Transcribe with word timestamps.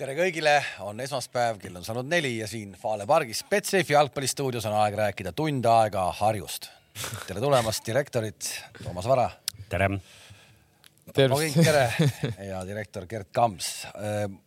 tere 0.00 0.14
kõigile, 0.16 0.54
on 0.86 1.00
esmaspäev, 1.04 1.58
kell 1.60 1.76
on 1.76 1.84
saanud 1.84 2.08
neli 2.08 2.38
ja 2.38 2.46
siin 2.48 2.72
Fale 2.80 3.04
pargis 3.08 3.42
Betsafe'i 3.50 3.92
jalgpallistuudios 3.92 4.64
on 4.70 4.76
aeg 4.80 4.96
rääkida 4.96 5.34
tund 5.36 5.66
aega 5.68 6.06
Harjust. 6.16 6.70
tere 7.26 7.40
tulemast, 7.40 7.84
direktorid 7.86 8.48
Toomas 8.82 9.08
Vara. 9.08 9.30
tere. 9.68 9.90
Kink, 11.02 11.56
tere 11.58 11.88
ja 12.46 12.60
direktor 12.62 13.08
Gerd 13.10 13.32
Kams. 13.34 13.66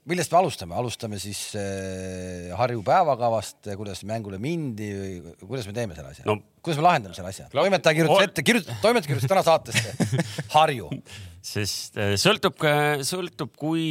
millest 0.08 0.32
me 0.32 0.40
alustame, 0.40 0.78
alustame 0.80 1.20
siis 1.20 1.50
eh, 1.60 2.48
Harju 2.56 2.80
päevakavast, 2.86 3.74
kuidas 3.76 4.06
mängule 4.08 4.40
mindi 4.40 4.88
või 4.96 5.36
kuidas 5.42 5.68
me 5.68 5.76
teeme 5.76 5.98
selle 5.98 6.14
asja 6.16 6.24
no.? 6.30 6.40
kuidas 6.64 6.80
me 6.80 6.88
lahendame 6.88 7.18
selle 7.18 7.34
asja? 7.34 7.50
toimetaja 7.52 8.00
kirjutas 8.00 8.30
ette, 8.30 8.46
kirjutas, 8.48 8.80
toimetaja 8.82 9.12
kirjutas 9.12 9.34
täna 9.36 9.44
saatesse 9.44 10.24
Harju 10.56 10.88
sest 11.46 12.00
äh, 12.00 12.16
sõltub, 12.20 12.64
sõltub, 13.06 13.52
kui 13.60 13.86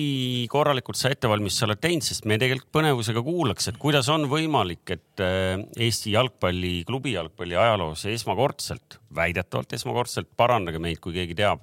korralikult 0.51 0.99
sa 0.99 1.13
ettevalmistuse 1.15 1.69
oled 1.69 1.81
teinud, 1.83 2.05
sest 2.07 2.27
me 2.29 2.39
tegelikult 2.41 2.73
põnevusega 2.75 3.23
kuulaks, 3.25 3.69
et 3.71 3.79
kuidas 3.81 4.09
on 4.13 4.27
võimalik, 4.31 4.83
et 4.97 5.23
äh, 5.23 5.63
Eesti 5.87 6.17
jalgpalli, 6.17 6.81
klubi 6.89 7.15
jalgpalli 7.15 7.61
ajaloos 7.61 8.09
esmakordselt, 8.11 8.99
väidetavalt 9.15 9.77
esmakordselt, 9.79 10.33
parandage 10.37 10.83
meid, 10.83 10.99
kui 11.05 11.15
keegi 11.15 11.39
teab, 11.45 11.63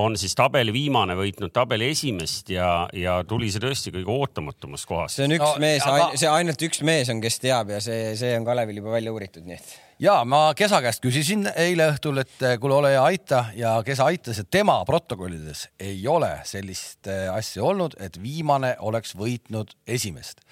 on 0.00 0.18
siis 0.18 0.34
tabeli 0.38 0.72
viimane 0.74 1.16
võitnud 1.18 1.52
tabeli 1.54 1.90
esimest 1.94 2.50
ja, 2.54 2.88
ja 2.92 3.20
tuli 3.28 3.50
see 3.52 3.62
tõesti 3.62 3.94
kõige 3.94 4.10
ootamatumas 4.10 4.86
kohas. 4.88 5.16
see 5.18 5.28
on 5.28 5.36
üks 5.38 5.46
no, 5.46 5.54
mees 5.62 5.86
aga..., 5.88 6.10
see 6.18 6.30
ainult 6.30 6.68
üks 6.68 6.82
mees 6.86 7.10
on, 7.12 7.22
kes 7.24 7.40
teab 7.42 7.74
ja 7.74 7.80
see, 7.84 8.14
see 8.18 8.34
on 8.38 8.46
Kalevil 8.46 8.82
juba 8.82 8.94
välja 8.96 9.14
uuritud, 9.14 9.46
nii 9.46 9.58
et 9.58 9.74
ja 10.02 10.16
ma 10.28 10.46
Kesa 10.56 10.80
käest 10.84 11.02
küsisin 11.04 11.46
eile 11.56 11.88
õhtul, 11.92 12.20
et 12.24 12.42
eh, 12.42 12.56
kuule, 12.60 12.78
ole 12.80 12.94
hea, 12.94 13.02
aita 13.04 13.44
ja 13.58 13.76
Kesa 13.86 14.08
aitas, 14.10 14.40
et 14.42 14.50
tema 14.50 14.76
protokollides 14.88 15.68
ei 15.80 16.02
ole 16.08 16.32
sellist 16.48 17.10
eh, 17.10 17.28
asja 17.32 17.64
olnud, 17.64 17.98
et 18.02 18.18
viimane 18.22 18.74
oleks 18.80 19.14
võitnud 19.18 19.76
esimest. 19.86 20.42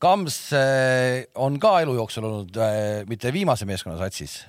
Kams 0.00 0.38
eh, 0.56 1.28
on 1.44 1.58
ka 1.60 1.74
elu 1.84 1.94
jooksul 1.98 2.26
olnud 2.28 2.60
mitte 3.10 3.32
viimase 3.34 3.68
meeskonna 3.68 3.98
satsis, 4.00 4.40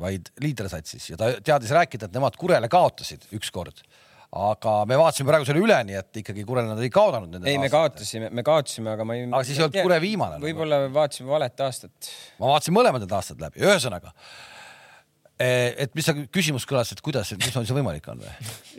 vaid 0.00 0.30
liidrisatsis 0.40 1.10
ja 1.12 1.18
ta 1.20 1.28
teadis 1.44 1.70
rääkida, 1.76 2.08
et 2.08 2.14
nemad 2.16 2.38
Kurele 2.40 2.70
kaotasid 2.72 3.28
ükskord 3.36 3.82
aga 4.30 4.74
me 4.86 4.98
vaatasime 4.98 5.26
praegu 5.26 5.46
selle 5.48 5.62
üle, 5.62 5.76
nii 5.88 5.96
et 5.98 6.20
ikkagi 6.22 6.44
Kurele 6.46 6.70
nad 6.70 6.80
ei 6.82 6.90
kaotanud. 6.94 7.40
ei, 7.42 7.58
me 7.58 7.70
kaotasime, 7.72 8.30
me 8.30 8.44
kaotasime, 8.46 8.92
aga 8.94 9.06
ma 9.06 9.16
ei. 9.18 9.26
aga 9.26 9.42
siis 9.46 9.58
ei 9.58 9.66
olnud 9.66 9.80
Kure 9.82 9.98
viimane. 10.02 10.38
Võib-olla 10.42 10.84
vaatasime 10.94 11.32
valet 11.32 11.62
aastat. 11.66 12.12
ma 12.38 12.52
vaatasin 12.52 12.76
mõlemad 12.76 13.02
need 13.02 13.14
aastad 13.18 13.42
läbi, 13.42 13.62
ühesõnaga. 13.66 14.14
Eh, 15.40 15.74
et 15.82 15.94
mis 15.96 16.06
see 16.06 16.26
küsimus 16.30 16.66
kõlas, 16.68 16.92
et 16.94 17.00
kuidas, 17.02 17.32
mis 17.40 17.56
on 17.56 17.66
see 17.66 17.74
võimalik 17.74 18.06
on 18.12 18.22
või? 18.22 18.34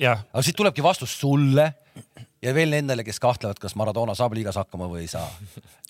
aga 0.07 0.43
siit 0.45 0.55
tulebki 0.55 0.85
vastus 0.85 1.17
sulle 1.19 1.71
ja 2.41 2.53
veel 2.55 2.73
nendele, 2.73 3.05
kes 3.07 3.19
kahtlevad, 3.21 3.59
kas 3.61 3.75
Maradona 3.79 4.15
saab 4.17 4.33
liigas 4.37 4.57
hakkama 4.59 4.89
või 4.91 5.05
ei 5.05 5.11
saa 5.11 5.27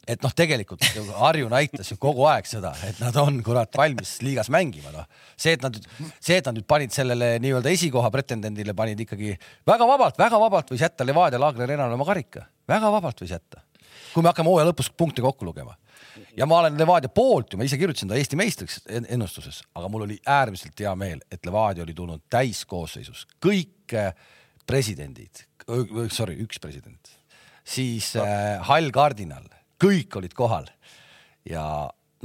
et 0.10 0.24
noh, 0.24 0.34
tegelikult 0.36 0.84
Harju 1.20 1.50
näitas 1.52 1.92
ju 1.92 1.98
kogu 2.02 2.26
aeg 2.30 2.48
seda, 2.50 2.72
et 2.88 3.00
nad 3.02 3.16
on 3.22 3.38
kurat 3.46 3.78
valmis 3.78 4.18
liigas 4.26 4.50
mängima, 4.54 4.94
noh. 4.96 5.06
see, 5.40 5.56
et 5.58 5.66
nad, 5.66 5.78
see, 6.18 6.40
et 6.40 6.48
nad 6.48 6.58
nüüd 6.58 6.68
panid 6.70 6.94
sellele 6.96 7.36
nii-öelda 7.44 7.74
esikoha 7.74 8.10
pretendendile, 8.14 8.76
panid 8.78 9.04
ikkagi 9.06 9.36
väga 9.68 9.90
vabalt, 9.90 10.18
väga 10.22 10.40
vabalt 10.42 10.74
võis 10.74 10.82
jätta 10.86 11.08
Levadia 11.08 11.42
Laagri 11.42 11.68
Arenale 11.68 11.98
oma 11.98 12.08
karika, 12.08 12.48
väga 12.70 12.92
vabalt 12.94 13.22
võis 13.24 13.36
jätta. 13.36 13.62
kui 14.12 14.24
me 14.24 14.32
hakkame 14.32 14.50
hooaja 14.52 14.68
lõpus 14.72 14.90
punkte 14.98 15.22
kokku 15.24 15.46
lugema 15.46 15.78
ja 16.38 16.46
ma 16.50 16.60
olen 16.60 16.78
Levadia 16.80 17.10
poolt 17.14 17.54
ju, 17.54 17.60
ma 17.60 17.68
ise 17.68 17.78
kirjutasin 17.80 18.10
ta 18.10 18.18
Eesti 18.18 18.40
meistriks 18.40 18.82
ennustuses, 18.90 19.62
aga 19.76 19.90
mul 19.92 20.08
oli 20.08 20.18
äärmiselt 20.26 20.80
hea 20.80 20.94
meel, 20.96 21.22
et 21.32 21.46
Levadia 21.46 21.86
oli 21.86 21.94
tulnud 21.96 22.26
täiskoosseisus, 22.32 23.28
kõik 23.44 23.96
äh, 23.96 24.16
presidendid, 24.68 25.46
sorry, 26.14 26.38
üks 26.44 26.62
president, 26.62 27.12
siis 27.64 28.14
äh, 28.20 28.59
hall 28.67 28.92
kardinal 28.94 29.45
kõik 29.81 30.20
olid 30.20 30.34
kohal 30.38 30.70
ja 31.48 31.64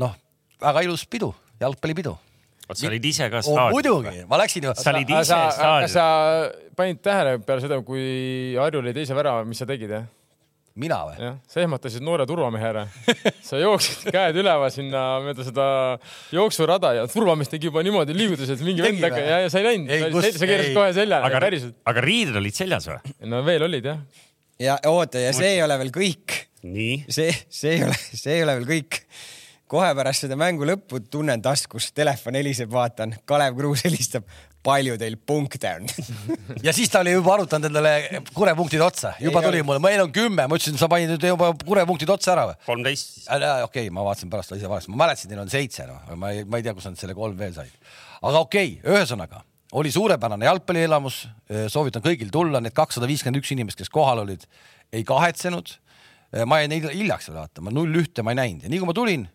noh, 0.01 0.15
väga 0.63 0.85
ilus 0.87 1.07
pidu, 1.09 1.33
jalgpallipidu. 1.61 2.17
vot 2.67 2.79
sa 2.79 2.89
olid 2.91 3.05
ise 3.09 3.31
ka 3.33 3.43
staadionil 3.45 3.69
oh,? 3.69 3.77
muidugi, 3.77 4.27
ma 4.29 4.41
läksin 4.43 4.69
ju. 4.69 4.75
sa 4.77 4.93
olid 4.93 5.13
ise 5.15 5.41
staadionil. 5.57 5.93
sa 5.93 6.07
panid 6.77 7.01
tähele 7.05 7.39
peale 7.47 7.65
seda, 7.65 7.81
kui 7.87 8.55
Harju 8.59 8.85
lõi 8.85 8.95
teise 8.97 9.17
värava, 9.17 9.45
mis 9.49 9.63
sa 9.63 9.69
tegid, 9.69 9.93
jah? 9.93 10.09
Mina 10.81 10.99
või? 11.09 11.31
sa 11.51 11.63
ehmatasid 11.63 12.05
noore 12.05 12.27
turvamehe 12.29 12.69
ära. 12.69 12.85
sa 13.49 13.61
jooksid 13.61 14.11
käed 14.15 14.41
üleval 14.43 14.73
sinna 14.75 15.05
mööda 15.25 15.47
seda 15.47 15.69
jooksurada 16.35 16.93
ja 17.01 17.07
turvamees 17.11 17.53
tegi 17.53 17.71
juba 17.71 17.85
niimoodi 17.87 18.17
liigutusi, 18.17 18.57
et 18.57 18.65
mingi 18.67 18.85
vend 18.85 19.03
hakkas 19.05 19.31
ja, 19.31 19.39
ja 19.45 19.53
sa 19.53 19.63
ei 19.63 19.71
läinud. 19.71 20.21
sa 20.27 20.51
keerasid 20.51 20.77
kohe 20.77 20.93
seljale. 20.97 21.31
aga, 21.31 21.71
aga 21.93 22.05
riided 22.05 22.43
olid 22.43 22.59
seljas 22.59 22.91
või? 22.93 23.17
no 23.33 23.45
veel 23.47 23.69
olid 23.69 23.89
jah. 23.93 24.05
ja 24.63 24.77
oota, 24.93 25.23
ja 25.23 25.33
see 25.37 25.57
ei 25.57 25.65
ole 25.65 25.81
veel 25.85 25.95
kõik 25.95 26.43
see, 27.09 27.33
see 27.49 27.77
ei 27.77 27.85
ole, 27.85 27.97
see 28.13 28.37
ei 28.37 28.45
ole 28.45 28.59
veel 28.61 28.69
kõik. 28.71 29.01
kohe 29.71 29.89
pärast 29.99 30.27
seda 30.27 30.39
mängu 30.39 30.67
lõppu 30.69 31.01
tunnen 31.11 31.43
taskus, 31.43 31.91
telefon 31.97 32.39
heliseb, 32.39 32.71
vaatan, 32.71 33.17
Kalev 33.27 33.57
Kruus 33.59 33.83
helistab 33.87 34.27
palju 34.67 34.97
teil 35.01 35.17
punkte 35.17 35.73
on. 35.79 35.89
Ja 36.67 36.73
siis 36.75 36.91
ta 36.91 37.03
oli 37.03 37.13
juba 37.15 37.35
arvutanud 37.37 37.69
endale 37.69 38.23
kurepunktid 38.35 38.83
otsa, 38.83 39.13
juba 39.23 39.43
ei 39.43 39.49
tuli 39.51 39.65
mulle, 39.67 39.81
meil 39.83 40.03
on 40.03 40.13
kümme, 40.15 40.47
ma 40.49 40.59
ütlesin, 40.59 40.79
sa 40.81 40.89
panid 40.91 41.13
nüüd 41.13 41.27
juba 41.29 41.53
kurepunktid 41.63 42.11
otsa 42.11 42.33
ära 42.35 42.47
või? 42.51 42.57
kolmteist. 42.67 43.19
okei 43.31 43.61
okay,, 43.67 43.91
ma 43.95 44.05
vaatasin 44.07 44.33
pärast 44.33 44.55
ise 44.57 44.71
valesti, 44.71 44.93
ma 44.95 45.05
mäletasin, 45.05 45.33
neil 45.33 45.45
on 45.45 45.53
seitse, 45.53 45.87
noh, 45.91 46.01
ma 46.19 46.33
ei, 46.35 46.47
ma 46.49 46.59
ei 46.59 46.67
tea, 46.67 46.75
kus 46.77 46.89
nad 46.89 46.99
selle 46.99 47.15
kolm 47.19 47.37
veel 47.39 47.55
said. 47.55 47.75
aga 48.23 48.43
okei 48.47 48.79
okay,, 48.79 48.97
ühesõnaga 48.97 49.45
oli 49.77 49.91
suurepärane 49.93 50.47
jalgpallielamus, 50.47 51.25
soovitan 51.73 52.05
kõigil 52.05 52.31
tulla, 52.33 52.63
need 52.63 52.75
kakssada 52.77 53.09
viiskümmend 53.11 53.43
üks 53.43 53.51
inimest, 53.53 53.81
kes 53.81 53.91
kohal 53.93 54.23
olid, 54.23 54.47
ei 54.95 55.05
kahetsenud. 55.07 55.75
Äh, 56.35 56.45
ma 56.49 56.61
jäin 56.63 56.75
hiljaks 56.87 57.31
veel 57.31 57.41
vaata, 57.41 57.65
ma 57.65 57.75
null 57.75 58.01
ühte 58.01 58.25
ma 58.25 58.35
ei 58.35 58.41
näinud. 58.41 58.67
Ja 58.67 58.73
nii 58.73 58.83
kui 58.83 58.91
ma 58.91 58.97
tulin 58.97 59.27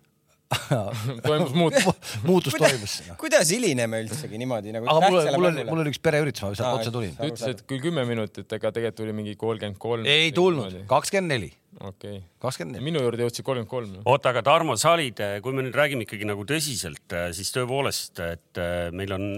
toimus 1.28 1.54
muutus 1.56 1.86
muutus 2.26 2.56
toimus 2.60 2.98
kuidas 3.22 3.52
hilineme 3.54 4.02
üldsegi 4.04 4.40
niimoodi 4.42 4.74
nagu? 4.76 4.90
aga 4.92 5.10
mul, 5.12 5.30
mul 5.38 5.50
oli, 5.52 5.66
mul 5.70 5.84
oli 5.84 5.94
üks 5.94 6.02
pereüritus, 6.04 6.44
ma 6.44 6.52
sealt 6.58 6.82
otse 6.82 6.94
tulin. 6.94 7.16
ta 7.18 7.30
ütles, 7.30 7.56
et 7.56 7.64
küll 7.70 7.84
kümme 7.84 8.06
minutit, 8.10 8.48
aga 8.48 8.74
tegelikult 8.76 9.00
tuli 9.02 9.16
mingi 9.16 9.36
kolmkümmend 9.40 9.80
kolm. 9.82 10.08
ei 10.10 10.34
tulnud, 10.36 10.82
kakskümmend 10.92 11.36
neli. 11.36 11.52
okei 11.80 12.18
okay.. 12.18 12.24
kakskümmend 12.44 12.78
neli. 12.78 12.88
minu 12.90 13.04
juurde 13.06 13.28
jõudsid 13.28 13.48
kolmkümmend 13.48 13.72
kolm. 13.72 13.96
oota, 14.04 14.34
aga 14.36 14.44
Tarmo, 14.50 14.76
sa 14.80 14.96
olid, 14.98 15.24
kui 15.46 15.56
me 15.56 15.66
nüüd 15.68 15.78
räägime 15.78 16.08
ikkagi 16.08 16.28
nagu 16.28 16.46
tõsiselt, 16.50 17.20
siis 17.38 17.54
tõepoolest, 17.56 18.24
et 18.28 18.64
meil 18.98 19.16
on 19.16 19.30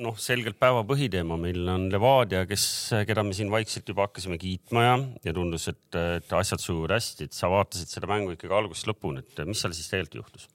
noh, 0.00 0.16
selgelt 0.20 0.58
päeva 0.60 0.82
põhiteema, 0.88 1.36
meil 1.40 1.66
on 1.68 1.88
Levadia, 1.92 2.44
kes, 2.48 2.64
keda 3.08 3.24
me 3.26 3.34
siin 3.36 3.50
vaikselt 3.52 3.88
juba 3.88 4.06
hakkasime 4.06 4.38
kiitma 4.40 4.84
ja, 4.84 4.94
ja 5.26 5.34
tundus, 5.36 5.68
et, 5.72 5.84
et 5.98 6.36
asjad 6.38 6.62
sujuvad 6.62 6.94
hästi, 6.96 7.28
et 7.28 7.36
sa 7.36 7.50
vaatasid 7.52 7.92
seda 7.92 8.10
mängu 8.10 8.36
ikkagi 8.36 8.56
algusest 8.56 8.88
lõpuni, 8.90 9.24
et 9.24 9.42
mis 9.48 9.62
seal 9.62 9.74
siis 9.76 9.90
tegelikult 9.92 10.22
juhtus? 10.22 10.48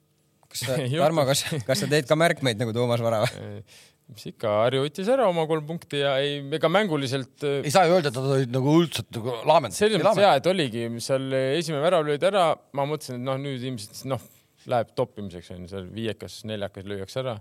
kas 0.48 0.64
sa, 0.64 0.80
Tarmo, 1.04 1.26
kas, 1.28 1.44
kas 1.66 1.84
sa 1.84 1.90
teed 1.90 2.08
ka 2.08 2.18
märkmeid 2.18 2.60
nagu 2.60 2.74
Toomas 2.76 3.04
Vara 3.04 3.22
või? 3.26 3.62
mis 4.14 4.24
ikka, 4.30 4.54
Harju 4.64 4.86
võttis 4.86 5.08
ära 5.12 5.28
oma 5.28 5.44
kolm 5.50 5.66
punkti 5.68 6.00
ja 6.00 6.14
ei, 6.24 6.38
ega 6.56 6.70
mänguliselt. 6.72 7.34
Äh, 7.44 7.58
ei 7.68 7.72
saa 7.74 7.84
ju 7.84 7.98
öelda, 7.98 8.08
et 8.08 8.16
nad 8.16 8.30
olid 8.38 8.54
nagu 8.54 8.76
üldse 8.80 9.04
nagu 9.12 9.34
laamendatud. 9.42 9.78
selles 9.82 10.00
mõttes 10.00 10.24
ja, 10.24 10.32
et 10.40 10.48
oligi, 10.48 10.86
seal 11.04 11.28
esimene 11.36 11.84
värav 11.84 12.08
löödi 12.08 12.28
ära, 12.30 12.46
ma 12.72 12.88
mõtlesin, 12.88 13.20
et 13.20 13.26
noh, 13.28 13.36
nüüd 13.42 13.66
ilmselt 13.68 14.00
noh, 14.08 14.24
läheb 14.68 14.94
toppimiseks 14.96 15.52
onju, 15.52 15.68
seal 15.74 15.90
viiekas, 15.92 16.40
neljakas 16.48 16.88
lüüakse 16.88 17.20
ära 17.20 17.36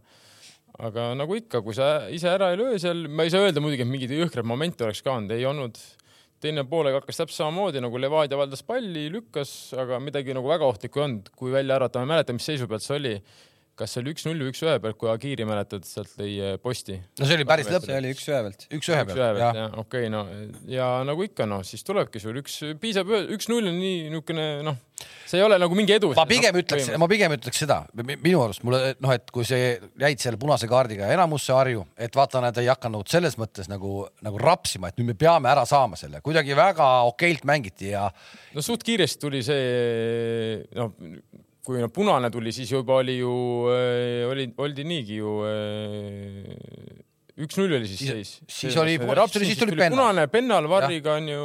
aga 0.78 1.12
nagu 1.18 1.38
ikka, 1.38 1.62
kui 1.66 1.76
sa 1.78 2.08
ise 2.14 2.30
ära 2.30 2.52
ei 2.54 2.60
löö 2.60 2.78
seal, 2.82 3.08
ma 3.10 3.26
ei 3.26 3.34
saa 3.34 3.46
öelda 3.48 3.64
muidugi, 3.64 3.86
et 3.86 3.90
mingeid 3.90 4.14
jõhkraid 4.14 4.48
momente 4.48 4.86
oleks 4.86 5.02
ka 5.06 5.16
olnud, 5.16 5.34
ei 5.34 5.48
olnud. 5.50 5.80
teine 6.38 6.62
poolega 6.70 7.00
hakkas 7.00 7.18
täpselt 7.18 7.40
samamoodi 7.40 7.82
nagu 7.82 7.98
Levadia 7.98 8.38
valdas 8.38 8.62
palli, 8.62 9.08
lükkas, 9.10 9.74
aga 9.74 9.98
midagi 9.98 10.36
nagu 10.38 10.46
väga 10.46 10.68
ohtlikku 10.70 11.02
ei 11.02 11.06
olnud, 11.08 11.32
kui 11.34 11.50
välja 11.52 11.80
arvata, 11.80 11.98
ma 11.98 12.06
ei 12.06 12.12
mäleta, 12.12 12.36
mis 12.38 12.46
seisu 12.46 12.68
pealt 12.70 12.86
see 12.86 13.00
oli 13.00 13.14
kas 13.78 13.94
see 13.94 14.02
oli 14.02 14.14
üks-null 14.16 14.42
või 14.42 14.52
üks-ühe 14.54 14.78
pealt, 14.82 14.98
kui 14.98 15.10
Agiri 15.12 15.46
mäletad, 15.48 15.86
sealt 15.86 16.16
lõi 16.18 16.34
eh, 16.42 16.56
posti? 16.62 16.98
no 17.20 17.28
see 17.30 17.38
oli 17.38 17.46
päris 17.48 17.70
lõpp. 17.70 17.86
see 17.86 18.00
oli 18.00 18.14
üks-ühe 18.16 18.40
pealt. 18.48 18.66
üks-ühe 18.74 19.04
pealt, 19.06 19.22
jah. 19.22 19.54
jah, 19.62 19.78
okei 19.78 20.08
okay,, 20.08 20.12
no 20.14 20.24
ja 20.72 20.90
nagu 21.08 21.26
ikka, 21.28 21.46
noh, 21.50 21.62
siis 21.68 21.86
tulebki 21.86 22.22
sul 22.24 22.40
üks, 22.42 22.60
piisab, 22.82 23.12
üks-null 23.38 23.70
on 23.70 23.78
nii 23.78 24.10
niisugune, 24.10 24.48
noh, 24.66 24.80
see 25.30 25.38
ei 25.38 25.46
ole 25.46 25.60
nagu 25.62 25.78
mingi 25.78 25.94
edu. 25.98 26.12
ma 26.18 26.26
pigem 26.30 26.58
no, 26.58 26.64
ütleks, 26.64 26.90
ma 26.98 27.10
pigem 27.12 27.38
ütleks 27.38 27.62
seda, 27.64 27.80
minu 28.02 28.42
arust 28.48 28.66
mulle 28.66 28.96
noh, 29.04 29.14
et 29.14 29.30
kui 29.34 29.46
see 29.48 29.76
jäid 29.78 30.24
selle 30.24 30.42
punase 30.42 30.70
kaardiga 30.72 31.12
enamusse 31.14 31.54
Harju, 31.54 31.86
et 32.02 32.18
vaata, 32.18 32.42
nad 32.44 32.58
ei 32.58 32.72
hakanud 32.72 33.10
selles 33.12 33.38
mõttes 33.38 33.70
nagu, 33.70 34.08
nagu 34.26 34.42
rapsima, 34.42 34.90
et 34.90 34.98
nüüd 34.98 35.14
me 35.14 35.20
peame 35.20 35.54
ära 35.54 35.68
saama 35.70 36.00
selle, 36.00 36.24
kuidagi 36.26 36.58
väga 36.58 36.90
okeilt 37.12 37.46
mängiti 37.48 37.94
ja. 37.94 38.08
no 38.58 38.66
suht 38.66 38.86
kiiresti 38.88 39.22
tuli 39.28 39.46
see, 39.46 40.64
noh 40.78 40.98
kui 41.68 41.84
no 41.84 41.90
punane 41.92 42.32
tuli, 42.32 42.54
siis 42.56 42.72
juba 42.72 43.02
oli 43.02 43.18
ju, 43.20 43.34
äh, 43.74 44.24
oli, 44.30 44.48
oldi 44.64 44.88
niigi 44.88 45.20
ju 45.20 45.34
äh, 45.44 47.04
üks-null 47.38 47.76
oli 47.78 47.90
siis 47.90 48.00
seis. 48.10 48.32
siis 48.50 48.78
oli, 48.80 48.96
siis 49.44 49.60
tuli 49.60 49.76
penna. 49.78 49.94
punane 49.94 50.26
pennal 50.32 50.70
varriga 50.72 51.18
on 51.20 51.28
ju, 51.30 51.44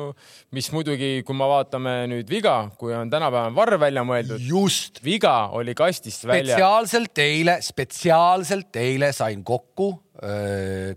mis 0.56 0.70
muidugi, 0.72 1.10
kui 1.26 1.36
me 1.36 1.48
vaatame 1.50 1.96
nüüd 2.12 2.30
viga, 2.32 2.54
kui 2.80 2.94
on 2.96 3.10
tänapäeval 3.12 3.56
varr 3.58 3.78
välja 3.82 4.06
mõeldud. 4.06 4.46
just. 4.46 5.02
viga 5.04 5.34
oli 5.58 5.74
kastist 5.76 6.24
väljas. 6.28 6.54
spetsiaalselt 6.54 7.24
eile, 7.26 7.58
spetsiaalselt 7.66 8.80
eile 8.80 9.12
sain 9.16 9.44
kokku 9.44 9.90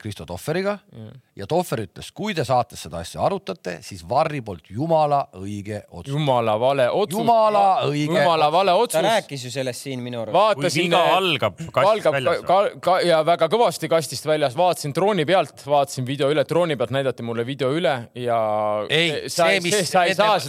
Kristo 0.01 0.25
Tohveriga 0.27 0.77
ja. 0.91 1.05
ja 1.39 1.45
Tohver 1.47 1.85
ütles, 1.85 2.09
kui 2.11 2.33
te 2.35 2.43
saates 2.45 2.81
seda 2.83 2.99
asja 2.99 3.21
arutate, 3.23 3.77
siis 3.85 4.01
Varri 4.07 4.41
poolt 4.43 4.67
jumala 4.69 5.21
õige 5.39 5.79
otsus. 5.87 6.11
jumala 6.11 6.57
vale 6.59 6.89
otsus. 6.91 7.21
jumala 7.21 7.63
õige. 7.87 8.11
jumala 8.11 8.49
vale 8.51 8.73
otsus. 8.75 8.97
ta 8.97 9.05
rääkis 9.05 9.45
ju 9.47 9.51
sellest 9.53 9.87
siin 9.87 10.03
minu 10.03 10.19
arust. 10.21 10.35
vaatasin. 10.35 10.83
viga 10.83 11.03
algab 11.15 11.55
kastist 11.63 11.91
algab, 11.93 12.17
väljas. 12.17 12.43
Ka, 12.49 12.59
ka, 12.83 12.97
ja 13.07 13.21
väga 13.25 13.49
kõvasti 13.55 13.89
kastist 13.91 14.27
väljas, 14.27 14.57
vaatasin 14.59 14.95
drooni 14.95 15.25
pealt, 15.29 15.63
vaatasin 15.63 16.07
video 16.07 16.29
üle, 16.35 16.43
drooni 16.49 16.75
pealt 16.75 16.91
näidati 16.95 17.23
mulle 17.23 17.47
video 17.47 17.71
üle 17.75 17.95
ja. 18.19 18.41
ei, 18.89 19.29
see, 19.31 19.61
mis, 19.63 19.95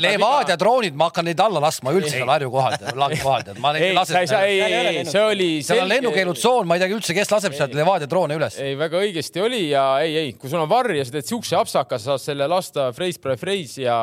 Levadia 0.02 0.58
droonid, 0.58 0.98
ma 0.98 1.10
hakkan 1.12 1.30
neid 1.30 1.40
alla 1.40 1.62
laskma 1.62 1.94
üldse 1.94 2.16
seal 2.16 2.34
Harju 2.34 2.50
kohalt, 2.50 2.82
laagi 2.98 3.22
kohalt, 3.22 3.54
et 3.54 3.62
ma 3.62 3.72
neid 3.76 3.88
ei 3.90 3.96
lase. 3.96 4.18
ei, 4.42 4.60
ei, 4.60 4.74
ei, 4.74 5.06
see 5.06 5.22
oli. 5.22 5.50
seal 5.66 5.84
on 5.84 5.90
lennukeelutsoon, 5.94 6.66
ma 6.66 6.76
ei 6.76 6.84
teagi 6.84 6.98
üldse, 6.98 7.16
kes 7.16 7.30
laseb 7.32 7.56
sealt 7.56 7.74
Levadia 7.76 8.10
droone 8.10 8.36
üles. 8.38 8.55
Ei, 8.62 8.74
väga 8.78 9.00
õigesti 9.04 9.42
oli 9.42 9.62
ja 9.70 9.84
ei, 10.04 10.16
ei, 10.20 10.32
kui 10.38 10.50
sul 10.52 10.62
on 10.62 10.70
varr 10.70 10.94
ja 10.96 11.04
sa 11.06 11.16
teed 11.16 11.28
siukse 11.28 11.56
apsaka, 11.58 11.98
sa 12.00 12.14
saad 12.14 12.24
selle 12.24 12.48
lasta 12.50 12.88
freis 12.96 13.20
pre 13.22 13.36
freis 13.40 13.76
ja, 13.80 13.96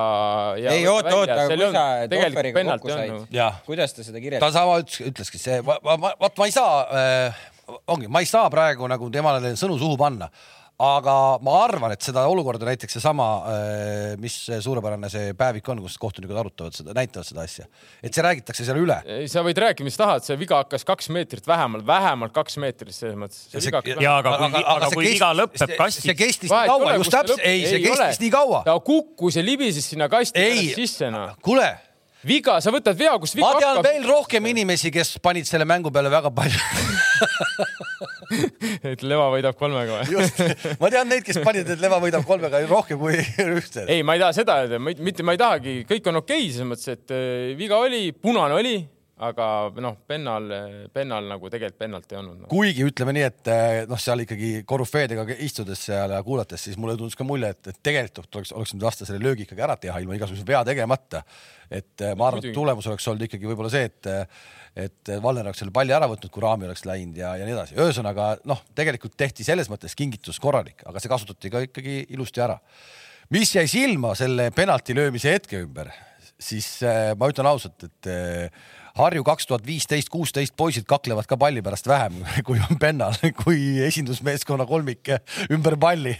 ja. 0.59 0.73
ei 0.75 0.87
oota, 0.89 1.15
oota, 1.17 1.37
aga 1.45 1.47
kui 1.51 1.69
sa 1.75 1.85
Tohveriga 2.13 2.65
kokku 2.73 2.93
said, 2.93 3.39
kuidas 3.67 3.95
ta 3.97 4.05
seda 4.05 4.23
kirjeldas? 4.23 4.47
ta 4.47 4.59
sama 4.59 4.79
ütleski, 4.83 5.41
see, 5.41 5.61
vot 5.63 6.41
ma 6.41 6.49
ei 6.49 6.55
saa 6.55 6.83
äh,, 6.89 7.45
ongi, 7.93 8.11
ma 8.11 8.23
ei 8.23 8.29
saa 8.29 8.49
praegu 8.53 8.89
nagu 8.91 9.09
temale 9.13 9.55
sõnu 9.59 9.79
suhu 9.81 9.97
panna 9.99 10.29
aga 10.81 11.15
ma 11.45 11.57
arvan, 11.67 11.93
et 11.93 12.01
seda 12.01 12.23
olukorda 12.29 12.65
näiteks 12.65 12.97
seesama, 12.97 13.27
äh, 13.45 14.15
mis 14.21 14.35
suurepärane 14.65 15.09
see 15.11 15.35
päevik 15.37 15.69
on, 15.69 15.83
kus 15.85 15.99
kohtunikud 16.01 16.39
arutavad 16.39 16.73
seda, 16.73 16.95
näitavad 16.97 17.27
seda 17.27 17.45
asja, 17.45 17.67
et 18.01 18.13
see 18.13 18.25
räägitakse 18.25 18.65
seal 18.65 18.81
üle. 18.81 18.97
sa 19.29 19.45
võid 19.45 19.61
rääkida, 19.61 19.85
mis 19.85 19.99
tahad, 19.99 20.25
see 20.25 20.37
viga 20.41 20.63
hakkas 20.63 20.85
kaks 20.87 21.11
meetrit 21.13 21.47
vähemalt, 21.47 21.85
vähemalt 21.87 22.33
kaks 22.33 22.57
meetrit 22.63 22.95
selles 22.95 23.19
mõttes. 23.19 23.45
ja 23.53 23.61
aga 23.61 23.81
kui, 23.85 24.49
aga, 24.49 24.65
aga 24.75 24.91
kui 24.95 25.07
viga 25.11 25.31
lõpeb 25.37 25.77
kastis. 25.77 26.09
see 26.09 26.17
kestis 26.17 26.49
nii 26.49 26.73
kaua, 26.73 26.97
just 26.97 27.17
täpselt, 27.19 27.45
ei, 27.45 27.65
see 27.69 27.85
kestis 27.85 28.21
nii 28.25 28.33
kaua. 28.33 28.65
ta 28.65 28.77
kukkus 28.81 29.37
ja 29.37 29.45
libises 29.45 29.93
sinna 29.93 30.09
kasti 30.11 30.73
sisse, 30.73 31.13
noh. 31.13 31.37
kuule 31.45 31.69
viga, 32.27 32.57
sa 32.63 32.71
võtad 32.73 32.97
vea, 32.99 33.13
kus 33.21 33.35
viga 33.37 33.51
hakkab. 33.51 33.59
ma 33.59 33.65
tean 33.65 33.77
hakkab. 33.77 33.89
veel 33.89 34.03
rohkem 34.09 34.49
inimesi, 34.53 34.91
kes 34.93 35.09
panid 35.23 35.49
selle 35.49 35.67
mängu 35.69 35.89
peale 35.93 36.09
väga 36.13 36.31
palju 36.33 36.61
et 38.93 39.03
Leva 39.05 39.27
võidab 39.33 39.57
kolmega 39.59 39.99
või? 39.99 40.17
just, 40.17 40.41
ma 40.81 40.91
tean 40.93 41.11
neid, 41.11 41.23
kes 41.27 41.39
panid, 41.43 41.69
et 41.75 41.83
Leva 41.83 41.97
võidab 42.03 42.25
kolmega 42.27 42.63
rohkem 42.69 43.01
kui 43.01 43.19
ühte. 43.59 43.81
ei, 43.87 44.01
ma 44.05 44.17
ei 44.17 44.23
taha 44.23 44.37
seda 44.39 44.59
öelda, 44.63 44.81
mitte 44.81 45.25
ma 45.25 45.35
ei 45.35 45.41
tahagi, 45.41 45.77
kõik 45.89 46.11
on 46.11 46.23
okei 46.23 46.45
okay, 46.45 46.55
selles 46.55 46.71
mõttes, 46.71 46.87
et 46.95 47.15
äh, 47.15 47.53
viga 47.59 47.75
oli, 47.83 48.01
punane 48.15 48.59
oli 48.59 48.77
aga 49.21 49.47
noh, 49.77 49.93
pennal, 50.09 50.47
pennal 50.93 51.27
nagu 51.29 51.49
tegelikult 51.51 51.77
pennalt 51.83 52.09
ei 52.09 52.17
olnud 52.17 52.39
no.. 52.41 52.47
kuigi 52.49 52.85
ütleme 52.87 53.13
nii, 53.13 53.25
et 53.27 53.49
eh, 53.53 53.81
noh, 53.89 53.99
seal 54.01 54.23
ikkagi 54.23 54.63
korüfeedega 54.69 55.25
istudes 55.45 55.83
seal 55.85 56.15
ja 56.15 56.21
kuulates, 56.25 56.63
siis 56.65 56.79
mulle 56.81 56.95
tundus 56.97 57.17
ka 57.19 57.27
mulje, 57.27 57.51
et, 57.53 57.69
et 57.69 57.79
tegelikult 57.85 58.39
oleks, 58.39 58.53
oleks 58.57 58.73
nüüd 58.73 58.87
lasta 58.87 59.05
selle 59.05 59.21
löögi 59.21 59.45
ikkagi 59.45 59.63
ära 59.67 59.77
teha 59.77 60.01
ilma 60.01 60.17
igasuguse 60.17 60.47
vea 60.47 60.63
tegemata. 60.65 61.21
et 61.69 62.01
eh, 62.01 62.15
ma 62.17 62.31
arvan, 62.31 62.41
et 62.41 62.57
tulemus 62.57 62.89
oleks 62.89 63.07
olnud 63.13 63.27
ikkagi 63.29 63.51
võib-olla 63.51 63.69
see, 63.73 63.85
et, 63.91 64.11
et 64.87 65.15
Valner 65.21 65.51
oleks 65.51 65.61
selle 65.61 65.75
palli 65.75 65.93
ära 65.93 66.09
võtnud, 66.09 66.33
kui 66.33 66.47
raami 66.47 66.71
oleks 66.71 66.85
läinud 66.89 67.21
ja, 67.21 67.35
ja 67.37 67.45
nii 67.45 67.57
edasi. 67.59 67.77
ühesõnaga 67.77 68.33
noh, 68.49 68.65
tegelikult 68.73 69.13
tehti 69.17 69.45
selles 69.45 69.69
mõttes 69.69 69.93
kingitus 69.93 70.41
korralik, 70.41 70.81
aga 70.89 70.97
see 70.97 71.13
kasutati 71.13 71.53
ka 71.53 71.67
ikkagi 71.69 71.99
ilusti 72.17 72.41
ära. 72.41 72.57
mis 73.29 73.53
jäi 73.53 73.69
silma 73.69 74.17
selle 74.17 74.49
penalti 74.51 74.97
löömise 74.97 75.37
hetke 75.37 75.61
ümber, 75.61 75.93
siis 76.41 76.79
ma 77.17 77.29
ütlen 77.29 77.53
ausalt, 77.53 77.85
et 77.85 78.15
Harju 78.93 79.23
kaks 79.25 79.47
tuhat 79.49 79.63
viisteist, 79.65 80.05
kuusteist 80.13 80.53
poisid 80.53 80.85
kaklevad 80.85 81.25
ka 81.25 81.33
palli 81.41 81.63
pärast 81.65 81.87
vähem, 81.89 82.19
kui 82.45 82.59
on 82.61 82.77
pennal, 82.77 83.15
kui 83.39 83.79
esindusmeeskonna 83.81 84.67
kolmik 84.69 85.09
ümber 85.49 85.73
palli. 85.81 86.11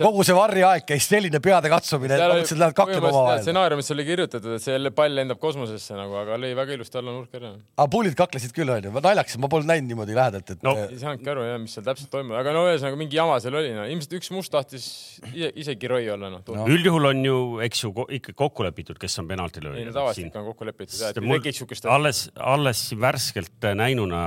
kogu 0.00 0.24
see 0.26 0.34
varriaeg 0.34 0.82
käis 0.88 1.06
selline 1.06 1.38
peade 1.38 1.70
katsumine, 1.70 2.16
et 2.16 2.24
mõtlesin, 2.24 2.56
et 2.56 2.62
lähevad 2.64 2.78
kaklema 2.80 3.12
omavahel. 3.12 3.44
stsenaariumis 3.44 3.90
oli 3.94 4.06
kirjutatud, 4.08 4.56
et 4.56 4.64
see 4.64 4.90
pall 4.96 5.14
lendab 5.14 5.38
kosmosesse 5.38 5.94
nagu, 5.94 6.16
aga 6.18 6.40
lõi 6.42 6.50
väga 6.58 6.74
ilusti 6.74 6.98
alla 6.98 7.14
nurka 7.14 7.38
ära. 7.38 7.52
aga 7.76 7.86
pullid 7.94 8.18
kaklesid 8.18 8.56
küll 8.58 8.74
onju, 8.74 8.90
naljakas, 9.06 9.38
ma 9.38 9.52
polnud 9.54 9.70
näinud 9.70 9.92
niimoodi 9.92 10.18
lähedalt, 10.18 10.50
et. 10.56 10.66
no 10.66 10.74
ei 10.82 10.98
saanudki 10.98 11.30
aru 11.30 11.46
jah, 11.46 11.62
mis 11.62 11.78
seal 11.78 11.86
täpselt 11.86 12.10
toimub, 12.10 12.34
aga 12.42 12.56
no 12.58 12.66
ühesõnaga 12.72 12.98
mingi 13.04 13.20
jama 13.20 13.38
seal 13.44 13.60
oli, 13.62 13.70
no 13.78 13.86
ilmselt 13.86 14.18
üks 14.18 14.34
must 14.34 14.50
tahtis 14.50 14.88
ise, 15.30 15.52
isegi 15.62 15.94
roi 15.94 16.02
olla 16.10 16.34
noh 16.34 16.42
no. 16.42 16.58
no.. 16.58 16.66
üldjuhul 16.74 17.12
on 17.12 17.22
ju, 17.30 17.38
eks 17.70 17.86
ju, 17.86 17.94
ikka 18.18 18.34
kokku 18.34 18.66
lepitud, 18.66 18.98
kes 18.98 19.22
on 19.22 19.30
penalti 19.30 19.62
lööja. 19.62 19.84
ei 19.84 19.90
no 19.92 19.94
tavaliselt 19.94 20.32
ikka 20.32 20.42
on 20.42 20.50
kokku 20.50 20.70
lepitud 20.72 20.98
jah, 20.98 21.14
et 21.14 21.22
ei 21.22 21.34
tekiks 21.38 21.62
siukest 21.62 21.86
asja 21.86 22.15
alles, 22.16 22.30
alles 22.36 22.82
värskelt 23.00 23.66
äh, 23.66 23.76
näinuna, 23.78 24.20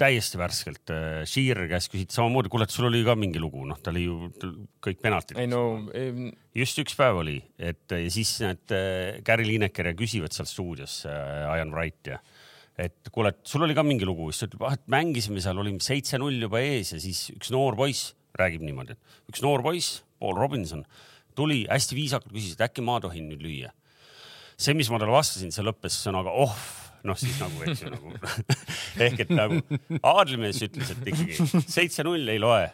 täiesti 0.00 0.40
värskelt 0.40 0.92
äh, 0.94 1.22
Shearer 1.28 1.68
käest 1.70 1.92
küsiti 1.92 2.16
samamoodi, 2.16 2.52
kuule, 2.52 2.66
et 2.68 2.74
sul 2.74 2.88
oli 2.88 3.02
ka 3.06 3.16
mingi 3.18 3.42
lugu, 3.42 3.64
noh, 3.68 3.80
ta 3.80 3.92
oli 3.92 4.06
ju 4.06 4.30
kõik 4.84 5.02
penaltid. 5.04 5.40
ei 5.40 5.50
no 5.50 5.62
ei... 5.96 6.30
just 6.56 6.78
üks 6.82 6.96
päev 6.98 7.22
oli, 7.22 7.38
et 7.58 7.96
ja 7.96 8.12
siis 8.12 8.36
need 8.44 8.76
äh, 8.76 9.18
Gary 9.26 9.48
Lineker 9.48 9.92
ja 9.92 9.96
küsivad 9.98 10.36
seal 10.36 10.48
stuudios 10.50 11.02
Ian 11.06 11.74
Wright 11.74 12.14
ja 12.14 12.20
et 12.80 13.10
kuule, 13.12 13.34
et 13.34 13.42
sul 13.44 13.66
oli 13.66 13.76
ka 13.76 13.84
mingi 13.84 14.06
lugu, 14.08 14.30
siis 14.32 14.44
ta 14.44 14.48
ütleb, 14.48 14.64
ah, 14.68 14.78
et 14.78 14.86
mängisime 14.90 15.42
seal, 15.44 15.58
olime 15.60 15.82
seitse-null 15.84 16.46
juba 16.48 16.62
ees 16.64 16.94
ja 16.94 17.02
siis 17.02 17.26
üks 17.34 17.52
noor 17.52 17.76
poiss 17.76 18.14
räägib 18.38 18.64
niimoodi, 18.64 18.94
et 18.94 19.34
üks 19.34 19.42
noor 19.44 19.64
poiss, 19.64 20.00
Paul 20.20 20.38
Robinson, 20.38 20.84
tuli 21.38 21.64
hästi 21.70 21.96
viisakalt, 21.96 22.32
küsis, 22.34 22.56
et 22.56 22.64
äkki 22.66 22.84
ma 22.84 22.98
tohin 23.02 23.28
nüüd 23.30 23.42
lüüa. 23.44 23.72
See, 24.60 24.76
mis 24.76 24.90
ma 24.92 25.00
talle 25.00 25.14
vastasin, 25.14 25.52
see 25.54 25.64
lõppes 25.64 25.96
sõnaga 26.04 26.34
oh 26.36 26.56
noh, 27.08 27.18
siis 27.18 27.40
nagu, 27.40 27.64
eks 27.66 27.84
ju 27.84 27.92
nagu 27.92 28.14
ehk 29.06 29.24
et 29.26 29.34
nagu 29.34 29.60
Aadlimees 30.00 30.62
ütles, 30.66 30.94
et 30.94 31.10
ikkagi 31.12 31.64
seitse-null 31.64 32.28
ei 32.34 32.40
loe 32.42 32.64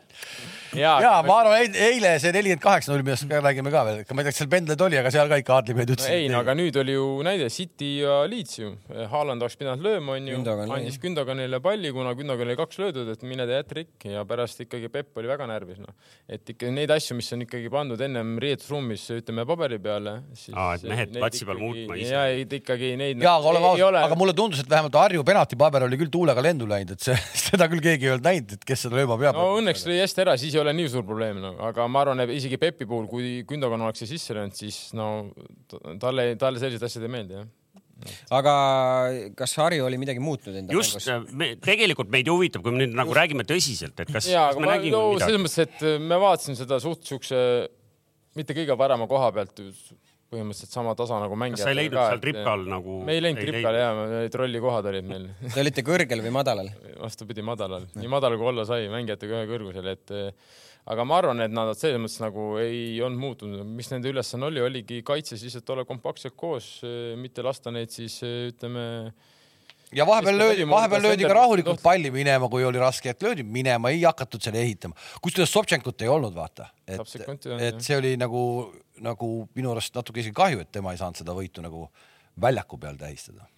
ja, 0.76 0.96
ja 1.02 1.12
ma 1.26 1.38
arvan, 1.43 1.76
eile 1.87 2.12
see 2.23 2.32
nelikümmend 2.34 2.62
kaheksa 2.62 2.93
null, 2.93 3.05
millest 3.06 3.31
räägime 3.31 3.73
ka 3.73 3.82
veel, 3.87 4.00
ma 4.02 4.23
ei 4.23 4.26
tea, 4.26 4.32
kas 4.32 4.40
seal 4.40 4.50
pendleid 4.52 4.82
oli, 4.87 4.99
aga 5.00 5.12
seal 5.14 5.31
ka 5.31 5.38
ikka 5.40 5.55
Aadlimehed 5.56 5.93
ütlesid 5.94 6.12
no,. 6.12 6.19
ei 6.19 6.31
no 6.32 6.40
aga 6.43 6.56
nüüd 6.58 6.78
oli 6.81 6.96
ju 6.96 7.06
näide 7.26 7.49
City 7.52 7.90
ja 8.02 8.19
Leeds 8.28 8.58
ju. 8.61 8.73
Haaland 9.12 9.44
oleks 9.44 9.58
pidanud 9.61 9.84
lööma, 9.84 10.17
onju. 10.17 10.40
andis 10.64 10.99
Gündoganile 11.02 11.61
palli, 11.64 11.93
kuna 11.94 12.14
Gündogan 12.19 12.49
oli 12.49 12.58
kaks 12.58 12.81
löödud, 12.82 13.11
et 13.12 13.25
mine 13.29 13.46
tee 13.49 13.61
ätrik 13.62 14.08
ja 14.11 14.25
pärast 14.29 14.62
ikkagi 14.64 14.90
Pepp 14.93 15.20
oli 15.20 15.31
väga 15.31 15.49
närvis, 15.50 15.81
noh. 15.82 15.94
et 16.29 16.55
ikka 16.55 16.70
neid 16.75 16.93
asju, 16.94 17.19
mis 17.19 17.31
on 17.37 17.46
ikkagi 17.46 17.72
pandud 17.72 18.02
ennem 18.06 18.37
riietusruumis, 18.43 19.06
ütleme 19.20 19.46
paberi 19.49 19.81
peale. 19.82 20.19
aa, 20.52 20.69
et 20.76 20.87
mehed 20.90 21.17
platsi 21.17 21.49
peal 21.49 21.62
muutma 21.62 21.99
ise. 22.00 22.12
ja 22.14 22.26
ikkagi 22.61 22.94
neid. 23.00 23.22
jaa, 23.22 23.38
aga 23.40 23.52
oleme 23.55 23.72
ausad, 23.72 24.00
aga 24.02 24.16
mulle 24.19 24.35
tundus, 24.37 24.63
et 24.63 24.71
vähemalt 24.71 24.97
Harju 24.99 25.25
penaltipaber 25.27 25.87
oli 25.87 25.99
küll 26.01 26.13
tuulega 26.13 26.45
lendu 26.45 26.69
läinud, 26.71 26.97
et 26.97 27.09
see, 27.09 27.17
seda 27.47 27.69
küll 27.73 27.85
keegi 27.85 28.09
ei 28.09 28.15
olnud 28.15 28.27
näinud, 28.27 28.57
et 28.57 28.65
kes 28.69 28.87
seda 28.87 29.01
lööma 29.01 29.19
peab. 29.21 29.37
no 29.37 29.59
õnneks 29.61 29.87
lõi 29.89 30.01
hästi 30.03 30.25
ära, 30.25 30.39
siis 30.41 30.57
ei 30.57 30.63
ole 30.63 30.75
nii 30.77 30.89
suur 30.93 31.07
probleem 31.09 31.43
no., 31.43 31.55
aga 31.69 31.87
ma 31.91 32.05
arvan, 32.05 32.25
et 32.25 32.35
isegi 32.37 32.61
Pepi 32.61 32.89
puhul, 32.89 33.07
kui 33.11 33.37
Gündogan 33.49 33.85
oleks 33.87 34.03
siia 34.03 34.15
sisse 34.15 34.37
löönud, 34.37 34.57
siis 34.57 34.81
no 34.97 35.29
talle, 36.03 36.33
talle 36.41 36.63
sellised 36.63 36.89
asjad 36.89 37.07
ei 37.07 37.15
meeldi, 37.19 37.41
jah 37.41 37.55
aga 38.37 38.55
kas 39.39 39.55
Harju 39.56 39.87
oli 39.87 39.99
midagi 40.01 40.20
muutnud 40.20 40.58
enda 40.61 40.75
just, 40.75 41.01
me, 41.32 41.55
tegelikult 41.63 42.11
meid 42.13 42.29
huvitab, 42.29 42.65
kui 42.65 42.75
me 42.75 42.82
nüüd 42.82 42.96
nagu 42.96 43.15
räägime 43.17 43.46
tõsiselt, 43.49 43.96
et 43.96 44.11
kas, 44.11 44.29
kas 44.29 44.61
me 44.61 44.69
nägime 44.69 44.93
no, 44.93 45.15
midagi. 45.15 45.31
selles 45.31 45.44
mõttes, 45.46 45.63
et 45.65 46.03
me 46.05 46.19
vaatasime 46.20 46.58
seda 46.58 46.79
suht 46.82 47.06
siukse, 47.08 47.39
mitte 48.37 48.56
kõige 48.56 48.77
parema 48.79 49.08
koha 49.08 49.31
pealt, 49.39 49.65
põhimõtteliselt 50.33 50.75
sama 50.75 50.95
tasa 50.99 51.21
nagu 51.23 51.39
mängijad. 51.39 51.61
kas 51.61 51.69
sa 51.69 51.73
ei 51.75 51.81
leidnud 51.81 52.01
seal 52.03 52.23
tripka 52.25 52.53
all 52.53 52.69
nagu? 52.71 52.99
me 53.06 53.17
ei 53.17 53.25
läinud 53.25 53.43
tripka 53.43 53.73
all 53.73 53.81
jaa, 53.81 54.06
need 54.13 54.39
rollikohad 54.43 54.91
olid 54.93 55.11
meil 55.11 55.27
Te 55.55 55.63
olite 55.63 55.85
kõrgel 55.87 56.25
või 56.25 56.35
madalal? 56.39 56.71
vastupidi, 57.01 57.45
madalal, 57.47 57.89
nii 57.99 58.11
madal 58.13 58.39
kui 58.41 58.51
olla 58.53 58.67
sai, 58.69 58.89
mängijatega 58.93 59.41
ühe 59.41 59.51
kõrgusel, 59.53 59.93
et 59.93 60.15
aga 60.87 61.06
ma 61.06 61.21
arvan, 61.21 61.43
et 61.47 61.55
nad 61.55 61.73
selles 61.79 62.03
mõttes 62.03 62.21
nagu 62.23 62.49
ei 62.63 62.99
olnud 63.03 63.23
muutunud, 63.23 63.63
mis 63.79 63.91
nende 63.91 64.11
ülesanne 64.13 64.51
oli, 64.51 64.63
oligi 64.63 65.01
kaitses 65.06 65.43
lihtsalt 65.47 65.75
olla 65.75 65.87
kompaktsed 65.89 66.37
koos, 66.39 66.77
mitte 67.19 67.47
lasta 67.47 67.75
neid 67.75 67.95
siis 67.95 68.21
ütleme 68.23 68.87
ja 69.95 70.06
vahepeal 70.06 70.39
löödi, 70.39 70.69
vahepeal 70.69 71.03
löödi 71.03 71.27
ka 71.27 71.35
rahulikult 71.35 71.83
palli 71.83 72.11
minema, 72.11 72.49
kui 72.51 72.65
oli 72.65 72.79
raske, 72.83 73.11
et 73.11 73.23
löödi 73.23 73.43
minema, 73.43 73.91
ei 73.95 74.03
hakatud 74.03 74.43
seal 74.43 74.59
ehitama. 74.59 74.97
kusjuures 75.23 75.53
Sobtšenkut 75.53 76.03
ei 76.03 76.11
olnud, 76.11 76.35
vaata. 76.35 76.69
et, 76.87 77.01
et 77.61 77.81
see 77.83 77.99
oli 77.99 78.17
nagu, 78.21 78.43
nagu 79.05 79.48
minu 79.56 79.74
arust 79.74 79.94
natuke 79.96 80.22
isegi 80.22 80.36
kahju, 80.36 80.62
et 80.65 80.72
tema 80.72 80.94
ei 80.94 81.00
saanud 81.00 81.20
seda 81.20 81.34
võitu 81.36 81.65
nagu 81.65 81.88
väljaku 82.41 82.79
peal 82.81 82.98
tähistada 83.00 83.48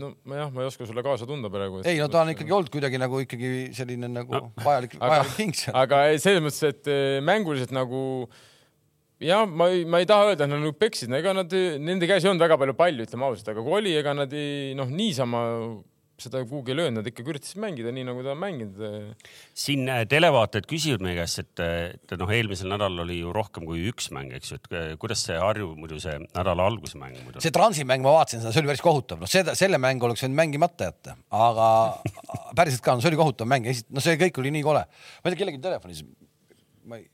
no 0.00 0.10
ma 0.26 0.40
jah, 0.40 0.50
ma 0.50 0.64
ei 0.64 0.70
oska 0.70 0.86
sulle 0.88 1.04
kaasa 1.06 1.26
tunda 1.28 1.50
praegu. 1.52 1.82
ei 1.86 2.00
no 2.02 2.08
ta 2.10 2.24
on 2.24 2.32
ikkagi 2.32 2.54
olnud 2.54 2.72
kuidagi 2.72 2.98
nagu 2.98 3.20
ikkagi 3.22 3.52
selline 3.76 4.10
nagu 4.10 4.34
no, 4.34 4.50
vajalik, 4.64 4.96
vajalik 4.98 5.38
hing 5.38 5.54
seal. 5.58 5.76
aga 5.78 6.02
selles 6.22 6.42
mõttes, 6.42 6.64
et 6.66 6.90
eh, 6.90 7.20
mänguliselt 7.24 7.74
nagu 7.74 8.02
jah, 9.22 9.46
ma 9.46 9.70
ei, 9.72 9.84
ma 9.86 10.02
ei 10.02 10.08
taha 10.08 10.32
öelda, 10.32 10.46
et 10.46 10.50
nad 10.50 10.62
nagu 10.62 10.74
peksid, 10.78 11.12
ega 11.14 11.34
nad, 11.36 11.54
nende 11.80 12.10
käes 12.10 12.24
ei 12.24 12.32
olnud 12.32 12.42
väga 12.42 12.58
palju 12.60 12.76
palli, 12.78 13.06
ütleme 13.06 13.28
ausalt, 13.28 13.50
aga 13.54 13.64
kui 13.64 13.76
oli, 13.78 13.94
ega 14.00 14.16
nad 14.16 14.34
ei 14.34 14.74
noh, 14.78 14.90
niisama 14.90 15.44
seda 16.20 16.42
kuhugi 16.46 16.72
ei 16.72 16.78
löönud, 16.78 17.00
nad 17.00 17.08
ikkagi 17.10 17.32
üritasid 17.32 17.58
mängida 17.62 17.90
nii, 17.94 18.04
nagu 18.06 18.22
ta 18.22 18.32
on 18.34 18.40
mänginud. 18.40 18.82
siin 19.58 19.88
äh, 19.90 20.04
televaatajad 20.10 20.68
küsivad 20.70 21.02
meie 21.04 21.16
käest, 21.18 21.40
et, 21.42 21.62
et 21.64 22.14
noh, 22.20 22.30
eelmisel 22.36 22.70
nädalal 22.70 23.02
oli 23.04 23.18
ju 23.18 23.32
rohkem 23.34 23.66
kui 23.66 23.82
üks 23.90 24.10
mäng, 24.14 24.30
eks 24.38 24.52
ju, 24.52 24.58
et 24.60 24.76
äh, 24.78 24.86
kuidas 25.00 25.24
see 25.26 25.38
Harju 25.40 25.72
muidu 25.78 25.98
see 26.02 26.14
nädala 26.22 26.68
alguse 26.70 27.00
mäng 27.00 27.18
muidu? 27.24 27.42
see 27.42 27.54
Transi 27.54 27.86
mäng, 27.88 28.04
ma 28.06 28.14
vaatasin 28.20 28.44
seda, 28.44 28.54
see 28.54 28.62
oli 28.62 28.70
päris 28.70 28.84
kohutav, 28.84 29.24
noh, 29.24 29.30
seda, 29.30 29.56
selle 29.58 29.80
mängu 29.82 30.06
oleks 30.06 30.22
võinud 30.26 30.38
mängimata 30.38 30.90
jätta, 30.92 31.16
aga 31.34 31.68
päriselt 32.60 32.84
ka, 32.86 32.94
no 32.94 33.02
see 33.02 33.10
oli 33.10 33.20
kohutav 33.20 33.50
mäng, 33.50 33.66
no 33.90 34.04
see 34.04 34.20
kõik 34.20 34.38
oli 34.42 34.54
nii 34.54 34.64
kole. 34.66 34.86
ma 34.86 35.26
ei 35.26 35.34
tea, 35.34 35.42
kellegi 35.42 35.62
telefonis, 35.66 36.06
ma 36.86 37.02
ei, 37.02 37.08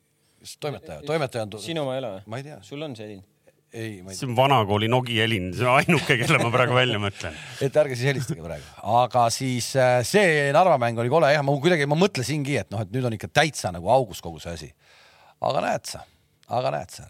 toimetaja, 0.60 1.06
toimetaja 1.08 1.48
on. 1.48 1.60
sinu 1.64 1.86
oma 1.86 1.96
ei 1.96 2.04
ole 2.04 2.16
või? 2.18 2.24
ma 2.28 2.42
ei 2.42 2.50
tea. 2.50 2.60
sul 2.68 2.84
on 2.84 3.00
selline? 3.00 3.24
Ei, 3.72 4.02
ma 4.02 4.10
ei 4.10 4.14
tea. 4.14 4.18
see 4.18 4.28
on 4.28 4.36
vanakooli 4.36 4.88
Nogi 4.90 5.18
Elin, 5.22 5.50
see 5.54 5.66
on 5.66 5.78
ainuke, 5.78 6.16
kelle 6.20 6.40
ma 6.42 6.50
praegu 6.54 6.76
välja 6.76 7.00
mõtlen. 7.02 7.36
et 7.66 7.80
ärge 7.82 7.98
siis 7.98 8.10
helistage 8.10 8.44
praegu, 8.44 8.66
aga 8.98 9.26
siis 9.34 9.72
äh, 9.78 10.00
see 10.06 10.48
Narva 10.56 10.78
mäng 10.82 10.98
oli 11.02 11.12
kole 11.12 11.30
jah, 11.32 11.44
ma 11.46 11.56
kuidagi, 11.56 11.88
ma 11.90 11.98
mõtlesingi, 12.00 12.58
et 12.62 12.70
noh, 12.74 12.82
et 12.84 12.94
nüüd 12.94 13.06
on 13.08 13.18
ikka 13.18 13.30
täitsa 13.40 13.72
nagu 13.74 13.90
augus 13.92 14.22
kogu 14.24 14.42
see 14.42 14.56
asi. 14.58 14.70
aga 15.40 15.64
näed 15.64 15.86
sa, 15.88 16.04
aga 16.60 16.74
näed 16.76 16.94
sa. 16.96 17.08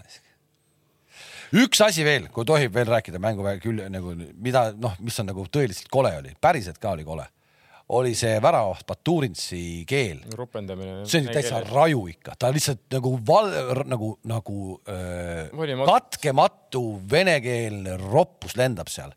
üks 1.65 1.83
asi 1.87 2.07
veel, 2.07 2.29
kui 2.35 2.47
tohib 2.49 2.75
veel 2.75 2.93
rääkida 2.93 3.19
mängu 3.23 3.47
küll 3.63 3.87
nagu, 3.91 4.15
mida 4.37 4.71
noh, 4.77 4.97
mis 5.01 5.19
on 5.23 5.33
nagu 5.33 5.47
tõeliselt 5.49 5.91
kole 5.91 6.13
oli, 6.21 6.37
päriselt 6.41 6.79
ka 6.79 6.97
oli 6.97 7.09
kole 7.09 7.27
oli 7.91 8.15
see 8.19 8.39
väravaht 8.43 8.87
Baturinsi 8.87 9.85
keel. 9.89 10.23
ropendamine. 10.39 11.03
see 11.05 11.25
on 11.25 11.29
täitsa 11.33 11.59
keeles. 11.59 11.75
raju 11.75 12.07
ikka, 12.13 12.37
ta 12.39 12.53
lihtsalt 12.55 12.87
nagu 12.95 13.17
val-, 13.27 13.85
nagu, 13.91 14.13
nagu 14.31 14.81
öö, 14.89 15.85
katkematu 15.87 16.85
venekeelne 17.11 17.97
roppus 18.01 18.57
lendab 18.61 18.91
seal 18.93 19.15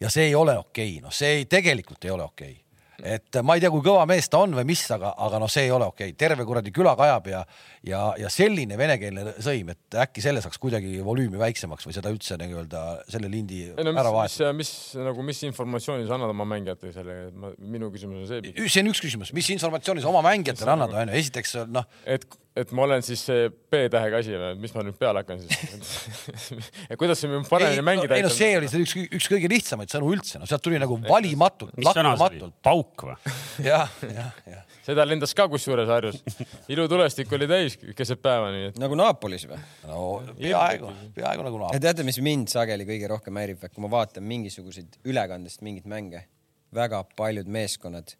ja 0.00 0.10
see 0.12 0.30
ei 0.30 0.34
ole 0.34 0.58
okei 0.58 0.96
okay., 0.96 1.02
noh, 1.04 1.14
see 1.14 1.40
ei, 1.40 1.50
tegelikult 1.50 2.04
ei 2.04 2.14
ole 2.14 2.26
okei 2.26 2.52
okay 2.52 2.65
et 3.04 3.38
ma 3.44 3.56
ei 3.56 3.62
tea, 3.62 3.70
kui 3.72 3.84
kõva 3.84 4.06
mees 4.08 4.28
ta 4.32 4.40
on 4.44 4.54
või 4.56 4.66
mis, 4.70 4.82
aga, 4.94 5.12
aga 5.26 5.40
noh, 5.42 5.50
see 5.52 5.66
ei 5.66 5.72
ole 5.74 5.88
okei 5.90 6.12
okay., 6.12 6.18
terve 6.18 6.46
kuradi 6.48 6.72
küla 6.74 6.94
kajab 6.98 7.28
ja, 7.32 7.42
ja, 7.86 8.02
ja 8.20 8.30
selline 8.32 8.78
venekeelne 8.80 9.36
sõim, 9.44 9.74
et 9.74 9.98
äkki 10.06 10.24
selle 10.24 10.42
saaks 10.44 10.60
kuidagi 10.62 11.02
volüümi 11.04 11.40
väiksemaks 11.40 11.88
või 11.88 11.96
seda 11.96 12.12
üldse 12.14 12.38
nii-öelda 12.40 12.84
selle 13.12 13.30
lindi 13.32 13.66
no, 13.74 13.92
ära 13.92 14.14
vahetada. 14.14 14.54
mis, 14.56 14.72
mis 14.94 15.04
nagu, 15.08 15.26
mis 15.26 15.44
informatsiooni 15.50 16.08
sa 16.08 16.16
annad 16.16 16.32
oma 16.32 16.48
mängijatele 16.54 16.94
selle, 16.96 17.18
minu 17.60 17.92
küsimus 17.94 18.24
on 18.24 18.30
see. 18.30 18.56
see 18.64 18.84
on 18.84 18.92
üks 18.94 19.04
küsimus, 19.04 19.34
mis 19.36 19.52
informatsiooni 19.56 20.04
sa 20.04 20.12
oma 20.12 20.24
mängijatele 20.26 20.76
annad, 20.76 20.96
onju, 21.04 21.16
esiteks 21.20 21.58
noh. 21.68 21.88
et 22.08 22.26
et 22.56 22.72
ma 22.76 22.86
olen 22.86 23.02
siis 23.04 23.20
see 23.28 23.48
B-tähega 23.50 24.20
asi 24.22 24.32
või, 24.32 24.54
mis 24.62 24.72
ma 24.72 24.82
nüüd 24.86 24.96
peale 25.00 25.20
hakkan 25.22 25.42
siis 25.42 26.60
ja 26.90 26.96
kuidas 26.98 27.20
see 27.20 27.30
mind 27.30 27.48
paremini 27.50 27.84
mängida 27.84 28.16
aitab? 28.16 28.18
ei 28.18 28.24
no 28.24 28.30
see 28.32 28.56
oli 28.58 28.70
see 28.72 28.84
üks, 28.84 28.94
üks 29.18 29.28
kõige 29.32 29.50
lihtsamaid 29.52 29.92
sõnu 29.92 30.08
üldse, 30.14 30.40
no 30.40 30.48
sealt 30.48 30.64
tuli 30.64 30.80
nagu 30.80 30.96
valimatult, 31.04 31.74
lakkamatult. 31.84 32.56
pauk 32.64 33.06
või? 33.10 33.16
jah, 33.68 33.92
jah, 34.08 34.38
jah. 34.48 34.62
seda 34.86 35.04
lendas 35.08 35.36
ka 35.36 35.48
kusjuures 35.52 35.90
harjus. 35.92 36.20
ilutulestik 36.72 37.32
oli 37.36 37.48
täis 37.50 37.76
keset 37.98 38.22
päeva, 38.24 38.48
nii 38.54 38.70
et. 38.70 38.80
nagu 38.80 38.96
Naapolis 38.98 39.44
või? 39.50 39.60
no 39.90 40.06
peaaegu, 40.40 40.92
peaaegu 41.18 41.48
nagu 41.48 41.64
Naapolis. 41.64 41.84
teate, 41.84 42.06
mis 42.08 42.20
mind 42.24 42.52
sageli 42.52 42.88
kõige 42.88 43.12
rohkem 43.12 43.42
häirib, 43.42 43.68
kui 43.68 43.84
ma 43.84 43.92
vaatan 43.98 44.24
mingisuguseid 44.28 45.02
ülekandest 45.04 45.64
mingeid 45.66 45.90
mänge, 45.92 46.24
väga 46.76 47.04
paljud 47.18 47.52
meeskonnad 47.52 48.16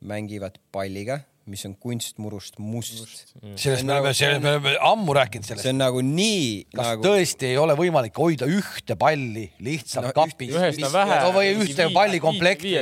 mängivad 0.00 0.56
palliga 0.72 1.20
mis 1.48 1.62
on 1.64 1.74
kunstmurust 1.80 2.58
must, 2.58 3.00
must. 3.00 3.32
sellest 3.56 3.86
me 3.86 3.94
oleme, 3.94 4.12
sellest 4.14 4.42
me 4.44 4.52
oleme 4.54 4.74
ammu 4.90 5.14
rääkinud 5.16 5.46
sellest. 5.46 5.64
see 5.64 5.72
on 5.72 5.80
nagu 5.80 6.02
nii. 6.04 6.44
kas 6.74 6.90
nagu... 6.92 7.04
tõesti 7.06 7.48
ei 7.48 7.56
ole 7.60 7.76
võimalik 7.78 8.20
hoida 8.20 8.48
ühte 8.50 8.96
palli 9.00 9.46
lihtsalt 9.64 10.10
no, 10.10 10.12
kapis? 10.16 10.52
ühest 10.52 10.84
on 10.84 10.94
vähe. 10.94 11.18
no 11.24 11.32
või 11.36 11.54
ühte 11.64 11.88
pallikomplekti, 11.94 12.76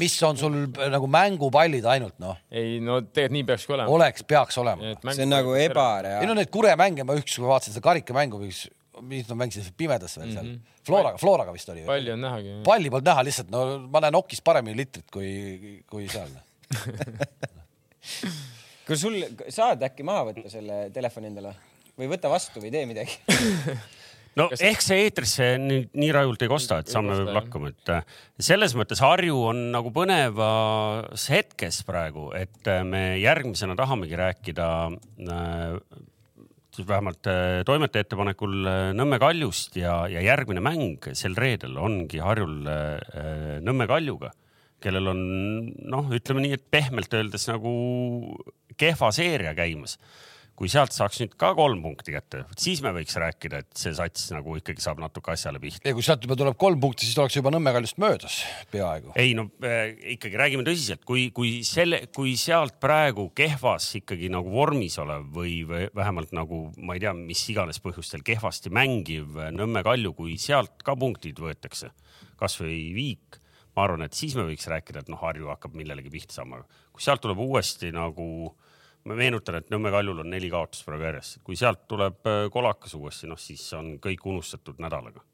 mis 0.00 0.16
on 0.26 0.40
sul 0.40 0.58
nagu 0.96 1.10
mängupallid 1.10 1.86
ainult 1.92 2.16
noh. 2.22 2.40
ei 2.50 2.80
no 2.82 3.02
tegelikult 3.04 3.36
nii 3.36 3.46
peakski 3.52 3.76
olema. 3.76 3.94
oleks, 3.98 4.26
peaks 4.26 4.60
olema. 4.62 4.96
see 5.12 5.28
on 5.28 5.34
nagu 5.36 5.54
ebareaalne. 5.60 6.24
ei 6.24 6.30
no 6.30 6.38
need 6.40 6.52
kuremänge 6.54 7.06
ma 7.06 7.18
ükskord 7.20 7.52
vaatasin 7.52 7.76
seda 7.76 7.90
karikamängu, 7.90 8.40
mis 8.42 8.66
mis 9.00 9.28
nad 9.28 9.38
mängisid 9.40 9.72
pimedas 9.76 10.18
veel 10.18 10.32
seal 10.32 10.44
mm 10.44 10.54
-hmm. 10.54 10.82
Floraga, 10.84 11.18
Floraga 11.18 11.52
vist 11.52 11.68
oli. 11.68 11.84
palli 11.86 12.12
on 12.12 12.20
nähagi. 12.20 12.60
palli 12.64 12.90
polnud 12.90 13.06
näha 13.06 13.24
lihtsalt, 13.24 13.50
no 13.50 13.78
ma 13.88 14.00
näen 14.00 14.14
okis 14.14 14.42
paremini 14.42 14.76
litrit 14.76 15.10
kui, 15.12 15.82
kui 15.86 16.08
seal 16.08 16.28
kas 18.88 19.02
sul, 19.02 19.18
saad 19.52 19.82
äkki 19.86 20.06
maha 20.06 20.28
võtta 20.30 20.52
selle 20.52 20.82
telefoni 20.94 21.30
endale 21.30 21.54
või 21.98 22.10
võta 22.10 22.30
vastu 22.32 22.62
või 22.62 22.72
tee 22.74 22.86
midagi? 22.90 23.18
No 24.38 24.46
Kas... 24.46 24.60
ehk 24.62 24.82
see 24.84 25.00
eetrisse 25.08 25.46
nüüd 25.58 25.96
nii 25.98 26.10
rajult 26.14 26.44
ei 26.44 26.50
kosta, 26.50 26.78
et 26.80 26.90
saame 26.92 27.16
võib-olla 27.16 27.40
hakkama, 27.42 27.72
et 27.72 27.90
äh, 27.90 28.12
selles 28.38 28.76
mõttes 28.78 29.02
Harju 29.02 29.40
on 29.50 29.64
nagu 29.74 29.90
põnevas 29.94 31.24
hetkes 31.32 31.80
praegu, 31.88 32.28
et 32.38 32.70
äh, 32.70 32.84
me 32.86 33.02
järgmisena 33.18 33.74
tahamegi 33.78 34.20
rääkida 34.20 34.68
äh, 34.86 35.74
vähemalt 36.86 37.26
äh, 37.26 37.64
toimetaja 37.66 38.06
ettepanekul 38.06 38.54
Nõmme 38.96 39.18
Kaljust 39.20 39.74
ja, 39.80 40.04
ja 40.08 40.22
järgmine 40.22 40.62
mäng 40.62 41.10
sel 41.18 41.34
reedel 41.34 41.74
ongi 41.82 42.22
Harjul 42.22 42.70
äh, 42.70 43.58
Nõmme 43.66 43.90
Kaljuga 43.90 44.30
kellel 44.82 45.12
on 45.12 45.20
noh, 45.92 46.10
ütleme 46.16 46.44
nii, 46.44 46.56
et 46.58 46.66
pehmelt 46.72 47.14
öeldes 47.16 47.46
nagu 47.50 47.70
kehva 48.80 49.12
seeria 49.14 49.54
käimas. 49.58 49.98
kui 50.60 50.68
sealt 50.68 50.92
saaks 50.92 51.22
nüüd 51.22 51.38
ka 51.40 51.54
kolm 51.56 51.78
punkti 51.80 52.12
kätte, 52.12 52.42
siis 52.60 52.82
me 52.84 52.90
võiks 52.92 53.14
rääkida, 53.16 53.62
et 53.62 53.78
see 53.80 53.94
sats 53.96 54.26
nagu 54.28 54.58
ikkagi 54.58 54.82
saab 54.84 54.98
natuke 55.00 55.32
asjale 55.32 55.56
pihta. 55.62 55.88
ja 55.88 55.94
kui 55.96 56.04
sealt 56.04 56.26
juba 56.26 56.36
tuleb 56.36 56.58
kolm 56.60 56.82
punkti, 56.82 57.06
siis 57.08 57.16
oleks 57.16 57.38
juba 57.38 57.52
Nõmme 57.54 57.72
Kaljust 57.72 57.96
möödas 58.02 58.36
peaaegu. 58.72 59.14
ei 59.16 59.32
no 59.38 59.46
äh, 59.64 59.94
ikkagi 60.18 60.36
räägime 60.36 60.66
tõsiselt, 60.68 61.06
kui, 61.08 61.30
kui 61.32 61.62
selle, 61.64 62.02
kui 62.12 62.34
sealt 62.36 62.76
praegu 62.82 63.30
kehvas 63.32 63.88
ikkagi 64.02 64.28
nagu 64.32 64.52
vormis 64.52 64.98
olev 65.00 65.30
või, 65.32 65.62
või 65.64 65.88
vähemalt 65.96 66.36
nagu 66.36 66.66
ma 66.76 66.98
ei 66.98 67.06
tea, 67.06 67.16
mis 67.16 67.46
iganes 67.54 67.80
põhjustel 67.80 68.26
kehvasti 68.26 68.72
mängiv 68.74 69.40
Nõmme 69.56 69.80
Kalju, 69.86 70.12
kui 70.18 70.36
sealt 70.36 70.84
ka 70.84 70.92
punktid 70.92 71.40
võetakse, 71.40 71.94
kasvõi 72.36 72.90
viik 72.92 73.39
ma 73.76 73.86
arvan, 73.86 74.04
et 74.06 74.16
siis 74.16 74.34
me 74.38 74.46
võiks 74.48 74.66
rääkida, 74.70 75.04
et 75.04 75.10
noh, 75.12 75.20
Harju 75.22 75.50
hakkab 75.52 75.74
millelegi 75.78 76.12
pihta 76.12 76.40
saama. 76.40 76.62
kui 76.92 77.02
sealt 77.04 77.22
tuleb 77.24 77.38
uuesti 77.38 77.92
nagu, 77.94 78.26
ma 79.04 79.16
meenutan, 79.16 79.60
et 79.60 79.70
Nõmme 79.72 79.92
Kaljul 79.94 80.24
on 80.24 80.30
neli 80.30 80.50
kaotust 80.52 80.86
praegu 80.86 81.08
järjest, 81.08 81.40
kui 81.46 81.56
sealt 81.56 81.86
tuleb 81.88 82.26
äh, 82.26 82.46
kolakas 82.52 82.94
uuesti, 82.98 83.30
noh 83.30 83.40
siis 83.40 83.64
on 83.78 83.96
kõik 84.02 84.26
unustatud 84.26 84.80
nädalaga 84.82 85.24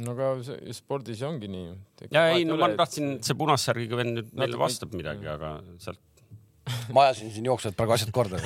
no 0.00 0.14
aga 0.14 0.56
spordis 0.72 1.20
ongi 1.26 1.50
nii. 1.52 1.72
ja 2.14 2.28
ei, 2.32 2.46
no 2.48 2.56
ma 2.60 2.70
tahtsin, 2.76 3.18
see 3.24 3.36
punassärgiga 3.38 3.98
vend 4.00 4.16
nüüd 4.16 4.32
meile 4.40 4.60
vastab 4.60 4.94
midagi, 4.96 5.28
aga 5.28 5.58
sealt 5.82 6.00
ma 6.94 7.06
ajasin 7.06 7.30
siin 7.34 7.46
jooksvalt 7.48 7.76
praegu 7.76 7.94
asjad 7.96 8.12
korda. 8.14 8.38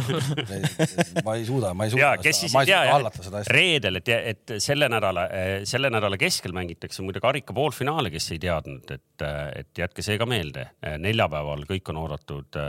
ma 1.24 1.34
ei 1.36 1.44
suuda, 1.44 1.72
ma 1.76 1.84
ei 1.84 1.92
suuda. 1.92 2.02
ja 2.02 2.20
kes 2.20 2.40
siis 2.44 2.54
ei 2.60 2.70
tea, 2.70 3.42
reedel, 3.52 4.00
et, 4.00 4.08
et 4.32 4.54
selle 4.62 4.88
nädala, 4.92 5.26
selle 5.68 5.90
nädala 5.92 6.18
keskel 6.20 6.54
mängitakse 6.56 7.04
muide 7.04 7.20
karika 7.24 7.54
poolfinaale, 7.56 8.10
kes 8.14 8.30
ei 8.36 8.40
teadnud, 8.42 8.94
et, 8.96 9.26
et 9.60 9.82
jätke 9.84 10.04
see 10.04 10.16
ka 10.20 10.28
meelde. 10.28 10.68
neljapäeval 11.02 11.66
kõik 11.68 11.92
on 11.92 12.00
oodatud, 12.04 12.60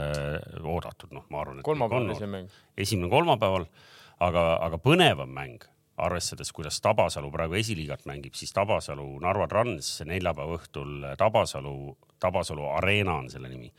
oodatud, 0.64 1.14
noh, 1.16 1.24
ma 1.32 1.42
arvan, 1.44 1.62
et. 1.62 1.68
kolmapäeval 1.68 2.12
esimene 2.12 2.34
mäng. 2.36 2.60
esimene 2.76 3.10
kolmapäeval, 3.12 3.64
aga, 4.28 4.46
aga 4.68 4.80
põnevam 4.84 5.32
mäng 5.32 5.64
arvestades, 5.98 6.52
kuidas 6.54 6.76
Tabasalu 6.84 7.30
praegu 7.34 7.56
esiliigat 7.58 8.04
mängib, 8.06 8.36
siis 8.38 8.52
Tabasalu 8.54 9.06
Narva 9.24 9.48
Trans 9.50 9.96
neljapäeva 10.06 10.58
õhtul 10.60 11.08
Tabasalu, 11.18 11.96
Tabasalu 12.20 12.68
Arena 12.76 13.16
on 13.22 13.32
selle 13.32 13.50
nimi 13.50 13.72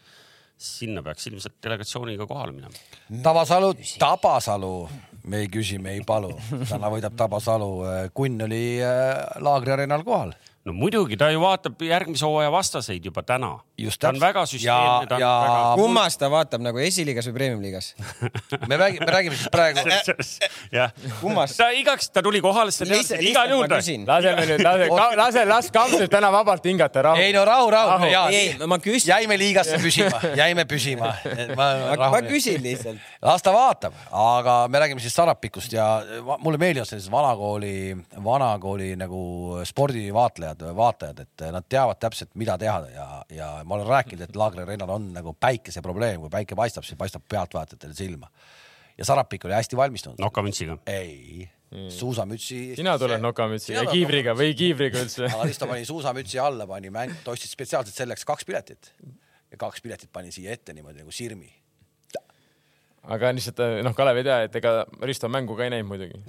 sinna 0.60 1.04
peaks 1.04 1.30
ilmselt 1.30 1.56
delegatsiooniga 1.64 2.28
kohale 2.28 2.52
minema. 2.52 2.76
Tabasalu, 3.24 3.74
Tabasalu, 4.00 4.74
me 5.32 5.44
ei 5.46 5.48
küsi, 5.52 5.80
me 5.80 5.96
ei 5.96 6.04
palu. 6.06 6.34
täna 6.70 6.92
võidab 6.92 7.16
Tabasalu. 7.20 7.72
Kunn 8.14 8.44
oli 8.48 8.64
äh, 8.84 9.16
laagriarenal 9.40 10.04
kohal 10.08 10.36
no 10.70 10.76
muidugi, 10.78 11.18
ta 11.18 11.32
ju 11.34 11.42
vaatab 11.42 11.82
järgmise 11.82 12.26
hooaja 12.28 12.52
vastaseid 12.54 13.06
juba 13.06 13.24
täna. 13.26 13.52
ta 14.00 14.10
on 14.10 14.20
väga 14.22 14.46
süsteemne. 14.46 15.20
Ja... 15.20 15.32
Väga... 15.42 15.74
kummas 15.80 16.18
ta 16.18 16.30
vaatab 16.32 16.62
nagu 16.64 16.78
esiliigas 16.84 17.28
või 17.30 17.38
premium-liigas 17.40 17.94
me 18.68 18.78
räägime, 18.78 19.06
me 19.06 19.12
räägime 19.12 19.38
siis 19.40 19.50
praegu 19.52 19.80
jah, 20.78 20.92
kummas? 21.22 21.56
ta 21.58 21.70
igaks, 21.76 22.10
ta 22.14 22.24
tuli 22.26 22.42
kohale, 22.42 22.72
siis 22.72 22.86
ta 22.86 22.94
teadis, 22.94 23.12
et 23.18 23.26
igal 23.32 23.54
juhul. 23.54 23.68
laseme 24.08 24.46
nüüd, 24.50 24.64
lase, 24.66 24.90
lase, 25.20 25.46
las 25.50 25.72
Kamps 25.74 26.06
täna 26.12 26.32
vabalt 26.34 26.66
hingata, 26.66 27.04
rahu. 27.10 27.24
ei 27.24 27.34
no 27.34 27.46
rahu, 27.48 27.70
rahu, 27.74 27.98
rahu.. 28.04 28.34
ei, 28.36 28.54
ma 28.68 28.80
küsin. 28.84 29.14
jäime 29.14 29.38
liigasse 29.40 29.80
püsima, 29.82 30.22
jäime 30.38 30.66
püsima. 30.70 31.14
ma, 31.60 31.70
ma, 31.96 32.12
ma 32.16 32.22
küsin 32.28 32.62
lihtsalt. 32.64 33.02
las 33.26 33.46
ta 33.46 33.54
vaatab, 33.56 33.98
aga 34.12 34.60
me 34.70 34.84
räägime 34.86 35.04
siis 35.04 35.16
Sarapikust 35.16 35.74
ja 35.74 35.88
mulle 36.40 36.60
meeldivad 36.62 36.90
sellised 36.90 37.12
vanakooli, 37.14 37.76
vanakooli 38.24 38.94
nagu 39.00 39.24
spordivaatlejad 39.68 40.59
head 40.66 40.76
vaatajad, 40.78 41.20
et 41.26 41.46
nad 41.54 41.68
teavad 41.70 42.00
täpselt, 42.02 42.32
mida 42.40 42.58
teha 42.62 42.80
ja, 42.94 43.08
ja 43.34 43.52
ma 43.66 43.78
olen 43.78 43.88
rääkinud, 43.90 44.26
et 44.26 44.36
Laagri 44.40 44.66
Rennal 44.68 44.92
on 44.96 45.12
nagu 45.16 45.36
päikese 45.40 45.84
probleem, 45.86 46.20
kui 46.24 46.32
päike 46.34 46.58
paistab, 46.60 46.88
siis 46.88 47.00
paistab 47.00 47.26
pealtvaatajatele 47.30 47.96
silma. 47.98 48.30
ja 48.98 49.06
Sarapik 49.06 49.46
oli 49.46 49.54
hästi 49.54 49.78
valmistunud. 49.78 50.20
nokamütsiga? 50.20 50.78
ei 50.88 51.50
mm., 51.72 51.90
suusamütsi. 51.90 52.76
sina 52.76 52.98
tuled 53.00 53.22
nokamütsiga, 53.22 53.86
kiivriga 53.92 54.36
või 54.36 54.56
kiivriga 54.58 55.06
üldse? 55.06 55.32
ta 55.60 55.68
pani 55.68 55.86
suusamütsi 55.86 56.40
alla, 56.40 56.68
pani 56.68 56.92
mäng, 56.94 57.16
ta 57.24 57.32
ostis 57.32 57.56
spetsiaalselt 57.56 57.96
selleks 57.96 58.28
kaks 58.28 58.46
piletit 58.46 58.94
ja 59.52 59.58
kaks 59.58 59.82
piletit 59.82 60.12
pani 60.14 60.32
siia 60.32 60.54
ette 60.54 60.74
niimoodi 60.74 61.04
nagu 61.04 61.12
sirmi 61.16 61.50
aga 63.08 63.32
lihtsalt 63.36 63.62
noh, 63.86 63.94
Kalev 63.98 64.20
ei 64.20 64.26
tea, 64.28 64.40
et 64.48 64.56
ega 64.60 64.74
Risto 65.08 65.30
mängu 65.32 65.56
ka 65.58 65.66
ei 65.66 65.74
näinud 65.74 65.90
muidugi 65.90 66.20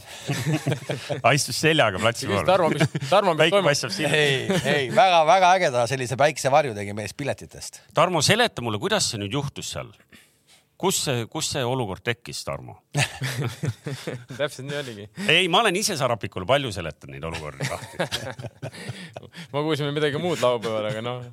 istus 1.38 1.58
seljaga 1.60 2.00
platsi 2.02 2.28
pool. 2.30 2.44
Tarmo, 2.46 2.70
mis, 2.74 2.86
Tarmo, 3.10 3.34
mis 3.38 3.52
toimub? 3.52 3.98
ei, 4.06 4.46
ei 4.70 4.86
väga-väga 4.94 5.54
ägeda 5.58 5.86
sellise 5.90 6.18
päiksevarju 6.20 6.76
tegi 6.76 6.94
mees 6.96 7.16
piletitest. 7.16 7.82
Tarmo, 7.96 8.22
seleta 8.24 8.64
mulle, 8.64 8.80
kuidas 8.82 9.10
see 9.10 9.22
nüüd 9.22 9.34
juhtus 9.40 9.74
seal? 9.74 9.90
kus 10.80 11.02
see, 11.04 11.26
kus 11.28 11.50
see 11.52 11.62
olukord 11.66 12.02
tekkis, 12.04 12.40
Tarmo 12.46 12.78
täpselt 14.38 14.64
nii 14.64 14.78
oligi. 14.80 15.06
ei, 15.28 15.48
ma 15.52 15.60
olen 15.60 15.76
ise 15.76 15.96
Sarapikule 16.00 16.48
palju 16.48 16.72
seletanud 16.72 17.16
neid 17.16 17.26
olukordi 17.28 17.68
lahti 17.68 18.70
ma 19.52 19.64
kuulsin 19.66 19.92
midagi 19.92 20.20
muud 20.22 20.40
laupäeval, 20.40 20.88
aga 20.88 21.04
noh. 21.04 21.26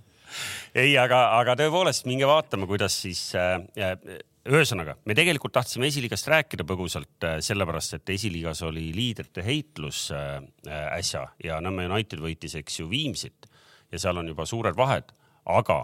ei, 0.75 0.98
aga, 1.00 1.22
aga 1.39 1.56
tõepoolest 1.62 2.10
minge 2.10 2.27
vaatama, 2.27 2.67
kuidas 2.70 2.98
siis 3.06 3.29
äh, 3.39 3.56
ühesõnaga, 4.48 4.96
me 5.06 5.16
tegelikult 5.18 5.54
tahtsime 5.58 5.89
esiliigast 5.89 6.30
rääkida 6.32 6.66
põgusalt 6.68 7.25
äh, 7.27 7.38
sellepärast, 7.44 7.98
et 7.98 8.12
esiliigas 8.16 8.62
oli 8.68 8.88
liidrite 8.96 9.44
heitlus 9.46 10.08
äh, 10.16 10.38
äh, 10.68 10.88
äsja 10.98 11.25
ja 11.44 11.60
Nõmme 11.63 11.88
United 11.89 12.22
võitis, 12.24 12.56
eks 12.60 12.80
ju, 12.82 12.89
Viimsit 12.92 13.50
ja 13.92 14.00
seal 14.00 14.20
on 14.20 14.30
juba 14.32 14.46
suured 14.48 14.77
vahed, 14.77 15.12
aga 15.51 15.84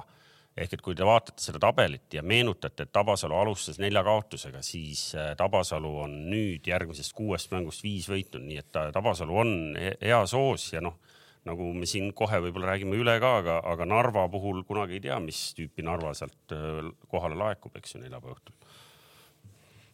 ehk 0.55 0.75
et 0.77 0.84
kui 0.86 0.96
te 0.96 1.05
vaatate 1.08 1.41
seda 1.41 1.60
tabelit 1.60 2.13
ja 2.13 2.24
meenutate, 2.24 2.86
et 2.86 2.93
Tabasalu 2.93 3.36
alustas 3.39 3.79
nelja 3.82 4.03
kaotusega, 4.05 4.62
siis 4.63 5.10
Tabasalu 5.38 5.93
on 6.05 6.17
nüüd 6.29 6.67
järgmisest 6.70 7.15
kuuest 7.17 7.51
mängust 7.55 7.84
viis 7.84 8.08
võitnud, 8.12 8.46
nii 8.46 8.62
et 8.62 8.82
Tabasalu 8.93 9.39
on 9.43 9.55
heas 10.03 10.36
hoos 10.38 10.70
ja 10.75 10.84
noh 10.84 11.00
nagu 11.47 11.71
me 11.75 11.88
siin 11.89 12.12
kohe 12.15 12.39
võib-olla 12.45 12.73
räägime 12.73 12.97
üle 13.00 13.17
ka, 13.23 13.35
aga, 13.41 13.59
aga 13.73 13.88
Narva 13.89 14.25
puhul 14.31 14.63
kunagi 14.67 15.00
ei 15.00 15.05
tea, 15.07 15.19
mis 15.23 15.51
tüüpi 15.57 15.85
Narva 15.85 16.13
sealt 16.17 16.55
kohale 17.12 17.38
laekub, 17.39 17.75
eks 17.79 17.95
ju, 17.95 18.03
neljapäeva 18.03 18.38
õhtul. 18.38 18.55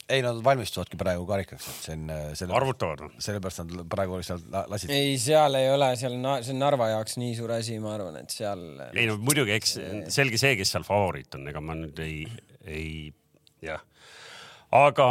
ei, 0.10 0.24
nad 0.26 0.42
valmistuvadki 0.46 0.98
praegu 0.98 1.26
karikaks, 1.30 1.68
et 1.70 1.88
see 1.88 1.98
on 1.98 2.12
selle. 2.38 2.56
arvutavad 2.58 3.06
või? 3.06 3.24
sellepärast 3.26 3.64
nad 3.64 3.86
praegu 3.92 4.20
lihtsalt 4.22 4.50
lasid. 4.72 4.94
ei, 4.94 5.16
seal 5.22 5.58
ei 5.60 5.72
ole, 5.74 5.94
seal 6.02 6.18
see 6.44 6.56
on 6.56 6.62
Narva 6.66 6.92
jaoks 6.94 7.18
nii 7.22 7.38
suur 7.38 7.56
asi, 7.58 7.80
ma 7.84 7.96
arvan, 7.98 8.22
et 8.24 8.36
seal. 8.36 8.66
ei 8.94 9.08
no 9.10 9.18
muidugi, 9.22 9.56
eks 9.58 9.78
selge 10.14 10.42
see, 10.42 10.54
kes 10.60 10.76
seal 10.76 10.86
favoriit 10.88 11.40
on, 11.40 11.50
ega 11.50 11.64
ma 11.64 11.78
nüüd 11.78 12.04
ei, 12.06 12.22
ei 12.70 12.92
jah, 13.66 13.82
aga 14.78 15.10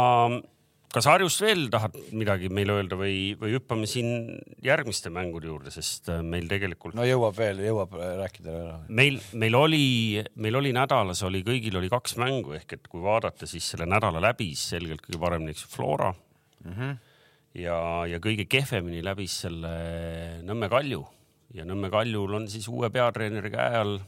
kas 0.93 1.05
Harjust 1.05 1.41
veel 1.43 1.67
tahad 1.71 1.97
midagi 2.17 2.49
meile 2.53 2.79
öelda 2.79 2.97
või, 2.97 3.33
või 3.37 3.53
hüppame 3.53 3.89
siin 3.89 4.39
järgmiste 4.65 5.11
mängude 5.13 5.49
juurde, 5.49 5.73
sest 5.73 6.09
äh, 6.09 6.23
meil 6.25 6.47
tegelikult. 6.49 6.95
no 6.97 7.05
jõuab 7.05 7.37
veel, 7.37 7.61
jõuab 7.67 7.93
äh, 7.99 8.15
rääkida 8.23 8.55
veel. 8.55 8.71
meil, 9.01 9.19
meil 9.43 9.57
oli, 9.59 9.83
meil 10.41 10.57
oli 10.59 10.73
nädalas 10.75 11.21
oli, 11.27 11.43
kõigil 11.45 11.77
oli 11.77 11.91
kaks 11.93 12.17
mängu 12.21 12.57
ehk 12.57 12.79
et 12.79 12.89
kui 12.89 13.03
vaadata, 13.05 13.49
siis 13.49 13.67
selle 13.73 13.85
nädala 13.89 14.21
läbis 14.31 14.65
selgelt 14.73 15.05
kõige 15.05 15.21
paremini, 15.21 15.53
eks 15.53 15.67
Flora 15.69 16.09
mm. 16.13 16.73
-hmm. 16.73 16.97
ja, 17.61 17.77
ja 18.09 18.21
kõige 18.23 18.49
kehvemini 18.49 19.05
läbis 19.05 19.37
selle 19.45 19.75
Nõmme 20.47 20.71
Kalju 20.73 21.05
ja 21.53 21.67
Nõmme 21.69 21.93
Kaljul 21.93 22.33
on 22.41 22.49
siis 22.49 22.65
uue 22.67 22.89
peatreeneri 22.89 23.53
käe 23.53 23.77
all. 23.77 23.99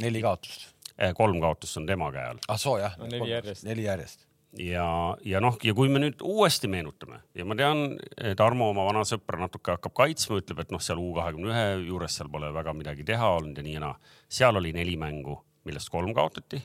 neli 0.00 0.22
kaotust. 0.24 0.70
Eh, 0.96 1.12
kolm 1.16 1.40
kaotust 1.40 1.76
on 1.76 1.86
tema 1.86 2.08
käe 2.12 2.32
all. 2.32 2.42
ah 2.48 2.56
soo 2.56 2.78
jah 2.80 2.96
no,. 2.96 3.12
neli 3.12 3.28
järjest. 3.28 3.68
neli 3.68 3.84
järjest 3.84 4.29
ja, 4.58 5.16
ja 5.24 5.40
noh, 5.42 5.56
ja 5.62 5.74
kui 5.76 5.90
me 5.92 6.00
nüüd 6.02 6.22
uuesti 6.26 6.68
meenutame 6.70 7.20
ja 7.36 7.46
ma 7.46 7.56
tean, 7.58 7.94
Tarmo 8.36 8.70
oma 8.72 8.84
vana 8.88 9.04
sõpra 9.06 9.38
natuke 9.40 9.76
hakkab 9.76 9.94
kaitsma, 10.02 10.40
ütleb, 10.42 10.64
et 10.64 10.74
noh, 10.74 10.82
seal 10.82 11.00
U 11.02 11.12
kahekümne 11.16 11.52
ühe 11.52 11.86
juures 11.90 12.18
seal 12.18 12.30
pole 12.32 12.50
väga 12.54 12.74
midagi 12.76 13.06
teha 13.06 13.30
olnud 13.38 13.58
ja 13.58 13.66
nii 13.66 13.76
ja 13.78 13.84
naa. 13.86 13.94
seal 14.28 14.58
oli 14.58 14.74
neli 14.76 14.96
mängu, 15.00 15.38
millest 15.68 15.90
kolm 15.92 16.14
kaotati. 16.16 16.62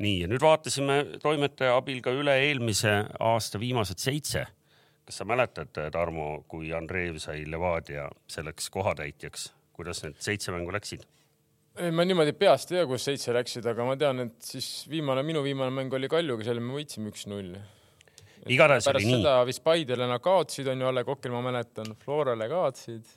nii 0.00 0.22
ja 0.22 0.30
nüüd 0.30 0.42
vaatasime 0.42 1.02
toimetaja 1.22 1.76
abil 1.76 2.00
ka 2.02 2.14
üle 2.16 2.36
eelmise 2.46 3.04
aasta 3.18 3.60
viimased 3.60 3.98
seitse. 3.98 4.46
kas 5.04 5.16
sa 5.16 5.24
mäletad, 5.24 5.74
Tarmo, 5.92 6.44
kui 6.48 6.72
Andreev 6.72 7.18
sai 7.18 7.44
Levadia 7.46 8.08
selleks 8.28 8.70
kohatäitjaks, 8.70 9.52
kuidas 9.72 10.04
need 10.04 10.20
seitse 10.22 10.52
mängu 10.52 10.72
läksid? 10.72 11.06
Ei, 11.80 11.92
ma 11.94 12.06
niimoodi 12.06 12.34
peast 12.38 12.72
ei 12.72 12.78
tea, 12.78 12.86
kus 12.88 13.06
seitse 13.08 13.34
läksid, 13.36 13.66
aga 13.72 13.86
ma 13.86 13.96
tean, 14.00 14.24
et 14.26 14.36
siis 14.44 14.68
viimane, 14.90 15.24
minu 15.26 15.42
viimane 15.44 15.72
mäng 15.74 15.94
oli 15.96 16.10
Kaljuga, 16.10 16.46
seal 16.46 16.60
me 16.64 16.74
võitsime 16.76 17.12
üks-null. 17.12 17.54
igatahes 18.48 18.88
oli 18.90 19.04
nii. 19.04 19.14
pärast 19.14 19.16
seda 19.16 19.38
vist 19.48 19.64
Paidele 19.64 20.08
nad 20.10 20.22
kaotasid, 20.24 20.68
on 20.72 20.84
ju, 20.84 20.90
A 20.90 20.94
Le 20.96 21.06
Coq'il 21.08 21.34
ma 21.34 21.42
mäletan, 21.46 21.94
Florale 22.04 22.48
kaotasid. 22.50 23.16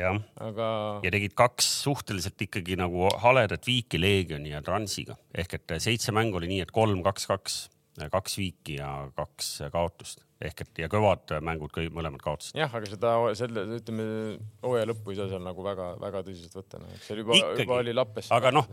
jah 0.00 0.16
aga..., 0.40 0.70
ja 1.04 1.12
tegid 1.12 1.36
kaks 1.38 1.68
suhteliselt 1.84 2.46
ikkagi 2.46 2.78
nagu 2.80 3.10
haledat 3.24 3.66
viiki 3.68 4.00
Leegioni 4.00 4.54
ja 4.54 4.62
Transiga 4.64 5.18
ehk 5.34 5.58
et 5.58 5.76
seitse 5.82 6.14
mängu 6.16 6.40
oli 6.40 6.50
nii, 6.54 6.64
et 6.64 6.74
kolm, 6.74 7.02
kaks, 7.04 7.28
kaks, 7.30 7.60
kaks 8.12 8.40
viiki 8.40 8.78
ja 8.80 8.90
kaks 9.18 9.56
kaotust 9.74 10.24
ehk 10.40 10.62
et 10.64 10.78
ja 10.84 10.88
kõvad 10.88 11.34
mängud 11.44 11.72
kõik 11.74 11.92
mõlemad 11.92 12.22
kaotasid. 12.24 12.56
jah, 12.56 12.72
aga 12.72 12.88
seda 12.88 13.12
selle 13.36 13.64
ütleme 13.76 14.04
hooaja 14.64 14.86
lõppu 14.88 15.12
ei 15.12 15.18
saa 15.18 15.28
seal 15.28 15.42
nagu 15.44 15.64
väga-väga 15.64 16.22
tõsiselt 16.24 16.54
võtta, 16.56 16.80
noh, 16.80 16.94
eks 16.96 17.10
seal 17.10 17.20
juba, 17.20 17.36
juba 17.58 17.76
oli 17.82 17.92
lappes. 17.96 18.30
aga 18.32 18.52
noh, 18.54 18.70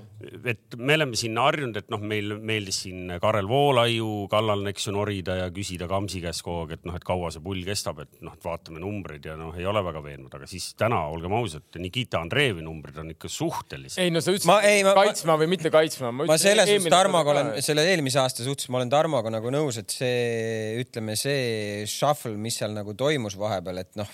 et 0.47 0.77
me 0.80 0.95
oleme 0.95 1.19
siin 1.19 1.36
harjunud, 1.41 1.80
et 1.82 1.91
noh, 1.91 2.06
meil 2.13 2.38
meeldis 2.39 2.80
siin 2.86 3.12
Karel 3.23 3.49
Voolaiu 3.51 4.30
kallal, 4.32 4.63
eks 4.71 4.88
ju, 4.88 4.93
norida 4.95 5.36
ja 5.41 5.49
küsida 5.51 5.89
Kamsi 5.91 6.21
käest 6.23 6.45
kogu 6.45 6.63
aeg, 6.63 6.77
et 6.77 6.88
noh, 6.88 6.95
et 6.95 7.08
kaua 7.08 7.34
see 7.36 7.43
pull 7.43 7.60
kestab, 7.67 7.99
et 8.06 8.23
noh, 8.23 8.38
et 8.39 8.47
vaatame 8.47 8.80
numbreid 8.84 9.27
ja 9.27 9.36
noh, 9.39 9.51
ei 9.60 9.67
ole 9.67 9.84
väga 9.89 10.06
veenvad, 10.08 10.39
aga 10.39 10.47
siis 10.47 10.69
täna, 10.80 11.03
olgem 11.12 11.36
ausad, 11.36 11.67
Nikita 11.84 12.23
Andreevi 12.23 12.63
numbrid 12.63 12.95
on 13.03 13.12
ikka 13.12 13.27
suhtelised. 13.32 13.99
ei 14.06 14.15
no 14.15 14.23
sa 14.23 14.32
ütlesid 14.32 14.53
ma, 14.53 14.62
ei, 14.63 14.88
ma, 14.88 14.95
kaitsma 15.01 15.36
või 15.43 15.51
mitte 15.51 15.73
kaitsma. 15.73 16.15
ma, 16.15 16.30
ma 16.32 16.39
selles 16.39 16.71
suhtes 16.71 16.95
Tarmoga 16.95 17.36
olen, 17.36 17.53
selle 17.65 17.84
eelmise 17.91 18.23
aasta 18.23 18.47
suhtes 18.47 18.71
ma 18.71 18.80
olen 18.80 18.95
Tarmoga 18.95 19.36
nagu 19.36 19.51
nõus, 19.51 19.82
et 19.84 19.91
see, 19.91 20.80
ütleme 20.80 21.19
see 21.19 21.57
shuffle, 21.89 22.34
mis 22.41 22.58
seal 22.60 22.74
nagu 22.76 22.93
toimus 22.98 23.38
vahepeal, 23.39 23.82
et 23.84 23.98
noh, 24.00 24.10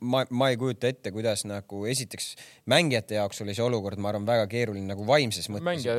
ma, 0.00 0.22
ma 0.30 0.50
ei 0.52 0.58
kujuta 0.60 0.90
ette, 0.90 1.12
kuidas 1.14 1.44
nagu 1.48 1.84
esiteks 1.90 2.32
mängijate 2.70 3.18
jaoks 3.18 3.42
oli 3.44 3.54
see 3.56 3.64
olukord, 3.64 4.00
ma 4.02 4.10
arvan, 4.12 4.26
väga 4.28 4.46
keeruline 4.50 4.88
nagu 4.90 5.06
vaimses 5.08 5.48
mõttes 5.52 5.66
Mängija.... 5.66 5.96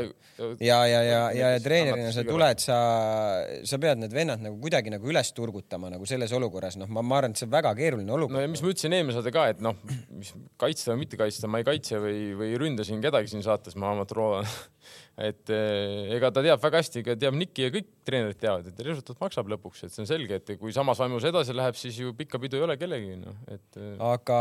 ja, 0.63 0.79
ja, 0.89 1.01
ja, 1.05 1.21
ja, 1.35 1.51
ja 1.55 1.63
treenerina 1.63 2.11
sa 2.15 2.25
tuled, 2.27 2.63
sa, 2.63 2.77
sa 3.67 3.81
pead 3.81 4.03
need 4.03 4.15
vennad 4.15 4.43
nagu 4.43 4.59
kuidagi 4.63 4.93
nagu 4.93 5.09
üles 5.11 5.31
turgutama 5.37 5.91
nagu 5.93 6.07
selles 6.09 6.33
olukorras, 6.37 6.79
noh, 6.81 6.89
ma, 6.91 7.05
ma 7.05 7.21
arvan, 7.21 7.35
et 7.35 7.41
see 7.41 7.49
on 7.49 7.55
väga 7.55 7.73
keeruline 7.77 8.17
olukord. 8.17 8.37
no 8.37 8.45
ja 8.45 8.51
mis 8.51 8.63
ma 8.63 8.73
ütlesin 8.73 8.97
eelmine 8.97 9.17
saade 9.17 9.33
ka, 9.35 9.47
et 9.53 9.63
noh, 9.63 9.77
mis 10.13 10.33
kaitsta 10.61 10.93
või 10.93 11.05
mitte 11.05 11.19
kaitsta, 11.19 11.51
ma 11.51 11.61
ei 11.61 11.67
kaitse 11.67 12.01
või, 12.03 12.31
või 12.37 12.53
ründa 12.59 12.87
siin 12.87 13.03
kedagi 13.03 13.31
siin 13.31 13.45
saates, 13.45 13.77
ma 13.79 13.91
vähemalt 13.91 14.15
loodan 14.17 14.51
et 15.17 15.49
eh, 15.49 16.13
ega 16.13 16.29
ta 16.33 16.43
teab 16.45 16.61
väga 16.61 16.81
hästi, 16.83 17.03
teab 17.17 17.37
Niki 17.37 17.65
ja 17.65 17.73
kõik 17.73 17.89
treenerid 18.05 18.39
teavad, 18.41 18.69
et 18.69 18.81
resultaat 18.85 19.19
maksab 19.23 19.49
lõpuks, 19.49 19.83
et 19.87 19.93
see 19.93 20.03
on 20.03 20.09
selge, 20.09 20.37
et 20.37 20.51
kui 20.61 20.73
samas 20.75 21.01
vaimus 21.01 21.25
edasi 21.25 21.55
läheb, 21.57 21.77
siis 21.79 21.97
ju 22.03 22.13
pikka 22.17 22.39
pidu 22.41 22.59
ei 22.59 22.65
ole 22.67 22.77
kellelgi, 22.77 23.17
noh, 23.23 23.39
et. 23.49 23.65
Eh. 23.81 23.95
aga 24.11 24.39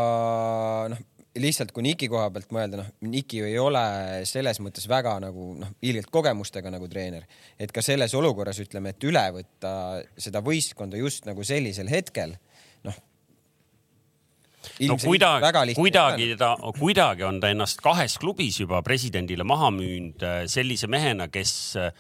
noh, 0.93 1.01
lihtsalt 1.41 1.73
kui 1.77 1.85
Niki 1.87 2.11
koha 2.13 2.29
pealt 2.35 2.53
mõelda, 2.53 2.83
noh, 2.83 2.93
Niki 3.09 3.41
ju 3.41 3.49
ei 3.49 3.57
ole 3.61 3.87
selles 4.29 4.61
mõttes 4.65 4.89
väga 4.91 5.17
nagu 5.25 5.55
noh, 5.63 5.73
ilgelt 5.81 6.13
kogemustega 6.13 6.73
nagu 6.73 6.89
treener, 6.93 7.25
et 7.57 7.73
ka 7.73 7.85
selles 7.85 8.13
olukorras 8.19 8.61
ütleme, 8.61 8.93
et 8.93 9.09
üle 9.09 9.25
võtta 9.41 9.73
seda 10.13 10.45
võistkonda 10.45 11.01
just 11.01 11.29
nagu 11.29 11.45
sellisel 11.45 11.89
hetkel 11.93 12.37
no 14.89 14.99
kuidagi, 15.01 15.75
kuidagi 15.77 16.35
ta, 16.39 16.55
kuidagi 16.79 17.27
on 17.27 17.41
ta 17.41 17.51
ennast 17.53 17.83
kahes 17.85 18.19
klubis 18.23 18.61
juba 18.63 18.83
presidendile 18.87 19.47
maha 19.47 19.73
müünud 19.75 20.23
äh, 20.27 20.45
sellise 20.51 20.89
mehena, 20.91 21.29
kes, 21.33 21.53
äh, 21.81 21.93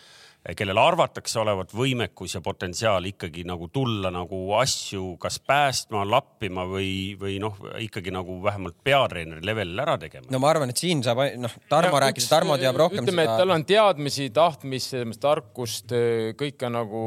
kellel 0.57 0.79
arvatakse 0.79 1.40
olevat 1.42 1.72
võimekus 1.74 2.37
ja 2.37 2.42
potentsiaal 2.44 3.09
ikkagi 3.11 3.46
nagu 3.48 3.68
tulla 3.72 4.12
nagu 4.14 4.40
asju 4.61 5.16
kas 5.22 5.40
päästma, 5.42 6.05
lappima 6.09 6.66
või, 6.70 6.90
või 7.18 7.38
noh, 7.42 7.57
ikkagi 7.83 8.14
nagu 8.14 8.38
vähemalt 8.44 8.79
peatreeneri 8.87 9.46
levelil 9.46 9.87
ära 9.87 9.96
tegema. 10.02 10.31
no 10.31 10.42
ma 10.42 10.52
arvan, 10.52 10.74
et 10.74 10.83
siin 10.83 11.02
saab 11.07 11.24
noh, 11.40 11.57
Tarmo 11.70 12.02
rääkida, 12.02 12.29
Tarmo 12.31 12.59
teab 12.61 12.79
rohkem. 12.83 13.02
ütleme 13.02 13.26
seda..., 13.26 13.35
et 13.35 13.42
tal 13.42 13.57
on 13.57 13.66
teadmisi, 13.66 14.31
tahtmist, 14.37 14.94
tarkust, 15.22 15.96
kõike 16.38 16.70
nagu 16.70 17.02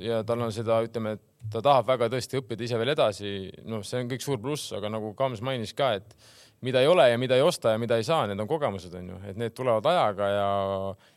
ja 0.00 0.22
tal 0.26 0.48
on 0.48 0.54
seda, 0.54 0.80
ütleme, 0.86 1.18
et 1.18 1.28
ta 1.50 1.62
tahab 1.64 1.88
väga 1.88 2.08
tõesti 2.12 2.38
õppida 2.40 2.64
ise 2.66 2.78
veel 2.80 2.94
edasi, 2.94 3.32
noh, 3.68 3.82
see 3.86 4.02
on 4.02 4.12
kõik 4.12 4.24
suur 4.24 4.38
pluss, 4.42 4.72
aga 4.76 4.90
nagu 4.92 5.12
Kams 5.18 5.42
mainis 5.44 5.74
ka, 5.76 5.92
et 5.98 6.14
mida 6.62 6.80
ei 6.80 6.86
ole 6.86 7.08
ja 7.10 7.18
mida 7.18 7.36
ei 7.36 7.42
osta 7.42 7.74
ja 7.74 7.80
mida 7.82 7.96
ei 7.98 8.06
saa, 8.06 8.26
need 8.30 8.40
on 8.40 8.48
kogemused, 8.50 8.94
on 8.94 9.08
ju, 9.12 9.18
et 9.28 9.38
need 9.40 9.54
tulevad 9.56 9.86
ajaga 9.90 10.28
ja 10.30 10.48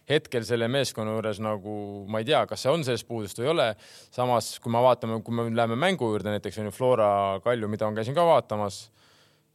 hetkel 0.10 0.46
selle 0.48 0.68
meeskonna 0.72 1.14
juures 1.14 1.42
nagu 1.44 1.76
ma 2.10 2.22
ei 2.22 2.30
tea, 2.32 2.42
kas 2.50 2.66
see 2.66 2.74
on 2.74 2.86
sellest 2.88 3.08
puudust 3.10 3.40
või 3.40 3.48
ei 3.48 3.54
ole. 3.54 3.68
samas, 4.16 4.56
kui 4.64 4.74
me 4.74 4.82
vaatame, 4.82 5.20
kui 5.26 5.38
me 5.38 5.48
läheme 5.54 5.78
mängu 5.78 6.10
juurde, 6.10 6.34
näiteks 6.34 6.60
on 6.62 6.72
ju 6.72 6.74
Flora 6.74 7.10
Kalju, 7.46 7.70
mida 7.70 7.90
ma 7.90 8.00
käisin 8.00 8.18
ka 8.18 8.26
vaatamas. 8.26 8.88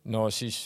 no 0.05 0.29
siis 0.31 0.63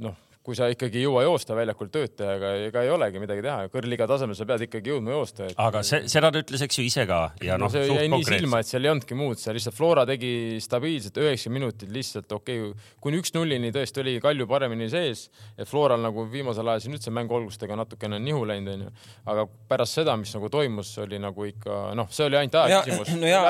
noh, 0.00 0.16
kui 0.44 0.56
sa 0.58 0.66
ikkagi 0.68 0.98
ei 1.00 1.06
jõua 1.06 1.22
joosta 1.24 1.54
väljakul 1.56 1.88
tööd 1.92 2.12
teha, 2.18 2.34
ega, 2.36 2.48
ega 2.66 2.80
ei 2.84 2.90
olegi 2.92 3.20
midagi 3.22 3.40
teha, 3.46 3.68
kõrgliiga 3.72 4.04
tasemel 4.10 4.36
sa 4.36 4.44
pead 4.48 4.66
ikkagi 4.66 4.92
jõudma 4.92 5.14
joosta 5.14 5.46
et.... 5.48 5.54
aga 5.64 5.80
see, 5.86 6.02
seda 6.12 6.28
ta 6.34 6.42
ütles, 6.42 6.60
eks 6.66 6.78
ju 6.80 6.84
ise 6.84 7.06
ka 7.08 7.20
ja 7.44 7.56
noh 7.56 7.70
no,. 7.70 7.72
see 7.72 7.86
jäi 7.88 8.10
nii 8.12 8.26
silma, 8.28 8.60
et 8.60 8.68
seal 8.68 8.84
ei 8.84 8.92
olnudki 8.92 9.16
muud, 9.16 9.40
seal 9.40 9.56
lihtsalt 9.56 9.76
Flora 9.78 10.04
tegi 10.08 10.34
stabiilselt 10.60 11.16
üheksakümmend 11.22 11.64
minutit 11.64 11.94
lihtsalt 11.96 12.36
okei 12.36 12.60
okay,, 12.66 12.92
kuni 13.06 13.22
üks-nullini 13.22 13.72
tõesti 13.72 14.04
oli 14.04 14.14
Kalju 14.20 14.48
paremini 14.50 14.90
sees, 14.92 15.24
et 15.56 15.70
Floral 15.70 16.04
nagu 16.04 16.26
viimasel 16.28 16.74
ajal 16.74 16.84
siin 16.84 16.98
üldse 16.98 17.14
mängu 17.14 17.40
algustega 17.40 17.80
natukene 17.80 18.20
nihu 18.20 18.44
läinud 18.44 18.74
onju, 18.74 18.94
aga 19.32 19.48
pärast 19.72 20.02
seda, 20.02 20.18
mis 20.20 20.36
nagu 20.36 20.52
toimus, 20.52 20.92
oli 21.06 21.24
nagu 21.24 21.48
ikka 21.48 21.80
noh, 21.96 22.12
see 22.12 22.28
oli 22.28 22.42
ainult 22.42 22.60
aja 22.66 22.84
küsimus. 22.84 23.16
no 23.16 23.32
ja, 23.32 23.42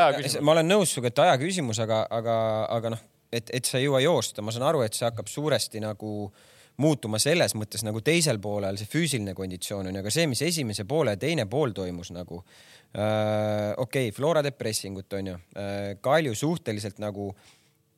ma 0.46 0.54
olen 0.54 0.70
nõus 0.76 0.94
sinuga, 0.94 1.10
et 1.10 1.26
aja 1.26 1.36
küsimus, 1.42 1.82
aga, 1.82 2.04
aga, 2.22 2.40
aga 2.78 2.94
noh, 2.94 3.06
et, 3.34 3.50
et 3.50 3.66
sa 3.66 3.82
ei 3.82 3.88
jõua 3.88 4.06
joosta, 4.06 4.46
ma 4.46 4.54
saan 4.54 4.70
aru, 4.70 4.86
et 4.86 4.94
see 4.94 5.08
hakkab 5.08 5.26
suuresti 5.32 5.82
nagu 5.82 6.14
äh, 6.28 6.50
muutuma 6.82 7.20
selles 7.22 7.54
mõttes 7.54 7.84
nagu 7.86 8.02
teisel 8.04 8.40
poolel 8.42 8.78
see 8.80 8.90
füüsiline 8.90 9.34
konditsioon 9.36 9.90
on 9.90 9.94
ju, 9.94 10.02
aga 10.02 10.12
see, 10.14 10.26
mis 10.30 10.42
esimese 10.42 10.86
poole 10.88 11.14
ja 11.14 11.20
teine 11.20 11.46
pool 11.50 11.74
toimus 11.76 12.10
nagu 12.14 12.40
äh,. 12.40 13.74
okei 13.76 14.08
okay,, 14.08 14.14
Flora 14.16 14.42
teeb 14.42 14.58
pressingut 14.58 15.12
on 15.18 15.34
ju 15.34 15.36
äh,, 15.58 15.94
Kalju 16.02 16.34
suhteliselt 16.34 16.98
nagu 17.02 17.30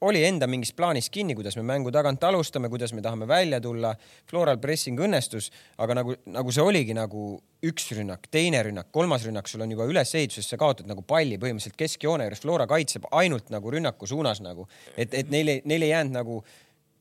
oli 0.01 0.21
enda 0.25 0.47
mingis 0.47 0.73
plaanis 0.77 1.09
kinni, 1.11 1.35
kuidas 1.35 1.57
me 1.57 1.63
mängu 1.65 1.91
tagant 1.93 2.25
alustame, 2.25 2.69
kuidas 2.69 2.93
me 2.93 3.03
tahame 3.03 3.29
välja 3.29 3.61
tulla. 3.61 3.95
Floral 4.29 4.59
pressing 4.61 5.01
õnnestus, 5.01 5.49
aga 5.81 5.97
nagu, 5.97 6.17
nagu 6.29 6.53
see 6.53 6.65
oligi 6.65 6.95
nagu 6.97 7.31
üks 7.67 7.89
rünnak, 7.97 8.29
teine 8.31 8.61
rünnak, 8.67 8.91
kolmas 8.93 9.25
rünnak, 9.27 9.49
sul 9.49 9.65
on 9.65 9.73
juba 9.73 9.87
ülesehituses, 9.89 10.51
sa 10.53 10.61
kaotad 10.61 10.89
nagu 10.91 11.03
palli 11.03 11.41
põhimõtteliselt 11.41 11.79
keskjoone 11.81 12.29
juures, 12.29 12.45
Flora 12.45 12.69
kaitseb 12.71 13.09
ainult 13.17 13.49
nagu 13.55 13.73
rünnaku 13.73 14.09
suunas 14.11 14.43
nagu, 14.45 14.69
et, 14.97 15.15
et 15.17 15.33
neil 15.33 15.55
ei, 15.55 15.65
neil 15.65 15.89
ei 15.89 15.95
jäänud 15.95 16.21
nagu 16.21 16.43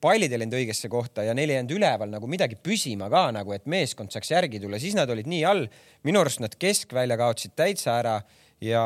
pallid 0.02 0.34
ei 0.34 0.42
läinud 0.42 0.58
õigesse 0.60 0.90
kohta 0.92 1.26
ja 1.26 1.34
neil 1.38 1.52
ei 1.52 1.60
jäänud 1.60 1.76
üleval 1.78 2.12
nagu 2.12 2.30
midagi 2.30 2.58
püsima 2.62 3.10
ka 3.12 3.28
nagu, 3.36 3.54
et 3.56 3.66
meeskond 3.70 4.14
saaks 4.14 4.32
järgi 4.32 4.62
tulla, 4.64 4.80
siis 4.82 4.98
nad 4.98 5.10
olid 5.10 5.30
nii 5.30 5.44
all. 5.48 5.66
minu 6.04 6.22
arust 6.22 6.44
nad 6.44 6.56
keskvälja 6.60 7.18
kaotasid 7.18 7.56
täitsa 7.56 7.98
ära 8.02 8.20
ja, 8.62 8.84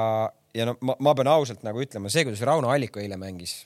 ja 0.56 0.70
no 0.70 0.78
ma, 0.82 0.96
ma 1.00 1.16
pean 1.18 1.32
ausalt 1.32 1.66
nagu 1.68 1.82
ütlema, 1.84 2.12
see, 2.14 2.26
kuidas 2.28 2.46
Rauno 2.48 2.72
Alliku 2.74 3.02
eile 3.04 3.18
mängis. 3.20 3.66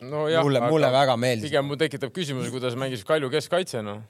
no 0.00 0.26
mulle, 0.42 0.64
mulle 0.68 0.92
väga 0.92 1.16
meeldis. 1.16 1.50
pigem 1.50 1.68
mul 1.68 1.80
tekitab 1.80 2.14
küsimuse, 2.14 2.50
kuidas 2.54 2.78
mängis 2.78 3.04
Kalju 3.06 3.30
keskkaitse 3.32 3.84
noh 3.84 4.02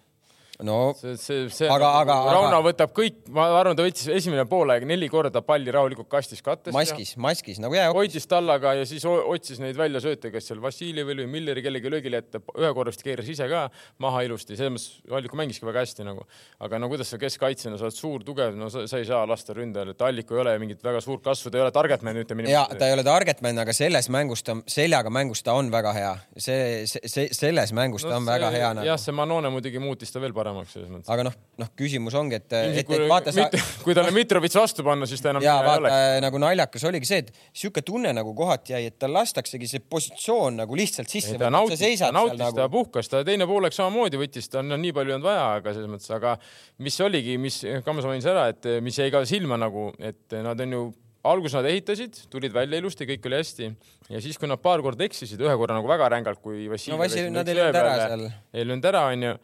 no 0.66 0.78
see, 0.98 1.16
see, 1.20 1.46
see 1.52 1.68
aga, 1.70 1.90
aga, 2.00 2.16
Rauno 2.32 2.58
aga... 2.58 2.62
võtab 2.68 2.94
kõik, 2.96 3.22
ma 3.34 3.48
arvan, 3.58 3.76
ta 3.78 3.86
võttis 3.86 4.08
esimene 4.12 4.44
poolaeg 4.48 4.86
neli 4.88 5.08
korda 5.12 5.42
palli 5.44 5.72
rahulikult 5.74 6.08
kastis 6.12 6.42
kattest. 6.44 6.74
maskis, 6.76 7.14
maskis 7.20 7.60
nagu 7.62 7.76
jää. 7.76 7.90
hoidis 7.94 8.26
tallaga 8.30 8.74
ja 8.78 8.86
siis 8.88 9.04
otsis 9.06 9.60
neid 9.62 9.78
väljasööte, 9.78 10.32
kas 10.34 10.48
seal 10.48 10.62
Vassiljevil 10.62 11.24
või 11.24 11.30
Milleri 11.36 11.64
kellegi 11.64 11.92
löögile 11.92 12.22
ette, 12.22 12.42
ühe 12.58 12.72
korra 12.76 12.92
vist 12.92 13.04
keeras 13.06 13.28
ise 13.32 13.48
ka 13.50 13.66
maha 14.02 14.24
ilusti, 14.26 14.56
selles 14.58 14.74
mõttes 14.76 15.16
Alliku 15.18 15.38
mängiski 15.38 15.66
väga 15.68 15.84
hästi 15.84 16.06
nagu. 16.06 16.26
aga 16.62 16.80
no 16.80 16.88
kuidas 16.92 17.10
sa 17.12 17.18
keskkaitsjana, 17.20 17.78
sa 17.80 17.88
oled 17.88 17.96
suur, 17.96 18.24
tugev, 18.26 18.56
no 18.58 18.70
sa, 18.72 18.86
sa 18.90 19.00
ei 19.00 19.08
saa 19.08 19.24
lasta 19.28 19.56
ründajale, 19.56 19.96
et 19.96 20.06
Alliku 20.06 20.38
ei 20.38 20.44
ole 20.44 20.56
mingit 20.62 20.82
väga 20.84 21.02
suurt 21.04 21.24
kasvu, 21.24 21.50
ta 21.50 21.60
ei 21.60 21.66
ole 21.66 21.74
targetman, 21.74 22.22
ütleme 22.22 22.46
niimoodi. 22.46 22.54
ja 22.54 22.78
ta 22.78 22.88
ei 22.88 22.96
ole 22.96 23.04
targetman, 23.06 23.62
aga 23.64 23.74
selles 23.76 24.08
mängus 24.12 24.44
ta, 24.46 24.56
seljaga 24.70 25.10
mängus 25.10 25.42
ta 25.42 25.56
on 25.58 25.70
väga 25.72 25.94
hea. 25.96 26.14
see, 26.36 26.86
see, 26.86 27.08
see, 27.08 27.28
selles 27.36 27.72
mängus 27.76 28.06
no, 28.06 28.12
ta 28.12 28.20
on 28.20 28.26
see, 28.26 28.34
väga 28.34 28.52
hea 28.54 28.72
nagu. 28.78 28.86
jah, 28.86 29.00
see 29.00 29.16
Manone 29.16 29.50
muidugi 29.52 29.82
muutis 29.82 30.12
ta 30.12 30.22
veel 30.22 30.34
paremaks 30.36 30.51
selles 30.68 30.90
mõttes. 30.90 31.10
aga 31.12 31.26
noh, 31.26 31.34
noh, 31.62 31.70
küsimus 31.78 32.16
ongi, 32.18 32.38
et, 32.40 32.54
et, 32.58 32.80
et 32.82 33.04
vaata 33.10 33.34
sa. 33.34 33.48
kui 33.84 33.96
talle 33.96 34.12
Mitrovic 34.14 34.54
vastu 34.56 34.84
panna, 34.86 35.08
siis 35.10 35.22
ta 35.24 35.32
enam. 35.32 35.44
ja 35.44 35.56
vaata, 35.64 35.92
nagu 36.24 36.40
naljakas 36.42 36.86
oligi 36.90 37.08
see, 37.08 37.20
et 37.24 37.30
sihuke 37.50 37.84
tunne 37.86 38.12
nagu 38.16 38.34
kohati 38.38 38.76
jäi, 38.76 38.86
et 38.90 38.98
tal 39.02 39.14
lastaksegi 39.16 39.70
see 39.70 39.84
positsioon 39.94 40.62
nagu 40.62 40.78
lihtsalt 40.78 41.12
sisse. 41.12 41.36
ta 41.40 41.50
nautis, 41.52 41.82
ta 42.02 42.12
nautis, 42.14 42.40
nagu... 42.40 42.58
ta 42.58 42.68
puhkas, 42.72 43.10
ta 43.12 43.22
teine 43.26 43.48
poolek 43.50 43.76
samamoodi 43.76 44.20
võttis, 44.20 44.50
ta 44.52 44.62
on 44.62 44.74
nii 44.76 44.94
palju 44.96 45.18
olnud 45.18 45.28
vaja, 45.28 45.46
aga 45.60 45.76
selles 45.76 45.92
mõttes, 45.92 46.10
aga 46.14 46.36
mis 46.82 46.98
oligi, 47.04 47.38
mis, 47.40 47.62
Kammas 47.86 48.08
mainis 48.08 48.28
ära, 48.30 48.48
et 48.52 48.68
mis 48.84 48.98
jäi 48.98 49.10
ka 49.14 49.24
silma 49.28 49.58
nagu, 49.60 49.90
et 50.02 50.40
nad 50.44 50.60
on 50.66 50.76
ju 50.78 50.84
alguses 51.22 51.54
nad 51.54 51.68
ehitasid, 51.70 52.24
tulid 52.30 52.54
välja 52.54 52.80
ilusti, 52.82 53.06
kõik 53.06 53.26
oli 53.30 53.38
hästi 53.38 53.68
ja 54.10 54.20
siis, 54.22 54.38
kui 54.40 54.50
nad 54.50 54.60
paar 54.62 54.82
korda 54.84 55.06
eksisid, 55.06 55.40
ühe 55.42 55.54
korra 55.58 55.76
nagu 55.78 55.90
väga 55.90 56.08
rängalt, 56.16 56.42
kui 56.42 56.66
Vassiljev 56.70 56.98
no, 56.98 57.08
seal. 57.12 58.26
ei 58.52 58.66
löönud 58.66 58.88
ära, 58.90 59.06
onju 59.14 59.36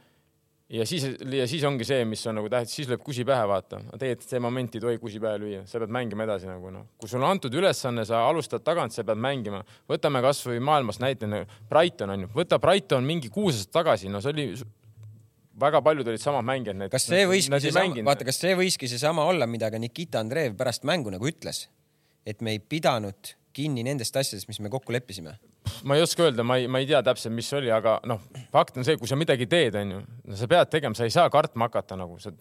ja 0.69 0.87
siis, 0.87 1.05
ja 1.33 1.47
siis 1.49 1.65
ongi 1.65 1.87
see, 1.89 2.05
mis 2.09 2.23
on 2.29 2.37
nagu 2.39 2.49
tähtis, 2.53 2.75
siis 2.77 2.89
lööb 2.91 3.03
kusi 3.05 3.25
pähe, 3.29 3.45
vaata. 3.49 3.81
tegelikult 3.95 4.29
see 4.29 4.41
moment 4.43 4.75
ei 4.77 4.83
tohi 4.85 5.01
kusi 5.01 5.21
pähe 5.23 5.41
lüüa, 5.41 5.63
sa 5.69 5.81
pead 5.81 5.93
mängima 5.95 6.27
edasi 6.27 6.51
nagu 6.51 6.73
noh. 6.75 6.89
kui 7.01 7.11
sulle 7.11 7.29
antud 7.29 7.55
ülesanne, 7.55 8.05
sa 8.09 8.27
alustad 8.29 8.65
tagant, 8.67 8.93
sa 8.93 9.05
pead 9.09 9.21
mängima. 9.23 9.63
võtame 9.89 10.23
kasvõi 10.25 10.61
maailmast 10.65 11.03
näite, 11.05 11.31
Brighton 11.71 12.13
on 12.15 12.27
ju, 12.27 12.33
võta 12.37 12.61
Brighton 12.61 13.07
mingi 13.09 13.33
kuus 13.33 13.57
aastat 13.57 13.81
tagasi, 13.81 14.13
no 14.13 14.21
see 14.25 14.35
oli 14.35 14.47
väga 15.61 15.83
paljud 15.83 16.09
olid 16.09 16.23
samad 16.23 16.47
mängijad. 16.47 16.85
kas 16.93 17.09
see 17.09 17.25
võiski 17.29 17.61
seesama, 17.65 18.05
vaata, 18.07 18.29
kas 18.29 18.41
see 18.45 18.55
võiski 18.59 18.91
seesama 18.91 19.25
olla, 19.29 19.49
mida 19.51 19.71
ka 19.73 19.81
Nikita 19.81 20.23
Andreev 20.23 20.57
pärast 20.59 20.85
mängu 20.89 21.13
nagu 21.15 21.29
ütles, 21.29 21.67
et 22.27 22.45
me 22.45 22.57
ei 22.57 22.61
pidanud 22.61 23.35
kinni 23.57 23.83
nendest 23.87 24.17
asjadest, 24.17 24.51
mis 24.51 24.61
me 24.61 24.71
kokku 24.71 24.93
leppisime? 24.95 25.39
Ma 25.89 25.97
ei 25.97 26.03
oska 26.05 26.25
öelda, 26.27 26.45
ma 26.47 26.59
ei, 26.59 26.69
ma 26.71 26.81
ei 26.83 26.87
tea 26.89 27.01
täpselt, 27.05 27.35
mis 27.37 27.49
oli, 27.57 27.71
aga 27.73 27.99
noh, 28.09 28.21
fakt 28.53 28.79
on 28.79 28.87
see, 28.87 28.99
kui 29.01 29.11
sa 29.11 29.19
midagi 29.19 29.49
teed, 29.51 29.77
onju, 29.79 30.01
no 30.29 30.39
sa 30.39 30.49
pead 30.51 30.71
tegema, 30.73 30.97
sa 30.99 31.07
ei 31.09 31.13
saa 31.15 31.29
kartma 31.33 31.69
hakata 31.69 31.99
nagu, 31.99 32.19
sa, 32.23 32.33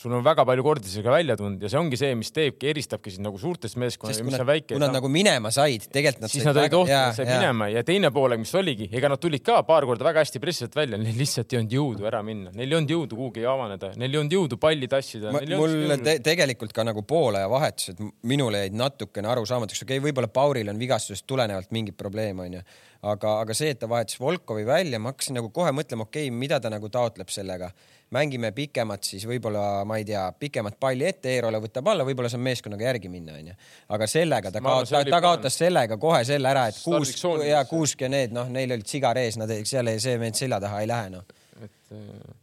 sul 0.00 0.16
on 0.16 0.24
väga 0.26 0.44
palju 0.48 0.64
kordi 0.66 0.90
sellega 0.90 1.14
välja 1.14 1.36
tulnud 1.40 1.62
ja 1.62 1.70
see 1.72 1.80
ongi 1.80 1.98
see, 2.00 2.12
mis 2.18 2.32
teebki, 2.34 2.70
eristabki 2.72 3.14
sind 3.14 3.26
nagu 3.26 3.40
suurtest 3.40 3.78
meeskondadest, 3.80 4.24
mis 4.26 4.38
on 4.38 4.48
väike. 4.48 4.72
kui 4.74 4.82
nad 4.82 4.94
nagu 4.94 5.10
minema 5.12 5.52
said, 5.54 5.86
tegelikult 5.92 6.24
nad 6.26 6.32
siis 6.32 6.46
nad 6.48 6.60
olid 6.60 6.76
ohtlikud 6.80 7.30
minema 7.30 7.70
ja 7.72 7.84
teine 7.86 8.12
poolek, 8.14 8.42
mis 8.42 8.54
oligi, 8.58 8.90
ega 8.96 9.12
nad 9.12 9.22
tulid 9.22 9.44
ka 9.46 9.60
paar 9.68 9.86
korda 9.88 10.06
väga 10.06 10.24
hästi 10.24 10.42
pressivad 10.42 10.78
välja, 10.80 11.00
neil 11.00 11.18
lihtsalt 11.20 11.54
ei 11.54 11.60
olnud 11.60 11.76
jõudu 11.78 12.10
ära 12.10 12.22
minna, 12.26 12.54
neil 12.56 12.68
ei 12.68 12.78
olnud 12.80 12.94
jõudu 12.96 13.20
kuhugi 13.20 13.46
avaneda, 13.48 13.92
neil 14.00 14.16
ei 14.16 14.22
olnud 14.22 14.36
jõudu 14.38 14.60
palli 14.60 14.90
tassida. 14.90 15.32
mul 15.34 15.96
te 16.04 16.18
tegelikult 16.24 16.74
ka 16.76 16.86
nagu 16.86 17.04
poole 17.06 17.42
ja 17.44 17.50
vahetused 17.50 18.00
minule 18.26 18.64
jäid 18.64 18.76
natukene 18.78 19.30
arusaamatuks, 19.32 19.84
okei 19.84 19.98
okay,, 19.98 20.06
võib-olla 20.08 20.30
Pauril 20.32 20.70
on 20.72 20.80
vigastusest 20.80 21.26
tulenevalt 21.30 21.70
mingit 21.74 21.96
probleemi 21.98 22.46
onju 22.46 22.49
aga, 22.58 23.36
aga 23.44 23.56
see, 23.56 23.70
et 23.74 23.80
ta 23.80 23.88
vahetas 23.90 24.18
Volkovi 24.20 24.66
välja, 24.66 25.00
ma 25.00 25.12
hakkasin 25.14 25.38
nagu 25.38 25.50
kohe 25.54 25.72
mõtlema, 25.76 26.06
okei 26.08 26.28
okay,, 26.28 26.36
mida 26.42 26.60
ta 26.60 26.72
nagu 26.72 26.88
taotleb 26.92 27.32
sellega. 27.32 27.70
mängime 28.10 28.50
pikemat, 28.50 29.04
siis 29.06 29.22
võib-olla, 29.22 29.84
ma 29.86 30.00
ei 30.00 30.04
tea, 30.04 30.24
pikemat 30.38 30.80
palli 30.80 31.06
ette, 31.06 31.30
Eerole 31.30 31.60
võtab 31.62 31.92
alla, 31.92 32.04
võib-olla 32.04 32.28
saab 32.28 32.42
meeskonnaga 32.42 32.84
järgi 32.84 33.08
minna, 33.08 33.36
onju. 33.38 33.54
aga 33.88 34.06
sellega 34.10 34.50
ta 34.50 34.60
kaotas, 34.60 34.90
ta, 34.90 35.04
ta 35.06 35.20
kaotas 35.22 35.58
sellega 35.58 35.96
kohe 35.96 36.24
selle 36.26 36.50
ära, 36.50 36.66
et 36.72 36.82
Kuusk 36.82 37.24
ja 37.46 37.64
Kuusk 37.70 38.02
ja 38.02 38.10
need, 38.10 38.34
noh, 38.34 38.50
neil 38.50 38.74
olid 38.74 38.90
sigar 38.90 39.18
ees, 39.18 39.38
nad 39.38 39.54
seal 39.62 39.94
ei, 39.94 40.02
see 40.02 40.18
mehed 40.18 40.34
selja 40.34 40.58
taha 40.60 40.82
ei 40.82 40.90
lähe, 40.90 41.14
noh. 41.14 41.24
et 41.62 42.39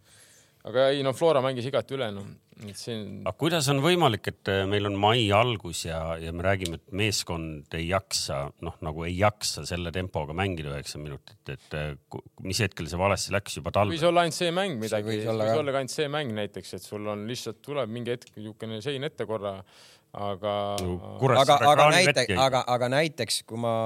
aga 0.68 0.90
ei 0.94 1.06
no 1.06 1.14
Flora 1.16 1.42
mängis 1.44 1.68
igati 1.70 1.96
üle 1.98 2.10
noh. 2.16 2.28
Siin... 2.74 3.20
aga 3.22 3.36
kuidas 3.38 3.68
on 3.70 3.84
võimalik, 3.84 4.32
et 4.32 4.50
äh, 4.50 4.64
meil 4.70 4.90
on 4.90 4.96
mai 4.98 5.28
algus 5.36 5.84
ja, 5.86 6.00
ja 6.18 6.32
me 6.34 6.42
räägime, 6.42 6.80
et 6.80 6.96
meeskond 6.98 7.76
ei 7.78 7.86
jaksa, 7.92 8.48
noh 8.66 8.80
nagu 8.82 9.06
ei 9.06 9.14
jaksa 9.14 9.62
selle 9.70 9.92
tempoga 9.94 10.34
mängida 10.38 10.72
üheksa 10.74 10.98
minutit, 10.98 11.38
et 11.54 11.78
äh, 11.78 11.92
mis 12.42 12.64
hetkel 12.66 12.90
see 12.90 12.98
valesti 12.98 13.36
läks 13.36 13.60
juba 13.60 13.76
talvel? 13.76 13.94
võis 13.94 14.08
olla 14.10 14.26
ainult 14.26 14.40
see 14.40 14.50
mäng 14.58 14.82
midagi, 14.82 15.20
võis 15.20 15.30
olla 15.30 15.70
ka 15.70 15.84
ainult 15.84 15.94
see 15.94 16.10
mäng 16.10 16.34
näiteks, 16.40 16.74
et 16.80 16.90
sul 16.90 17.06
on 17.14 17.28
lihtsalt 17.30 17.62
tuleb 17.62 17.94
mingi 17.94 18.16
hetk 18.16 18.34
niisugune 18.34 18.82
sein 18.82 19.06
ette 19.06 19.30
korra, 19.30 19.60
aga 20.18 20.58
no,. 20.82 20.98
aga, 21.38 21.62
aga 21.62 21.90
näiteks, 21.94 22.36
aga, 22.42 22.66
aga 22.74 22.94
näiteks 22.98 23.44
kui 23.46 23.62
ma 23.62 23.78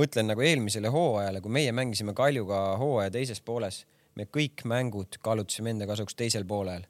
mõtlen 0.00 0.32
nagu 0.32 0.40
eelmisele 0.40 0.88
hooajale, 0.88 1.44
kui 1.44 1.52
meie 1.52 1.76
mängisime 1.76 2.16
Kaljuga 2.16 2.78
hooaja 2.80 3.12
teises 3.12 3.44
pooles 3.44 3.84
me 4.18 4.26
kõik 4.26 4.64
mängud 4.68 5.20
kaalutasime 5.22 5.74
enda 5.74 5.86
kasuks 5.90 6.16
teisel 6.18 6.46
poolel. 6.48 6.86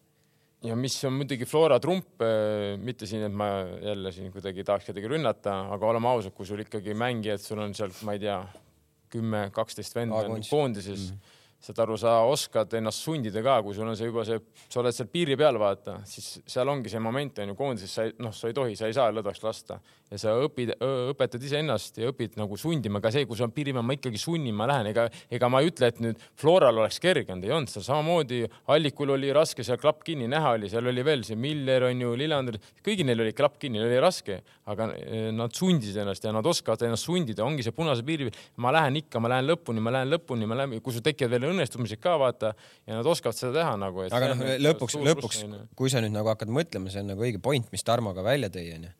ja 0.64 0.76
mis 0.76 0.96
on 1.08 1.14
muidugi 1.16 1.48
Flora 1.48 1.80
trump, 1.80 2.20
eh, 2.22 2.76
mitte 2.78 3.06
siin, 3.06 3.24
et 3.28 3.32
ma 3.32 3.50
jälle 3.80 4.12
siin 4.12 4.32
kuidagi 4.32 4.64
tahaks 4.64 4.90
kedagi 4.90 5.08
rünnata, 5.08 5.56
aga 5.74 5.86
oleme 5.86 6.08
ausad, 6.08 6.34
kui 6.36 6.46
sul 6.46 6.60
ikkagi 6.64 6.94
mängijad, 6.94 7.40
sul 7.40 7.62
on 7.64 7.74
sealt, 7.74 8.02
ma 8.04 8.16
ei 8.16 8.24
tea, 8.26 8.40
kümme, 9.10 9.48
kaksteist 9.52 9.96
venda 9.96 10.20
on 10.22 10.42
koondises 10.48 11.10
mm. 11.10 11.16
-hmm 11.16 11.38
saad 11.60 11.80
aru, 11.84 11.96
sa 12.00 12.14
oskad 12.24 12.72
ennast 12.78 13.04
sundida 13.04 13.42
ka, 13.44 13.58
kui 13.64 13.76
sul 13.76 13.88
on 13.88 13.96
see 13.98 14.08
juba 14.08 14.24
see, 14.24 14.40
sa 14.64 14.80
oled 14.80 14.96
seal 14.96 15.08
piiri 15.12 15.36
peal, 15.36 15.58
vaata, 15.60 15.98
siis 16.08 16.38
seal 16.48 16.68
ongi 16.72 16.88
see 16.92 17.02
moment 17.04 17.42
on 17.42 17.52
ju 17.52 17.56
koondises, 17.58 17.92
sa 17.92 18.06
ei, 18.08 18.14
noh, 18.24 18.32
sa 18.36 18.48
ei 18.48 18.56
tohi, 18.56 18.76
sa 18.78 18.88
ei 18.88 18.96
saa 18.96 19.10
lõdvaks 19.12 19.44
lasta. 19.44 19.80
Ja 20.10 20.18
sa 20.18 20.32
õpid, 20.42 20.72
õpetad 20.82 21.44
iseennast 21.46 22.00
ja 22.02 22.08
õpid 22.10 22.34
nagu 22.40 22.56
sundima 22.58 22.98
ka 23.02 23.12
see, 23.14 23.28
kui 23.30 23.38
sa 23.38 23.46
piiri 23.52 23.74
peal, 23.76 23.84
ma 23.86 23.94
ikkagi 23.94 24.18
sunnin, 24.18 24.56
ma 24.56 24.66
lähen, 24.66 24.88
ega, 24.90 25.04
ega 25.30 25.50
ma 25.52 25.60
ei 25.62 25.70
ütle, 25.70 25.90
et 25.92 26.00
nüüd 26.02 26.24
Floral 26.40 26.80
oleks 26.80 26.98
kerge 27.02 27.30
olnud, 27.30 27.46
ei 27.46 27.54
olnud, 27.54 27.70
seal 27.70 27.84
samamoodi 27.86 28.40
Allikul 28.74 29.14
oli 29.14 29.30
raske 29.36 29.62
seal 29.66 29.78
klapp 29.78 30.02
kinni, 30.06 30.26
näha 30.32 30.56
oli, 30.56 30.70
seal 30.72 30.88
oli 30.90 31.04
veel 31.06 31.22
see 31.28 31.38
Miller 31.38 31.86
on 31.90 32.02
ju, 32.02 32.16
Lillander, 32.18 32.58
kõigil 32.82 33.06
neil 33.06 33.22
oli 33.22 33.36
klapp 33.36 33.60
kinni, 33.62 33.78
oli 33.84 34.00
raske, 34.02 34.40
aga 34.72 34.88
eh, 34.96 35.28
nad 35.36 35.54
sundisid 35.54 36.00
ennast 36.02 36.26
ja 36.26 36.34
nad 36.34 36.46
oskavad 36.46 36.82
ennast 36.88 37.06
sundida, 37.06 37.44
ongi 37.46 37.62
see 37.66 37.76
punase 37.76 38.02
piiri 38.06 38.32
ma 38.58 38.74
lähen 38.74 38.98
ikka, 39.04 39.22
ma 39.22 39.30
lähen 39.30 39.46
lõpuni, 39.52 39.84
ma 39.84 39.94
lähen 39.94 40.10
lõpuni, 40.16 40.50
ma 40.50 40.58
lähen, 40.58 40.80
kui 40.82 40.96
sul 40.96 41.06
tekivad 41.06 41.36
veel 41.36 41.49
õnnestumised 41.54 42.00
ka 42.02 42.16
vaata 42.20 42.52
ja 42.86 42.98
nad 42.98 43.06
oskavad 43.06 43.38
seda 43.38 43.52
teha 43.60 43.76
nagu. 43.80 44.06
aga 44.08 44.32
noh, 44.32 44.44
lõpuks, 44.68 44.98
lõpuks, 45.10 45.44
kui 45.78 45.92
sa 45.92 46.02
nüüd 46.04 46.14
nagu 46.14 46.32
hakkad 46.32 46.52
mõtlema, 46.52 46.92
see 46.92 47.04
on 47.04 47.12
nagu 47.14 47.26
õige 47.26 47.42
point, 47.42 47.68
mis 47.74 47.86
Tarmo 47.86 48.14
ka 48.16 48.24
välja 48.26 48.52
tõi, 48.52 48.66
onju. 48.78 48.92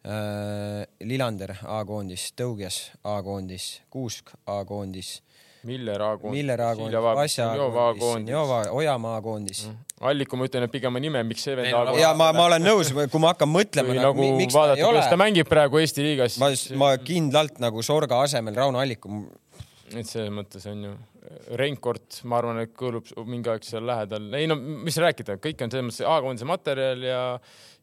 Äh, 0.00 0.86
Lillander 1.04 1.58
A-koondis, 1.68 2.30
Tõugjas 2.38 2.86
A-koondis, 3.04 3.74
Kuusk 3.92 4.32
A-koondis 4.48 5.18
Miller 5.62 6.00
A-koondis. 6.00 6.38
Miller 6.38 6.60
A-koondis, 6.60 7.00
Vasja 7.02 7.50
A-koondis, 7.52 8.32
Jova, 8.32 8.62
Ojamaa 8.72 9.16
A-koondis 9.16 9.66
mm.. 9.66 9.76
Alliku 10.08 10.38
ma 10.40 10.46
ütlen, 10.48 10.64
et 10.64 10.72
pigem 10.72 10.96
on 10.96 11.04
nime, 11.04 11.20
miks 11.28 11.44
see 11.44 11.56
vend 11.58 11.68
A-koondis. 11.68 12.00
ja 12.00 12.14
ma, 12.16 12.30
ma 12.36 12.46
olen 12.48 12.64
nõus, 12.70 12.92
kui 12.96 13.20
ma 13.20 13.34
hakkan 13.34 13.50
mõtlema 13.52 13.92
nagu, 13.92 14.06
nagu 14.24 14.38
miks 14.40 14.56
vaadata, 14.56 14.80
kuidas 14.86 15.10
ta 15.12 15.20
mängib 15.20 15.50
praegu 15.50 15.82
Eesti 15.82 16.06
liigas. 16.06 16.38
ma, 16.40 16.48
ma 16.80 16.90
kindlalt 17.04 17.60
nagu 17.60 17.84
Sorga 17.84 18.22
asemel 18.24 18.56
Rauno 18.56 18.80
Alliku. 18.80 19.26
et 19.92 20.08
selles 20.08 20.32
mõttes 20.32 20.64
on 20.70 20.88
ju 20.88 20.96
Reinkord, 21.58 22.20
ma 22.26 22.40
arvan, 22.40 22.58
et 22.64 22.72
kõlub 22.74 23.06
mingi 23.28 23.50
aeg 23.52 23.62
seal 23.66 23.84
lähedal. 23.86 24.24
ei 24.34 24.48
no 24.50 24.56
mis 24.58 24.98
rääkida, 24.98 25.38
kõik 25.42 25.62
on 25.62 25.70
selles 25.70 25.86
mõttes 25.86 26.08
A-koondise 26.10 26.48
materjal 26.48 27.04
ja 27.06 27.20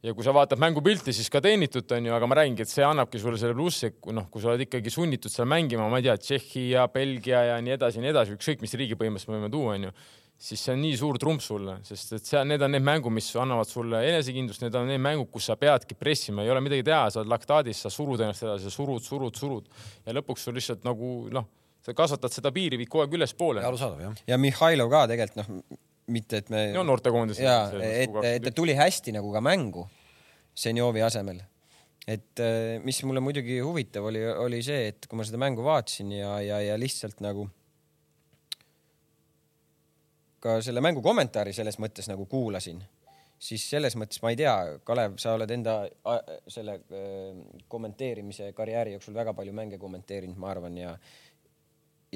ja 0.05 0.13
kui 0.13 0.25
sa 0.25 0.33
vaatad 0.35 0.59
mängupilti, 0.61 1.13
siis 1.15 1.29
ka 1.33 1.41
teenitud 1.41 1.89
on 1.95 2.05
ju, 2.05 2.13
aga 2.13 2.27
ma 2.29 2.37
räägingi, 2.37 2.61
et 2.63 2.69
see 2.69 2.85
annabki 2.85 3.19
sulle 3.21 3.39
selle 3.41 3.55
plussi, 3.57 3.89
noh, 4.13 4.27
kui 4.29 4.43
sa 4.43 4.51
oled 4.51 4.67
ikkagi 4.67 4.93
sunnitud 4.93 5.33
seal 5.33 5.49
mängima, 5.49 5.87
ma 5.89 5.97
ei 5.97 6.05
tea, 6.05 6.15
Tšehhi 6.21 6.67
ja 6.75 6.85
Belgia 6.93 7.41
ja 7.47 7.57
nii 7.63 7.73
edasi 7.73 7.97
ja 7.97 8.05
nii 8.05 8.13
edasi, 8.13 8.37
ükskõik 8.37 8.61
mis 8.61 8.77
riigi 8.77 8.97
põhimõtteliselt 8.99 9.33
me 9.33 9.39
võime 9.39 9.51
tuua, 9.51 9.73
on 9.73 9.87
ju, 9.87 9.93
siis 10.47 10.61
see 10.67 10.75
on 10.75 10.83
nii 10.85 10.97
suur 11.01 11.17
trump 11.21 11.41
sulle, 11.41 11.79
sest 11.87 12.13
et 12.19 12.29
seal, 12.29 12.45
need 12.49 12.61
on 12.61 12.75
need 12.77 12.85
mängud, 12.85 13.13
mis 13.17 13.31
annavad 13.41 13.69
sulle 13.69 14.03
enesekindlust, 14.11 14.61
need 14.67 14.77
on 14.77 14.91
need 14.91 15.01
mängud, 15.01 15.31
kus 15.33 15.49
sa 15.49 15.57
peadki 15.57 15.97
pressima, 15.97 16.45
ei 16.45 16.53
ole 16.53 16.61
midagi 16.61 16.85
teha, 16.85 17.07
sa 17.09 17.23
oled 17.23 17.33
laktaadis, 17.33 17.81
sa 17.87 17.93
surud 17.93 18.21
ennast 18.21 18.45
edasi, 18.45 18.69
surud, 18.73 19.01
surud, 19.01 19.33
surud 19.33 19.71
ja 20.05 20.13
lõpuks 20.13 20.45
sul 20.45 20.59
lihtsalt 20.59 20.85
nagu 20.85 21.15
noh, 21.33 21.49
sa 21.87 21.95
kasvatad 21.95 22.33
seda 22.35 22.51
piiri, 22.55 22.79
viid 22.79 22.91
kogu 22.91 23.05
aeg 23.05 23.19
ülespoole. 23.19 23.63
arusaadav 23.63 24.01
jah. 24.03 24.23
ja 24.27 24.39
Mihhailov 24.41 24.91
ka 24.91 25.05
tegelikult 25.11 25.39
noh, 25.39 25.77
mitte 26.11 26.41
et 26.41 26.49
me. 26.53 26.63
no 26.75 26.83
noortekoondis. 26.87 27.39
ja, 27.43 27.59
et, 27.79 28.17
et 28.27 28.47
ta 28.47 28.55
tuli 28.55 28.75
hästi 28.77 29.15
nagu 29.15 29.31
ka 29.33 29.43
mängu 29.43 29.87
Zenjovi 30.57 31.03
asemel. 31.05 31.39
et 32.07 32.43
äh, 32.43 32.79
mis 32.83 32.99
mulle 33.03 33.23
muidugi 33.23 33.59
huvitav 33.59 34.09
oli, 34.09 34.23
oli 34.47 34.61
see, 34.63 34.89
et 34.91 35.07
kui 35.07 35.19
ma 35.19 35.27
seda 35.27 35.39
mängu 35.41 35.63
vaatasin 35.63 36.11
ja, 36.17 36.37
ja, 36.43 36.59
ja 36.63 36.77
lihtsalt 36.79 37.23
nagu 37.23 37.47
ka 40.43 40.59
selle 40.63 40.83
mängu 40.83 41.01
kommentaari 41.03 41.53
selles 41.55 41.79
mõttes 41.81 42.07
nagu 42.07 42.27
kuulasin, 42.29 42.79
siis 43.39 43.63
selles 43.69 43.95
mõttes 43.99 44.21
ma 44.23 44.31
ei 44.31 44.39
tea, 44.39 44.53
Kalev, 44.87 45.17
sa 45.21 45.33
oled 45.35 45.51
enda 45.51 45.79
selle 46.51 46.77
äh, 46.79 47.39
kommenteerimise 47.67 48.51
karjääri 48.57 48.95
jooksul 48.95 49.17
väga 49.17 49.33
palju 49.37 49.55
mänge 49.55 49.79
kommenteerinud, 49.81 50.39
ma 50.39 50.51
arvan, 50.53 50.77
ja 50.79 50.93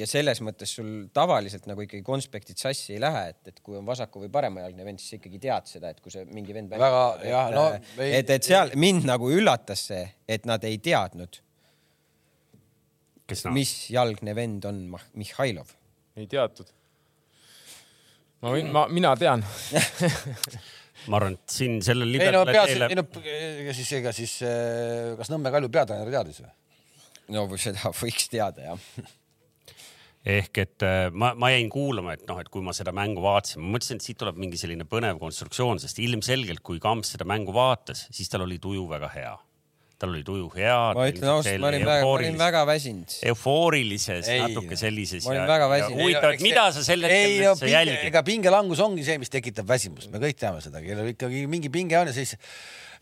ja 0.02 0.08
selles 0.10 0.42
mõttes 0.44 0.74
sul 0.78 0.90
tavaliselt 1.14 1.68
nagu 1.70 1.84
ikkagi 1.86 2.04
konspektid 2.06 2.60
sassi 2.60 2.96
ei 2.96 3.02
lähe, 3.02 3.28
et, 3.34 3.54
et 3.54 3.62
kui 3.64 3.78
on 3.78 3.86
vasaku 3.88 4.24
või 4.24 4.32
paremajalgne 4.34 4.86
vend, 4.88 5.02
siis 5.02 5.16
sa 5.16 5.20
ikkagi 5.20 5.42
tead 5.44 5.70
seda, 5.70 5.94
et 5.94 6.02
kui 6.04 6.14
see 6.14 6.26
mingi 6.34 6.56
vend 6.56 6.74
väga 6.74 7.04
jah, 7.28 7.54
no 7.54 7.68
ei... 7.76 8.12
et, 8.20 8.34
et 8.38 8.50
seal 8.50 8.74
mind 8.82 9.08
nagu 9.10 9.30
üllatas 9.34 9.86
see, 9.92 10.04
et 10.32 10.48
nad 10.50 10.64
ei 10.68 10.82
teadnud. 10.84 11.42
mis 13.56 13.74
jalgne 13.94 14.36
vend 14.36 14.68
on 14.68 14.84
Mihhailov? 15.14 15.72
ei 16.20 16.28
teatud. 16.28 16.74
ma 18.42 18.56
võin, 18.58 18.72
ma, 18.74 18.88
mina 18.92 19.14
tean 19.20 19.46
ma 21.10 21.22
arvan, 21.22 21.38
et 21.38 21.56
siin 21.60 21.80
sellel 21.86 22.10
libel. 22.12 22.32
ei 22.32 22.38
no 22.40 22.44
peaasi 22.50 22.76
eile..., 22.76 22.92
ei 22.92 23.00
no 23.00 23.06
ega 23.22 23.78
siis, 23.78 23.94
ega 24.02 24.14
siis 24.16 24.36
eh, 24.48 25.14
kas 25.20 25.32
Nõmme 25.34 25.54
Kalju 25.54 25.72
peatreener 25.74 26.14
teadis 26.14 26.44
või? 26.44 26.54
no 27.38 27.48
seda 27.56 27.94
võiks 28.02 28.30
teada 28.34 28.72
jah 28.72 29.12
ehk 30.22 30.60
et 30.62 30.86
äh, 30.86 31.10
ma, 31.14 31.32
ma 31.38 31.50
jäin 31.54 31.70
kuulama, 31.72 32.16
et 32.18 32.26
noh, 32.30 32.40
et 32.42 32.50
kui 32.54 32.62
ma 32.66 32.74
seda 32.78 32.94
mängu 32.94 33.24
vaatasin, 33.24 33.62
ma 33.64 33.76
mõtlesin, 33.76 33.98
et 33.98 34.06
siit 34.06 34.20
tuleb 34.22 34.38
mingi 34.42 34.60
selline 34.60 34.86
põnev 34.90 35.22
konstruktsioon, 35.22 35.82
sest 35.82 36.02
ilmselgelt, 36.04 36.62
kui 36.66 36.82
Kamps 36.82 37.16
seda 37.16 37.26
mängu 37.30 37.56
vaatas, 37.56 38.06
siis 38.14 38.30
tal 38.30 38.46
oli 38.46 38.60
tuju 38.62 38.86
väga 38.90 39.10
hea. 39.16 39.38
tal 40.02 40.10
oli 40.10 40.24
tuju 40.26 40.48
hea. 40.56 40.78
ma 40.98 41.04
ütlen 41.10 41.30
ausalt, 41.30 41.60
ma 41.62 41.68
olin 41.70 41.84
väga, 41.86 42.06
ma 42.06 42.14
olin 42.16 42.38
väga 42.38 42.62
väsinud. 42.66 43.18
eufoorilises, 43.34 44.30
natuke 44.42 44.78
sellises. 44.78 45.26
ma 45.26 45.34
olin 45.34 45.42
ja, 45.44 45.48
väga 45.50 45.70
väsinud. 45.70 46.02
huvitav, 46.02 46.36
et 46.38 46.46
mida 46.46 46.68
sa 46.74 46.86
sel 46.86 47.06
hetkel 47.06 47.48
üldse 47.52 47.70
jälgid? 47.70 48.06
ega 48.10 48.24
pingelangus 48.26 48.82
ongi 48.82 49.06
see, 49.06 49.18
mis 49.22 49.34
tekitab 49.34 49.70
väsimust, 49.70 50.10
me 50.14 50.22
kõik 50.22 50.42
teame 50.42 50.62
seda, 50.62 50.82
kellel 50.86 51.14
ikkagi 51.16 51.46
mingi 51.50 51.74
pinge 51.74 51.98
on 52.02 52.10
ja 52.10 52.18
siis 52.18 52.38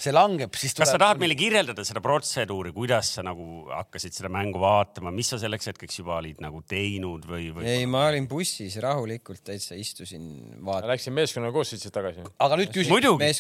see 0.04 0.14
langeb, 0.16 0.56
siis 0.58 0.76
tuleb. 0.76 0.86
kas 0.86 0.94
sa 0.96 1.02
tahad 1.02 1.22
meile 1.22 1.36
kirjeldada 1.40 1.84
seda 1.88 2.02
protseduuri, 2.04 2.72
kuidas 2.76 3.12
sa 3.18 3.24
nagu 3.26 3.66
hakkasid 3.72 4.16
seda 4.16 4.32
mängu 4.34 4.62
vaatama, 4.62 5.12
mis 5.16 5.32
sa 5.34 5.40
selleks 5.42 5.72
hetkeks 5.72 6.02
juba 6.02 6.18
olid 6.20 6.42
nagu 6.44 6.62
teinud 6.68 7.28
või, 7.30 7.50
või...? 7.56 7.68
ei, 7.68 7.88
ma 7.90 8.06
olin 8.10 8.28
bussis 8.32 8.78
rahulikult 8.84 9.44
täitsa 9.52 9.78
istusin 9.80 10.28
vaatasin. 10.66 10.92
Läksin 10.94 11.18
meeskonnaga 11.18 11.56
koos, 11.56 11.74
sõitsid 11.74 11.96
tagasi? 11.96 12.26
aga 12.48 12.60
nüüd 12.62 12.74
küsin. 12.76 12.94
muidugi, 12.96 13.32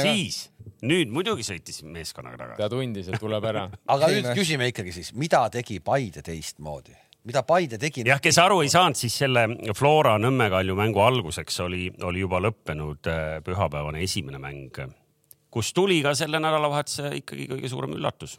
siis, 0.00 0.42
nüüd 0.86 1.14
muidugi 1.14 1.46
sõitis 1.46 1.82
meeskonnaga 1.86 2.42
tagasi. 2.44 2.62
ta 2.62 2.70
tundis, 2.72 3.10
et 3.10 3.22
tuleb 3.22 3.50
ära 3.52 3.68
aga 3.96 4.12
nüüd 4.14 4.30
küsime 4.36 4.70
ikkagi 4.72 4.94
siis, 4.94 5.14
mida 5.18 5.46
tegi 5.52 5.80
Paide 5.84 6.22
teistmoodi? 6.24 6.96
mida 7.24 7.42
Paide 7.46 7.78
tegi? 7.80 8.04
jah, 8.06 8.20
kes 8.22 8.38
aru 8.42 8.62
ei 8.64 8.72
saanud, 8.72 8.98
siis 8.98 9.16
selle 9.24 9.46
Flora 9.76 10.16
Nõmme 10.22 10.50
Kalju 10.52 10.76
mängu 10.78 11.02
alguseks 11.04 11.62
oli, 11.64 11.88
oli 12.04 12.22
juba 12.24 12.42
lõppenud 12.44 13.10
äh, 13.10 13.24
pühapäevane 13.46 14.04
esimene 14.04 14.42
mäng 14.42 14.84
kus 15.54 15.72
tuli 15.76 16.00
ka 16.04 16.14
selle 16.18 16.38
nädalavahetuse 16.42 17.04
ikkagi 17.20 17.44
kõige 17.54 17.70
suurem 17.70 17.92
üllatus 17.98 18.32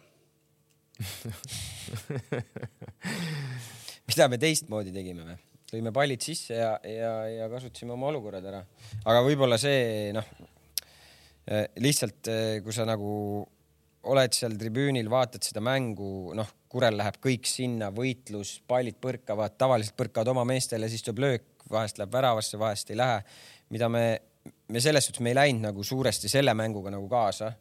mida 4.09 4.27
me 4.31 4.37
teistmoodi 4.39 4.93
tegime 4.95 5.25
või? 5.27 5.37
lõime 5.73 5.91
pallid 5.95 6.21
sisse 6.23 6.59
ja, 6.59 6.75
ja, 6.87 7.13
ja 7.31 7.47
kasutasime 7.51 7.95
oma 7.95 8.07
olukorrad 8.11 8.45
ära. 8.47 8.61
aga 9.03 9.23
võib-olla 9.25 9.57
see 9.59 10.11
noh, 10.15 10.27
eh, 11.49 11.65
lihtsalt 11.83 12.31
eh, 12.31 12.61
kui 12.63 12.73
sa 12.75 12.85
nagu 12.87 13.11
oled 14.05 14.37
seal 14.37 14.53
tribüünil, 14.59 15.09
vaatad 15.09 15.43
seda 15.45 15.63
mängu, 15.65 16.33
noh, 16.37 16.51
Kurel 16.75 16.97
läheb 16.99 17.17
kõik 17.23 17.47
sinna, 17.47 17.87
võitlus, 17.95 18.57
pallid 18.67 18.97
põrkavad, 19.01 19.55
tavaliselt 19.57 19.95
põrkavad 19.97 20.33
oma 20.33 20.43
meestele, 20.45 20.89
siis 20.91 21.05
tuleb 21.05 21.21
löök, 21.23 21.45
vahest 21.71 22.01
läheb 22.01 22.13
väravasse, 22.13 22.59
vahest 22.59 22.91
ei 22.91 22.99
lähe. 22.99 23.21
mida 23.73 23.89
me 23.89 24.03
me 24.67 24.81
selles 24.81 25.07
suhtes, 25.07 25.23
me 25.23 25.33
ei 25.33 25.37
läinud 25.37 25.69
nagu 25.69 25.83
suuresti 25.85 26.31
selle 26.31 26.53
mänguga 26.57 26.93
nagu 26.93 27.07
kaasa, 27.11 27.51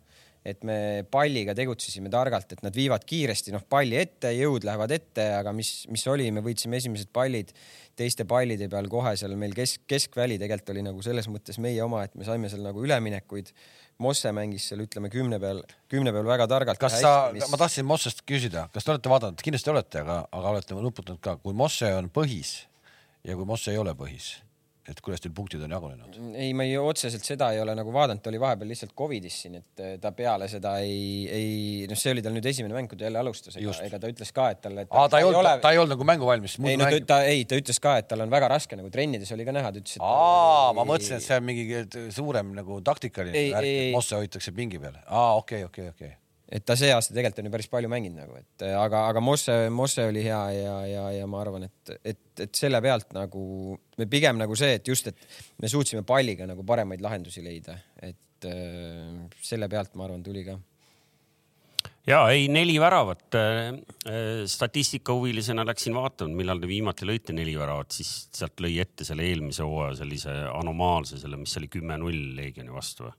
et 0.45 0.61
me 0.69 0.77
palliga 1.09 1.55
tegutsesime 1.57 2.11
targalt, 2.13 2.51
et 2.53 2.61
nad 2.65 2.75
viivad 2.77 3.07
kiiresti 3.09 3.55
noh 3.55 3.63
palli 3.69 3.97
ette, 3.97 4.29
jõud 4.37 4.67
lähevad 4.69 4.93
ette, 4.93 5.25
aga 5.39 5.55
mis, 5.57 5.87
mis 5.93 6.05
oli, 6.13 6.27
me 6.37 6.43
võitsime 6.45 6.77
esimesed 6.77 7.09
pallid 7.17 7.55
teiste 7.97 8.27
pallide 8.29 8.69
peal 8.69 8.91
kohe 8.93 9.15
seal 9.17 9.37
meil 9.41 9.57
kesk, 9.57 9.87
keskväli 9.89 10.37
tegelikult 10.41 10.75
oli 10.75 10.85
nagu 10.85 11.05
selles 11.07 11.31
mõttes 11.33 11.61
meie 11.63 11.81
oma, 11.85 12.05
et 12.05 12.15
me 12.19 12.29
saime 12.29 12.53
seal 12.53 12.65
nagu 12.67 12.85
üleminekuid. 12.85 13.55
Mosse 14.05 14.33
mängis 14.35 14.67
seal 14.69 14.83
ütleme 14.83 15.09
kümne 15.09 15.39
peal, 15.41 15.63
kümne 15.89 16.13
peal 16.13 16.27
väga 16.27 16.49
targalt. 16.51 16.81
kas 16.83 16.99
sa, 17.01 17.15
mis... 17.33 17.47
ma 17.49 17.61
tahtsin 17.61 17.87
Mossest 17.89 18.25
küsida, 18.27 18.67
kas 18.75 18.85
te 18.85 18.93
olete 18.93 19.13
vaadanud, 19.13 19.45
kindlasti 19.47 19.71
olete, 19.73 20.03
aga, 20.03 20.25
aga 20.35 20.57
olete 20.57 20.77
nuputanud 20.77 21.23
ka, 21.25 21.39
kui 21.41 21.57
Mosse 21.57 21.93
on 21.95 22.11
põhis 22.13 22.57
ja 23.25 23.39
kui 23.39 23.47
Mosse 23.49 23.73
ei 23.73 23.81
ole 23.81 23.95
põhis 23.97 24.35
et 24.91 25.01
kuidas 25.05 25.23
teil 25.25 25.33
punktid 25.37 25.63
on 25.65 25.73
jagunenud? 25.73 26.17
ei, 26.37 26.53
ma 26.57 26.67
ei, 26.67 26.77
otseselt 26.79 27.25
seda 27.25 27.51
ei 27.55 27.61
ole 27.63 27.75
nagu 27.77 27.93
vaadanud, 27.95 28.21
ta 28.25 28.31
oli 28.33 28.41
vahepeal 28.43 28.71
lihtsalt 28.73 28.93
Covidis 28.99 29.37
siin, 29.45 29.59
et 29.61 29.83
eh, 29.83 29.95
ta 30.03 30.13
peale 30.17 30.49
seda 30.51 30.75
ei, 30.85 31.25
ei, 31.25 31.53
noh, 31.91 31.99
see 31.99 32.13
oli 32.13 32.25
tal 32.25 32.35
nüüd 32.37 32.49
esimene 32.51 32.77
mäng, 32.77 32.91
kui 32.91 33.01
ta 33.01 33.09
jälle 33.09 33.23
alustas, 33.23 33.57
ega, 33.61 33.77
ega 33.87 34.01
ta 34.03 34.11
ütles 34.13 34.33
ka, 34.37 34.49
et 34.55 34.61
talle. 34.65 34.87
aa, 34.91 35.07
ta 35.13 35.21
ei 35.23 35.29
olnud 35.29 35.41
ole..., 35.41 35.55
ta 35.65 35.73
ei 35.75 35.81
olnud 35.81 35.97
nagu 35.97 36.09
mänguvalmis. 36.13 36.59
ei, 36.61 36.81
no 36.81 36.91
ta, 36.91 37.01
ta, 37.15 37.21
ei, 37.31 37.47
ta 37.49 37.61
ütles 37.61 37.81
ka, 37.83 37.97
et 38.03 38.11
tal 38.11 38.27
on 38.27 38.35
väga 38.35 38.51
raske 38.53 38.79
nagu 38.81 38.93
trennides 38.93 39.33
oli 39.37 39.47
ka 39.49 39.55
näha, 39.57 39.73
ta 39.73 39.81
ütles, 39.81 39.97
et. 39.97 40.05
aa, 40.05 40.75
ma 40.77 40.89
mõtlesin, 40.89 41.21
et 41.21 41.29
see 41.29 41.41
on 41.41 41.49
mingi 41.49 42.11
suurem 42.15 42.53
nagu 42.59 42.83
taktikaline 42.85 43.49
värk, 43.57 43.71
et 43.71 43.97
Mosse 43.97 44.21
hoitakse 44.21 44.53
pingi 44.57 44.83
peal. 44.83 45.01
aa, 45.07 45.33
okei 45.41 45.65
okay,, 45.65 45.71
okei 45.71 45.89
okay,, 45.89 45.97
okei 45.97 46.13
okay 46.13 46.24
et 46.53 46.65
ta 46.67 46.77
see 46.79 46.91
aasta 46.93 47.15
tegelikult 47.15 47.41
on 47.41 47.49
ju 47.49 47.55
päris 47.55 47.71
palju 47.73 47.91
mänginud 47.93 48.21
nagu, 48.21 48.37
et 48.41 48.67
aga, 48.69 49.07
aga 49.13 49.23
Mosse, 49.25 49.55
Mosse 49.73 50.05
oli 50.11 50.25
hea 50.27 50.43
ja, 50.59 50.75
ja, 50.91 51.07
ja 51.19 51.31
ma 51.31 51.41
arvan, 51.41 51.67
et, 51.69 51.95
et, 52.05 52.21
et 52.45 52.61
selle 52.61 52.81
pealt 52.85 53.15
nagu 53.17 53.79
me 53.99 54.09
pigem 54.11 54.39
nagu 54.41 54.59
see, 54.59 54.77
et 54.79 54.93
just, 54.93 55.09
et 55.09 55.63
me 55.63 55.71
suutsime 55.73 56.05
palliga 56.07 56.49
nagu 56.51 56.67
paremaid 56.67 57.05
lahendusi 57.05 57.45
leida, 57.45 57.79
et 58.05 58.49
äh, 58.51 59.25
selle 59.43 59.71
pealt 59.73 59.97
ma 59.97 60.09
arvan, 60.09 60.25
tuli 60.27 60.45
ka 60.47 60.59
ja 62.09 62.21
ei, 62.33 62.49
neli 62.53 62.77
väravat. 62.81 63.35
Äh, 63.35 64.45
statistika 64.51 65.17
huvilisena 65.17 65.65
läksin 65.67 65.97
vaatama, 65.97 66.37
millal 66.37 66.61
te 66.61 66.69
viimati 66.69 67.09
lõite 67.09 67.37
neli 67.37 67.57
väravat, 67.59 67.97
siis 67.97 68.13
sealt 68.35 68.61
lõi 68.65 68.77
ette 68.85 69.07
selle 69.09 69.27
eelmise 69.29 69.65
hooaja 69.65 69.97
sellise 70.03 70.35
anomaalse, 70.53 71.19
selle, 71.23 71.41
mis 71.41 71.57
oli 71.61 71.73
kümme-null 71.73 72.35
Leegioni 72.37 72.75
vastu 72.75 73.09
või? 73.09 73.17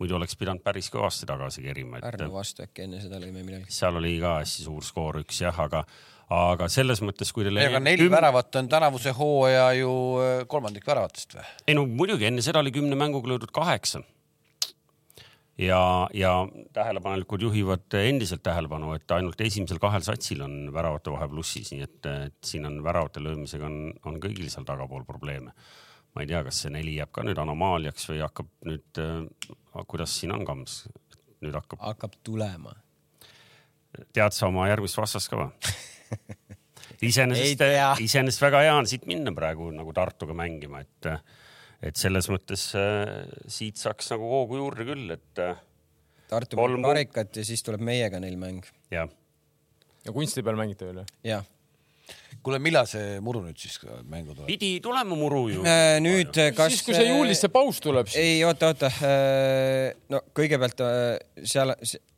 Muidu 0.00 0.16
oleks 0.18 0.36
pidanud 0.38 0.64
päris 0.64 0.88
kõvasti 0.92 1.28
tagasi 1.28 1.64
kerima. 1.64 2.00
Pärnu 2.04 2.32
vastu 2.34 2.64
äkki 2.66 2.84
enne 2.86 3.00
seda 3.02 3.20
lõime 3.22 3.44
millalgi. 3.44 3.72
seal 3.72 3.96
oli 4.00 4.16
ka 4.22 4.38
hästi 4.40 4.66
suur 4.66 4.84
skoor 4.84 5.20
üks 5.22 5.40
jah, 5.42 5.60
aga, 5.66 5.84
aga 6.32 6.68
selles 6.72 7.02
mõttes, 7.04 7.32
kui 7.34 7.46
teil. 7.46 7.60
aga 7.64 7.80
neli 7.82 8.04
küm... 8.04 8.12
väravat 8.12 8.60
on 8.60 8.68
tänavuse 8.72 9.14
hooaja 9.16 9.70
ju 9.78 9.94
äh, 10.22 10.42
kolmandik 10.50 10.86
väravatest 10.88 11.38
või? 11.38 11.46
ei 11.66 11.78
no 11.78 11.86
muidugi, 11.88 12.28
enne 12.28 12.44
seda 12.44 12.60
oli 12.64 12.74
kümne 12.74 12.98
mänguga 12.98 13.32
löödud 13.32 13.54
kaheksa. 13.56 14.02
ja, 15.58 15.80
ja 16.12 16.34
tähelepanelikud 16.76 17.48
juhivad 17.48 17.98
endiselt 18.02 18.44
tähelepanu, 18.44 18.92
et 18.98 19.16
ainult 19.16 19.40
esimesel 19.40 19.80
kahel 19.80 20.04
satsil 20.04 20.44
on 20.44 20.68
väravate 20.74 21.14
vahe 21.14 21.30
plussis, 21.32 21.72
nii 21.72 21.88
et, 21.88 22.12
et 22.28 22.38
siin 22.44 22.68
on 22.68 22.82
väravate 22.84 23.24
löömisega 23.24 23.70
on, 23.70 23.82
on 24.04 24.20
kõigil 24.20 24.52
seal 24.52 24.68
tagapool 24.68 25.08
probleeme 25.08 25.56
ma 26.16 26.24
ei 26.24 26.30
tea, 26.30 26.40
kas 26.46 26.62
see 26.64 26.72
neli 26.72 26.96
jääb 26.96 27.12
ka 27.12 27.22
nüüd 27.26 27.38
anomaaliaks 27.40 28.08
või 28.08 28.22
hakkab 28.24 28.48
nüüd, 28.64 29.00
äh, 29.02 29.84
kuidas 29.84 30.16
siin 30.16 30.32
on, 30.32 30.46
Kams? 30.48 30.86
nüüd 31.44 31.52
hakkab. 31.52 31.82
hakkab 31.84 32.14
tulema. 32.24 32.72
tead 34.16 34.32
sa 34.32 34.48
oma 34.48 34.64
järgmist 34.70 34.96
vastast 34.96 35.28
ka 35.28 35.42
või 35.42 35.50
iseenesest, 37.10 37.64
iseenesest 38.00 38.44
väga 38.46 38.62
hea 38.64 38.76
on 38.78 38.88
siit 38.88 39.04
minna 39.10 39.34
praegu 39.36 39.68
nagu 39.76 39.92
Tartuga 39.96 40.36
mängima, 40.36 40.80
et, 40.86 41.10
et 41.84 42.00
selles 42.00 42.30
mõttes 42.32 42.70
äh, 42.80 43.28
siit 43.52 43.76
saaks 43.80 44.08
nagu 44.14 44.30
hoogu 44.32 44.62
juurde 44.62 44.88
küll, 44.88 45.10
et. 45.12 45.42
Äh, 45.42 45.60
Tartu 46.26 46.58
mängib 46.58 46.88
karikat 46.88 47.36
ja 47.38 47.44
siis 47.46 47.60
tuleb 47.62 47.84
meiega 47.86 48.18
neil 48.24 48.40
mäng. 48.40 48.64
jah. 48.90 49.12
ja 50.02 50.16
kunsti 50.16 50.42
peal 50.42 50.56
mängite 50.58 50.88
veel 50.88 51.04
või? 51.04 51.12
jah 51.28 51.44
kuule, 52.44 52.58
millal 52.62 52.88
see 52.90 53.20
muru 53.24 53.42
nüüd 53.44 53.60
siis 53.60 53.78
mängu 54.08 54.34
tuleb? 54.34 54.48
pidi 54.48 54.76
tulema 54.84 55.16
muru 55.18 55.46
ju 55.52 55.62
äh,. 55.66 55.96
nüüd 56.04 56.34
kas. 56.56 56.74
siis, 56.74 56.82
kui 56.86 56.96
see 56.96 57.08
juulis 57.08 57.40
see 57.44 57.52
paus 57.52 57.80
tuleb. 57.84 58.10
ei, 58.18 58.42
oota, 58.48 58.72
oota 58.72 58.90
äh,. 58.96 59.94
no 60.12 60.22
kõigepealt 60.36 60.82
äh, 60.84 61.16
seal 61.44 61.74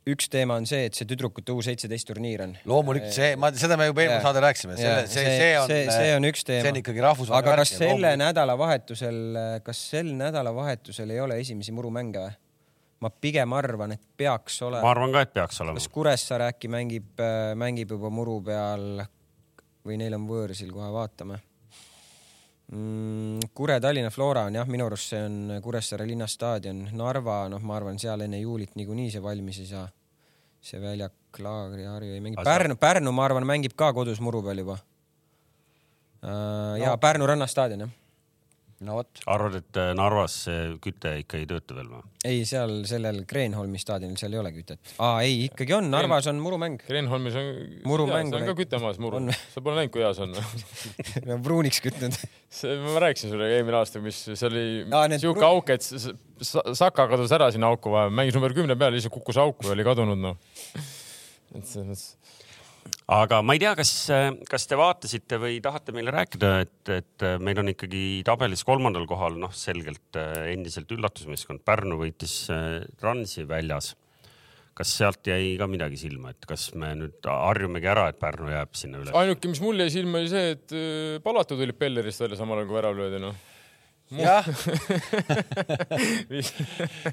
üks 0.09 0.29
teema 0.31 0.57
on 0.57 0.65
see, 0.69 0.87
et 0.89 0.97
see 0.97 1.07
tüdrukute 1.09 1.53
U 1.53 1.63
seitseteist 1.65 2.09
turniir 2.09 2.43
on. 2.45 2.57
loomulikult 2.69 3.13
see, 3.15 3.33
ma, 3.39 3.51
seda 3.53 3.77
me 3.79 3.89
juba 3.89 4.05
eelmine 4.05 4.21
saade 4.25 4.43
rääkisime, 4.43 4.77
selle, 4.79 5.07
see, 5.11 5.25
see 5.37 5.55
on. 5.59 5.71
see, 5.71 5.87
see 5.93 6.11
on 6.17 6.29
üks 6.31 6.45
teema. 6.47 6.65
see 6.65 6.73
on 6.73 6.81
ikkagi 6.81 7.05
rahvusvaheline. 7.05 7.55
aga 7.55 7.63
kas 7.63 7.73
selle 7.77 8.13
nädalavahetusel, 8.23 9.23
kas 9.65 9.87
sel 9.93 10.13
nädalavahetusel 10.19 11.15
ei 11.15 11.25
ole 11.25 11.41
esimesi 11.43 11.75
murumänge 11.75 12.27
või? 12.27 12.37
ma 12.99 13.09
pigem 13.09 13.53
arvan, 13.55 13.93
et 13.95 14.01
peaks 14.19 14.59
olema. 14.65 14.83
ma 14.83 14.91
arvan 14.91 15.13
ka, 15.15 15.23
et 15.23 15.33
peaks 15.35 15.61
olema. 15.63 15.79
kas 15.79 15.87
Kuressaare 15.93 16.49
äkki 16.53 16.71
mängib, 16.71 17.13
äh, 17.23 17.53
mängib 17.59 17.95
juba 17.95 18.11
muru 18.13 18.39
peal 18.45 19.05
või 19.85 19.99
neil 20.01 20.15
on 20.17 20.27
võõrsil, 20.29 20.71
kohe 20.73 20.89
vaatame 20.93 21.39
mm,. 22.71 23.51
Kure-Tallinna 23.55 24.11
Flora 24.13 24.45
on 24.49 24.59
jah, 24.59 24.67
minu 24.69 24.87
arust 24.89 25.13
see 25.13 25.21
on 25.25 25.61
Kuressaare 25.63 26.07
linnastaadion. 26.07 26.89
Narva, 26.97 27.41
noh, 27.51 27.63
ma 27.63 27.77
arvan, 27.79 27.99
seal 28.01 28.25
enne 28.25 28.41
juulit 28.41 28.75
niikuinii 28.79 29.09
see 29.13 29.23
valmis 29.23 29.61
ei 29.63 29.71
saa. 29.71 29.87
see 30.61 30.81
väljak, 30.81 31.13
Laagri, 31.39 31.85
Harju 31.87 32.13
ei 32.13 32.19
mängi. 32.19 32.43
Pärnu, 32.43 32.75
Pärnu, 32.75 33.11
ma 33.15 33.25
arvan, 33.25 33.47
mängib 33.47 33.77
ka 33.79 33.93
kodus 33.95 34.19
muru 34.19 34.43
peal 34.43 34.59
juba 34.59 34.75
uh,. 36.23 36.75
ja 36.81 36.91
no. 36.91 36.97
Pärnu 36.97 37.27
rannastaadion 37.27 37.87
jah 37.87 37.95
no 38.85 38.95
vot. 38.99 39.21
arvad, 39.29 39.57
et 39.59 39.79
äh, 39.79 39.91
Narvas 39.97 40.35
see 40.45 40.59
küte 40.83 41.11
ikka 41.21 41.39
ei 41.39 41.47
tööta 41.49 41.75
veel 41.77 41.89
või? 41.91 42.01
ei, 42.27 42.43
seal 42.47 42.73
sellel 42.89 43.21
Kreenholmi 43.29 43.81
staadionil, 43.81 44.17
seal 44.19 44.35
ei 44.35 44.41
ole 44.41 44.51
kütet. 44.55 44.93
aa, 45.03 45.21
ei, 45.25 45.45
ikkagi 45.49 45.75
on, 45.77 45.89
Narvas 45.91 46.29
on 46.31 46.39
murumäng. 46.43 46.79
Kreenholmis 46.85 47.35
on, 47.39 47.49
murumäng. 47.89 48.31
see 48.31 48.39
on 48.39 48.47
ka 48.49 48.55
kütemaas 48.59 49.01
muru. 49.03 49.21
sa 49.53 49.63
pole 49.65 49.81
näinud, 49.81 49.93
kui 49.95 50.03
hea 50.05 50.13
see 50.15 50.27
on 50.27 50.35
no 51.29 51.39
pruuniks 51.45 51.81
kütnud 51.83 52.15
see, 52.59 52.77
ma 52.85 53.03
rääkisin 53.05 53.33
sulle 53.35 53.51
eelmine 53.57 53.81
aasta, 53.81 54.03
mis 54.03 54.21
see 54.29 54.47
oli 54.49 54.65
siuke 55.17 55.41
pru... 55.41 55.51
auk, 55.51 55.75
et 55.75 55.85
Saka 56.39 57.09
kadus 57.11 57.33
ära 57.35 57.49
sinna 57.51 57.67
auku 57.67 57.91
vahel, 57.91 58.13
mängis 58.15 58.37
number 58.37 58.55
kümne 58.55 58.77
peal, 58.79 58.95
lihtsalt 58.95 59.11
kukkus 59.17 59.41
auku 59.41 59.67
ja 59.67 59.75
oli 59.75 59.83
kadunud 59.87 60.23
noh. 60.23 60.39
et 61.57 61.67
selles 61.67 61.89
mõttes 61.89 62.38
aga 63.09 63.39
ma 63.45 63.55
ei 63.55 63.61
tea, 63.61 63.71
kas, 63.77 63.91
kas 64.49 64.67
te 64.69 64.77
vaatasite 64.77 65.39
või 65.41 65.57
tahate 65.63 65.93
meile 65.95 66.13
rääkida, 66.13 66.51
et, 66.65 66.91
et 66.93 67.25
meil 67.41 67.61
on 67.61 67.71
ikkagi 67.73 68.03
tabelis 68.27 68.63
kolmandal 68.67 69.07
kohal, 69.09 69.39
noh, 69.41 69.53
selgelt 69.55 70.19
eh, 70.19 70.51
endiselt 70.53 70.91
üllatusmeeskond, 70.93 71.63
Pärnu 71.65 71.97
võitis 72.01 72.43
Transi 73.01 73.43
eh, 73.43 73.49
väljas. 73.49 73.95
kas 74.79 74.93
sealt 74.95 75.27
jäi 75.27 75.57
ka 75.59 75.67
midagi 75.67 75.97
silma, 75.99 76.31
et 76.31 76.45
kas 76.47 76.69
me 76.79 76.93
nüüd 76.95 77.25
harjumegi 77.25 77.89
ära, 77.91 78.07
et 78.11 78.19
Pärnu 78.21 78.51
jääb 78.53 78.77
sinna 78.77 79.01
üles? 79.01 79.15
ainuke, 79.15 79.51
mis 79.51 79.63
mulle 79.63 79.87
jäi 79.87 79.99
silma, 79.99 80.21
oli 80.21 80.31
see, 80.31 80.57
et 80.57 80.75
eh, 80.77 81.21
Palatu 81.23 81.57
tuli 81.59 81.73
Pellerist 81.73 82.21
välja 82.23 82.39
samal 82.39 82.61
ajal 82.61 82.69
kui 82.69 82.79
värav 82.79 82.99
löödi, 82.99 83.23
noh 83.25 83.47
jah 84.17 84.47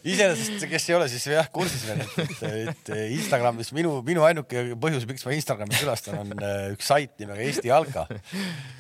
iseenesest, 0.07 0.65
kes 0.71 0.87
ei 0.89 0.95
ole 0.97 1.09
siis 1.13 1.27
jah 1.29 1.49
kursis 1.53 1.83
veel, 1.89 2.01
et, 2.23 2.45
et 2.73 2.91
Instagramis 3.19 3.73
minu, 3.77 3.99
minu 4.07 4.25
ainuke 4.25 4.63
põhjus, 4.81 5.05
miks 5.09 5.27
ma 5.29 5.35
Instagrami 5.37 5.77
külastan, 5.77 6.17
on 6.23 6.33
äh, 6.41 6.73
üks 6.73 6.89
sait 6.89 7.13
nimega 7.21 7.45
Eesti 7.45 7.69
Jalka. 7.69 8.07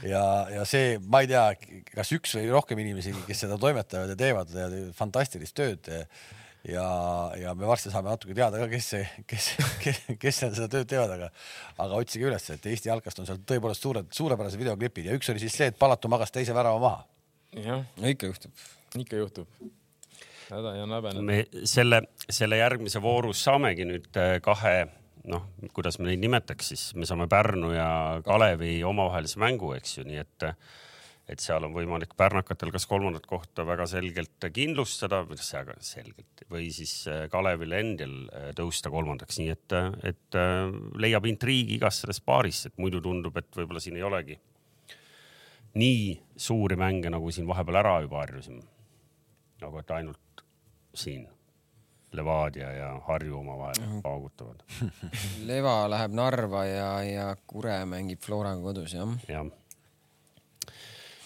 ja, 0.06 0.22
ja 0.54 0.64
see, 0.68 0.96
ma 1.04 1.20
ei 1.24 1.30
tea, 1.30 1.44
kas 1.92 2.12
üks 2.16 2.30
või 2.38 2.48
rohkem 2.54 2.80
inimesi, 2.84 3.12
kes 3.28 3.44
seda 3.44 3.56
toimetavad 3.60 4.14
ja 4.14 4.18
teevad 4.18 4.48
fantastilist 4.96 5.56
tööd 5.56 5.90
ja, 6.66 6.86
ja 7.36 7.52
me 7.58 7.68
varsti 7.68 7.92
saame 7.92 8.08
natuke 8.14 8.34
teada 8.36 8.62
ka, 8.62 8.66
kes 8.72 8.86
see, 8.94 9.04
kes, 9.28 9.50
kes, 9.82 10.00
kes 10.22 10.40
seda 10.46 10.70
tööd 10.72 10.88
teevad, 10.90 11.12
aga, 11.18 11.28
aga 11.84 12.00
otsige 12.00 12.24
üles, 12.30 12.44
et 12.54 12.62
Eesti 12.72 12.90
jalkast 12.90 13.20
on 13.20 13.28
seal 13.28 13.44
tõepoolest 13.44 13.82
suured, 13.84 14.08
suurepärased 14.16 14.62
videoklipid 14.62 15.04
ja 15.10 15.18
üks 15.18 15.28
oli 15.32 15.40
siis 15.44 15.54
see, 15.58 15.68
et 15.68 15.78
Palatu 15.78 16.08
magas 16.12 16.32
teise 16.34 16.56
värava 16.56 16.80
maha 16.82 17.04
jah, 17.54 17.84
ikka 18.04 18.30
juhtub. 18.30 18.52
ikka 18.98 19.16
juhtub. 19.16 19.48
häda 20.50 20.76
ja 20.76 20.86
häbeneda. 20.86 21.22
me 21.22 21.44
selle, 21.64 22.02
selle 22.30 22.60
järgmise 22.60 23.02
voorus 23.02 23.42
saamegi 23.44 23.86
nüüd 23.88 24.18
äh, 24.20 24.38
kahe, 24.42 24.88
noh, 25.26 25.48
kuidas 25.74 25.98
me 25.98 26.10
neid 26.10 26.22
nimetaks 26.22 26.72
siis, 26.72 26.88
me 26.94 27.06
saame 27.08 27.28
Pärnu 27.28 27.72
ja 27.74 27.88
Kalevi 28.24 28.78
omavahelise 28.84 29.42
mängu, 29.42 29.72
eks 29.78 29.98
ju, 29.98 30.08
nii 30.08 30.22
et 30.22 30.50
et 31.26 31.42
seal 31.42 31.64
on 31.66 31.72
võimalik 31.74 32.12
pärnakatel 32.14 32.70
kas 32.70 32.84
kolmandat 32.86 33.24
kohta 33.26 33.64
väga 33.66 33.88
selgelt 33.90 34.44
kindlustada, 34.54 35.24
kuidas 35.26 35.48
see 35.50 35.58
aga 35.58 35.74
selgelt, 35.82 36.44
või 36.52 36.68
siis 36.70 36.92
äh, 37.10 37.24
Kalevil 37.32 37.74
endil 37.74 38.12
äh, 38.30 38.52
tõusta 38.54 38.92
kolmandaks, 38.94 39.40
nii 39.42 39.50
et, 39.50 39.74
et 40.06 40.38
leiab 41.02 41.26
intriigi 41.26 41.80
igast 41.80 42.04
sellest 42.04 42.22
paarist, 42.22 42.70
et 42.70 42.78
muidu 42.78 43.02
tundub, 43.02 43.34
et 43.42 43.58
võib-olla 43.58 43.82
siin 43.82 43.98
ei 43.98 44.06
olegi 44.06 44.38
nii 45.76 46.22
suuri 46.36 46.76
mänge, 46.76 47.10
nagu 47.12 47.30
siin 47.32 47.48
vahepeal 47.48 47.80
ära 47.82 47.96
juba 48.04 48.22
harjusime. 48.24 48.62
nagu 49.60 49.78
et 49.78 49.90
ainult 49.90 50.44
siin 50.94 51.26
Levadia 52.16 52.68
ja 52.72 52.88
Harju 53.08 53.38
omavahel 53.38 54.00
paugutavad 54.02 54.62
Leva 55.48 55.74
läheb 55.90 56.12
Narva 56.16 56.64
ja, 56.64 56.90
ja 57.04 57.26
Kure 57.46 57.78
mängib 57.88 58.22
Floraga 58.24 58.60
kodus, 58.62 58.94
jah? 58.94 59.12
jah. 59.28 59.48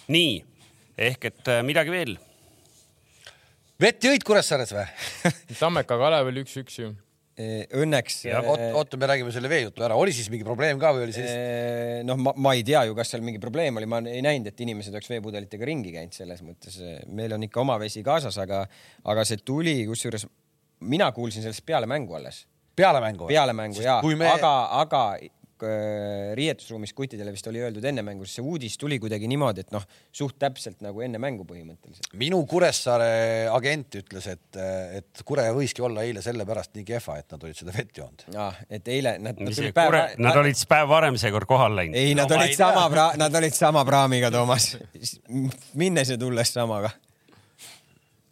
nii, 0.09 0.41
ehk 0.99 1.31
et 1.31 1.53
äh, 1.53 1.63
midagi 1.67 1.95
veel? 1.95 2.17
vett 3.81 4.05
jõid 4.05 4.27
Kuressaares 4.27 4.75
või 4.75 4.89
Tammeka 5.61 5.99
Kalev 6.01 6.33
oli 6.33 6.47
üks-üks 6.47 6.81
ju 6.83 6.95
õnneks. 7.81 8.21
oota, 8.79 8.99
me 9.01 9.09
räägime 9.11 9.33
selle 9.35 9.51
veejutu 9.53 9.85
ära, 9.87 9.97
oli 10.01 10.15
siis 10.17 10.31
mingi 10.33 10.47
probleem 10.47 10.81
ka 10.83 10.93
või 10.97 11.07
oli 11.07 11.17
sellist? 11.17 12.05
noh, 12.09 12.21
ma, 12.21 12.35
ma 12.37 12.55
ei 12.59 12.65
tea 12.67 12.85
ju, 12.89 12.95
kas 12.99 13.15
seal 13.15 13.25
mingi 13.27 13.43
probleem 13.43 13.81
oli, 13.81 13.89
ma 13.91 14.03
ei 14.05 14.23
näinud, 14.25 14.51
et 14.53 14.63
inimesed 14.67 14.95
oleks 14.95 15.11
veepudelitega 15.13 15.69
ringi 15.69 15.95
käinud, 15.97 16.17
selles 16.17 16.45
mõttes 16.47 16.79
meil 17.09 17.37
on 17.37 17.49
ikka 17.49 17.65
oma 17.65 17.79
vesi 17.83 18.05
kaasas, 18.07 18.39
aga, 18.43 18.63
aga 19.11 19.27
see 19.29 19.43
tuli, 19.45 19.81
kusjuures 19.89 20.29
mina 20.91 21.11
kuulsin 21.17 21.45
sellest 21.45 21.67
peale 21.67 21.89
mängu 21.91 22.17
alles. 22.21 22.45
peale 22.77 23.03
mängu? 23.05 23.29
peale 23.29 23.57
mängu 23.57 23.85
ja 23.85 24.01
me..., 24.03 24.33
aga, 24.33 24.55
aga 24.81 25.05
Äh, 25.19 25.40
riietusruumis 26.39 26.93
kuttidele 26.97 27.33
vist 27.35 27.47
oli 27.51 27.63
öeldud 27.63 27.85
enne 27.91 28.05
mängu, 28.07 28.27
siis 28.27 28.39
see 28.39 28.47
uudis 28.47 28.77
tuli 28.81 28.99
kuidagi 29.03 29.29
niimoodi, 29.31 29.65
et 29.65 29.75
noh, 29.75 29.85
suht 30.15 30.39
täpselt 30.41 30.81
nagu 30.85 31.03
enne 31.05 31.21
mängu 31.23 31.47
põhimõtteliselt. 31.49 32.11
minu 32.21 32.41
Kuressaare 32.51 33.49
agent 33.53 34.01
ütles, 34.03 34.31
et, 34.33 34.61
et 35.01 35.25
Kure 35.27 35.47
võiski 35.57 35.85
olla 35.87 36.07
eile 36.07 36.25
sellepärast 36.25 36.75
nii 36.79 36.87
kehva, 36.89 37.19
et 37.21 37.37
nad 37.37 37.47
olid 37.47 37.61
seda 37.61 37.75
vett 37.77 38.03
joonud. 38.03 38.27
aa, 38.37 38.51
et 38.71 38.89
eile 38.93 39.17
nad, 39.23 39.39
nad 39.41 39.55
tulid 39.57 39.77
päev. 39.77 39.99
Nad 40.21 40.41
olid 40.43 40.65
päev 40.71 40.91
varem 40.91 41.21
seekord 41.21 41.49
kohal 41.51 41.77
läinud. 41.79 41.99
ei, 41.99 42.17
nad 42.19 42.31
no, 42.31 42.41
olid 42.41 42.57
sama 42.59 42.89
pra-, 42.93 43.13
nad 43.21 43.41
olid 43.43 43.57
sama 43.57 43.85
praamiga, 43.89 44.33
Toomas. 44.35 44.73
minnes 45.79 46.15
ja 46.15 46.19
tulles 46.21 46.53
samaga 46.55 46.91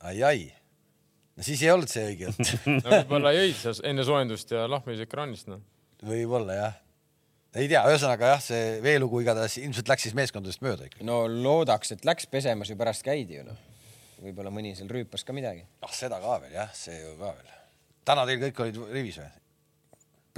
ai,. 0.01 0.23
ai-ai 0.23 0.59
no 1.37 1.47
siis 1.47 1.63
ei 1.63 1.73
olnud 1.73 1.91
see 1.91 2.05
õige 2.13 2.29
jutt 2.29 2.67
no 2.67 2.91
võib-olla 2.91 3.33
jõid 3.37 3.83
enne 3.87 4.07
soojendust 4.07 4.55
ja 4.55 4.67
lahmisid 4.71 5.07
ekraanist 5.07 5.51
noh. 5.51 5.63
võib-olla 6.07 6.59
jah 6.59 6.77
ei 7.57 7.69
tea, 7.71 7.81
ühesõnaga 7.89 8.35
jah, 8.35 8.43
see 8.45 8.77
veelugu 8.85 9.23
igatahes 9.25 9.57
ilmselt 9.63 9.89
läks 9.89 10.07
siis 10.09 10.17
meeskondadest 10.19 10.63
mööda 10.65 10.89
ikka. 10.89 11.05
no 11.07 11.23
loodaks, 11.31 11.95
et 11.95 12.05
läks 12.09 12.29
pesemas 12.31 12.71
ju 12.73 12.77
pärast 12.81 13.05
käidi 13.07 13.39
ju 13.39 13.47
noh. 13.47 13.59
võib-olla 14.21 14.53
mõni 14.53 14.75
seal 14.77 14.91
rüüpas 14.93 15.25
ka 15.25 15.37
midagi. 15.37 15.65
ah 15.83 15.95
seda 15.95 16.21
ka 16.21 16.39
veel 16.45 16.57
jah, 16.59 16.73
see 16.77 16.99
ju 17.01 17.17
ka 17.21 17.33
veel. 17.39 17.53
täna 18.09 18.27
teil 18.29 18.43
kõik 18.45 18.65
olid 18.65 18.81
rivis 18.93 19.21
või? 19.23 19.31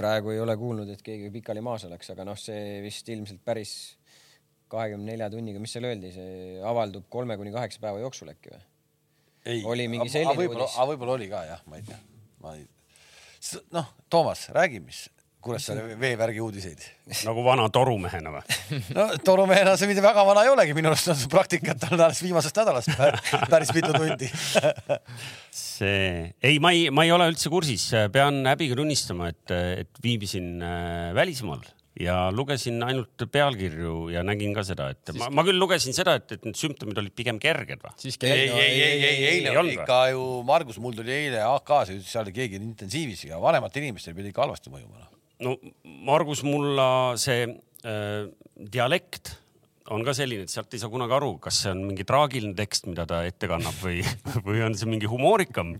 praegu 0.01 0.33
ei 0.33 0.39
ole 0.41 0.55
kuulnud, 0.57 0.89
et 0.89 1.03
keegi 1.05 1.29
pikali 1.33 1.61
maas 1.61 1.83
oleks, 1.85 2.09
aga 2.13 2.25
noh, 2.25 2.39
see 2.39 2.79
vist 2.85 3.09
ilmselt 3.11 3.43
päris 3.45 3.75
kahekümne 4.71 5.11
nelja 5.11 5.27
tunniga, 5.29 5.59
mis 5.59 5.73
seal 5.75 5.85
öeldi, 5.89 6.13
see 6.15 6.59
avaldub 6.65 7.09
kolme 7.11 7.35
kuni 7.37 7.51
kaheksa 7.53 7.83
päeva 7.83 7.99
jooksul 8.01 8.31
äkki 8.31 8.55
või? 8.55 8.67
oli 9.67 9.87
mingi 9.91 10.09
selline 10.13 10.47
uudis. 10.47 10.77
aga 10.77 10.91
võib-olla 10.93 11.17
oli 11.19 11.27
ka 11.29 11.43
jah, 11.43 11.65
ma 11.67 11.81
ei 11.81 11.85
tea, 11.85 11.97
ma 12.39 12.55
ei. 12.55 12.69
noh, 13.75 13.91
Toomas, 14.09 14.47
räägi, 14.55 14.79
mis 14.85 15.09
Kuressaare 15.41 15.95
veevärgi 15.97 16.41
uudiseid. 16.43 16.83
nagu 17.25 17.41
vana 17.45 17.65
torumehena 17.73 18.33
või? 18.35 18.57
no 18.97 19.07
torumehena 19.25 19.73
see 19.79 19.89
mitte 19.89 20.03
väga 20.05 20.25
vana 20.27 20.45
ei 20.45 20.53
olegi, 20.53 20.75
minu 20.77 20.91
arust 20.91 21.11
on 21.13 21.25
praktikat 21.33 21.87
olnud 21.89 22.05
alles 22.05 22.21
viimasest 22.21 22.61
nädalast 22.61 22.93
päris 23.53 23.73
mitu 23.73 23.91
tundi 23.95 24.29
see, 25.63 26.31
ei, 26.37 26.61
ma 26.61 26.73
ei, 26.75 26.87
ma 26.93 27.07
ei 27.07 27.13
ole 27.15 27.31
üldse 27.33 27.49
kursis, 27.53 27.89
pean 28.13 28.43
häbiga 28.45 28.77
tunnistama, 28.77 29.31
et, 29.33 29.53
et 29.81 30.03
viibisin 30.05 30.57
äh, 30.61 31.11
välismaal 31.17 31.65
ja 31.99 32.15
lugesin 32.31 32.77
ainult 32.85 33.25
pealkirju 33.31 33.95
ja 34.13 34.23
nägin 34.23 34.53
ka 34.55 34.63
seda, 34.67 34.91
et 34.93 35.11
ma, 35.17 35.27
ma 35.33 35.45
küll 35.47 35.59
lugesin 35.59 35.95
seda, 35.95 36.15
et, 36.21 36.37
et 36.37 36.45
need 36.47 36.59
sümptomid 36.59 37.01
olid 37.01 37.15
pigem 37.17 37.39
kerged 37.41 37.81
või? 37.83 37.95
ei, 38.05 38.31
ei, 38.31 38.51
ei, 38.51 38.81
ei, 38.81 39.01
ei, 39.07 39.23
eile 39.33 39.55
oli 39.59 39.75
ikka 39.75 40.03
ju, 40.13 40.27
Margus, 40.47 40.79
mul 40.83 40.95
tuli 40.97 41.13
eile 41.15 41.41
AK-s, 41.49 41.97
seal 42.07 42.27
oli 42.27 42.35
keegi 42.35 42.61
intensiivis 42.61 43.25
ja 43.31 43.41
vanematel 43.41 43.89
inimestel 43.89 44.15
pidi 44.17 44.31
ikka 44.31 44.45
halvasti 44.45 44.73
mõjuma 44.73 45.01
noh 45.01 45.10
no 45.45 45.57
Margus 46.07 46.43
Mulla 46.47 47.17
see 47.19 47.45
äh, 47.47 48.25
dialekt 48.55 49.35
on 49.91 50.05
ka 50.07 50.13
selline, 50.15 50.45
et 50.45 50.51
sealt 50.51 50.71
ei 50.71 50.79
saa 50.79 50.91
kunagi 50.91 51.15
aru, 51.17 51.33
kas 51.43 51.57
see 51.63 51.71
on 51.73 51.81
mingi 51.89 52.05
traagiline 52.07 52.53
tekst, 52.55 52.85
mida 52.87 53.03
ta 53.09 53.21
ette 53.27 53.49
kannab 53.51 53.75
või, 53.83 53.99
või 54.47 54.61
on 54.63 54.77
see 54.77 54.87
mingi 54.89 55.09
humoorikam, 55.09 55.73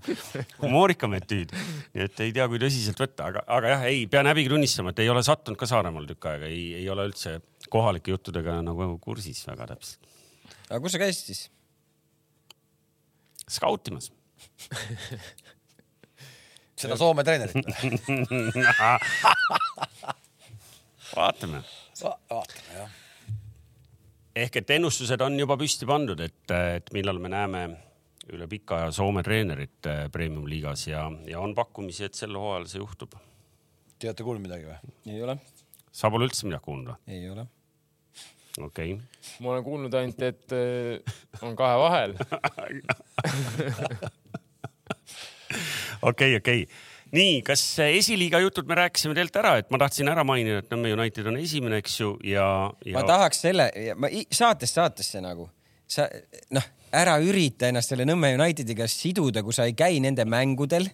humoorikam 0.59 1.15
etüüd. 1.19 1.53
nii 1.93 2.05
et 2.07 2.23
ei 2.25 2.33
tea, 2.35 2.47
kui 2.51 2.59
tõsiselt 2.61 2.99
võtta, 2.99 3.29
aga, 3.31 3.45
aga 3.59 3.73
jah, 3.75 3.85
ei, 3.91 4.03
pean 4.11 4.27
häbiga 4.27 4.51
tunnistama, 4.55 4.91
et 4.91 5.03
ei 5.03 5.11
ole 5.13 5.23
sattunud 5.25 5.59
ka 5.59 5.69
Saaremaal 5.69 6.09
tükk 6.09 6.27
aega, 6.33 6.49
ei, 6.51 6.65
ei 6.81 6.89
ole 6.91 7.07
üldse 7.11 7.37
kohalike 7.71 8.11
juttudega 8.15 8.59
nagu 8.65 8.89
kursis 9.03 9.45
väga 9.47 9.71
täpselt. 9.71 10.11
aga 10.67 10.81
kus 10.83 10.97
sa 10.97 11.03
käisid 11.05 11.31
siis? 11.31 11.45
skautimas 13.51 14.11
seda 16.81 16.95
Soome 16.99 17.23
treenerit 17.27 17.55
vaatame 21.17 21.59
Va. 22.01 22.11
vaatame 22.31 22.71
jah 22.79 22.91
ehk 24.35 24.57
et 24.61 24.69
ennustused 24.77 25.21
on 25.23 25.39
juba 25.39 25.57
püsti 25.59 25.87
pandud, 25.87 26.19
et, 26.23 26.51
et 26.51 26.91
millal 26.95 27.19
me 27.21 27.29
näeme 27.31 27.61
üle 28.31 28.47
pika 28.51 28.77
aja 28.79 28.91
Soome 28.95 29.23
treenerit 29.25 29.87
äh, 29.89 30.05
premium-liigas 30.13 30.87
ja, 30.87 31.11
ja 31.27 31.39
on 31.43 31.55
pakkumisi, 31.57 32.05
et 32.07 32.15
sel 32.17 32.35
hooajal 32.37 32.67
see 32.69 32.79
juhtub. 32.79 33.11
Te 33.99 34.07
olete 34.09 34.23
kuulnud 34.25 34.43
midagi 34.45 34.65
või? 34.69 34.77
ei 35.11 35.19
ole. 35.25 35.35
sa 35.91 36.11
pole 36.13 36.23
üldse 36.29 36.47
midagi 36.47 36.65
kuulnud 36.67 36.93
või? 36.93 36.99
ei 37.17 37.25
ole. 37.29 37.43
okei 38.61 38.93
okay.. 38.95 39.27
ma 39.43 39.47
olen 39.55 39.67
kuulnud 39.67 39.93
ainult, 39.99 40.21
et 40.29 40.47
äh, 40.55 40.63
on 41.43 41.53
kahe 41.59 41.75
vahel. 41.81 42.11
okei, 46.01 46.35
okei 46.41 46.65
nii, 47.15 47.39
kas 47.45 47.63
esiliiga 47.83 48.39
jutud 48.41 48.69
me 48.69 48.77
rääkisime 48.79 49.15
tegelikult 49.15 49.39
ära, 49.43 49.55
et 49.61 49.71
ma 49.73 49.79
tahtsin 49.81 50.09
ära 50.11 50.23
mainida, 50.27 50.61
et 50.61 50.71
Nõmme 50.71 50.93
United 50.95 51.27
on 51.31 51.39
esimene, 51.41 51.81
eks 51.81 51.97
ju, 51.99 52.13
ja, 52.27 52.45
ja.... 52.87 52.95
ma 52.95 53.03
tahaks 53.07 53.43
selle, 53.47 53.67
ma 53.99 54.11
saatest 54.31 54.79
saatesse 54.79 55.23
nagu, 55.23 55.47
sa 55.91 56.07
noh, 56.55 56.67
ära 56.95 57.17
ürita 57.23 57.69
ennast 57.71 57.91
selle 57.91 58.07
Nõmme 58.07 58.33
Unitediga 58.37 58.87
siduda, 58.91 59.43
kui 59.43 59.55
sa 59.55 59.67
ei 59.67 59.75
käi 59.77 59.99
nende 60.03 60.25
mängudel. 60.27 60.87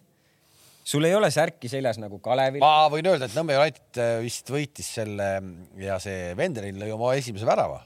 sul 0.88 1.04
ei 1.04 1.16
ole 1.16 1.28
särki 1.32 1.68
seljas 1.70 1.98
nagu 2.00 2.20
Kalevil. 2.24 2.64
ma 2.64 2.88
võin 2.92 3.12
öelda, 3.12 3.28
et 3.28 3.36
Nõmme 3.38 3.58
United 3.60 4.02
äh, 4.02 4.16
vist 4.24 4.50
võitis 4.50 4.90
selle 5.00 5.30
ja 5.78 6.00
see 6.00 6.34
Vendelin 6.38 6.80
lõi 6.82 6.90
oma 6.96 7.14
esimese 7.20 7.46
värava. 7.46 7.84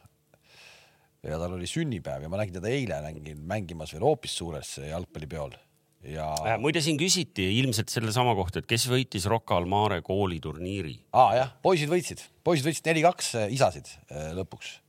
ja 1.23 1.37
tal 1.37 1.57
oli 1.57 1.67
sünnipäev 1.67 2.23
ja 2.23 2.29
ma 2.29 2.39
nägin 2.39 2.61
teda 2.61 2.71
eile 2.71 3.01
mängimas 3.35 3.91
veel 3.93 4.07
hoopis 4.07 4.37
suures 4.39 4.77
jalgpallipeol 4.87 5.59
ja 6.07 6.27
äh,. 6.45 6.57
muide, 6.61 6.81
siin 6.83 6.99
küsiti 6.99 7.45
ilmselt 7.59 7.91
sellesama 7.93 8.33
kohta, 8.37 8.61
et 8.61 8.69
kes 8.69 8.87
võitis 8.89 9.27
Rocca 9.29 9.57
al 9.59 9.67
Mare 9.69 10.01
kooliturniiri. 10.05 10.95
aa 11.13 11.25
ah, 11.25 11.33
jah, 11.37 11.51
poisid 11.63 11.91
võitsid, 11.91 12.23
poisid 12.45 12.67
võitsid 12.67 12.89
neli-kaks 12.89 13.33
äh, 13.37 13.51
isasid 13.53 13.89
äh, 14.09 14.31
lõpuks. 14.37 14.79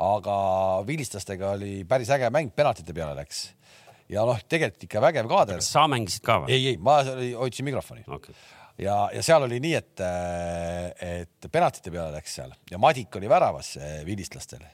aga 0.00 0.36
vilistlastega 0.88 1.54
oli 1.56 1.80
päris 1.88 2.12
äge 2.12 2.30
mäng, 2.32 2.52
penaltite 2.56 2.96
peale 2.96 3.16
läks. 3.20 3.50
ja 4.12 4.24
noh, 4.28 4.40
tegelikult 4.48 4.88
ikka 4.88 5.04
vägev 5.04 5.28
kaader. 5.32 5.60
kas 5.60 5.72
sa 5.76 5.86
mängisid 5.90 6.24
ka 6.24 6.42
või? 6.44 6.56
ei, 6.56 6.72
ei, 6.72 6.80
ma 6.80 7.02
hoidsin 7.42 7.68
mikrofoni 7.68 8.06
okay. 8.06 8.34
ja, 8.80 8.98
ja 9.12 9.24
seal 9.26 9.44
oli 9.48 9.60
nii, 9.60 9.76
et, 9.76 10.06
et 11.04 11.52
penaltite 11.52 11.92
peale 11.92 12.16
läks 12.16 12.40
seal 12.40 12.56
ja 12.70 12.80
Madik 12.80 13.20
oli 13.20 13.28
väravas 13.28 13.76
vilistlastel. 14.08 14.64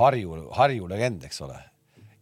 Harju, 0.00 0.46
Harju 0.54 0.86
legend, 0.88 1.26
eks 1.26 1.42
ole 1.44 1.58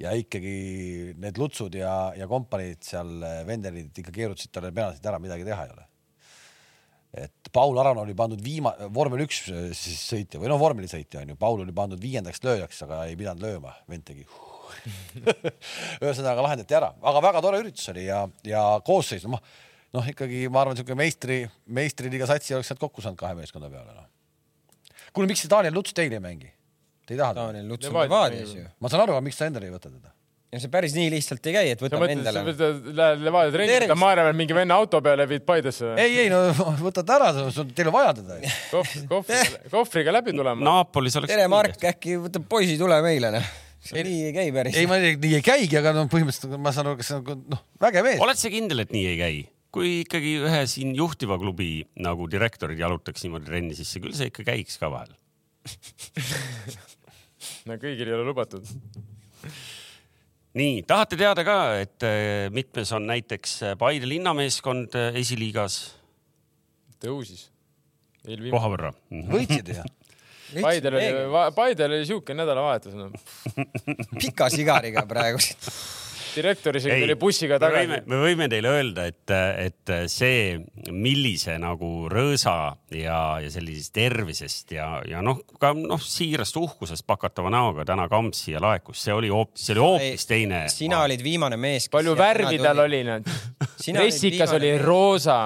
ja 0.02 0.14
ikkagi 0.14 1.14
need 1.18 1.38
lutsud 1.40 1.74
ja, 1.78 1.92
ja 2.16 2.28
kompaniid 2.30 2.82
seal 2.86 3.18
eh, 3.26 3.38
vendelid 3.48 3.96
ikka 4.02 4.14
keerutasid 4.14 4.52
talle 4.54 4.72
penaltit 4.74 5.06
ära, 5.10 5.20
midagi 5.22 5.46
teha 5.46 5.64
ei 5.66 5.72
ole. 5.74 5.86
et 7.24 7.50
Paul 7.52 7.78
Aran 7.82 7.98
oli 8.04 8.14
pandud 8.18 8.42
viima-, 8.44 8.76
vormel 8.94 9.24
üks 9.26 9.46
eh, 9.50 9.70
siis 9.76 10.02
sõitja 10.12 10.40
või 10.42 10.52
noh, 10.52 10.60
vormelisõitja 10.60 11.24
on 11.24 11.32
ju, 11.34 11.38
Paul 11.40 11.64
oli 11.64 11.74
pandud 11.74 12.02
viiendaks 12.02 12.44
lööjaks, 12.46 12.84
aga 12.86 13.04
ei 13.08 13.16
pidanud 13.18 13.42
lööma, 13.42 13.74
vend 13.90 14.06
tegi 14.06 14.26
ühesõnaga 16.04 16.44
lahendati 16.44 16.76
ära, 16.78 16.92
aga 17.10 17.24
väga 17.24 17.42
tore 17.42 17.62
üritus 17.64 17.88
oli 17.90 18.06
ja, 18.06 18.22
ja 18.46 18.62
koosseis, 18.86 19.26
noh, 19.26 19.42
noh 19.96 20.12
ikkagi 20.12 20.44
ma 20.52 20.62
arvan, 20.62 20.78
niisugune 20.78 21.00
meistri, 21.02 21.40
meistriliiga 21.74 22.28
satsi 22.30 22.54
oleks 22.54 22.70
sealt 22.70 22.84
kokku 22.84 23.02
saanud 23.02 23.18
kahe 23.18 23.34
meeskonna 23.40 23.72
peale, 23.72 23.96
noh. 23.96 25.02
kuule, 25.10 25.26
miks 25.26 25.42
see 25.42 25.50
Daniel 25.50 25.74
Luts 25.74 25.96
teil 25.96 26.14
ei 26.14 26.22
mängi? 26.22 26.52
Te 27.08 27.16
ei 27.16 27.20
taha 27.20 27.32
teda? 27.32 27.48
Taanil 27.48 27.68
Luts 27.70 27.88
on 27.88 27.96
Levadias 28.02 28.54
ju. 28.54 28.68
ma 28.78 28.92
saan 28.92 29.06
aru, 29.06 29.16
aga 29.16 29.24
miks 29.24 29.38
sa 29.40 29.48
endale 29.48 29.68
ei 29.70 29.72
võta 29.72 29.88
teda? 29.88 30.12
ja 30.48 30.60
see 30.62 30.70
päris 30.72 30.94
nii 30.96 31.10
lihtsalt 31.12 31.44
ei 31.50 31.54
käi, 31.54 31.70
et 31.74 31.82
võtame 31.82 32.08
endale. 32.14 32.40
Lähed 32.96 33.24
Levadia 33.24 33.52
trenni, 33.52 33.96
Maarjamäel 34.00 34.36
mingi 34.36 34.56
venna 34.56 34.78
auto 34.80 35.00
peale 35.04 35.26
viid 35.28 35.44
Paidesse. 35.48 35.92
ei, 36.00 36.14
ei 36.24 36.30
no 36.32 36.40
võtate 36.86 37.16
ära, 37.18 37.30
teil 37.76 37.90
on 37.90 37.96
vaja 37.96 38.14
teda 38.16 38.38
Kohv, 38.72 38.94
kohvriga, 39.10 39.62
kohvriga 39.72 40.14
läbi 40.16 40.36
tulema. 40.36 40.64
Naapolis 40.70 41.18
oleks. 41.20 41.32
tere, 41.34 41.48
Mark, 41.52 41.76
äkki 41.92 42.16
võtab 42.24 42.48
poisi, 42.48 42.78
tule 42.80 43.00
meile 43.04 43.32
noh. 43.36 43.52
see 43.90 44.04
nii 44.08 44.24
ei 44.30 44.34
käi 44.38 44.48
päris. 44.56 44.80
ei, 44.80 44.88
ma 44.88 45.00
ei, 45.02 45.18
nii 45.20 45.36
ei 45.38 45.44
käigi, 45.44 45.76
aga 45.80 45.94
no 45.96 46.08
põhimõtteliselt 46.12 46.64
ma 46.64 46.72
saan 46.76 46.90
aru, 46.90 47.02
kas 47.02 47.12
see 47.12 47.20
on 47.20 47.46
noh, 47.52 47.64
vägev 47.84 48.08
ees. 48.14 48.24
oled 48.24 48.40
sa 48.40 48.52
kindel, 48.52 48.84
et 48.86 48.96
nii 48.96 49.06
ei 49.12 49.20
käi? 49.20 49.38
kui 49.74 49.98
ikkagi 50.00 50.38
ühe 50.48 50.64
siin 50.70 50.96
juhtiva 50.96 51.36
klubi 51.40 51.84
nagu 52.00 52.24
direktorid 52.32 52.80
jalutaks 52.80 53.26
niimoodi 53.26 53.50
trenni 53.50 53.76
sisse, 53.76 54.00
küll 54.00 54.16
see 54.16 54.32
ikka 54.32 54.48
käiks 54.48 54.80
ka 54.80 54.88
vahel 54.88 55.12
no 57.68 57.76
kõigil 57.80 58.10
ei 58.10 58.16
ole 58.16 58.26
lubatud. 58.28 58.66
nii, 60.58 60.82
tahate 60.88 61.18
teada 61.20 61.44
ka, 61.46 61.58
et 61.82 62.06
äh, 62.06 62.48
mitmes 62.54 62.92
on 62.96 63.06
näiteks 63.10 63.60
äh, 63.62 63.76
Paide 63.78 64.08
linnameeskond 64.10 64.98
äh, 64.98 65.20
esiliigas? 65.22 65.80
tõusis. 66.98 67.48
koha 68.26 68.74
võrra. 68.74 68.92
Mhm. 69.10 69.30
võitsid 69.32 69.72
ju 69.74 69.86
Paidel 70.64 70.94
oli, 70.96 71.08
Paidel 71.54 71.92
oli 71.92 72.06
siuke 72.08 72.34
nädalavahetus 72.34 72.94
no. 72.96 73.10
pika 74.20 74.48
sigariga 74.52 75.04
praegu 75.08 75.42
direktor 76.38 76.78
isegi 76.78 77.02
tuli 77.02 77.16
bussiga 77.20 77.58
tagasi. 77.62 78.02
me 78.08 78.20
võime 78.22 78.48
teile 78.50 78.72
öelda, 78.78 79.06
et, 79.10 79.34
et 79.64 79.94
see, 80.10 80.56
millise 80.94 81.58
nagu 81.60 82.08
rõõsa 82.12 82.56
ja, 82.94 83.20
ja 83.42 83.52
sellisest 83.52 83.94
tervisest 83.96 84.74
ja, 84.76 84.90
ja 85.08 85.22
noh, 85.24 85.42
ka 85.60 85.74
noh, 85.76 86.02
siirast 86.02 86.56
uhkusest 86.60 87.06
pakatava 87.08 87.52
näoga 87.52 87.86
täna 87.88 88.08
Kamps 88.10 88.44
siia 88.46 88.62
laekus, 88.62 89.02
see 89.04 89.14
oli 89.14 89.32
hoopis, 89.32 89.66
see 89.66 89.76
oli 89.76 89.84
hoopis 89.84 90.28
teine. 90.30 90.62
sina 90.72 91.02
olid 91.06 91.24
viimane 91.24 91.58
mees. 91.60 91.90
palju 91.92 92.16
värvi 92.18 92.60
tal 92.62 92.84
oli, 92.86 93.02
noh. 93.06 93.34
dressikas 93.98 94.54
oli 94.58 94.76
roosa 94.82 95.40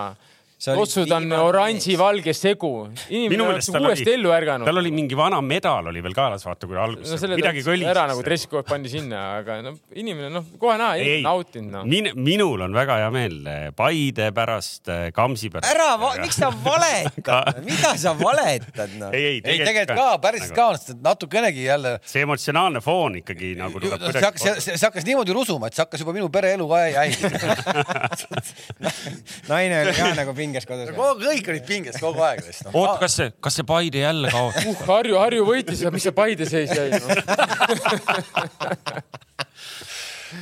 otsud 0.71 1.11
on 1.17 1.33
oranži-valge 1.33 2.35
segu. 2.37 2.71
inimene 3.11 3.49
oleks 3.51 3.69
uuesti 3.75 4.13
ellu 4.15 4.31
ärganud. 4.35 4.69
tal 4.69 4.79
oli 4.83 4.93
mingi 4.95 5.17
vana 5.19 5.41
medal 5.43 5.91
oli 5.91 6.03
veel 6.05 6.15
kaelas, 6.17 6.45
vaata 6.47 6.69
kui 6.71 6.79
alguses 6.79 7.25
no, 7.27 7.37
midagi 7.37 7.65
kõlis. 7.67 7.89
ära 7.91 8.07
nagu 8.11 8.23
dressikood 8.25 8.69
pandi 8.69 8.93
sinna, 8.93 9.23
aga 9.41 9.59
noh, 9.67 9.79
inimene 9.99 10.31
noh, 10.33 10.47
kohe 10.63 10.77
näha, 10.81 11.09
nautinud 11.25 11.73
noh. 11.79 11.89
Min, 11.89 12.13
minul 12.15 12.63
on 12.67 12.77
väga 12.77 12.99
hea 13.03 13.11
meel 13.15 13.39
eh, 13.51 13.65
Paide 13.77 14.31
pärast, 14.37 14.87
eh, 14.93 15.09
Kamsi 15.15 15.51
pärast. 15.53 15.73
ära, 15.73 15.97
miks 16.23 16.39
sa 16.39 16.53
valetad 16.65 17.63
mida 17.69 17.95
sa 18.01 18.15
valetad 18.19 18.97
noh? 19.01 19.11
ei, 19.17 19.41
ei, 19.41 19.43
ei 19.43 19.65
tegelikult 19.67 19.99
ka, 19.99 20.09
päriselt 20.23 20.57
ka, 20.57 20.69
natukenegi 21.03 21.67
jälle. 21.67 21.97
see 22.07 22.23
emotsionaalne 22.27 22.83
foon 22.85 23.19
ikkagi 23.23 23.55
nagu 23.59 23.83
tuleb 23.83 23.99
kuidagi. 23.99 24.19
see 24.19 24.53
hakkas, 24.53 24.71
see 24.71 24.87
hakkas 24.87 25.09
niimoodi 25.09 25.35
rusuma, 25.37 25.71
et 25.71 25.77
see 25.77 25.85
hakkas 25.85 26.05
juba 26.05 26.15
minu 26.17 26.31
pereelu 26.33 26.69
ka 26.71 26.83
häirima 27.01 27.33
naine 29.51 29.81
oli 29.83 29.95
ka 29.97 30.11
nagu 30.17 30.35
pinge 30.37 30.52
pinges 30.53 30.67
kodus. 30.69 30.91
kõik 31.25 31.49
olid 31.53 31.65
pinges 31.69 31.97
kogu 32.03 32.21
aeg 32.27 32.41
vist 32.47 32.63
no.. 32.67 32.71
oota, 32.75 32.99
kas 33.05 33.13
see, 33.21 33.29
kas 33.41 33.55
see 33.59 33.67
Paide 33.69 33.99
jälle 34.05 34.29
kaotas 34.33 34.65
uh,? 34.69 34.77
Harju, 34.89 35.17
Harju 35.21 35.43
võitis, 35.49 35.81
mis 35.95 36.05
see 36.09 36.17
Paide 36.17 36.45
seis 36.49 36.71
jäi 36.77 36.89
no? 36.93 36.99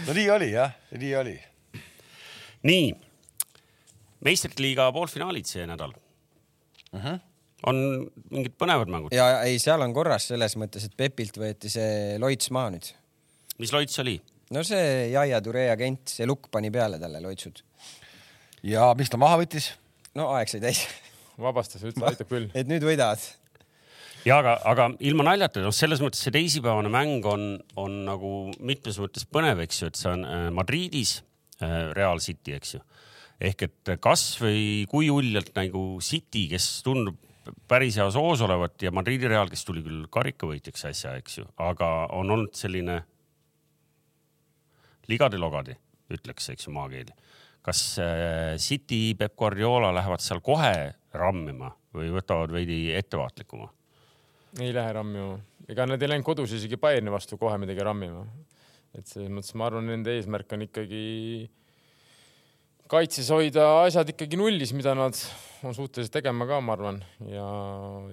no 0.06 0.10
nii 0.16 0.28
oli 0.36 0.48
jah, 0.52 0.70
nii 0.98 1.14
oli. 1.22 1.36
nii, 2.70 2.86
meistrite 4.26 4.60
liiga 4.64 4.82
poolfinaalid 4.94 5.46
see 5.50 5.64
nädal 5.70 5.92
uh. 5.94 5.98
Mhm. 6.92 7.02
-huh 7.06 7.16
on 7.68 7.76
mingid 8.32 8.54
põnevad 8.56 8.88
mängud? 8.88 9.12
ja 9.12 9.42
ei, 9.44 9.58
seal 9.60 9.82
on 9.84 9.92
korras 9.92 10.30
selles 10.30 10.54
mõttes, 10.56 10.80
et 10.86 10.94
Pepilt 10.96 11.36
võeti 11.36 11.68
see 11.68 12.16
Loits 12.16 12.48
maha 12.56 12.70
nüüd. 12.72 12.86
mis 13.60 13.68
Loits 13.74 14.00
oli? 14.00 14.16
no 14.54 14.62
see 14.66 15.10
Jaia 15.12 15.40
Ture 15.44 15.68
agent, 15.72 16.08
see 16.08 16.28
lukk 16.28 16.48
pani 16.52 16.70
peale 16.72 16.98
talle 17.02 17.20
Loitsud. 17.20 17.60
ja 18.66 18.90
mis 18.98 19.12
ta 19.12 19.20
maha 19.20 19.42
võttis? 19.42 19.72
No 20.18 20.30
aeg 20.34 20.50
sai 20.50 20.62
täis. 20.62 20.82
vabastas, 21.40 21.84
ütles 21.86 22.06
aitab 22.12 22.30
küll. 22.30 22.50
et 22.58 22.68
nüüd 22.70 22.84
võidavad. 22.86 23.22
ja 24.26 24.40
aga, 24.42 24.56
aga 24.68 24.90
ilma 25.06 25.30
naljata, 25.30 25.62
noh, 25.64 25.74
selles 25.74 26.02
mõttes 26.04 26.22
see 26.24 26.34
teisipäevane 26.34 26.92
mäng 26.92 27.26
on, 27.28 27.48
on 27.80 28.02
nagu 28.08 28.34
mitmes 28.58 29.00
mõttes 29.02 29.26
põnev, 29.28 29.62
eks 29.64 29.82
ju, 29.82 29.90
et 29.90 30.00
see 30.00 30.12
on 30.12 30.26
äh, 30.26 30.46
Madridis 30.54 31.20
äh, 31.62 31.90
Real 31.96 32.22
City, 32.22 32.56
eks 32.58 32.76
ju. 32.76 32.84
ehk 33.50 33.66
et 33.68 33.92
kasvõi 34.02 34.86
kui 34.90 35.10
uljalt 35.12 35.54
nagu 35.56 35.84
City, 36.04 36.48
kes 36.52 36.72
tundub 36.86 37.18
päris 37.70 37.96
heas 37.98 38.14
hoos 38.18 38.42
olevat 38.44 38.82
ja 38.84 38.92
Madridi 38.94 39.26
Real, 39.30 39.48
kes 39.50 39.64
tuli 39.66 39.80
küll 39.82 40.04
karikavõitjaks 40.12 40.84
äsja, 40.90 41.14
eks 41.18 41.40
ju, 41.40 41.46
aga 41.58 41.88
on 42.14 42.30
olnud 42.36 42.52
selline 42.54 43.00
ligadi-logadi, 45.10 45.74
ütleks, 46.12 46.52
eks 46.52 46.68
ju, 46.68 46.74
maakeeli 46.76 47.16
kas 47.62 47.82
äh, 48.00 48.56
City, 48.58 49.14
Peep 49.18 49.36
Guardiola 49.36 49.92
lähevad 49.94 50.22
seal 50.24 50.40
kohe 50.44 50.72
rammima 51.12 51.70
või 51.94 52.10
võtavad 52.14 52.52
veidi 52.54 52.90
ettevaatlikuma? 52.96 53.68
ei 54.60 54.72
lähe 54.74 54.92
rammima, 54.92 55.36
ega 55.70 55.86
nad 55.86 56.02
ei 56.02 56.10
läinud 56.10 56.26
kodus 56.26 56.56
isegi 56.56 56.78
Bayerni 56.80 57.12
vastu 57.12 57.38
kohe 57.38 57.58
midagi 57.62 57.84
rammima. 57.86 58.24
et 58.96 59.06
selles 59.06 59.30
mõttes 59.30 59.54
ma 59.54 59.68
arvan, 59.68 59.86
nende 59.86 60.16
eesmärk 60.16 60.56
on 60.56 60.66
ikkagi 60.66 61.02
kaitses 62.90 63.30
hoida 63.30 63.66
asjad 63.84 64.08
ikkagi 64.10 64.38
nullis, 64.38 64.72
mida 64.74 64.96
nad 64.98 65.16
on 65.62 65.74
suutelised 65.76 66.12
tegema 66.14 66.46
ka, 66.48 66.58
ma 66.64 66.74
arvan, 66.74 66.98
ja, 67.28 67.46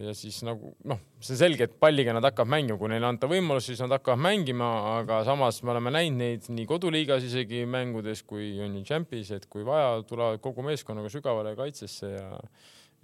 ja 0.04 0.14
siis 0.18 0.42
nagu 0.46 0.74
noh, 0.90 1.00
see 1.24 1.34
on 1.34 1.40
selge, 1.40 1.68
et 1.68 1.78
palliga 1.82 2.14
nad 2.16 2.26
hakkavad 2.28 2.52
mängima, 2.52 2.78
kui 2.82 2.92
neile 2.92 3.08
anda 3.10 3.30
võimalus, 3.32 3.70
siis 3.70 3.82
nad 3.82 3.96
hakkavad 3.96 4.22
mängima, 4.22 4.68
aga 5.00 5.22
samas 5.28 5.62
me 5.64 5.74
oleme 5.74 5.94
näinud 5.96 6.22
neid 6.22 6.50
nii 6.54 6.68
koduliigas 6.70 7.26
isegi 7.26 7.64
mängudes 7.70 8.22
kui 8.28 8.52
on 8.64 8.76
ju 8.78 8.84
Champis, 8.88 9.32
et 9.34 9.48
kui 9.50 9.66
vaja, 9.68 10.04
tulevad 10.10 10.44
kogu 10.44 10.66
meeskonnaga 10.68 11.12
sügavale 11.14 11.56
kaitsesse 11.58 12.12
ja 12.14 12.28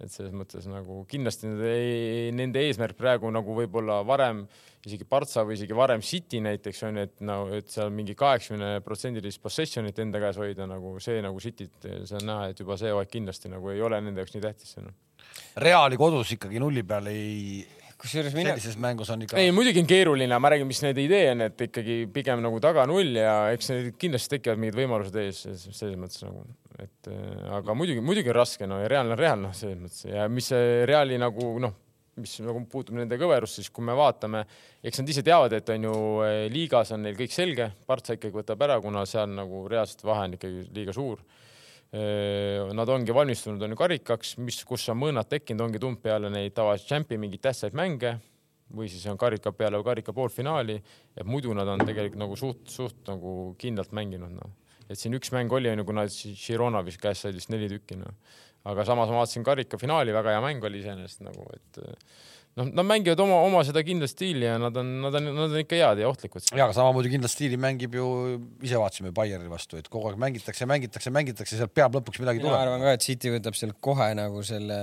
et 0.02 0.10
selles 0.10 0.34
mõttes 0.34 0.66
nagu 0.66 1.02
kindlasti 1.10 1.48
nende, 1.48 1.74
nende 2.34 2.62
eesmärk 2.66 2.98
praegu 2.98 3.30
nagu 3.32 3.54
võib-olla 3.56 4.00
varem 4.06 4.44
isegi 4.88 5.06
Partsa 5.08 5.44
või 5.46 5.56
isegi 5.58 5.76
varem 5.76 6.02
City 6.04 6.40
näiteks 6.44 6.82
on 6.88 7.00
ju, 7.00 7.06
et 7.08 7.22
no 7.24 7.38
et 7.56 7.70
seal 7.72 7.92
mingi 7.94 8.16
kaheksakümne 8.18 8.80
protsendilist 8.84 9.42
possession'it 9.44 10.00
enda 10.04 10.20
käes 10.22 10.40
hoida 10.40 10.68
nagu 10.70 10.96
see 11.02 11.22
nagu 11.24 11.40
Cityt, 11.40 11.78
see 11.84 12.18
on 12.20 12.28
näha, 12.28 12.50
et 12.52 12.60
juba 12.60 12.76
see 12.80 12.92
hooaeg 12.92 13.12
kindlasti 13.12 13.52
nagu 13.52 13.72
ei 13.72 13.82
ole 13.84 14.00
nende 14.04 14.22
jaoks 14.22 14.36
nii 14.36 14.44
tähtis 14.44 14.76
see 14.76 14.84
noh. 14.84 14.94
Reali 15.64 15.98
kodus 15.98 16.34
ikkagi 16.36 16.60
nulli 16.62 16.84
peal 16.86 17.08
ei 17.10 17.64
kusjuures 18.04 18.34
mina. 18.36 18.52
sellises 18.52 18.76
mängus 18.80 19.10
on 19.14 19.24
ikka. 19.24 19.38
ei, 19.40 19.52
muidugi 19.54 19.82
on 19.82 19.88
keeruline, 19.88 20.38
ma 20.42 20.50
räägin, 20.52 20.68
mis 20.68 20.82
nende 20.84 21.04
idee 21.04 21.30
on, 21.32 21.46
et 21.46 21.64
ikkagi 21.68 21.98
pigem 22.12 22.42
nagu 22.44 22.60
taga 22.62 22.84
null 22.90 23.16
ja 23.18 23.36
eks 23.54 23.70
neil 23.72 23.88
kindlasti 24.00 24.36
tekivad 24.36 24.60
mingid 24.60 24.78
võimalused 24.78 25.16
ees 25.22 25.40
selles 25.64 25.96
mõttes 26.00 26.24
nagu, 26.26 26.44
et 26.82 27.10
aga 27.60 27.78
muidugi, 27.78 28.04
muidugi 28.04 28.32
on 28.32 28.38
raske, 28.38 28.68
no 28.68 28.82
ja 28.82 28.90
Real 28.92 29.14
on 29.14 29.20
Real, 29.20 29.40
noh, 29.46 29.54
selles 29.56 29.80
mõttes 29.80 30.04
ja 30.10 30.28
mis 30.28 30.50
see 30.52 30.84
Reali 30.90 31.18
nagu 31.22 31.54
noh, 31.62 31.78
mis 32.20 32.36
nagu 32.44 32.60
puutub 32.70 32.98
nende 32.98 33.18
kõverusse, 33.20 33.62
siis 33.62 33.72
kui 33.74 33.86
me 33.86 33.96
vaatame, 33.98 34.44
eks 34.84 35.00
nad 35.00 35.14
ise 35.14 35.24
teavad, 35.26 35.54
et 35.56 35.72
on 35.74 35.88
ju 35.88 35.94
äh, 36.26 36.44
liigas 36.52 36.92
on 36.94 37.02
neil 37.06 37.16
kõik 37.18 37.34
selge, 37.34 37.70
Partsa 37.86 38.18
ikkagi 38.18 38.36
võtab 38.42 38.62
ära, 38.66 38.80
kuna 38.84 39.06
seal 39.08 39.32
nagu 39.34 39.64
reaalselt 39.70 40.04
vahe 40.06 40.28
on 40.28 40.38
ikkagi 40.38 40.68
liiga 40.74 40.94
suur 40.96 41.24
Nad 42.74 42.90
ongi 42.90 43.14
valmistunud, 43.14 43.62
on 43.62 43.70
ju 43.70 43.76
karikaks, 43.78 44.32
mis, 44.42 44.56
kus 44.66 44.88
on 44.90 44.98
mõõnad 44.98 45.28
tekkinud, 45.30 45.62
ongi 45.68 45.78
tulnud 45.78 46.00
peale 46.02 46.26
neid 46.32 46.50
tavalisi 46.56 46.88
tšämpi 46.88 47.18
mingeid 47.22 47.44
tähtsaid 47.44 47.76
mänge 47.78 48.16
või 48.74 48.88
siis 48.90 49.04
on 49.06 49.18
karika 49.20 49.52
peale 49.54 49.78
karika 49.86 50.12
poolfinaali, 50.16 50.80
et 51.14 51.28
muidu 51.28 51.54
nad 51.54 51.68
on 51.70 51.84
tegelikult 51.84 52.18
nagu 52.18 52.38
suht, 52.40 52.64
suht 52.72 53.04
nagu 53.06 53.54
kindlalt 53.60 53.94
mänginud, 53.94 54.32
noh. 54.34 54.56
et 54.88 54.98
siin 54.98 55.14
üks 55.14 55.30
mäng 55.36 55.52
oli, 55.54 55.70
on 55.70 55.84
ju, 55.84 56.34
Girona 56.34 56.82
vist 56.82 56.98
käest 57.02 57.22
said 57.22 57.38
vist 57.38 57.52
neli 57.52 57.68
tükki, 57.70 58.00
noh. 58.00 58.16
Aga 58.70 58.84
samas 58.88 59.10
ma 59.12 59.22
vaatasin 59.22 59.44
karika 59.46 59.80
finaali, 59.80 60.14
väga 60.14 60.36
hea 60.36 60.44
mäng 60.44 60.64
oli 60.64 60.80
iseenesest 60.80 61.24
nagu, 61.26 61.44
et 61.52 61.82
noh, 62.58 62.70
nad 62.70 62.86
mängivad 62.86 63.20
oma, 63.24 63.40
oma 63.44 63.62
seda 63.66 63.82
kindlat 63.86 64.12
stiili 64.12 64.46
ja 64.46 64.54
nad 64.62 64.76
on, 64.80 64.94
nad 65.02 65.18
on, 65.18 65.28
nad 65.36 65.50
on 65.50 65.60
ikka 65.60 65.78
head 65.80 66.00
ja 66.00 66.08
ohtlikud. 66.08 66.46
ja, 66.52 66.64
aga 66.64 66.76
samamoodi 66.76 67.12
kindlat 67.12 67.32
stiili 67.32 67.58
mängib 67.60 67.98
ju, 67.98 68.06
ise 68.64 68.80
vaatasime 68.80 69.12
Bayerni 69.16 69.50
vastu, 69.52 69.78
et 69.80 69.90
kogu 69.92 70.10
aeg 70.10 70.20
mängitakse, 70.22 70.68
mängitakse, 70.70 71.12
mängitakse, 71.14 71.58
sealt 71.60 71.74
peab 71.76 71.98
lõpuks 71.98 72.22
midagi 72.22 72.42
tulema. 72.42 72.56
ma 72.56 72.64
arvan 72.68 72.86
ka, 72.86 72.96
et 72.96 73.06
City 73.06 73.34
võtab 73.34 73.58
seal 73.58 73.76
kohe 73.84 74.10
nagu 74.16 74.42
selle, 74.46 74.80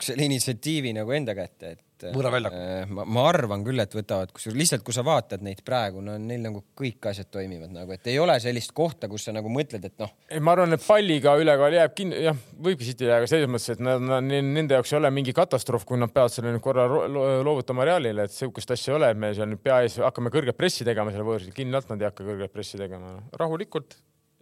selle 0.00 0.28
initsiatiivi 0.30 0.94
nagu 0.96 1.16
enda 1.16 1.36
kätte, 1.38 1.76
et 1.76 1.84
et 2.04 2.16
võõra 2.16 2.32
väljaku. 2.34 2.60
Äh, 2.60 2.92
ma, 2.96 3.04
ma 3.04 3.24
arvan 3.30 3.64
küll, 3.66 3.82
et 3.82 3.94
võtavad, 3.96 4.32
kusjuures 4.34 4.58
lihtsalt, 4.58 4.84
kui 4.86 4.96
sa 4.96 5.04
vaatad 5.06 5.44
neid 5.46 5.62
praegu, 5.66 6.02
no 6.04 6.16
neil 6.20 6.42
nagu 6.44 6.62
kõik 6.78 7.10
asjad 7.10 7.30
toimivad 7.32 7.72
nagu, 7.74 7.94
et 7.96 8.10
ei 8.10 8.18
ole 8.22 8.36
sellist 8.42 8.74
kohta, 8.76 9.08
kus 9.10 9.28
sa 9.28 9.34
nagu 9.36 9.52
mõtled, 9.52 9.86
et 9.86 9.96
noh. 10.02 10.12
ei, 10.30 10.42
ma 10.44 10.54
arvan, 10.56 10.76
et 10.76 10.84
palliga 10.84 11.36
ülekaal 11.40 11.78
jääb 11.78 11.96
kinni, 11.98 12.20
jah, 12.26 12.42
võibki 12.68 12.88
City 12.88 13.08
jääda 13.08 13.30
selles 13.30 13.50
mõttes, 13.50 13.70
et 13.76 13.84
nad, 13.84 14.02
nad, 14.02 14.26
nende 14.30 14.78
jaoks 14.78 14.94
ei 14.94 15.00
ole 15.00 15.12
mingi 15.14 15.34
katastroof, 15.36 15.86
kui 15.88 16.00
nad 16.00 16.12
peavad 16.14 16.34
selle 16.34 16.54
nüüd 16.54 16.64
korra 16.64 16.86
loovutama 16.90 17.88
Realile, 17.88 18.28
et 18.28 18.36
sihukest 18.36 18.76
asja 18.76 18.94
ei 18.94 19.00
ole, 19.00 19.14
et 19.14 19.20
me 19.20 19.34
seal 19.36 19.50
nüüd 19.50 19.62
pea 19.64 19.82
ees 19.86 19.98
hakkame 20.02 20.32
kõrget 20.34 20.58
pressi 20.58 20.86
tegema 20.88 21.14
seal 21.14 21.26
võõrsil, 21.26 21.54
kindlalt 21.56 21.90
nad 21.92 22.02
ei 22.02 22.10
hakka 22.10 22.26
kõrget 22.26 22.54
pressi 22.54 22.80
tegema, 22.80 23.18
rahulikult 23.40 23.98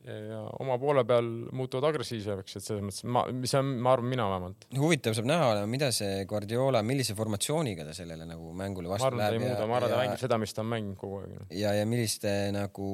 ja 0.08 0.40
oma 0.62 0.76
poole 0.80 1.04
peal 1.08 1.26
muutuvad 1.56 1.88
agressiivsemaks, 1.90 2.56
et 2.58 2.64
selles 2.64 2.84
mõttes 2.84 3.04
ma, 3.08 3.24
mis 3.34 3.52
on, 3.58 3.70
ma 3.84 3.92
arvan, 3.94 4.08
mina 4.12 4.26
vähemalt. 4.30 4.66
huvitav 4.78 5.16
saab 5.16 5.28
näha 5.30 5.50
olema, 5.52 5.70
mida 5.70 5.90
see 5.94 6.24
Guardiola, 6.28 6.82
millise 6.86 7.16
formatsiooniga 7.18 7.86
ta 7.88 7.94
sellele 7.96 8.26
nagu 8.28 8.52
mängule 8.56 8.90
vastu 8.92 9.08
arvan, 9.08 9.22
läheb. 9.22 9.38
ma 9.38 9.44
arvan, 9.44 9.46
ta 9.46 9.48
ei 9.48 9.54
muuda, 9.54 9.70
ma 9.70 9.78
arvan, 9.78 9.94
ta 9.94 10.00
mängib 10.02 10.22
seda, 10.22 10.40
mis 10.42 10.56
ta 10.56 10.64
on 10.64 10.70
mänginud 10.72 11.00
kogu 11.00 11.20
aeg. 11.22 11.34
ja, 11.60 11.74
ja 11.76 11.88
milliste 11.88 12.34
nagu 12.56 12.90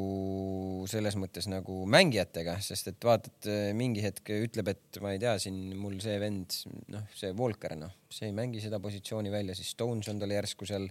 selles 0.91 1.19
mõttes 1.21 1.49
nagu 1.51 1.81
mängijatega, 1.97 2.59
sest 2.65 2.93
et 2.95 3.09
vaatad, 3.11 3.51
mingi 3.79 4.05
hetk 4.05 4.35
ütleb, 4.39 4.73
et 4.75 5.03
ma 5.05 5.15
ei 5.15 5.23
tea, 5.23 5.37
siin 5.43 5.61
mul 5.81 6.01
see 6.05 6.19
vend, 6.23 6.59
noh, 6.95 7.07
see 7.17 7.35
Volker, 7.37 7.77
noh, 7.79 7.95
see 8.13 8.31
ei 8.31 8.37
mängi 8.37 8.63
seda 8.65 8.81
positsiooni 8.83 9.33
välja, 9.35 9.57
siis 9.59 9.75
Stones 9.75 10.11
on 10.13 10.23
tal 10.23 10.35
järsku 10.35 10.69
seal 10.69 10.91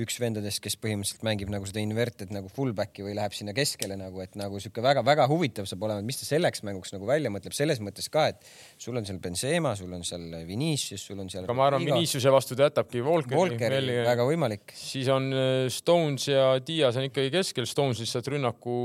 üks 0.00 0.16
vendadest, 0.22 0.62
kes 0.64 0.76
põhimõtteliselt 0.80 1.24
mängib 1.26 1.50
nagu 1.52 1.66
seda 1.68 1.82
inverted 1.82 2.30
nagu 2.32 2.48
fullback'i 2.52 3.04
või 3.04 3.12
läheb 3.18 3.34
sinna 3.36 3.52
keskele 3.56 3.98
nagu, 4.00 4.22
et 4.24 4.38
nagu 4.40 4.60
sihuke 4.62 4.80
väga-väga 4.84 5.26
huvitav 5.28 5.66
saab 5.68 5.84
olema, 5.84 6.00
et 6.00 6.08
mis 6.08 6.16
ta 6.20 6.28
selleks 6.28 6.64
mänguks 6.64 6.94
nagu 6.94 7.08
välja 7.08 7.32
mõtleb, 7.32 7.52
selles 7.56 7.82
mõttes 7.84 8.08
ka, 8.12 8.30
et 8.32 8.46
sul 8.80 8.96
on 8.96 9.04
seal 9.08 9.20
Benzema, 9.22 9.74
sul 9.76 9.92
on 9.92 10.04
seal 10.06 10.24
Vinicius, 10.48 11.04
sul 11.10 11.20
on 11.20 11.28
seal. 11.32 11.44
aga 11.44 11.56
ma 11.58 11.66
arvan, 11.68 11.84
Viniciuse 11.84 12.32
vastu 12.32 12.56
ta 12.56 12.70
jätabki 12.70 13.02
Volkeri. 13.04 13.36
Volkeri, 13.36 13.98
väga 14.06 14.26
võimalik. 14.28 14.72
siis 14.78 15.10
on 15.12 15.28
äh, 15.36 15.66
Stones 15.72 16.28
ja 16.30 16.46
Dias 16.64 16.96
on 16.96 17.10
ikkagi 17.10 17.32
keskel, 17.34 17.68
Stones 17.68 18.00
lihtsalt 18.00 18.32
rünnaku 18.32 18.78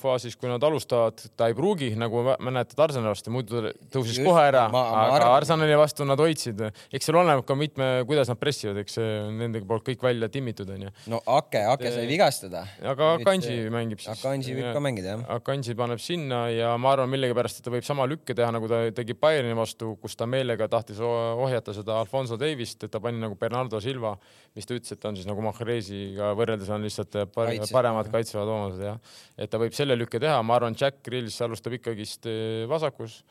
faasis, 0.00 0.36
kui 0.36 0.52
nad 0.52 0.68
alustavad, 0.68 1.24
ta 1.38 1.48
ei 1.48 1.56
pruugi, 1.56 1.94
nagu 1.96 2.20
mäletad 2.36 2.84
Arsenali 2.84 3.14
vastu, 3.14 3.32
muidu 3.32 3.64
tõusis 3.88 4.20
Just, 4.20 4.28
kohe 4.28 4.44
ära, 4.50 4.66
aga 4.68 5.08
arvan... 5.08 5.38
Arsenali 5.38 5.80
vastu 5.80 6.04
nad 6.04 6.20
hoidsid. 6.20 6.60
eks 6.92 7.08
seal 7.08 7.22
oleneb 7.22 7.46
ka 7.48 7.56
mitme, 7.56 7.90
kuidas 8.04 8.28
nad 8.28 8.40
pressivad, 8.40 8.84
eks 8.84 9.00
see 9.00 9.18
on 9.24 9.40
nende 9.40 9.64
poolt 9.64 9.88
kõik 9.88 10.04
välja 10.04 10.28
timmitud 10.34 10.70
onju. 10.74 10.90
no 11.12 11.20
Ake, 11.36 11.62
Ake 11.70 11.92
sai 11.94 12.06
vigastada. 12.10 12.64
aga 12.82 13.14
Akanji 13.18 13.68
mängib 13.72 14.02
siis. 14.02 14.12
Akanji 14.18 14.56
võib 14.58 14.70
ka 14.76 14.82
mängida 14.82 15.14
jah. 15.14 15.24
Akanji 15.36 15.76
paneb 15.78 16.02
sinna 16.02 16.44
ja 16.52 16.74
ma 16.80 16.94
arvan 16.94 17.10
millegipärast, 17.12 17.60
et 17.60 17.68
ta 17.68 17.72
võib 17.74 17.86
sama 17.86 18.06
lükke 18.10 18.36
teha, 18.36 18.50
nagu 18.54 18.68
ta 18.70 18.82
tegi 18.96 19.16
Bayerni 19.18 19.56
vastu, 19.58 19.94
kus 20.02 20.18
ta 20.18 20.28
meelega 20.30 20.68
tahtis 20.72 21.00
ohjata 21.04 21.74
seda 21.76 21.98
Alfonso 22.02 22.38
Davist, 22.40 22.84
et 22.84 22.92
ta 22.92 23.00
pani 23.04 23.22
nagu 23.22 23.38
Bernardo 23.40 23.80
Silva, 23.84 24.14
mis 24.56 24.68
ta 24.68 24.76
ütles, 24.76 24.96
et 24.96 25.08
on 25.08 25.18
siis 25.18 25.28
nagu 25.28 25.44
Mahresiga 25.44 26.32
võrreldes 26.38 26.70
on 26.74 26.84
lihtsalt 26.84 27.20
par 27.34 27.50
Kaitse. 27.52 27.72
paremad 27.74 28.10
kaitsevad 28.12 28.50
omadused 28.50 28.84
jah. 28.86 29.00
et 29.38 29.50
ta 29.50 29.60
võib 29.62 29.74
selle 29.76 29.96
lükke 29.98 30.20
teha, 30.22 30.40
ma 30.42 30.58
arvan, 30.58 30.76
Jack 30.78 31.02
Grills 31.06 31.40
alustab 31.44 31.78
ikkagist 31.78 32.28
eh, 32.30 32.64
vasakus 32.70 33.22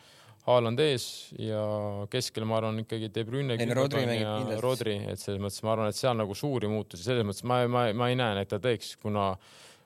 Haaland 0.43 0.79
ees 0.83 1.05
ja 1.39 1.63
keskel 2.11 2.43
ma 2.47 2.57
arvan 2.59 2.81
ikkagi 2.81 3.07
De 3.15 3.23
Bruyne 3.23 3.55
ja 3.55 4.57
Rodri, 4.59 4.97
et 5.07 5.21
selles 5.21 5.39
mõttes 5.39 5.63
ma 5.63 5.71
arvan, 5.75 5.93
et 5.93 5.99
seal 5.99 6.17
nagu 6.19 6.35
suuri 6.35 6.67
muutusi, 6.71 7.05
selles 7.05 7.23
mõttes 7.27 7.45
ma, 7.47 7.61
ma, 7.71 7.85
ma 7.95 8.09
ei 8.11 8.17
näe, 8.19 8.43
et 8.43 8.51
ta 8.51 8.59
teeks, 8.63 8.97
kuna 8.99 9.31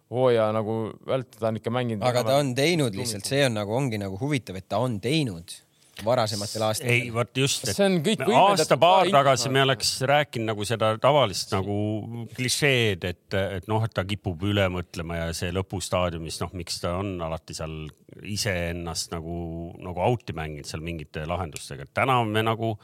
hooaja 0.10 0.48
nagu 0.56 0.80
vältel 1.06 1.50
on 1.52 1.60
ikka 1.60 1.74
mänginud. 1.74 2.08
aga 2.10 2.24
ta 2.26 2.40
on 2.42 2.56
teinud 2.58 2.98
lihtsalt, 2.98 3.28
see 3.30 3.44
on 3.46 3.58
nagu 3.60 3.76
ongi 3.78 4.02
nagu 4.02 4.18
huvitav, 4.18 4.58
et 4.58 4.70
ta 4.72 4.82
on 4.82 4.98
teinud 5.04 5.54
varasematel 6.06 6.66
aastatel. 6.68 6.94
ei, 6.94 7.14
vot 7.14 7.38
just, 7.38 7.68
et 7.70 8.22
aasta-paar 8.36 9.10
tagasi 9.14 9.52
me 9.54 9.64
oleks 9.66 9.94
rääkinud 10.08 10.52
nagu 10.52 10.68
seda 10.68 10.94
tavalist 11.02 11.54
nagu 11.56 11.78
klišeed, 12.36 13.08
et, 13.08 13.38
et 13.38 13.68
noh, 13.72 13.84
et 13.86 13.94
ta 13.94 14.06
kipub 14.08 14.44
üle 14.50 14.68
mõtlema 14.74 15.22
ja 15.22 15.32
see 15.38 15.52
lõpustaadiumis, 15.56 16.42
noh, 16.44 16.54
miks 16.58 16.82
ta 16.84 16.98
on 17.02 17.16
alati 17.28 17.58
seal 17.58 17.80
iseennast 18.28 19.14
nagu, 19.16 19.38
nagu 19.84 20.06
out'i 20.08 20.36
mänginud 20.38 20.70
seal 20.70 20.86
mingite 20.86 21.26
lahendustega, 21.30 21.90
täna 21.98 22.22
me 22.28 22.46
nagu 22.46 22.76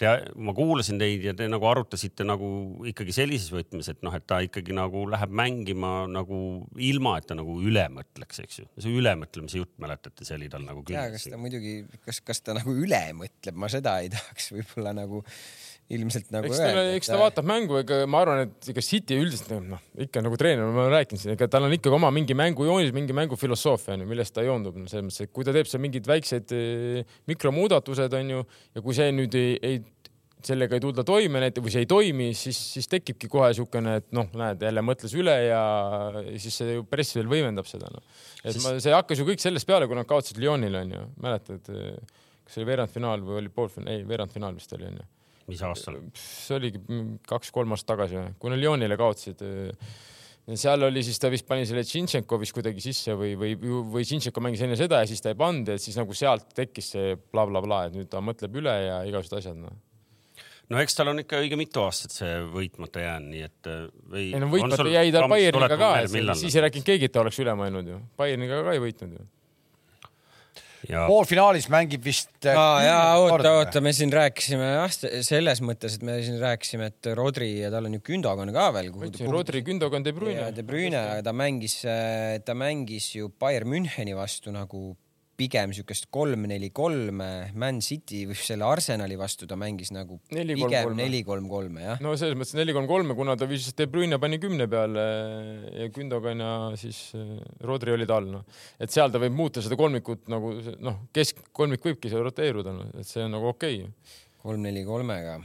te, 0.00 0.10
ma 0.36 0.54
kuulasin 0.56 1.00
teid 1.00 1.24
ja 1.26 1.34
te 1.36 1.46
nagu 1.50 1.66
arutasite 1.68 2.26
nagu 2.26 2.48
ikkagi 2.90 3.14
sellises 3.16 3.50
võtmes, 3.54 3.88
et 3.92 4.00
noh, 4.06 4.14
et 4.16 4.26
ta 4.28 4.40
ikkagi 4.44 4.76
nagu 4.76 5.04
läheb 5.10 5.34
mängima 5.34 5.92
nagu 6.10 6.38
ilma, 6.76 7.16
et 7.20 7.28
ta 7.30 7.38
nagu 7.38 7.58
üle 7.62 7.84
mõtleks, 7.94 8.42
eks 8.44 8.62
ju. 8.62 8.68
see 8.78 8.94
ülemõtlemise 9.00 9.60
jutt, 9.60 9.74
mäletate, 9.82 10.26
see 10.26 10.38
oli 10.38 10.50
tal 10.52 10.66
nagu 10.66 10.84
küll. 10.86 10.98
kas 11.14 11.28
ta 11.30 11.40
muidugi, 11.40 11.76
kas, 12.06 12.22
kas 12.24 12.42
ta 12.44 12.56
nagu 12.56 12.74
üle 12.74 13.02
mõtleb, 13.18 13.58
ma 13.58 13.70
seda 13.72 13.98
ei 14.04 14.12
tahaks 14.14 14.52
võib-olla 14.56 14.94
nagu 14.96 15.24
ilmselt 15.92 16.30
nagu 16.32 16.48
eks 16.48 16.60
öelda. 16.62 16.84
eks 16.96 17.10
ta 17.10 17.18
vaatab 17.20 17.48
mängu, 17.48 17.76
ega 17.82 18.00
ma 18.08 18.22
arvan, 18.24 18.46
et 18.46 18.68
ega 18.72 18.84
City 18.84 19.18
üldiselt 19.20 19.52
noh, 19.68 19.82
ikka 20.00 20.22
nagu 20.24 20.38
treener, 20.40 20.70
ma 20.72 20.86
olen 20.86 20.94
rääkinud 20.96 21.20
siin, 21.20 21.34
ega 21.36 21.48
tal 21.52 21.66
on 21.66 21.74
ikkagi 21.76 21.98
oma 21.98 22.08
mingi 22.14 22.36
mängujoonis, 22.38 22.94
mingi 22.96 23.16
mängufilosoofia 23.16 23.98
onju, 23.98 24.08
millest 24.08 24.34
ta 24.36 24.44
joondub 24.46 24.78
no, 24.80 24.88
selles 24.90 25.04
mõttes, 25.04 25.26
et 25.26 25.34
kui 25.34 25.44
ta 25.44 25.52
teeb 25.56 25.68
seal 25.68 25.82
mingid 25.84 26.08
väiksed 26.08 26.54
eh, 26.56 27.18
mikromuudatused 27.28 28.16
onju 28.20 28.40
ja 28.46 28.84
kui 28.84 28.96
see 28.96 29.12
nüüd 29.12 29.36
ei, 29.40 29.58
ei 29.60 29.82
sellega 30.44 30.76
ei 30.76 30.82
tulda 30.84 31.04
toime 31.08 31.40
näiteks 31.40 31.64
või 31.64 31.72
see 31.72 31.84
ei 31.84 31.88
toimi, 31.88 32.28
siis, 32.36 32.58
siis 32.76 32.88
tekibki 32.90 33.28
kohe 33.32 33.50
niisugune, 33.52 33.98
et 34.00 34.08
noh, 34.16 34.28
näed, 34.40 34.64
jälle 34.64 34.84
mõtles 34.84 35.12
üle 35.16 35.34
ja 35.46 35.62
siis 36.40 36.60
see 36.60 36.78
ju 36.78 36.84
press 36.88 37.16
veel 37.16 37.28
võimendab 37.30 37.68
seda 37.68 37.88
no.. 37.92 38.00
et 38.42 38.52
siis... 38.52 38.64
ma, 38.64 38.76
see 38.80 38.94
hakkas 38.94 39.20
ju 39.20 39.28
kõik 39.28 39.44
sellest 39.44 39.68
peale, 39.68 39.88
kui 39.88 40.00
nad 40.00 40.08
kaotasid 40.08 40.40
Lyonile 40.40 40.84
onju, 40.84 41.04
mäletad, 41.24 41.68
kas 41.68 42.56
see 42.56 42.62
oli 42.62 42.72
veerandfinaal 42.72 43.24
või 43.24 43.42
oli 43.42 43.52
poolfinaal, 43.52 43.92
ei 43.94 44.08
veerandfinaal 44.08 44.56
vist 44.56 44.76
oli 44.76 44.88
onju 44.92 45.12
mis 45.50 45.62
aastal? 45.66 46.00
see 46.18 46.58
oligi 46.58 46.82
kaks-kolm 47.28 47.76
aastat 47.76 47.94
tagasi 47.94 48.18
või, 48.18 48.34
kui 48.40 48.52
nad 48.52 48.60
Lyonile 48.62 48.98
kaotasid. 49.00 49.44
seal 50.60 50.88
oli 50.88 51.02
siis 51.06 51.20
ta 51.20 51.30
vist 51.32 51.46
pani 51.48 51.66
selle 51.68 51.84
Tšintšenko 51.86 52.38
vist 52.42 52.56
kuidagi 52.56 52.84
sisse 52.84 53.16
või, 53.18 53.34
või, 53.40 53.56
või 53.94 54.04
Tšintšenko 54.04 54.44
mängis 54.44 54.64
enne 54.66 54.78
seda 54.80 55.02
ja 55.02 55.08
siis 55.10 55.24
ta 55.24 55.32
ei 55.32 55.40
pannud 55.40 55.72
ja 55.72 55.80
siis 55.80 55.96
nagu 56.00 56.16
sealt 56.16 56.52
tekkis 56.56 56.94
see 56.96 57.16
blablabla 57.16 57.64
bla, 57.64 57.64
bla, 57.64 57.66
bla, 57.66 57.82
et 57.90 57.98
nüüd 57.98 58.12
ta 58.12 58.22
mõtleb 58.24 58.62
üle 58.62 58.78
ja 58.84 59.02
igasugused 59.08 59.40
asjad 59.40 59.60
noh 59.60 59.74
no 60.72 60.80
eks 60.80 60.96
tal 60.96 61.12
on 61.12 61.20
ikka 61.20 61.40
õige 61.42 61.58
mitu 61.60 61.82
aastat 61.84 62.14
see 62.14 62.34
võitmata 62.52 63.02
jäänud, 63.02 63.30
nii 63.32 63.46
et 63.46 63.68
või. 63.68 64.26
ei 64.32 64.40
no 64.40 64.48
võitmata 64.52 64.86
jäi 64.88 65.12
tal 65.14 65.28
Bayerniga 65.32 65.78
ka, 65.80 65.90
siis 66.40 66.56
ei 66.56 66.64
rääkinud 66.64 66.88
keegi, 66.88 67.10
et 67.10 67.14
ta 67.14 67.24
oleks 67.24 67.40
üle 67.44 67.52
mõelnud 67.58 67.90
ju. 67.90 67.98
Bayerniga 68.18 68.62
ka 68.64 68.76
ei 68.76 68.82
võitnud 68.82 69.18
ju 69.18 69.26
Ja... 70.88 71.04
poolfinaalis 71.08 71.68
mängib 71.72 72.04
vist. 72.04 72.32
aa 72.50 72.82
jaa, 72.84 73.04
oota, 73.22 73.52
oota, 73.60 73.82
me 73.84 73.92
siin 73.96 74.12
rääkisime 74.12 74.70
jah, 74.74 74.98
selles 75.26 75.62
mõttes, 75.64 75.98
et 75.98 76.04
me 76.06 76.18
siin 76.24 76.40
rääkisime, 76.42 76.90
et 76.92 77.10
Rodri 77.16 77.50
ja 77.62 77.70
tal 77.74 77.88
on 77.88 77.96
ju 77.98 78.02
Gündogan 78.04 78.52
ka 78.54 78.68
veel. 78.76 78.90
Rodri, 79.30 79.64
Gündogan, 79.66 80.04
De 80.04 80.12
Bruyne. 80.16 80.50
De 80.54 80.66
Bruyne, 80.66 81.04
ta 81.24 81.32
mängis, 81.36 81.80
ta 82.44 82.58
mängis 82.58 83.14
ju 83.16 83.30
Bayern 83.40 83.70
Müncheni 83.70 84.16
vastu 84.16 84.52
nagu 84.54 84.92
pigem 85.38 85.72
siukest 85.76 86.08
kolm-neli-kolme, 86.14 87.28
Man 87.58 87.80
City 87.84 88.24
või 88.28 88.36
selle 88.38 88.66
Arsenali 88.68 89.16
vastu 89.18 89.48
ta 89.50 89.58
mängis 89.60 89.92
nagu 89.94 90.20
4 90.30 90.44
-3 90.54 90.58
pigem 90.60 90.94
neli-kolm-kolme 90.98 91.86
jah. 91.86 92.02
no 92.04 92.14
selles 92.20 92.38
mõttes 92.38 92.56
neli-kolm-kolme, 92.58 93.16
kuna 93.18 93.36
ta 93.36 93.48
viis 93.50 93.66
De 93.76 93.86
Bruyne 93.90 94.18
pani 94.22 94.38
kümne 94.42 94.68
peale 94.70 95.06
ja 95.80 95.88
Gündogan 95.94 96.44
ja 96.44 96.52
siis 96.80 97.00
eh, 97.18 97.34
Rodri 97.66 97.94
olid 97.96 98.10
all 98.10 98.30
noh, 98.36 98.44
et 98.78 98.90
seal 98.94 99.10
ta 99.10 99.22
võib 99.22 99.34
muuta 99.34 99.64
seda 99.64 99.78
kolmikut 99.80 100.28
nagu 100.32 100.54
noh, 100.78 101.02
keskkolmik 101.14 101.84
võibki 101.84 102.12
seal 102.12 102.24
roteeruda 102.26 102.74
no., 102.76 102.88
et 102.98 103.08
see 103.08 103.24
on 103.26 103.34
nagu 103.34 103.50
okei 103.54 103.82
okay.. 103.82 104.16
kolm-neli-kolmega 104.44 105.40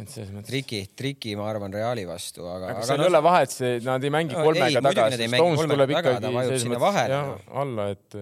et 0.00 0.10
selles 0.10 0.32
mõttes. 0.34 0.48
triki, 0.50 0.80
triki, 0.98 1.36
ma 1.38 1.46
arvan, 1.50 1.72
Reali 1.74 2.04
vastu, 2.08 2.44
aga. 2.50 2.72
aga 2.72 2.88
seal 2.88 3.04
ei 3.04 3.10
ole 3.10 3.22
vahet, 3.24 3.54
see, 3.54 3.78
nad 3.86 4.04
ei 4.04 4.12
mängi 4.14 4.36
kolmega 4.36 4.68
ei, 4.72 4.82
taga, 4.82 5.06
sest 5.14 5.36
Stones 5.36 5.64
tuleb 5.70 5.94
ikkagi 5.94 6.34
selles 6.50 6.66
mõttes 6.72 7.00
jah, 7.12 7.30
alla, 7.62 7.88
et. 7.94 8.18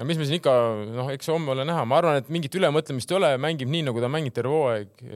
no 0.00 0.08
mis 0.10 0.20
me 0.20 0.28
siin 0.28 0.40
ikka, 0.40 0.56
noh, 0.96 1.12
eks 1.14 1.32
homme 1.32 1.54
ole 1.54 1.68
näha, 1.68 1.86
ma 1.88 2.00
arvan, 2.02 2.20
et 2.22 2.34
mingit 2.34 2.58
ülemõtlemist 2.58 3.14
ei 3.14 3.18
ole, 3.20 3.32
mängib 3.42 3.70
nii, 3.72 3.86
nagu 3.90 4.02
ta 4.02 4.10
mängib 4.12 4.34
terve 4.36 4.54
hooaeg. 4.54 5.06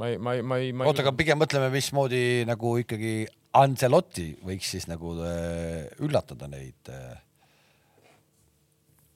ma 0.00 0.12
ei, 0.12 0.20
ma 0.20 0.36
ei, 0.36 0.44
ma 0.44 0.60
ei, 0.60 0.72
ma 0.72 0.84
ei. 0.84 0.92
oota, 0.92 1.04
aga 1.06 1.16
pigem 1.16 1.40
mõtleme, 1.40 1.72
mismoodi 1.72 2.24
nagu 2.48 2.76
ikkagi 2.84 3.14
Ancelotti 3.60 4.28
võiks 4.46 4.68
siis 4.76 4.86
nagu 4.86 5.16
äh, 5.26 5.88
üllatada 6.04 6.46
neid 6.52 6.92
äh, 6.92 7.16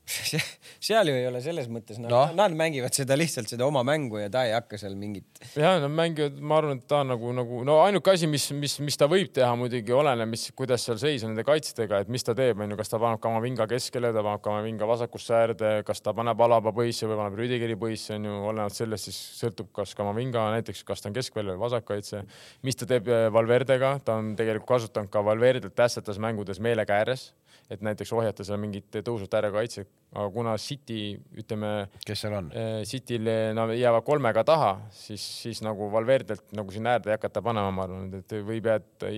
seal 0.85 1.09
ju 1.09 1.15
ei 1.17 1.25
ole 1.25 1.41
selles 1.41 1.69
mõttes, 1.73 1.97
nad 2.01 2.13
no., 2.13 2.21
nad 2.37 2.53
mängivad 2.57 2.93
seda 2.97 3.17
lihtsalt 3.17 3.49
seda 3.49 3.65
oma 3.65 3.81
mängu 3.87 4.19
ja 4.21 4.29
ta 4.33 4.43
ei 4.45 4.53
hakka 4.53 4.77
seal 4.81 4.97
mingit. 5.01 5.27
ja 5.57 5.79
nad 5.81 5.93
mängivad, 5.93 6.37
ma 6.45 6.59
arvan, 6.61 6.81
et 6.83 6.87
ta 6.91 7.01
on 7.01 7.13
nagu, 7.15 7.31
nagu 7.37 7.61
no 7.65 7.79
ainuke 7.87 8.13
asi, 8.13 8.29
mis, 8.31 8.51
mis, 8.59 8.77
mis 8.85 9.01
ta 9.01 9.09
võib 9.11 9.33
teha 9.35 9.49
muidugi 9.57 9.95
oleneb, 9.97 10.29
mis, 10.35 10.47
kuidas 10.57 10.85
seal 10.85 11.01
seis 11.01 11.25
on 11.25 11.33
nende 11.33 11.47
kaitstega, 11.49 12.03
et 12.05 12.13
mis 12.13 12.27
ta 12.27 12.35
teeb, 12.37 12.61
onju, 12.61 12.77
kas 12.81 12.93
ta 12.93 13.01
paneb 13.01 13.23
Kamavinga 13.25 13.67
keskele, 13.71 14.11
ta 14.13 14.25
paneb 14.27 14.45
Kamavinga 14.45 14.89
vasakusse 14.91 15.37
äärde, 15.39 15.73
kas 15.89 16.05
ta 16.05 16.13
paneb 16.17 16.45
Alaba 16.45 16.75
põhisse 16.77 17.09
või 17.09 17.19
paneb 17.23 17.41
Rüdigeri 17.41 17.79
põhisse, 17.81 18.19
onju, 18.19 18.35
olenevalt 18.51 18.77
sellest 18.77 19.09
siis 19.09 19.23
sõltub, 19.41 19.71
kas 19.77 19.97
Kamavinga 19.97 20.51
näiteks, 20.59 20.85
kas 20.85 21.01
ta 21.01 21.09
on 21.09 21.17
keskväljal 21.17 21.57
või 21.57 21.65
vasakkaitse. 21.65 22.25
mis 22.63 22.77
ta 22.77 22.91
teeb 22.91 23.09
eh, 23.09 23.31
Valverdega, 23.33 23.97
ta 24.05 24.19
on 24.21 24.35
tegelikult 24.37 24.69
kasutanud 24.75 25.13
ka 25.13 25.25
Valverdet 25.25 25.73
tähtsates 25.75 26.21
mängudes 26.21 26.61
meelega 26.61 27.01
ääres 27.01 27.31
et 27.73 27.85
näiteks 27.85 28.13
ohjata 28.13 28.45
seal 28.45 28.59
mingit 28.61 28.99
tõusvat 29.05 29.37
äärekaitset, 29.39 29.89
aga 30.13 30.27
kuna 30.35 30.57
City, 30.61 31.15
ütleme. 31.41 31.71
kes 32.05 32.25
seal 32.25 32.37
on? 32.39 32.51
Eh, 32.53 32.83
Cityl 32.89 33.31
no, 33.57 33.69
jäävad 33.73 34.05
kolmega 34.07 34.45
taha, 34.47 34.75
siis, 34.95 35.25
siis 35.45 35.63
nagu 35.65 35.89
Valverdelt 35.93 36.53
nagu 36.57 36.75
sinna 36.75 36.99
äärde 36.99 37.13
ei 37.13 37.17
hakata 37.17 37.43
panema, 37.45 37.73
ma 37.75 37.87
arvan, 37.89 38.13
et 38.21 38.37
võib 38.45 38.69
jääda, 38.69 39.15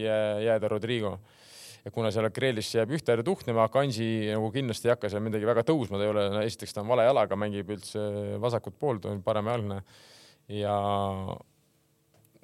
jääda 0.47 0.71
Rodrigo. 0.73 1.17
ja 1.85 1.91
kuna 1.95 2.11
seal 2.15 2.31
Kreelis 2.35 2.73
jääb 2.75 2.95
ühte 2.95 3.15
äärde 3.15 3.27
tuhnema, 3.27 3.69
Kansi 3.73 4.31
nagu 4.33 4.51
kindlasti 4.55 4.89
ei 4.89 4.95
hakka 4.95 5.11
seal 5.11 5.23
midagi 5.27 5.47
väga 5.47 5.67
tõusma, 5.67 5.99
ta 5.99 6.07
ei 6.07 6.15
ole 6.15 6.45
esiteks 6.45 6.75
ta 6.75 6.83
on 6.83 6.91
vale 6.95 7.07
jalaga, 7.07 7.39
mängib 7.39 7.71
üldse 7.77 8.01
vasakut 8.43 8.79
poolt, 8.79 9.07
on 9.11 9.23
paremajalgne 9.27 9.83
ja 10.55 10.77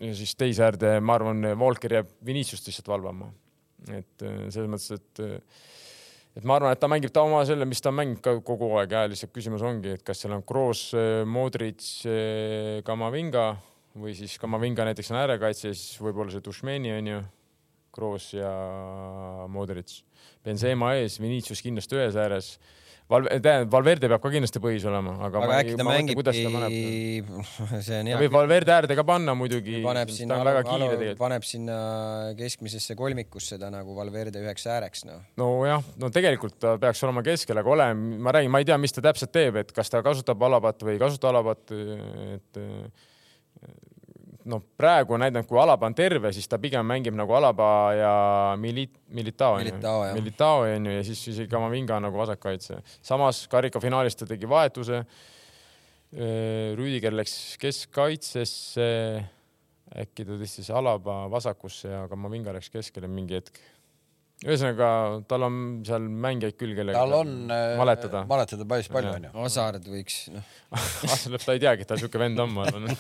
ja 0.03 0.15
siis 0.19 0.35
teise 0.35 0.65
äärde, 0.67 0.97
ma 1.01 1.15
arvan, 1.15 1.47
Volker 1.59 2.01
jääb 2.01 2.11
Viniciust 2.27 2.67
lihtsalt 2.67 2.91
valvama. 2.91 3.31
et 3.91 4.23
selles 4.55 4.69
mõttes, 4.71 4.93
et 4.95 5.21
et 6.37 6.45
ma 6.49 6.57
arvan, 6.57 6.73
et 6.73 6.81
ta 6.81 6.89
mängib 6.91 7.13
ta 7.13 7.25
oma 7.27 7.43
selle, 7.49 7.67
mis 7.69 7.83
ta 7.83 7.91
on 7.93 7.99
mänginud 8.01 8.23
ka 8.25 8.37
kogu 8.47 8.71
aeg 8.81 8.95
ja 8.97 9.05
lihtsalt 9.11 9.35
küsimus 9.35 9.65
ongi, 9.67 9.97
et 9.99 10.05
kas 10.07 10.23
seal 10.23 10.35
on 10.37 10.45
Kroos, 10.47 10.89
Modric, 11.29 11.85
Kamavinga 12.87 13.47
või 14.01 14.15
siis 14.17 14.39
Kamavinga 14.41 14.87
näiteks 14.89 15.13
on 15.13 15.21
äärekaitse, 15.21 15.75
siis 15.77 16.01
võib-olla 16.01 16.33
see 16.33 16.45
Dušmeni 16.45 16.95
on 16.97 17.11
ju, 17.13 17.23
Kroos 17.93 18.31
ja 18.33 18.53
Modric. 19.53 19.99
Benzema 20.45 20.95
ees, 20.97 21.19
Vinicius 21.21 21.61
kindlasti 21.61 21.99
ühes 21.99 22.17
ääres 22.17 22.55
Val-, 23.13 23.29
tähendab, 23.29 23.71
Valverde 23.73 24.09
peab 24.11 24.23
ka 24.23 24.31
kindlasti 24.33 24.63
põhis 24.63 24.87
olema, 24.89 25.15
aga, 25.27 25.43
aga 25.45 25.59
äkki 25.61 25.77
ta 25.79 25.87
mängibki, 25.87 26.35
see 27.87 27.99
on 27.99 28.11
hea. 28.11 28.19
võib 28.25 28.35
Valverde 28.35 28.75
äärde 28.77 28.97
ka 28.99 29.05
panna 29.09 29.35
muidugi. 29.39 29.81
paneb 29.85 30.13
sinna, 30.15 30.41
paneb 31.21 31.47
sinna 31.47 31.77
keskmisesse 32.39 32.97
kolmikusse 32.99 33.61
ta 33.61 33.71
nagu 33.75 33.97
Valverde 33.97 34.43
üheks 34.43 34.67
ääreks, 34.71 35.07
noh. 35.09 35.23
nojah, 35.41 35.85
no 36.01 36.13
tegelikult 36.15 36.59
ta 36.63 36.77
peaks 36.83 37.05
olema 37.07 37.25
keskel, 37.27 37.61
aga 37.61 37.75
ole, 37.77 37.89
ma 37.95 38.35
räägin, 38.39 38.53
ma 38.53 38.63
ei 38.63 38.69
tea, 38.69 38.81
mis 38.81 38.97
ta 38.97 39.05
täpselt 39.05 39.35
teeb, 39.35 39.61
et 39.63 39.73
kas 39.77 39.93
ta 39.93 40.03
kasutab 40.05 40.43
alabat 40.49 40.85
või 40.87 40.97
ei 40.97 41.03
kasuta 41.03 41.33
alabat, 41.33 41.75
et 42.39 42.63
noh, 44.51 44.63
praegu 44.79 45.17
on 45.17 45.23
näidanud, 45.25 45.47
kui 45.49 45.61
Alaba 45.61 45.89
on 45.89 45.97
terve, 45.97 46.33
siis 46.35 46.49
ta 46.51 46.59
pigem 46.63 46.87
mängib 46.89 47.17
nagu 47.19 47.35
Alaba 47.37 47.69
ja 47.97 48.15
Milit-, 48.61 48.99
Militao 49.15 49.59
on 49.59 49.67
ju, 49.67 49.77
Militao 50.17 50.65
on 50.67 50.89
ju 50.89 50.97
ja 50.97 51.05
siis 51.07 51.23
isegi 51.35 51.51
Kamavinga 51.51 52.01
nagu 52.03 52.19
vasakkaitse. 52.19 52.81
samas 53.03 53.45
karikafinaalis 53.53 54.19
ta 54.19 54.29
tegi 54.29 54.49
vahetuse. 54.49 55.05
Rüüdiger 56.13 57.15
läks 57.17 57.57
keskkaitsesse, 57.61 58.89
äkki 60.03 60.27
ta 60.29 60.37
tõstis 60.41 60.69
Alaba 60.75 61.23
vasakusse 61.33 61.89
ja 61.89 62.03
Kamavinga 62.11 62.53
läks 62.59 62.69
keskele 62.73 63.09
mingi 63.09 63.39
hetk 63.41 63.63
ühesõnaga, 64.43 64.87
tal 65.31 65.45
on 65.47 65.57
seal 65.87 66.07
mängijaid 66.25 66.57
küll, 66.59 66.73
kellega 66.75 66.99
tal 66.99 67.13
on 67.21 67.29
maletada, 67.79 68.25
maletada 68.27 68.65
päris 68.69 68.89
palju 68.91 69.13
onju. 69.15 69.31
Hasard 69.37 69.87
võiks 69.87 70.17
noh 70.35 70.43
Hasard 71.13 71.45
ta 71.45 71.55
ei 71.55 71.63
teagi, 71.63 71.85
et 71.85 71.91
ta 71.93 71.97
siuke 72.01 72.19
vend 72.19 72.39
on, 72.43 72.51
ma 72.57 72.63
arvan 72.67 72.89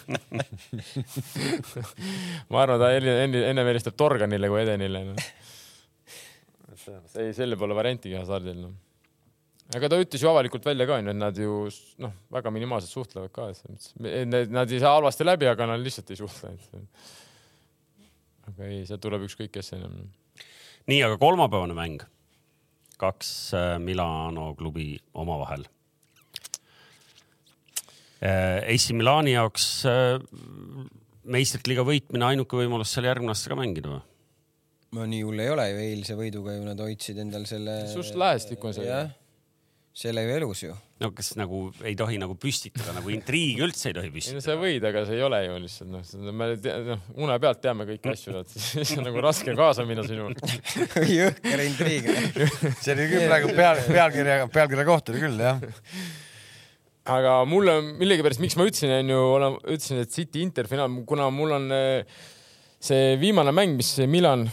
ma 2.53 2.63
arvan, 2.63 2.79
ta 2.79 2.93
enne, 2.95 3.43
enne, 3.49 3.63
helistab 3.73 3.97
Torganile 3.99 4.47
kui 4.53 4.61
Edenile 4.63 5.01
no.. 5.09 5.15
ei, 7.19 7.35
selle 7.35 7.59
pole 7.59 7.75
variantigi 7.79 8.15
Hasardil 8.21 8.63
noh. 8.63 8.79
aga 9.75 9.91
ta 9.91 9.99
ütles 10.05 10.23
ju 10.23 10.31
avalikult 10.31 10.65
välja 10.71 10.87
ka 10.87 11.01
onju, 11.01 11.11
et 11.17 11.23
nad 11.25 11.35
ju 11.43 11.51
noh, 12.07 12.15
väga 12.39 12.55
minimaalselt 12.55 12.95
suhtlevad 12.95 13.35
ka, 13.35 13.51
nad 13.99 14.71
ei 14.71 14.79
saa 14.79 14.95
halvasti 14.95 15.27
läbi, 15.27 15.51
aga 15.51 15.73
nad 15.75 15.83
lihtsalt 15.83 16.15
ei 16.15 16.23
suhtle, 16.23 16.55
et. 16.55 16.67
aga 18.53 18.61
ei, 18.71 18.85
sealt 18.87 19.03
tuleb 19.03 19.27
ükskõik 19.27 19.51
kes 19.59 19.75
enam 19.81 20.05
nii, 20.91 21.03
aga 21.07 21.19
kolmapäevane 21.21 21.77
mäng, 21.77 22.03
kaks 23.01 23.31
äh, 23.59 23.77
Milano 23.83 24.53
klubi 24.59 24.97
omavahel. 25.15 25.67
Äh, 28.23 28.63
AC 28.71 28.93
Milani 28.95 29.35
jaoks 29.35 29.67
äh, 29.91 30.17
meistrite 31.25 31.71
liiga 31.71 31.85
võitmine 31.87 32.33
ainuke 32.33 32.59
võimalus 32.59 32.95
seal 32.95 33.09
järgmine 33.11 33.35
aasta 33.35 33.51
ka 33.51 33.59
mängida 33.59 33.97
või? 33.97 34.03
no 34.93 35.07
nii 35.09 35.23
hull 35.25 35.41
ei 35.41 35.51
ole 35.51 35.65
ju, 35.71 35.83
eilse 35.87 36.17
võiduga 36.19 36.55
ju 36.55 36.65
nad 36.67 36.81
hoidsid 36.83 37.19
endal 37.23 37.47
selle. 37.49 37.79
suht 37.91 38.17
lähestik 38.19 38.65
on 38.69 38.75
see. 38.77 39.03
See 39.93 40.09
oli 40.09 40.25
ju 40.25 40.37
elus 40.39 40.63
ju 40.65 40.75
no 41.03 41.11
kas 41.13 41.33
nagu 41.37 41.67
ei 41.85 41.93
tohi 41.99 42.17
nagu 42.21 42.37
püstitada 42.41 42.95
nagu 42.97 43.11
intriigi 43.13 43.61
üldse 43.65 43.91
ei 43.91 43.97
tohi 43.97 44.11
püstitada? 44.15 44.33
ei 44.33 44.39
no 44.39 44.45
sa 44.45 44.57
võid, 44.61 44.87
aga 44.89 45.03
see 45.09 45.19
ei 45.19 45.25
ole 45.27 45.41
ju 45.45 45.59
lihtsalt 45.65 45.93
noh, 45.93 46.33
me 46.41 46.49
noh, 46.87 47.05
une 47.21 47.37
pealt 47.43 47.61
teame 47.65 47.87
kõiki 47.91 48.13
asju, 48.15 48.35
et 48.41 48.55
siis 48.57 48.95
on 48.97 49.07
nagu 49.09 49.25
raske 49.25 49.55
kaasa 49.59 49.85
minna 49.89 50.07
sinul 50.07 50.33
jõhker 51.19 51.65
intriig 51.67 52.09
see 52.09 52.95
oli 52.95 53.09
küll 53.13 53.29
praegu 53.29 53.53
peal, 53.59 53.85
pealkirja, 53.91 54.39
pealkirja 54.57 54.89
kohta 54.89 55.13
oli 55.13 55.25
küll 55.27 55.45
jah. 55.45 55.61
aga 57.13 57.37
mulle 57.49 57.77
millegipärast, 57.91 58.41
miks 58.45 58.57
ma 58.57 58.69
ütlesin, 58.69 58.97
onju, 59.03 59.23
ütlesin, 59.67 60.05
et 60.07 60.15
City 60.15 60.47
Inter 60.47 60.71
finaal, 60.71 61.03
kuna 61.09 61.29
mul 61.35 61.59
on 61.59 61.69
eh, 61.77 62.21
see 62.83 63.17
viimane 63.21 63.53
mäng, 63.53 63.77
mis 63.77 63.93
Milan 64.09 64.49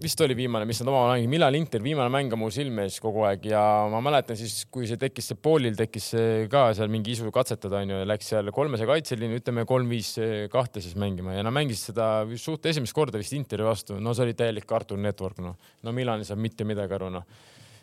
vist 0.00 0.20
oli 0.24 0.34
viimane, 0.36 0.64
mis 0.68 0.80
nad 0.80 0.88
omavahel 0.90 1.18
mängisid, 1.18 1.30
Milan 1.32 1.56
Inter, 1.58 1.82
viimane 1.84 2.10
mäng 2.12 2.32
on 2.32 2.40
mul 2.40 2.52
silme 2.54 2.86
ees 2.88 2.96
kogu 3.02 3.24
aeg 3.28 3.44
ja 3.50 3.60
ma 3.92 4.00
mäletan 4.04 4.38
siis, 4.38 4.64
kui 4.72 4.88
see 4.88 4.98
tekkis, 5.00 5.30
see 5.30 5.38
poolil 5.40 5.76
tekkis 5.76 6.06
ka 6.52 6.62
seal 6.76 6.90
mingi 6.92 7.12
isu 7.14 7.28
katsetada 7.34 7.82
onju 7.82 8.00
ja 8.00 8.08
läks 8.08 8.30
seal 8.32 8.48
kolmese 8.54 8.88
kaitseliini, 8.88 9.40
ütleme 9.42 9.66
kolm-viis 9.68 10.14
kahte 10.52 10.82
siis 10.84 10.96
mängima 11.00 11.36
ja 11.36 11.44
nad 11.46 11.54
mängisid 11.56 11.92
seda 11.92 12.08
suht 12.40 12.68
esimest 12.70 12.96
korda 12.96 13.20
vist 13.20 13.36
Interi 13.36 13.66
vastu, 13.66 13.98
no 14.00 14.14
see 14.16 14.28
oli 14.28 14.36
täielik 14.38 14.68
Cartoon 14.68 15.02
Network 15.04 15.42
noh, 15.44 15.58
no 15.84 15.94
Milan 15.96 16.24
ei 16.24 16.28
saa 16.28 16.38
mitte 16.40 16.66
midagi 16.68 16.96
aru 16.96 17.12
noh. 17.18 17.26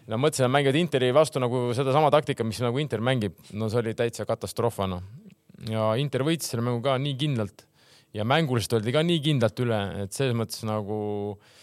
No 0.07 0.15
mõtlesin, 0.23 0.47
et 0.47 0.53
mängivad 0.55 0.79
Interi 0.79 1.11
vastu 1.13 1.41
nagu 1.43 1.67
sedasama 1.75 2.09
taktika, 2.15 2.45
mis 2.47 2.61
nagu 2.63 2.79
Inter 2.79 3.03
mängib, 3.03 3.35
no 3.59 3.67
see 3.69 3.81
oli 3.83 3.93
täitsa 3.97 4.25
katastroof 4.25 4.79
noh. 4.87 5.03
ja 5.69 5.91
Inter 5.99 6.23
võitis 6.25 6.49
selle 6.49 6.65
mängu 6.65 6.81
ka 6.85 6.95
nii 7.01 7.17
kindlalt 7.19 7.65
ja 8.15 8.23
mänguliselt 8.25 8.79
oldi 8.79 8.95
ka 8.95 9.03
nii 9.05 9.21
kindlalt 9.21 9.59
üle, 9.61 9.81
et 10.05 10.15
selles 10.15 10.37
mõttes 10.37 10.63
nagu 10.65 10.97
äh, 11.35 11.55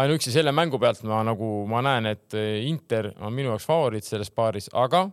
ainuüksi 0.00 0.32
selle 0.32 0.52
mängu 0.56 0.78
pealt 0.80 1.02
ma 1.08 1.22
nagu, 1.26 1.48
ma 1.70 1.82
näen, 1.84 2.10
et 2.14 2.36
eh, 2.38 2.60
Inter 2.68 3.12
on 3.20 3.34
minu 3.36 3.52
jaoks 3.52 3.66
favoriit 3.68 4.06
selles 4.06 4.30
paaris, 4.34 4.70
aga 4.72 5.06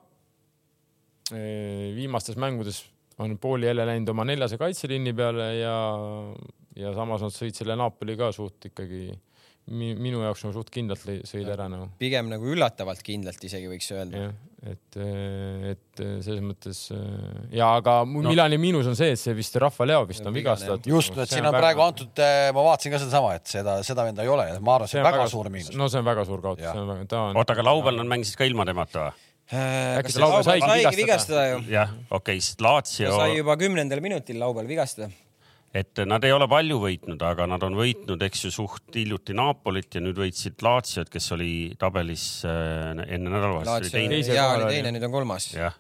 eh, 1.34 1.94
viimastes 1.98 2.38
mängudes 2.40 2.84
on 3.24 3.38
pooli 3.42 3.66
jälle 3.66 3.86
läinud 3.90 4.14
oma 4.14 4.26
neljase 4.28 4.60
kaitseliini 4.62 5.14
peale 5.18 5.48
ja, 5.58 5.78
ja 6.78 6.94
samas 6.94 7.24
nad 7.26 7.34
sõid 7.34 7.58
selle 7.58 7.78
Napoli 7.80 8.18
ka 8.20 8.30
suht 8.36 8.70
ikkagi 8.70 9.10
minu 9.68 10.22
jaoks 10.24 10.46
nagu 10.46 10.56
suht 10.56 10.70
kindlalt 10.72 11.04
sõid 11.28 11.48
ära 11.52 11.68
nagu. 11.72 11.90
pigem 12.00 12.30
nagu 12.32 12.48
üllatavalt 12.48 13.02
kindlalt 13.04 13.42
isegi 13.44 13.68
võiks 13.68 13.90
öelda. 13.92 14.30
et, 14.64 14.98
et 15.74 16.02
selles 16.24 16.42
mõttes 16.44 16.80
ja 17.54 17.74
aga 17.82 18.00
no. 18.08 18.24
Milani 18.30 18.60
miinus 18.62 18.88
on 18.88 18.98
see, 19.00 19.12
et 19.16 19.22
see 19.22 19.36
vist 19.38 19.60
Rahva-Leo 19.60 20.08
vist 20.10 20.26
on 20.26 20.36
vigastatud. 20.36 20.88
just, 20.88 21.18
et 21.20 21.32
siin 21.32 21.46
on 21.46 21.56
praegu 21.56 21.84
väga... 21.84 21.90
antud, 21.92 22.24
eh, 22.24 22.48
ma 22.56 22.66
vaatasin 22.70 22.96
ka 22.96 23.04
sedasama, 23.04 23.36
et 23.42 23.54
seda, 23.58 23.78
seda 23.88 24.08
venda 24.08 24.26
ei 24.26 24.32
ole, 24.32 24.48
ma 24.64 24.78
arvan, 24.80 24.92
see 24.92 25.02
on 25.02 25.08
väga, 25.10 25.22
väga 25.22 25.36
suur 25.36 25.52
miinus. 25.54 25.76
no 25.76 25.92
see 25.92 26.02
on 26.02 26.10
väga 26.10 26.28
suur 26.32 26.44
kaotus. 26.48 26.72
On... 26.72 27.36
oota, 27.36 27.58
aga 27.58 27.70
laupäeval 27.70 28.02
nad 28.02 28.12
mängisid 28.16 28.40
ka 28.40 28.48
ilma 28.48 28.68
temata 28.70 29.10
või? 29.10 29.24
Äh, 29.48 30.00
äkki 30.02 30.12
see 30.16 30.24
laupäev 30.24 30.48
saigi 30.48 30.98
vigastada, 31.04 31.46
jah, 31.68 31.94
okei 32.08 32.40
okay,, 32.40 32.44
sest 32.44 32.64
Laatsio. 32.64 33.14
sai 33.16 33.38
juba 33.38 33.56
kümnendal 33.60 34.04
minutil 34.04 34.40
laupäeval 34.42 34.68
vigastada 34.68 35.12
et 35.76 36.00
nad 36.08 36.24
ei 36.24 36.34
ole 36.34 36.48
palju 36.50 36.78
võitnud, 36.82 37.24
aga 37.28 37.48
nad 37.50 37.64
on 37.68 37.76
võitnud, 37.78 38.22
eks 38.28 38.46
ju, 38.48 38.52
suht 38.56 38.96
hiljuti 38.96 39.36
Napolit 39.38 39.98
ja 39.98 40.04
nüüd 40.04 40.20
võitsid 40.20 40.62
Laatsiot, 40.64 41.10
kes 41.12 41.32
oli 41.36 41.52
tabelis 41.80 42.28
äh, 42.48 42.94
enne 43.04 43.34
nädalavahetust. 43.34 43.98
jaa, 44.32 44.54
oli 44.56 44.70
teine, 44.72 44.94
nüüd 44.96 45.08
on 45.10 45.16
kolmas. 45.18 45.50
jah, 45.56 45.76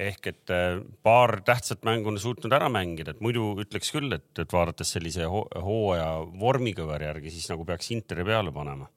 ehk 0.00 0.32
et 0.32 0.54
äh, 0.54 0.80
paar 1.06 1.38
tähtsat 1.46 1.84
mängu 1.86 2.10
on 2.12 2.18
suutnud 2.22 2.54
ära 2.56 2.70
mängida, 2.72 3.14
et 3.14 3.22
muidu 3.24 3.52
ütleks 3.62 3.92
küll, 3.94 4.10
et, 4.16 4.32
et 4.42 4.56
vaadates 4.56 4.96
sellise 4.96 5.28
hooaja 5.28 6.10
vormikõveri 6.42 7.08
järgi, 7.10 7.36
siis 7.36 7.52
nagu 7.52 7.68
peaks 7.68 7.92
Interi 7.94 8.26
peale 8.26 8.54
panema. 8.54 8.90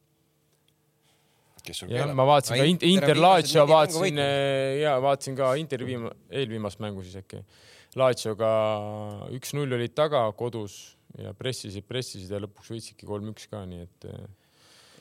Jah, 1.66 2.12
ma 2.14 2.28
vaatasin 2.30 2.60
ka 2.60 2.66
Inter, 2.70 2.90
Inter 2.92 3.18
Lazio 3.18 3.64
vaatasin 3.66 4.20
ja 4.78 5.00
vaatasin 5.02 5.38
ka 5.38 5.56
Interi 5.58 5.88
viima-, 5.88 6.12
eelviimast 6.30 6.78
mängu 6.84 7.02
siis 7.02 7.24
äkki 7.24 7.42
Laatsioga 7.96 8.50
üks-null 9.36 9.78
olid 9.78 9.94
taga 9.96 10.26
kodus 10.36 10.96
ja 11.22 11.32
pressisid, 11.38 11.86
pressisid 11.88 12.34
ja 12.34 12.42
lõpuks 12.44 12.74
võitsidki 12.74 13.08
kolm-üks 13.08 13.48
ka, 13.52 13.62
nii 13.70 13.86
et. 13.86 14.08
Eh, 14.10 14.26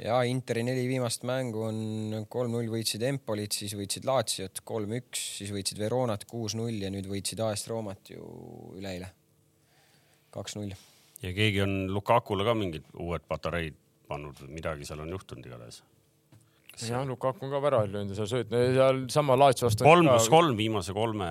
ja 0.06 0.20
Interi 0.30 0.62
neli 0.66 0.86
viimast 0.90 1.26
mängu 1.26 1.64
on 1.66 2.26
kolm-null 2.30 2.70
võitsid 2.70 3.02
Empolit, 3.08 3.54
siis 3.54 3.74
võitsid 3.78 4.06
Laatsiot 4.06 4.62
kolm-üks, 4.66 5.22
siis 5.40 5.50
võitsid 5.54 5.82
Veronat 5.82 6.26
kuus-null 6.30 6.82
ja 6.86 6.90
nüüd 6.94 7.08
võitsid 7.10 7.42
AS 7.42 7.66
Roomat 7.70 8.14
ju 8.14 8.26
üleeile 8.78 9.10
kaks-null. 10.34 10.74
ja 11.22 11.32
keegi 11.34 11.62
on 11.62 11.74
Lukakule 11.94 12.46
ka 12.46 12.54
mingid 12.58 12.86
uued 12.98 13.26
patareid 13.26 13.78
pannud 14.10 14.38
või 14.42 14.56
midagi 14.60 14.86
seal 14.86 15.02
on 15.04 15.12
juhtunud 15.14 15.46
igatahes 15.46 15.82
jah, 16.82 17.04
Lukaku 17.06 17.46
on 17.46 17.52
ka 17.52 17.60
väravaid 17.62 17.92
löönud 17.94 18.14
ja 18.14 18.18
seal 18.18 18.30
sööt-, 18.30 18.54
seal 18.74 19.04
sama 19.12 19.36
Laatsi 19.38 19.66
vastu. 19.66 19.86
kolm 19.86 20.08
pluss 20.08 20.30
kolm 20.32 20.58
viimase 20.58 20.94
kolme. 20.96 21.28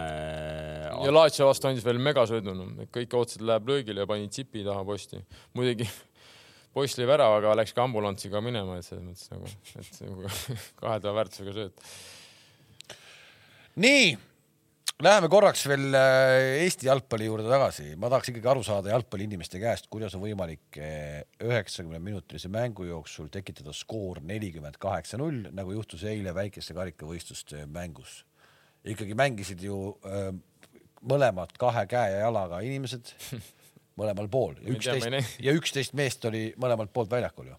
Ja 1.05 1.13
Laatsi 1.13 1.45
vastu 1.45 1.69
andis 1.69 1.85
veel 1.85 2.01
megasöödu, 2.03 2.55
et 2.83 2.91
kõik 2.93 3.15
ootasid, 3.19 3.45
läheb 3.47 3.69
löögile 3.69 4.03
ja 4.05 4.09
pani 4.09 4.29
tsipi 4.31 4.65
taha 4.65 4.83
posti. 4.87 5.21
muidugi 5.57 5.87
poiss 6.75 6.97
lõi 6.99 7.07
väravaga, 7.09 7.55
läks 7.59 7.73
ka 7.75 7.87
ambulantsiga 7.87 8.41
minema, 8.43 8.77
et 8.79 8.87
selles 8.87 9.05
mõttes 9.05 9.31
nagu, 9.33 9.55
et 9.79 10.03
nagu 10.07 10.35
kahetava 10.81 11.17
väärtusega 11.21 11.57
sööt. 11.57 11.89
nii 13.83 14.13
Läheme 15.03 15.27
korraks 15.27 15.65
veel 15.67 15.95
äh, 15.97 16.61
Eesti 16.63 16.85
jalgpalli 16.85 17.25
juurde 17.25 17.49
tagasi, 17.49 17.95
ma 17.99 18.07
tahaks 18.11 18.29
ikkagi 18.29 18.47
aru 18.47 18.61
saada 18.63 18.91
jalgpalliinimeste 18.93 19.59
käest, 19.59 19.89
kuidas 19.91 20.13
on 20.15 20.21
võimalik 20.21 20.77
äh, 20.77 21.23
üheksakümne 21.43 21.97
minutilise 21.99 22.47
mängu 22.53 22.85
jooksul 22.85 23.27
tekitada 23.33 23.73
skoor 23.75 24.21
nelikümmend 24.23 24.77
kaheksa 24.79 25.17
null, 25.19 25.49
nagu 25.49 25.73
juhtus 25.73 26.05
eile 26.07 26.31
väikeste 26.37 26.77
karikavõistluste 26.77 27.65
mängus. 27.73 28.21
ikkagi 28.85 29.17
mängisid 29.17 29.65
ju 29.65 29.97
öö, 30.05 30.29
äh, 30.29 30.33
mõlemad 31.09 31.53
kahe 31.59 31.85
käe 31.89 32.15
ja 32.15 32.23
jalaga 32.27 32.61
inimesed. 32.65 33.13
Mõlemal 33.99 34.25
pool. 34.25 34.55
Ja 34.65 34.73
üksteist 34.73 35.35
ja 35.45 35.53
üksteist 35.53 35.93
meest 35.93 36.23
oli 36.25 36.47
mõlemalt 36.57 36.89
poolt 36.95 37.11
väljakul 37.11 37.51
ju. 37.51 37.57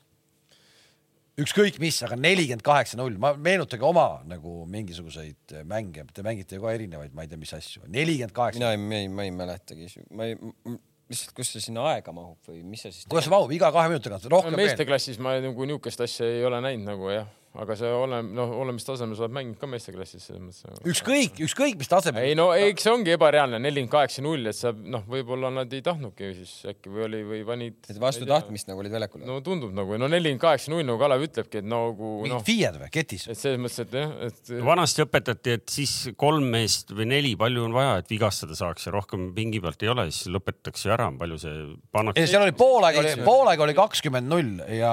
Ükskõik 1.44 1.78
mis, 1.82 1.96
aga 2.06 2.14
nelikümmend 2.18 2.62
kaheksa 2.62 2.98
null, 2.98 3.14
ma 3.22 3.32
meenutage 3.34 3.82
oma 3.86 4.22
nagu 4.26 4.64
mingisuguseid 4.70 5.54
mänge, 5.66 6.04
te 6.14 6.22
mängite 6.26 6.58
ju 6.58 6.62
ka 6.62 6.74
erinevaid, 6.74 7.14
ma 7.14 7.22
ei 7.22 7.30
tea, 7.30 7.38
mis 7.38 7.54
asju, 7.54 7.82
nelikümmend 7.90 8.34
kaheksa. 8.34 8.60
mina 8.62 8.70
ei, 8.74 8.82
ma 8.82 9.00
ei, 9.00 9.08
ma 9.10 9.26
ei 9.26 9.32
mäletagi, 9.34 9.88
ma 10.14 10.28
ei, 10.30 10.36
lihtsalt, 11.10 11.34
kus 11.34 11.50
see 11.54 11.64
sinna 11.68 11.88
aega 11.90 12.14
mahub 12.14 12.50
või 12.50 12.62
mis 12.66 12.84
see 12.86 12.94
siis? 12.94 13.08
kuidas 13.10 13.26
see 13.26 13.34
mahub, 13.34 13.50
iga 13.54 13.70
kahe 13.74 13.90
minuti 13.90 14.06
tagant 14.06 14.28
rohkem? 14.30 14.58
meesteklassis 14.58 15.18
ma 15.22 15.34
nagu 15.42 15.66
niisugust 15.66 16.04
asja 16.06 16.28
ei 16.30 16.46
ole 16.46 16.62
näinud 16.64 16.86
nagu 16.92 17.10
jah 17.10 17.26
aga 17.54 17.76
see 17.78 17.90
olem-, 17.94 18.32
noh, 18.34 18.50
olemistasemel 18.64 19.14
sa 19.14 19.26
oled 19.26 19.34
mänginud 19.36 19.58
ka 19.60 19.68
meesteklassis 19.70 20.26
selles 20.26 20.42
mõttes. 20.42 20.80
Ükskõik, 20.90 21.38
ükskõik 21.46 21.78
mis 21.78 21.90
tasemel. 21.90 22.26
ei 22.26 22.34
no 22.38 22.48
eks 22.56 22.86
see 22.86 22.90
ongi 22.90 23.14
ebareaalne, 23.14 23.60
nelikümmend 23.62 23.92
kaheksa 23.92 24.24
null, 24.26 24.48
et 24.50 24.58
sa 24.58 24.72
noh, 24.74 25.04
võib-olla 25.10 25.52
nad 25.54 25.70
ei 25.74 25.84
tahtnudki 25.86 26.32
siis 26.40 26.54
äkki 26.72 26.90
või 26.90 27.04
oli 27.06 27.20
või 27.28 27.42
panid. 27.46 27.78
et 27.86 28.00
vastu 28.02 28.26
tahtmist 28.26 28.70
nagu 28.70 28.82
olid 28.82 28.94
väljakul. 28.96 29.22
no 29.28 29.38
tundub 29.46 29.74
nagu, 29.76 29.94
no 30.00 30.08
nelikümmend 30.10 30.42
kaheksa 30.42 30.72
null 30.74 30.86
nagu 30.88 30.98
Kalev 30.98 31.26
ütlebki, 31.28 31.62
et 31.62 31.68
nagu 31.68 32.10
noh. 32.10 32.24
mingid 32.26 32.48
FIE-d 32.48 32.80
või, 32.82 32.90
ketis? 32.94 33.28
et 33.30 33.38
selles 33.38 33.62
mõttes, 33.62 33.78
et 33.86 33.96
jah, 34.00 34.16
et. 34.26 34.52
vanasti 34.66 35.06
õpetati, 35.06 35.56
et 35.60 35.66
siis 35.76 35.94
kolm 36.18 36.50
meest 36.56 36.90
või 36.96 37.06
neli, 37.12 37.34
palju 37.38 37.68
on 37.68 37.76
vaja, 37.76 38.00
et 38.02 38.10
vigastada 38.10 38.58
saaks 38.58 38.88
ja 38.88 38.94
rohkem 38.96 39.30
pingi 39.36 39.62
pealt 39.62 39.86
ei 39.86 39.92
ole, 39.94 40.08
siis 40.10 40.32
lõpetatakse 40.34 40.90
ära, 40.96 41.06
palju 41.22 41.38
see 41.44 41.54
pannakse. 41.94 42.26
seal 42.34 42.48
oli 42.48 42.56
poolaeg 42.58 42.98
oli, 42.98 43.14
poolaeg 43.22 43.64
oli 43.68 43.78
kakskümmend 43.78 44.30
null 44.34 44.52
ja 44.74 44.92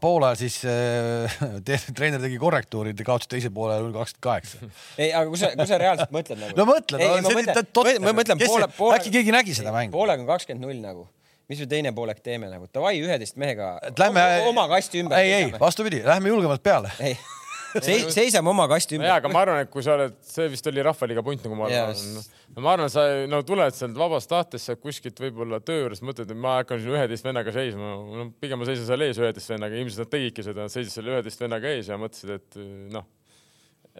poole 0.00 0.32
siis 0.38 0.62
äh, 0.70 1.36
treener 1.96 2.22
tegi 2.22 2.38
korrektuuri 2.40 2.86
struktuurid 2.86 3.00
ja 3.00 3.06
kaotasid 3.06 3.32
teise 3.32 3.50
poole 3.50 3.76
null 3.80 3.94
kakskümmend 3.94 4.22
kaheksa. 4.26 4.58
ei, 5.02 5.12
aga 5.12 5.28
kui 5.30 5.40
sa, 5.40 5.52
kui 5.56 5.68
sa 5.68 5.78
reaalselt 5.80 6.14
mõtled 6.14 6.40
nagu. 6.40 6.56
no 6.58 6.66
mõtle, 6.68 7.00
ma 7.00 7.34
mõtlen, 7.38 8.02
ma 8.04 8.16
mõtlen 8.16 8.42
poole, 8.42 8.68
poole. 8.76 8.98
äkki 8.98 9.12
keegi 9.18 9.34
nägi 9.34 9.56
seda 9.56 9.72
mängu? 9.74 9.94
poolega 9.96 10.22
on 10.22 10.30
kakskümmend 10.30 10.66
null 10.66 10.82
nagu 10.82 11.06
mis 11.46 11.60
me 11.62 11.68
teine 11.70 11.92
poolek 11.94 12.18
teeme 12.26 12.48
nagu, 12.50 12.66
davai 12.74 12.96
üheteist 12.98 13.36
mehega. 13.38 13.76
Lähme 13.94 14.22
oma 14.48 14.64
kasti 14.72 15.04
ümber. 15.04 15.20
ei, 15.22 15.32
ei, 15.32 15.52
vastupidi, 15.60 16.02
lähme 16.02 16.32
julgemalt 16.32 16.62
peale. 16.62 16.90
Seis, 17.74 18.06
seisame 18.14 18.50
oma 18.52 18.66
kasti 18.70 18.96
ümber. 18.96 19.08
jaa, 19.10 19.18
aga 19.20 19.30
ma 19.32 19.42
arvan, 19.44 19.60
et 19.64 19.70
kui 19.72 19.84
sa 19.84 19.96
oled, 19.96 20.14
see 20.24 20.46
vist 20.52 20.70
oli 20.70 20.84
Rahvaliiga 20.86 21.24
punt, 21.26 21.42
nagu 21.46 21.58
ma 21.58 21.66
arvan 21.68 21.92
yes.. 21.92 22.30
no 22.54 22.64
ma 22.64 22.76
arvan, 22.76 22.92
sa 22.92 23.04
no 23.30 23.42
tuled 23.46 23.76
sealt 23.76 23.98
vabast 23.98 24.30
tahtest, 24.32 24.70
sa 24.70 24.78
kuskilt 24.80 25.20
võib-olla 25.22 25.60
töö 25.64 25.82
juures 25.82 26.02
mõtled, 26.06 26.30
et 26.32 26.40
ma 26.46 26.58
hakkan 26.60 26.80
siin 26.82 26.94
üheteist 26.94 27.26
vennaga 27.26 27.54
seisma. 27.54 27.92
no 28.20 28.30
pigem 28.40 28.62
ma 28.62 28.68
seisan 28.68 28.88
seal 28.88 29.06
ees 29.08 29.20
üheteist 29.22 29.52
vennaga, 29.54 29.82
ilmselt 29.82 30.06
nad 30.06 30.14
tegidki 30.16 30.46
seda, 30.46 30.70
seisid 30.72 30.94
seal 30.94 31.12
üheteist 31.12 31.44
vennaga 31.44 31.74
ees 31.74 31.92
ja 31.92 32.00
mõtlesid, 32.00 32.36
et 32.38 32.60
noh 32.94 33.06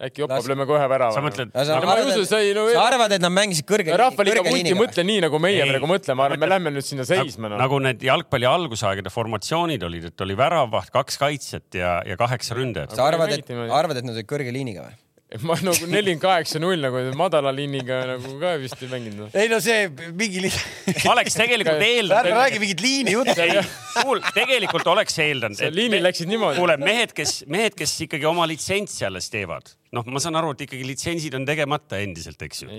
äkki 0.08 0.22
Jopab 0.24 0.48
lööme 0.50 0.66
kohe 0.68 0.88
värava. 0.90 1.14
sa 1.14 1.22
mõtled? 1.24 1.52
sa, 1.54 1.78
arvad, 1.78 2.10
usu, 2.12 2.26
ei, 2.38 2.52
no, 2.56 2.66
sa 2.72 2.84
arvad, 2.88 3.14
et 3.16 3.24
nad 3.24 3.32
mängisid 3.34 3.68
kõrge, 3.68 3.94
kõrge 3.94 4.44
liiniga? 4.50 4.74
ei 4.74 4.78
mõtle 4.78 5.06
nii, 5.08 5.22
nagu 5.26 5.40
meie 5.42 5.62
ei, 5.62 5.70
praegu 5.72 5.90
mõtleme, 5.90 6.18
ma 6.20 6.28
arvan, 6.28 6.42
me 6.42 6.50
lähme 6.50 6.74
nüüd 6.76 6.88
sinna 6.88 7.06
seisma 7.08 7.52
no.. 7.52 7.60
nagu 7.60 7.80
need 7.84 8.04
jalgpalli 8.06 8.48
algusaegade 8.50 9.12
formatsioonid 9.12 9.88
olid, 9.88 10.10
et 10.10 10.26
oli 10.26 10.36
väravaht, 10.38 10.92
kaks 10.94 11.20
kaitset 11.22 11.80
ja, 11.80 11.98
ja 12.06 12.18
kaheksa 12.20 12.58
ründajat. 12.58 12.96
sa 12.98 13.08
arvad, 13.08 13.34
et, 13.36 13.50
arvad, 13.66 14.02
et 14.02 14.08
nad 14.08 14.16
olid 14.16 14.30
kõrge 14.30 14.54
liiniga 14.54 14.86
või? 14.88 15.00
Ma 15.42 15.56
nagu 15.58 15.88
nelikümmend 15.90 16.22
kaheksa 16.22 16.60
null 16.62 16.78
nagu 16.78 17.00
madala 17.18 17.50
liiniga 17.54 17.96
nagu 18.12 18.34
ka 18.38 18.52
vist 18.62 18.78
ei 18.78 18.90
mänginud 18.92 19.24
no.. 19.24 19.26
ei 19.34 19.48
no 19.50 19.58
see 19.64 19.88
mingi 20.14 20.44
li... 20.44 20.50
oleks 21.12 21.34
tegelikult 21.34 21.82
eeldanud. 21.82 22.20
ärme 22.20 22.36
räägi 22.38 22.60
mingit 22.62 22.84
liini 22.84 23.16
juttu. 23.16 23.64
kuul, 24.04 24.22
tegelikult 24.36 24.86
oleks 24.92 25.18
eeldanud. 25.24 25.64
liinil 25.74 26.06
läksid 26.06 26.30
niimoodi. 26.30 26.60
kuule, 26.62 26.78
mehed, 26.78 27.16
kes, 27.16 27.40
mehed, 27.50 27.74
kes 27.78 27.96
ikkagi 28.06 28.28
oma 28.30 28.46
litsentsi 28.46 29.02
alles 29.08 29.26
teevad, 29.32 29.74
noh, 29.98 30.06
ma 30.06 30.22
saan 30.22 30.38
aru, 30.38 30.54
et 30.54 30.62
ikkagi 30.68 30.86
litsentsid 30.92 31.34
on 31.34 31.48
tegemata 31.48 31.98
endiselt, 32.04 32.46
eks 32.46 32.62
ju. 32.62 32.70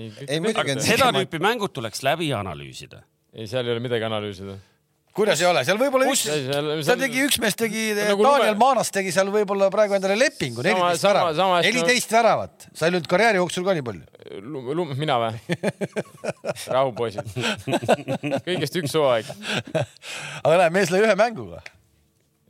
seda 0.88 1.12
tüüpi 1.20 1.44
mängud 1.44 1.76
tuleks 1.76 2.00
läbi 2.06 2.32
analüüsida. 2.32 3.04
ei, 3.36 3.44
seal 3.44 3.68
ei 3.68 3.76
ole 3.76 3.84
midagi 3.84 4.08
analüüsida 4.08 4.56
kuidas 5.18 5.42
ei 5.42 5.48
ole, 5.48 5.62
seal 5.66 5.78
võib-olla 5.80 6.08
üks, 6.12 6.24
seal 6.86 7.00
tegi 7.00 7.24
üks 7.26 7.38
mees 7.42 7.56
tegi 7.58 7.88
nagu, 7.96 8.24
Daniel 8.24 8.52
lume... 8.54 8.60
Maanas 8.62 8.92
tegi 8.94 9.12
seal 9.14 9.32
võib-olla 9.34 9.70
praegu 9.74 9.96
endale 9.98 10.18
lepingu, 10.20 10.64
neliteist 10.64 11.08
väravat, 11.08 11.40
neliteist 11.66 12.14
väravat, 12.14 12.68
sa 12.72 12.88
ei 12.88 12.94
löönud 12.94 13.08
karjääri 13.10 13.42
jooksul 13.42 13.66
ka 13.66 13.76
nii 13.78 13.86
palju. 13.88 14.86
mina 14.98 15.18
või? 15.22 15.58
rahu, 16.76 16.94
poisid. 16.98 17.34
kõigest 18.46 18.78
üks 18.82 18.94
hooaeg. 18.98 19.32
aga 20.44 20.54
näe, 20.62 20.70
mees 20.78 20.94
lõi 20.94 21.02
ühe 21.06 21.18
mänguga 21.18 21.64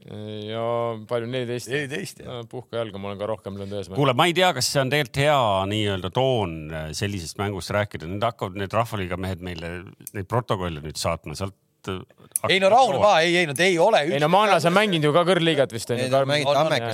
ja 0.09 0.65
palju, 1.09 1.29
neliteist? 1.31 1.69
neliteist, 1.73 2.23
jah. 2.25 2.43
puhka 2.51 2.81
jalga, 2.81 3.01
ma 3.01 3.11
olen 3.11 3.21
ka 3.21 3.29
rohkem 3.29 3.59
löönud 3.59 3.77
ühes 3.77 3.89
mängus. 3.91 4.01
kuule, 4.01 4.15
ma 4.17 4.29
ei 4.31 4.37
tea, 4.37 4.51
kas 4.57 4.71
see 4.73 4.83
on 4.83 4.93
tegelikult 4.93 5.21
hea 5.21 5.41
nii-öelda 5.73 6.11
toon 6.15 6.59
äh, 6.73 6.91
sellisest 6.97 7.41
mängust 7.41 7.73
rääkida, 7.75 8.09
nüüd 8.09 8.25
hakkavad 8.25 8.57
need 8.61 8.77
Rahvaliiga 8.77 9.19
mehed 9.21 9.45
meile 9.45 9.73
neid 10.15 10.29
protokolle 10.31 10.85
nüüd 10.85 11.01
saatma, 11.01 11.37
sealt 11.39 11.57
et 11.87 12.53
ei 12.53 12.61
no 12.63 12.71
rahune 12.73 13.01
maha, 13.03 13.21
ei, 13.27 13.35
ei 13.41 13.49
nad 13.49 13.61
ei 13.63 13.77
ole. 13.83 14.05
ei 14.07 14.21
no 14.23 14.31
Maanas 14.33 14.67
on 14.69 14.75
mänginud 14.77 15.09
ju 15.09 15.13
ka 15.15 15.25
kõrgliigat 15.29 15.75
vist 15.75 15.91
onju. 15.95 16.09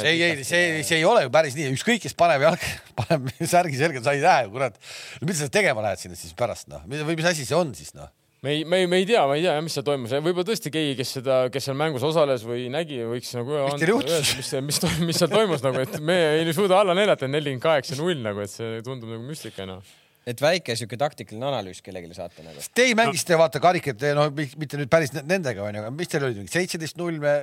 ei, 0.08 0.22
ei 0.22 0.44
see, 0.46 0.82
see 0.86 1.00
ei 1.00 1.06
ole 1.08 1.26
ju 1.26 1.32
päris 1.34 1.56
nii, 1.58 1.70
ükskõik 1.76 2.04
kes 2.06 2.16
paneb 2.18 2.44
jalg, 2.46 2.66
paneb 3.00 3.30
särgi 3.40 3.80
selga, 3.80 4.02
sa 4.04 4.16
ei 4.16 4.22
näe, 4.24 4.50
kurat. 4.52 4.76
mida 5.22 5.38
sa 5.38 5.48
tegema 5.52 5.84
lähed 5.84 6.04
sinna 6.04 6.18
siis 6.18 6.36
pärast 6.38 6.70
noh, 6.72 6.84
või 6.88 7.16
mis 7.16 7.32
asi 7.32 7.48
see 7.48 7.58
on 7.58 7.74
siis 7.76 7.92
noh? 7.96 8.12
me 8.44 8.58
ei, 8.58 8.64
me 8.68 8.82
ei, 8.82 8.88
me 8.90 9.00
ei 9.00 9.08
tea, 9.08 9.24
ma 9.28 9.38
ei 9.38 9.44
tea, 9.44 9.56
mis 9.64 9.72
seal 9.72 9.86
toimus, 9.86 10.12
võib-olla 10.20 10.48
tõesti 10.50 10.72
keegi, 10.72 10.96
kes 10.98 11.14
seda, 11.18 11.38
kes 11.52 11.64
seal 11.64 11.78
mängus 11.80 12.04
osales 12.04 12.44
või 12.44 12.66
nägi, 12.72 13.00
võiks 13.08 13.32
nagu 13.38 13.56
öelda, 13.56 13.78
mis, 13.80 14.52
mis, 14.68 14.80
mis 15.00 15.20
seal 15.20 15.32
toimus 15.32 15.64
nagu, 15.64 15.80
et 15.80 15.96
me 16.04 16.18
ei 16.42 16.56
suuda 16.56 16.82
alla 16.82 16.96
neljata 16.96 17.28
nelikümmend 17.30 17.64
kaheksa 17.64 17.96
null 18.00 18.20
nagu, 18.20 18.44
et 18.44 18.52
see 18.52 18.82
tundub 18.84 19.14
nagu 19.16 19.24
müstika 19.24 19.64
noh 19.68 19.80
et 20.26 20.40
väike 20.40 20.76
siuke 20.78 20.98
taktikaline 21.00 21.50
analüüs 21.50 21.82
kellelegi 21.84 22.16
saata 22.16 22.44
nagu. 22.46 22.64
Teie 22.76 22.96
mängisite 22.98 23.36
no. 23.36 23.42
vaata 23.44 23.60
karikat, 23.62 24.08
no 24.16 24.30
mitte 24.34 24.80
nüüd 24.80 24.90
päris 24.92 25.14
nendega 25.20 25.66
onju, 25.66 25.84
aga 25.84 25.94
mis 25.94 26.10
teil 26.12 26.26
oli, 26.30 26.48
seitseteist 26.50 26.98
null 27.00 27.20
me 27.22 27.36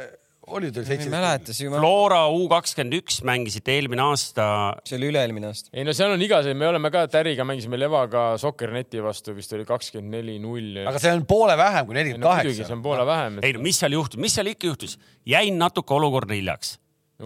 oli 0.49 0.71
teil 0.73 0.85
seitseteist? 0.87 1.13
mäleta, 1.13 1.53
siis 1.53 1.69
ma. 1.69 1.77
Flora 1.81 2.23
U 2.33 2.47
kakskümmend 2.51 2.97
üks 2.97 3.19
mängisite 3.27 3.75
eelmine 3.75 4.03
aasta. 4.07 4.47
see 4.87 4.97
oli 4.97 5.11
üle-eelmine 5.11 5.51
aasta. 5.51 5.69
ei 5.75 5.85
no 5.85 5.93
seal 5.97 6.15
on 6.15 6.25
igasuguseid, 6.25 6.57
me 6.57 6.69
oleme 6.71 6.91
ka 6.93 7.05
Täriga 7.11 7.45
mängisime 7.47 7.79
Levaga 7.79 8.25
Sokkerneti 8.41 9.03
vastu 9.05 9.35
vist 9.37 9.53
oli 9.57 9.67
kakskümmend 9.69 10.17
neli 10.17 10.39
null. 10.41 10.81
aga 10.89 11.01
see 11.03 11.13
on 11.13 11.25
poole 11.29 11.57
vähem 11.61 11.85
kui 11.85 11.99
nelikümmend 11.99 12.25
kaheksa. 12.25 12.49
muidugi, 12.49 12.67
see 12.67 12.77
on 12.79 12.83
poole 12.85 13.05
vähem 13.07 13.39
et.... 13.39 13.49
ei 13.49 13.57
no 13.57 13.63
mis 13.67 13.81
seal 13.83 13.97
juhtus, 13.99 14.21
mis 14.21 14.37
seal 14.39 14.49
ikka 14.55 14.71
juhtus, 14.73 14.97
jäin 15.29 15.61
natuke 15.61 15.93
olukorda 15.93 16.37
hiljaks, 16.37 16.75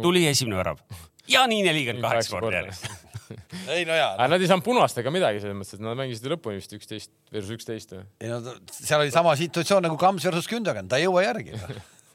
tuli 0.01 0.28
esimene 0.28 0.60
värav 0.60 0.84
ja 1.32 1.47
nii 1.47 1.64
nelikümmend 1.70 2.03
kaheksa 2.03 2.36
korda 2.36 2.60
järjest 2.60 3.05
ei 3.76 3.88
no 3.88 3.97
jaa 3.97 4.13
no.. 4.13 4.19
aga 4.19 4.30
nad 4.36 4.45
ei 4.45 4.51
saanud 4.51 4.65
punast 4.65 5.01
ega 5.01 5.13
midagi 5.13 5.41
selles 5.43 5.57
mõttes, 5.57 5.78
et 5.78 5.84
nad 5.86 5.97
mängisid 5.99 6.30
lõpuni 6.32 6.61
vist 6.61 6.78
üksteist 6.78 7.11
versus 7.34 7.57
üksteist 7.57 7.97
või? 7.97 8.05
ei 8.23 8.32
no 8.32 8.39
seal 8.71 9.01
oli 9.01 9.13
sama 9.15 9.36
situatsioon 9.39 9.86
nagu 9.89 9.99
Kams 10.01 10.26
versus 10.30 10.49
Gündogan, 10.51 10.89
ta 10.91 11.01
ei 11.01 11.07
jõua 11.07 11.26
järgi 11.28 11.59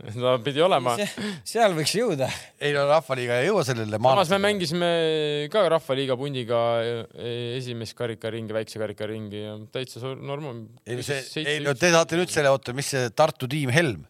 ta 0.20 0.34
pidi 0.44 0.62
olema. 0.64 0.94
seal 1.46 1.74
võiks 1.76 1.92
jõuda. 1.96 2.28
ei 2.62 2.72
no 2.76 2.86
Rahvaliiga 2.88 3.40
ei 3.40 3.50
jõua 3.50 3.64
sellele. 3.68 4.00
samas 4.00 4.32
me 4.32 4.40
mängisime 4.46 4.90
ka 5.52 5.64
Rahvaliiga 5.74 6.16
pundiga 6.20 6.60
e, 6.82 7.32
esimest 7.58 7.96
karikaringi, 7.98 8.54
väikse 8.56 8.80
karikaringi 8.82 9.42
ja 9.44 9.56
täitsa 9.72 10.14
normaal. 10.16 10.64
ei 10.86 11.00
no 11.00 11.06
see, 11.06 11.44
ei 11.44 11.60
no 11.64 11.74
te 11.78 11.92
saate 11.92 12.20
nüüd 12.20 12.32
selle, 12.32 12.52
oota, 12.52 12.76
mis 12.76 12.92
see 12.94 13.10
Tartu 13.16 13.50
tiim 13.50 13.72
Helm 13.74 14.06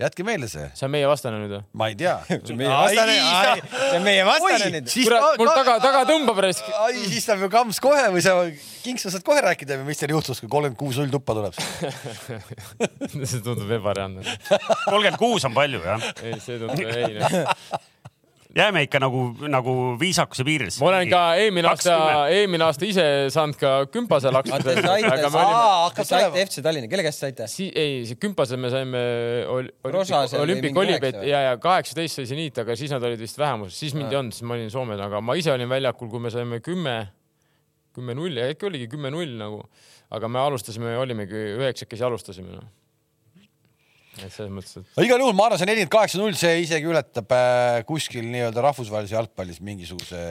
jätke 0.00 0.24
meelde 0.28 0.48
see. 0.50 0.66
see 0.76 0.84
on 0.84 0.92
meie 0.92 1.06
vastane 1.08 1.38
nüüd 1.40 1.52
või? 1.54 1.62
ma 1.80 1.88
ei 1.88 1.96
tea 1.96 2.16
see 2.28 2.52
on 2.52 2.58
meie 2.60 2.72
vastane, 2.74 3.14
see 3.72 3.96
on 3.96 4.04
meie 4.04 4.26
vastane 4.28 4.68
nüüd. 4.74 4.90
kurat, 4.92 5.40
mul 5.40 5.50
taga, 5.56 5.76
taga 5.80 6.02
tõmbab 6.10 6.42
raisk. 6.44 6.68
ai, 6.82 7.00
siis 7.08 7.24
saab 7.24 7.44
ju 7.46 7.50
Kams 7.52 7.80
kohe 7.80 8.04
või 8.12 8.24
sa, 8.24 8.36
Kinks, 8.84 9.06
sa 9.06 9.14
saad 9.14 9.24
kohe 9.26 9.40
rääkida, 9.42 9.80
mis 9.86 10.02
teil 10.02 10.12
juhtus, 10.12 10.42
kui 10.42 10.52
kolmkümmend 10.52 10.78
kuus 10.80 11.00
null 11.00 11.12
tuppa 11.14 11.36
tuleb 11.38 11.56
see 13.30 13.40
tundub 13.40 13.72
ebareaalne. 13.78 14.24
kolmkümmend 14.84 15.20
kuus 15.20 15.48
on 15.48 15.56
palju 15.56 15.80
jah? 15.86 16.08
ei, 16.20 16.36
see 16.44 16.60
tundub, 16.60 16.84
ei 16.84 17.22
jääme 18.56 18.82
ikka 18.86 19.00
nagu, 19.02 19.22
nagu 19.50 19.72
viisakuse 20.00 20.44
piiridesse. 20.46 20.80
ma 20.80 20.88
olen 20.90 21.10
ka 21.10 21.20
eelmine 21.40 21.68
aasta, 21.70 21.96
eelmine 22.32 22.64
aasta 22.66 22.88
ise 22.88 23.04
saanud 23.32 23.58
ka 23.60 23.72
kümpase 23.92 24.32
laksuda. 24.32 24.76
kas 25.96 26.10
saite 26.10 26.44
FC 26.46 26.64
Tallinna, 26.64 26.90
kelle 26.92 27.04
käest 27.06 27.24
saite? 27.24 27.48
Si? 27.52 27.68
ei, 27.74 28.00
see 28.08 28.20
kümpase 28.20 28.58
me 28.60 28.70
saime 28.72 29.02
ol, 29.52 29.68
olümpik 30.40 30.80
olipet 30.82 31.20
ja, 31.28 31.42
ja 31.50 31.58
kaheksateist 31.62 32.22
sai 32.22 32.30
seniit, 32.30 32.62
aga 32.64 32.78
siis 32.78 32.94
nad 32.94 33.04
olid 33.04 33.20
vist 33.20 33.38
vähemuses, 33.40 33.76
siis 33.84 33.96
mind 33.98 34.14
ei 34.14 34.20
olnud, 34.22 34.36
siis 34.36 34.48
ma 34.48 34.56
olin 34.56 34.72
Soomes, 34.72 35.02
aga 35.04 35.20
ma 35.24 35.36
ise 35.38 35.52
olin 35.52 35.70
väljakul, 35.70 36.10
kui 36.12 36.22
me 36.24 36.32
saime 36.32 36.62
kümme, 36.64 36.96
kümme 37.96 38.16
null 38.16 38.40
ja 38.40 38.48
äkki 38.54 38.70
oligi 38.70 38.88
kümme 38.96 39.12
null 39.12 39.36
nagu, 39.40 39.62
aga 40.16 40.32
me 40.32 40.42
alustasime, 40.42 40.96
olimegi 41.02 41.44
üheksakesi 41.58 42.08
alustasime 42.08 42.56
noh 42.56 42.74
et 44.22 44.32
selles 44.32 44.52
mõttes, 44.52 44.78
et. 44.80 45.02
igal 45.04 45.20
juhul 45.22 45.36
ma 45.36 45.48
arvan, 45.48 45.60
see 45.60 45.68
nelikümmend 45.68 45.92
kaheksa 45.92 46.20
null, 46.20 46.36
see 46.38 46.62
isegi 46.64 46.88
ületab 46.88 47.34
äh, 47.36 47.82
kuskil 47.88 48.26
nii-öelda 48.30 48.64
rahvusvahelises 48.64 49.16
jalgpallis 49.16 49.60
mingisuguse 49.64 50.22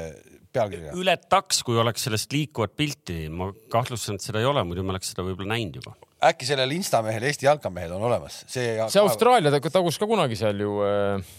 pealkirja. 0.55 0.95
ületaks, 0.97 1.61
kui 1.67 1.79
oleks 1.81 2.07
sellest 2.07 2.33
liikuvat 2.33 2.75
pilti, 2.77 3.25
ma 3.29 3.51
kahtlustan, 3.71 4.19
et 4.19 4.25
seda 4.25 4.41
ei 4.41 4.49
ole, 4.49 4.65
muidu 4.67 4.85
me 4.85 4.95
oleks 4.95 5.13
seda 5.13 5.25
võib-olla 5.27 5.55
näinud 5.55 5.81
juba. 5.81 5.95
äkki 6.25 6.47
sellel 6.47 6.71
instamehel 6.75 7.25
Eesti 7.29 7.49
jalkamehel 7.49 7.95
on 7.97 8.05
olemas, 8.09 8.43
see. 8.49 8.77
see 8.89 9.01
Austraalia 9.03 9.53
tagus 9.69 9.99
ka 10.01 10.09
kunagi 10.09 10.37
seal 10.39 10.61
ju 10.65 10.77
äh, 10.85 11.33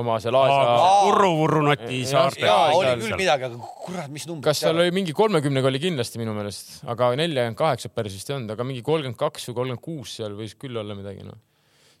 oma 0.00 0.18
seal 0.22 0.36
Aasia. 0.38 0.90
Urru-Vurrunoti 1.10 2.02
saarte. 2.08 2.46
oli 2.48 2.94
küll 3.02 3.18
midagi, 3.20 3.50
aga 3.50 3.72
kurat, 3.84 4.12
mis 4.12 4.28
number. 4.30 4.48
kas 4.48 4.62
seal 4.64 4.78
oli 4.80 4.94
mingi 4.94 5.16
kolmekümnega 5.16 5.68
oli 5.70 5.82
kindlasti 5.82 6.22
minu 6.22 6.36
meelest, 6.36 6.78
aga 6.88 7.12
nelikümmend 7.20 7.58
kaheksa 7.58 7.92
päris 7.92 8.16
vist 8.16 8.30
ei 8.30 8.38
olnud, 8.38 8.54
aga 8.54 8.66
mingi 8.66 8.84
kolmkümmend 8.86 9.20
kaks 9.20 9.50
või 9.50 9.60
kolmkümmend 9.60 9.84
kuus 9.84 10.16
seal 10.20 10.38
võis 10.38 10.56
küll 10.58 10.80
olla 10.80 10.96
midagi 10.96 11.26
noh 11.26 11.42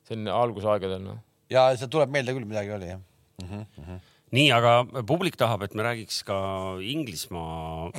see 0.04 0.18
on 0.18 0.30
algusaegadel 0.32 1.02
noh. 1.02 1.18
ja 1.52 1.68
see 1.78 1.90
tuleb 1.90 2.12
meelde 2.12 2.36
küll, 2.36 2.48
midagi 2.48 2.74
oli 2.76 2.90
jah 2.92 3.00
mm. 3.00 3.48
-hmm, 3.48 3.64
mm 3.64 3.84
-hmm. 3.88 4.00
nii, 4.38 4.48
aga 4.52 5.02
publik 5.06 5.36
tahab, 5.40 5.62
et 5.62 5.74
me 5.74 5.86
räägiks 5.86 6.22
ka 6.28 6.38
Inglismaa 6.80 7.90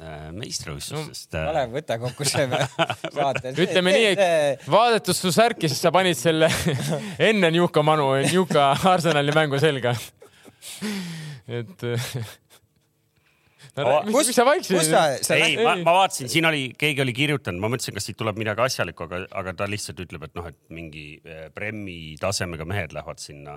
äh, 0.00 0.30
meistrivõistlustest 0.32 1.32
no,. 1.36 1.44
Kalev, 1.50 1.74
võta 1.78 1.98
kokku 2.02 2.28
see 2.28 2.48
saate. 3.18 3.54
ütleme 3.66 3.96
nii, 3.96 4.06
et 4.14 4.68
vaadates 4.70 5.20
su 5.20 5.32
särki, 5.32 5.68
siis 5.68 5.82
sa 5.84 5.92
panid 5.94 6.18
selle 6.18 6.48
enne 7.30 7.50
Newca 7.50 7.82
Manu, 7.82 8.10
Newca 8.24 8.72
Arsenali 8.94 9.34
mängu 9.36 9.60
selga. 9.60 9.94
et 11.48 11.82
no, 13.78 13.94
mis, 14.06 14.14
mis 14.28 14.36
sa 14.36 14.44
vaiksid? 14.46 14.94
ei, 15.34 15.56
ma, 15.58 15.74
ma 15.82 15.94
vaatasin, 15.98 16.30
siin 16.30 16.46
oli, 16.48 16.66
keegi 16.78 17.02
oli 17.02 17.14
kirjutanud, 17.16 17.62
ma 17.62 17.70
mõtlesin, 17.72 17.96
kas 17.96 18.06
siit 18.08 18.18
tuleb 18.20 18.38
midagi 18.38 18.62
asjalikku, 18.64 19.06
aga, 19.08 19.22
aga 19.40 19.54
ta 19.58 19.68
lihtsalt 19.70 20.02
ütleb, 20.04 20.26
et 20.28 20.36
noh, 20.38 20.46
et 20.50 20.58
mingi 20.74 21.04
eh, 21.24 21.48
Premmi 21.54 22.14
tasemega 22.20 22.66
mehed 22.68 22.94
lähevad 22.94 23.22
sinna 23.22 23.56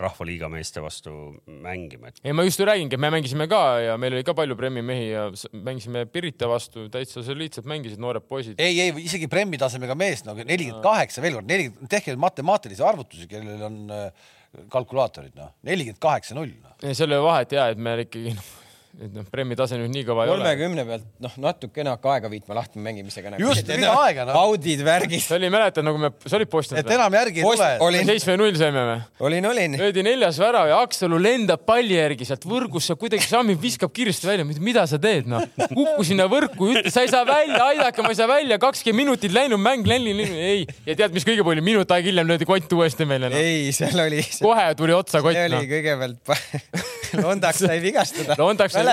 rahvaliiga 0.00 0.50
meeste 0.52 0.82
vastu 0.84 1.14
mängima 1.46 2.10
et.... 2.12 2.20
ei, 2.22 2.34
ma 2.36 2.44
just 2.46 2.60
räägingi, 2.60 2.98
et 2.98 3.02
me 3.02 3.10
mängisime 3.14 3.48
ka 3.50 3.62
ja 3.82 3.96
meil 4.00 4.18
oli 4.18 4.26
ka 4.26 4.36
palju 4.38 4.58
Premmi 4.58 4.84
mehi 4.86 5.08
ja 5.10 5.26
mängisime 5.56 6.04
Pirita 6.12 6.50
vastu, 6.50 6.86
täitsa 6.92 7.24
soliidselt 7.26 7.66
mängisid 7.70 8.02
noored 8.02 8.26
poisid. 8.28 8.60
ei, 8.62 8.78
ei 8.84 8.94
isegi 9.06 9.30
Premmi 9.32 9.58
tasemega 9.60 9.96
mees 9.98 10.22
nagu 10.28 10.44
nelikümmend 10.46 10.84
kaheksa, 10.84 11.24
veel 11.24 11.40
kord, 11.40 11.50
nelikümmend, 11.50 11.90
tehke 11.90 12.14
matemaatilisi 12.20 12.84
arvutusi, 12.86 13.26
kellel 13.30 13.66
on 13.66 13.82
äh, 13.94 14.30
kalkulaatorid, 14.72 15.34
noh, 15.38 15.50
nelikümmend 15.66 16.02
kaheksa 16.02 16.38
null. 16.38 16.54
Noh. 16.60 16.76
seal 16.92 17.10
ei 17.10 17.18
ole 17.18 17.26
vahet 17.26 17.56
ja, 17.56 17.66
et 17.72 17.80
me 17.80 17.96
ikkagi 18.04 18.36
noh 18.36 18.54
et 18.96 19.12
noh, 19.12 19.24
Premi 19.28 19.56
tase 19.58 19.76
nüüd 19.76 19.92
nii 19.92 20.04
kõva 20.08 20.24
ei 20.24 20.30
ole. 20.32 20.40
kolmekümne 20.40 20.84
pealt 20.88 21.04
noh, 21.20 21.32
natukene 21.44 21.92
hakka 21.92 22.14
aega 22.14 22.30
viitma 22.32 22.56
lahti 22.56 22.80
mängimisega 22.80 23.34
nagu.. 23.34 23.42
just, 23.44 23.68
mida 23.68 23.90
aega 24.00 24.24
noh. 24.28 24.38
audid, 24.46 24.80
värgid. 24.86 25.20
see 25.26 25.36
oli, 25.36 25.50
mäletad 25.52 25.84
nagu 25.84 26.00
me, 26.00 26.10
sa 26.24 26.38
olid 26.38 26.50
postanud? 26.52 26.80
et 26.80 26.92
enam 26.96 27.16
järgi 27.18 27.42
ei 27.42 27.44
tule. 27.44 27.68
olin. 27.84 28.08
seitsme 28.08 28.36
null 28.40 28.56
saime 28.56 28.84
või? 28.88 29.02
olin, 29.28 29.48
olin. 29.50 29.76
löödi 29.82 30.04
neljas 30.06 30.40
värav 30.40 30.70
ja 30.70 30.78
Aksalu 30.86 31.18
lendab 31.20 31.66
palli 31.68 31.98
järgi 31.98 32.28
sealt 32.28 32.46
võrgusse, 32.48 32.96
kuidagi 32.96 33.28
sammib, 33.28 33.60
viskab 33.60 33.92
kiiresti 33.92 34.30
välja. 34.30 34.48
mida 34.48 34.86
sa 34.88 35.00
teed 35.02 35.28
noh? 35.28 35.44
kukku 35.66 36.06
sinna 36.08 36.28
võrku, 36.32 36.72
ütle, 36.72 36.92
sa 36.94 37.04
ei 37.04 37.12
saa 37.12 37.28
välja, 37.28 37.60
aidake, 37.74 38.04
ma 38.06 38.14
ei 38.14 38.20
saa 38.22 38.30
välja, 38.32 38.60
kakskümmend 38.62 39.04
minutit 39.04 39.36
läinud 39.36 39.60
mäng, 39.60 39.84
Lenni, 39.86 40.16
ei. 40.24 40.64
ja 40.88 40.96
tead, 40.96 41.12
mis 41.12 41.26
kõige 41.28 41.44
palju, 41.44 41.64
minut 41.64 41.92
aega 41.92 42.08
hiljem 42.08 42.32
löödi 42.32 42.48
kott 42.48 42.72
uuesti 42.78 43.04
meile 43.08 43.28
no.. 43.28 43.36
ei, 43.36 43.68
seal 43.76 44.06
oli. 44.06 44.24
kohe 44.40 44.68
tuli 44.78 44.96
otsa 44.96 45.20
kott. 45.20 45.36
see 45.36 45.50
oli 45.50 45.60
no. 45.60 45.64
kõigepealt 45.68 46.94
Londaks 47.22 47.60
sai 47.66 47.78
vigastada. 47.82 48.36
Londaks 48.38 48.74
sai 48.74 48.85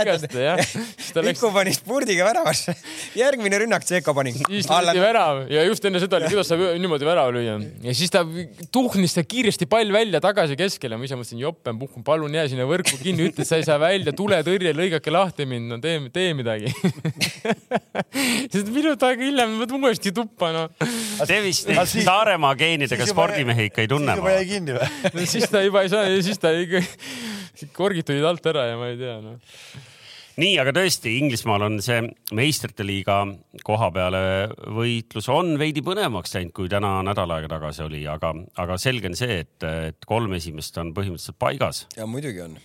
jah 0.43 1.23
Mikko 1.23 1.51
pani 1.53 1.73
spurdiga 1.75 2.25
väravasse. 2.27 2.73
järgmine 3.17 3.59
rünnak, 3.63 3.85
Tšeko 3.85 4.13
pani. 4.15 4.33
siis 4.33 4.69
löödi 4.69 5.01
värav 5.01 5.43
ja 5.51 5.63
just 5.67 5.85
enne 5.85 6.01
seda 6.01 6.17
oli, 6.17 6.29
kuidas 6.31 6.49
saab 6.51 6.63
niimoodi 6.81 7.07
värava 7.07 7.33
lüüa. 7.35 7.57
ja 7.83 7.95
siis 7.97 8.11
ta 8.13 8.23
tuhnis 8.73 9.15
ta 9.17 9.23
kiiresti 9.23 9.67
pall 9.69 9.93
välja 9.93 10.21
tagasi 10.23 10.57
keskele. 10.59 10.97
ma 10.97 11.07
ise 11.07 11.17
mõtlesin, 11.19 11.41
joppen, 11.41 11.79
puhkun, 11.79 12.05
palun 12.05 12.33
jää 12.33 12.47
sinna 12.51 12.67
võrku 12.69 12.97
kinni, 13.01 13.29
ütle, 13.29 13.45
et 13.45 13.49
sa 13.49 13.59
ei 13.61 13.67
saa 13.67 13.79
välja, 13.81 14.13
tuletõrje, 14.15 14.73
lõigake 14.77 15.13
lahti 15.13 15.47
mind, 15.49 15.73
no 15.73 15.79
tee, 15.83 15.99
tee 16.13 16.33
midagi 16.37 16.71
sest 18.53 18.69
minut 18.73 19.03
aega 19.05 19.25
hiljem 19.27 19.57
ma 19.59 19.69
uuesti 19.79 20.13
tuppa, 20.15 20.51
noh. 20.55 20.89
see 21.23 21.39
vist 21.45 21.71
Saaremaa 21.93 22.53
geenidega 22.59 23.07
spordimehi 23.09 23.69
ikka 23.69 23.85
ei 23.85 23.91
tunne. 23.91 24.13
siis 24.13 24.23
juba 24.23 24.35
jäi 24.37 24.49
kinni 24.49 24.77
või? 24.77 25.29
siis 25.29 25.49
ta 25.51 25.63
juba 25.63 25.85
ei 25.85 25.93
saa, 25.93 26.09
siis 26.25 26.41
ta 26.41 26.53
ikka, 26.57 26.83
korgid 27.77 28.07
tulid 28.07 28.25
alt 28.27 28.53
ära 28.53 28.69
ja 28.71 28.77
ma 28.79 28.91
ei 28.91 28.99
tea, 28.99 29.17
noh 29.23 29.82
nii, 30.41 30.53
aga 30.61 30.73
tõesti, 30.75 31.15
Inglismaal 31.21 31.67
on 31.67 31.79
see 31.84 32.01
meistrite 32.36 32.86
liiga 32.88 33.21
koha 33.65 33.89
peale 33.93 34.23
võitlus 34.75 35.29
on 35.34 35.55
veidi 35.61 35.84
põnevamaks 35.86 36.36
läinud, 36.38 36.55
kui 36.57 36.71
täna 36.71 36.95
nädal 37.05 37.36
aega 37.36 37.51
tagasi 37.55 37.86
oli, 37.86 38.03
aga, 38.09 38.34
aga 38.63 38.77
selge 38.81 39.11
on 39.11 39.17
see, 39.19 39.41
et, 39.45 39.57
et 39.63 40.09
kolm 40.09 40.34
esimest 40.39 40.77
on 40.81 40.93
põhimõtteliselt 40.95 41.39
paigas. 41.41 41.88
ja 41.97 42.09
muidugi 42.09 42.45
on 42.45 42.57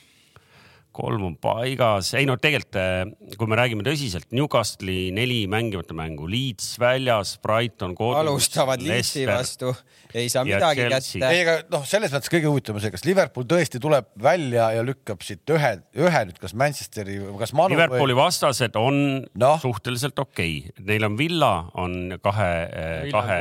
kolm 0.98 1.28
on 1.28 1.36
paigas, 1.40 2.10
ei 2.18 2.26
no 2.28 2.36
tegelikult, 2.40 2.78
eh, 2.78 3.34
kui 3.38 3.50
me 3.50 3.58
räägime 3.58 3.84
tõsiselt, 3.86 4.28
Newcastle'i 4.34 5.12
neli 5.14 5.40
mängimata 5.50 5.94
mängu, 5.96 6.26
Leeds 6.30 6.74
väljas, 6.80 7.36
Brighton 7.42 7.94
kodus. 7.98 8.18
alustavad 8.22 8.82
Leedsi 8.82 9.26
vastu, 9.28 9.72
ei 10.14 10.28
saa 10.32 10.44
midagi 10.48 10.82
Chelsea. 10.82 11.20
kätte. 11.20 11.30
ei, 11.30 11.42
aga 11.44 11.56
noh, 11.74 11.84
selles 11.88 12.14
mõttes 12.14 12.32
kõige 12.32 12.50
huvitavam 12.50 12.82
see, 12.82 12.92
kas 12.94 13.06
Liverpool 13.06 13.46
tõesti 13.48 13.80
tuleb 13.82 14.08
välja 14.22 14.70
ja 14.74 14.84
lükkab 14.86 15.22
siit 15.26 15.54
ühe, 15.54 15.72
ühe 15.98 16.24
nüüd 16.30 16.40
kas 16.42 16.56
Manchesteri 16.58 17.20
või 17.22 17.36
kas 17.42 17.54
Manu 17.56 17.76
Liverpooli 17.76 18.16
või... 18.16 18.22
vastased 18.24 18.78
on 18.80 19.02
no. 19.38 19.52
suhteliselt 19.62 20.18
okei 20.18 20.64
okay., 20.64 20.86
neil 20.88 21.06
on 21.06 21.18
Villa 21.20 21.52
on 21.78 22.18
kahe, 22.24 22.50
eh, 22.66 23.06
kahe, 23.14 23.38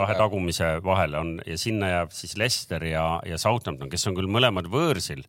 kahe 0.00 0.18
tagumise 0.18 0.74
vahel 0.84 1.16
on 1.20 1.32
ja 1.48 1.56
sinna 1.60 1.94
jääb 1.96 2.12
siis 2.16 2.36
Leicester 2.40 2.84
ja, 2.84 3.06
ja 3.28 3.40
Southampton, 3.40 3.90
kes 3.92 4.06
on 4.10 4.18
küll 4.18 4.30
mõlemad 4.30 4.68
võõrsil 4.72 5.24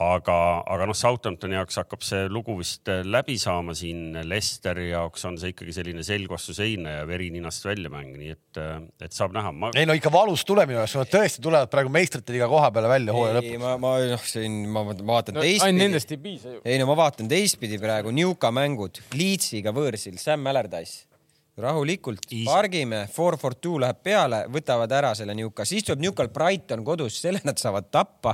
aga, 0.00 0.36
aga 0.72 0.86
noh, 0.88 0.96
Southamptoni 0.96 1.56
jaoks 1.58 1.76
hakkab 1.82 2.04
see 2.06 2.24
lugu 2.32 2.54
vist 2.58 2.88
äh, 2.88 3.02
läbi 3.04 3.36
saama 3.40 3.74
siin. 3.76 4.16
Leicesteri 4.28 4.88
jaoks 4.90 5.26
on 5.28 5.36
see 5.40 5.52
ikkagi 5.52 5.74
selline 5.76 6.04
selg 6.06 6.32
vastu 6.32 6.54
seina 6.56 6.98
ja 6.98 7.04
veri 7.08 7.28
ninast 7.34 7.66
välja 7.66 7.92
mäng, 7.92 8.14
nii 8.16 8.32
et, 8.32 8.60
äh, 8.62 8.80
et 9.04 9.16
saab 9.16 9.36
näha 9.36 9.52
ma.... 9.52 9.72
ei 9.76 9.88
no 9.88 9.96
ikka 9.98 10.12
valus 10.12 10.46
tulemine 10.48 10.80
oleks, 10.80 10.96
nad 10.96 11.12
tõesti 11.12 11.44
tulevad 11.44 11.72
praegu 11.72 11.92
meistrite 11.92 12.34
liiga 12.34 12.48
koha 12.50 12.72
peale 12.72 12.90
välja 12.92 13.16
hooaja 13.16 13.38
lõpus. 13.40 13.60
ma, 13.62 13.76
ma 13.84 13.94
noh, 14.14 14.26
siin 14.32 14.58
ma 14.72 14.86
vaatan 14.88 15.38
no, 15.38 15.44
teistpidi. 15.44 15.68
ainult 15.68 15.86
nendest 15.86 16.16
ei 16.16 16.20
piisa 16.24 16.56
ju. 16.56 16.64
ei 16.64 16.80
no 16.80 16.88
ma 16.88 16.98
vaatan 17.04 17.28
teistpidi 17.30 17.80
praegu, 17.82 18.14
Newca 18.16 18.52
mängud, 18.54 19.02
Leedsiga 19.16 19.74
võõrsil, 19.76 20.16
Sam 20.22 20.48
Allardyce 20.48 21.11
rahulikult 21.58 22.18
Easy. 22.30 22.44
pargime, 22.44 23.06
four 23.12 23.36
for 23.36 23.54
two 23.54 23.76
läheb 23.80 23.98
peale, 24.02 24.46
võtavad 24.52 24.92
ära 24.96 25.10
selle 25.14 25.34
Newca, 25.36 25.66
siis 25.68 25.84
tuleb 25.84 26.00
Newcal 26.06 26.30
Brighton 26.32 26.84
kodus, 26.84 27.18
selle 27.20 27.42
nad 27.44 27.60
saavad 27.60 27.90
tappa 27.92 28.32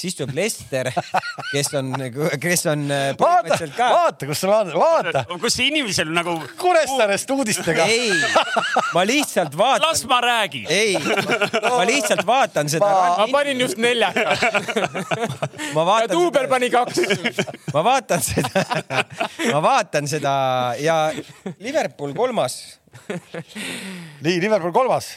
siis 0.00 0.16
tuleb 0.16 0.34
Lester, 0.34 0.88
kes 1.52 1.74
on, 1.78 1.92
kes 2.40 2.66
on 2.70 2.84
äh, 2.94 3.10
vaata, 3.20 3.58
vaata, 3.78 4.28
kus 4.28 4.40
sul 4.40 4.52
on, 4.54 4.72
vaata. 4.80 5.24
kus 5.42 5.56
see 5.58 5.68
inimesel 5.70 6.12
nagu. 6.14 6.36
Kuressaarest 6.60 7.30
uudistega. 7.34 7.84
ei, 7.90 8.12
ma 8.96 9.04
lihtsalt 9.08 9.56
vaatan. 9.58 9.86
las 9.88 10.04
ma 10.08 10.20
räägin. 10.24 10.66
ei, 10.72 10.96
ma 11.62 11.84
lihtsalt 11.88 12.24
vaatan 12.26 12.72
seda. 12.72 12.90
ma 13.18 13.28
panin 13.32 13.60
just 13.60 13.80
neljaka 13.80 14.36
ma 15.76 15.84
vaatan. 15.86 16.08
ja 16.08 16.14
Tuuber 16.14 16.48
pani 16.48 16.70
kaks. 16.72 17.02
ma 17.74 17.84
vaatan 17.84 18.24
seda, 18.24 18.64
ma 19.52 19.62
vaatan 19.62 20.08
seda 20.08 20.34
ja 20.80 21.00
Liverpool 21.58 22.16
kolmas. 22.16 22.69
nii, 24.24 24.40
Liverpool 24.42 24.74
kolmas. 24.74 25.16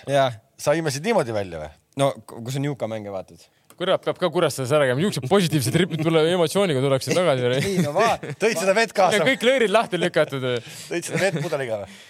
sa 0.57 0.75
imesid 0.77 1.05
niimoodi 1.05 1.35
välja 1.35 1.65
või? 1.65 1.73
no 1.99 2.13
kui 2.29 2.53
sa 2.53 2.61
Newca 2.63 2.89
mänge 2.89 3.11
vaatad 3.13 3.43
kurat 3.77 4.05
peab 4.05 4.19
ka 4.21 4.29
Kuressaares 4.33 4.71
ära 4.75 4.87
käima, 4.89 5.01
niisugused 5.01 5.29
positiivsed 5.31 5.77
ripid 5.81 6.03
tule 6.05 6.23
emotsiooniga 6.31 6.81
tuleksid 6.83 7.17
tagasi. 7.17 7.51
ei 7.59 7.83
no 7.83 7.93
va, 7.95 8.15
tõid 8.41 8.59
seda 8.61 8.75
vett 8.77 8.95
kaasa? 8.95 9.23
kõik 9.25 9.45
löörid 9.47 9.73
lahti 9.73 9.99
lükatud. 10.01 10.47
tõid 10.91 11.07
seda 11.09 11.21
vett 11.25 11.39
pudeliga 11.43 11.83
või? 11.83 12.01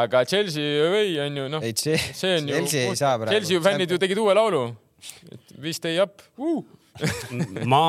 aga 0.00 0.24
Chelsea 0.28 0.80
away 0.86 1.14
on 1.26 1.38
ju 1.40 1.50
noh, 1.56 1.68
see, 1.72 1.98
see 2.20 2.40
on 2.40 2.50
ju, 2.50 2.64
Chelsea 2.66 3.62
fännid 3.62 3.94
ju 3.94 4.00
tegid 4.02 4.18
uue 4.22 4.34
laulu. 4.36 4.64
We 5.62 5.72
stay 5.76 6.00
up 6.02 6.24
uh. 6.40 6.64
ma, 7.68 7.82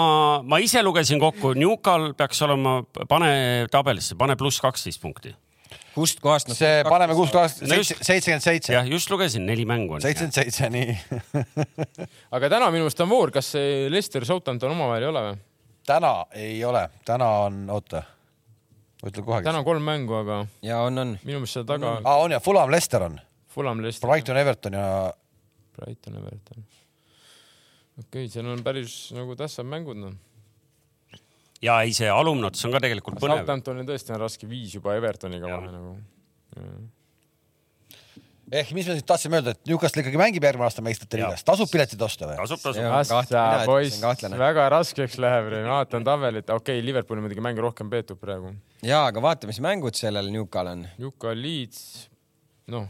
ma 0.43 0.59
ise 0.61 0.83
lugesin 0.83 1.19
kokku, 1.21 1.53
Newcal 1.57 2.11
peaks 2.17 2.41
olema, 2.45 2.79
pane 3.09 3.31
tabelisse, 3.71 4.17
pane 4.19 4.35
pluss 4.39 4.61
kaksteist 4.63 5.01
punkti 5.03 5.33
kust 5.97 6.21
kohast 6.23 6.51
nad? 6.51 6.57
see, 6.59 6.81
paneme 6.87 7.15
kust 7.17 7.33
kohast, 7.35 7.63
seitsekümmend 7.65 8.43
seitse. 8.45 8.73
jah, 8.75 8.87
just 8.89 9.11
lugesin, 9.11 9.45
neli 9.49 9.65
mängu 9.69 9.97
on. 9.97 10.03
seitsekümmend 10.03 10.37
seitse, 10.37 10.69
nii 10.73 10.95
aga 12.37 12.51
täna 12.53 12.69
minu 12.73 12.85
meelest 12.85 13.01
on 13.05 13.11
voor, 13.11 13.33
kas 13.35 13.49
see 13.55 13.87
Lester 13.93 14.25
Southampton 14.27 14.75
omavahel 14.75 15.07
ei 15.07 15.11
ole 15.11 15.23
või? 15.29 15.39
täna 15.87 16.13
ei 16.37 16.59
ole, 16.67 16.83
täna 17.07 17.31
on, 17.47 17.63
oota, 17.73 18.03
ütle 19.05 19.25
kohe. 19.25 19.41
täna 19.45 19.63
on 19.63 19.67
kolm 19.67 19.87
mängu, 19.87 20.19
aga. 20.21 20.43
ja 20.65 20.83
on, 20.85 21.03
on. 21.03 21.15
minu 21.23 21.41
meelest 21.41 21.59
seal 21.59 21.67
taga. 21.69 21.97
aa, 22.03 22.21
on 22.25 22.37
ja, 22.37 22.41
Fulham, 22.43 22.71
Lester 22.73 23.07
on. 23.09 23.19
Fulham, 23.57 23.81
Lester. 23.81 24.09
Brighton, 24.09 24.37
Everton 24.37 24.77
ja. 24.77 24.87
Brighton, 25.77 26.21
Everton. 26.21 26.63
okei 27.97 28.27
okay,, 28.27 28.31
seal 28.31 28.53
on 28.53 28.63
päris 28.65 28.99
nagu 29.17 29.37
tähtsad 29.39 29.65
mängud 29.69 29.97
noh 30.01 30.15
ja 31.63 31.79
ei, 31.85 31.95
see 31.95 32.09
alumne 32.11 32.49
ots 32.51 32.65
on 32.67 32.75
ka 32.75 32.81
tegelikult 32.83 33.19
põnev. 33.21 33.41
Southamptonil 33.41 33.87
tõesti 33.87 34.13
on 34.15 34.21
raske 34.23 34.49
viis 34.49 34.75
juba 34.77 34.95
Evertoniga 34.97 35.49
vahe 35.51 35.73
nagu. 35.73 35.95
ehk 38.51 38.73
mis 38.77 38.87
me 38.87 38.97
nüüd 38.97 39.07
tahtsime 39.07 39.39
öelda, 39.39 39.53
et 39.55 39.69
Newcastle 39.69 40.03
ikkagi 40.03 40.19
mängib 40.21 40.45
järgmine 40.47 40.67
aasta 40.69 40.83
meistrite 40.85 41.19
liigas, 41.19 41.45
tasub 41.47 41.71
piletid 41.71 42.01
osta 42.07 42.29
või? 42.29 42.37
tasub, 42.39 42.63
tasub. 42.63 43.65
poiss, 43.67 44.03
väga 44.39 44.67
raskeks 44.73 45.17
läheb, 45.23 45.51
vaatan 45.67 46.07
tabelit, 46.07 46.49
okei 46.49 46.77
okay,, 46.79 46.85
Liverpooli 46.85 47.25
muidugi 47.25 47.43
mänge 47.43 47.65
rohkem 47.65 47.89
peetud 47.91 48.21
praegu. 48.21 48.53
ja, 48.81 49.05
aga 49.05 49.23
vaata, 49.23 49.49
mis 49.49 49.59
mängud 49.63 49.99
sellel 49.99 50.31
Newcal 50.33 50.73
on. 50.75 50.85
Newcal 51.01 51.43
Leeds, 51.43 52.07
noh 52.71 52.87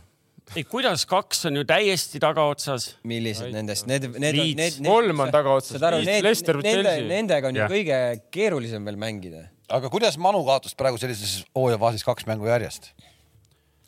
ei, 0.55 0.63
kuidas 0.67 1.03
kaks 1.09 1.47
on 1.49 1.59
ju 1.59 1.65
täiesti 1.67 2.21
tagaotsas. 2.23 2.89
millised 3.07 3.51
nendest, 3.53 3.87
need, 3.89 4.07
need, 4.15 4.37
need, 4.37 4.55
need, 4.59 4.79
kolm 4.85 5.25
on 5.25 5.33
tagaotsas. 5.33 5.81
Leicester, 6.05 6.61
Chelsea. 6.63 7.03
Nendega 7.09 7.51
on 7.51 7.59
ju 7.59 7.67
kõige 7.71 7.99
keerulisem 8.33 8.87
veel 8.87 8.99
mängida. 9.01 9.47
aga 9.67 9.91
kuidas 9.91 10.17
Manu 10.21 10.45
kaotas 10.47 10.77
praegu 10.79 10.99
sellises 11.01 11.41
hooajafaasis 11.55 12.07
kaks 12.07 12.27
mängu 12.29 12.47
järjest? 12.47 12.93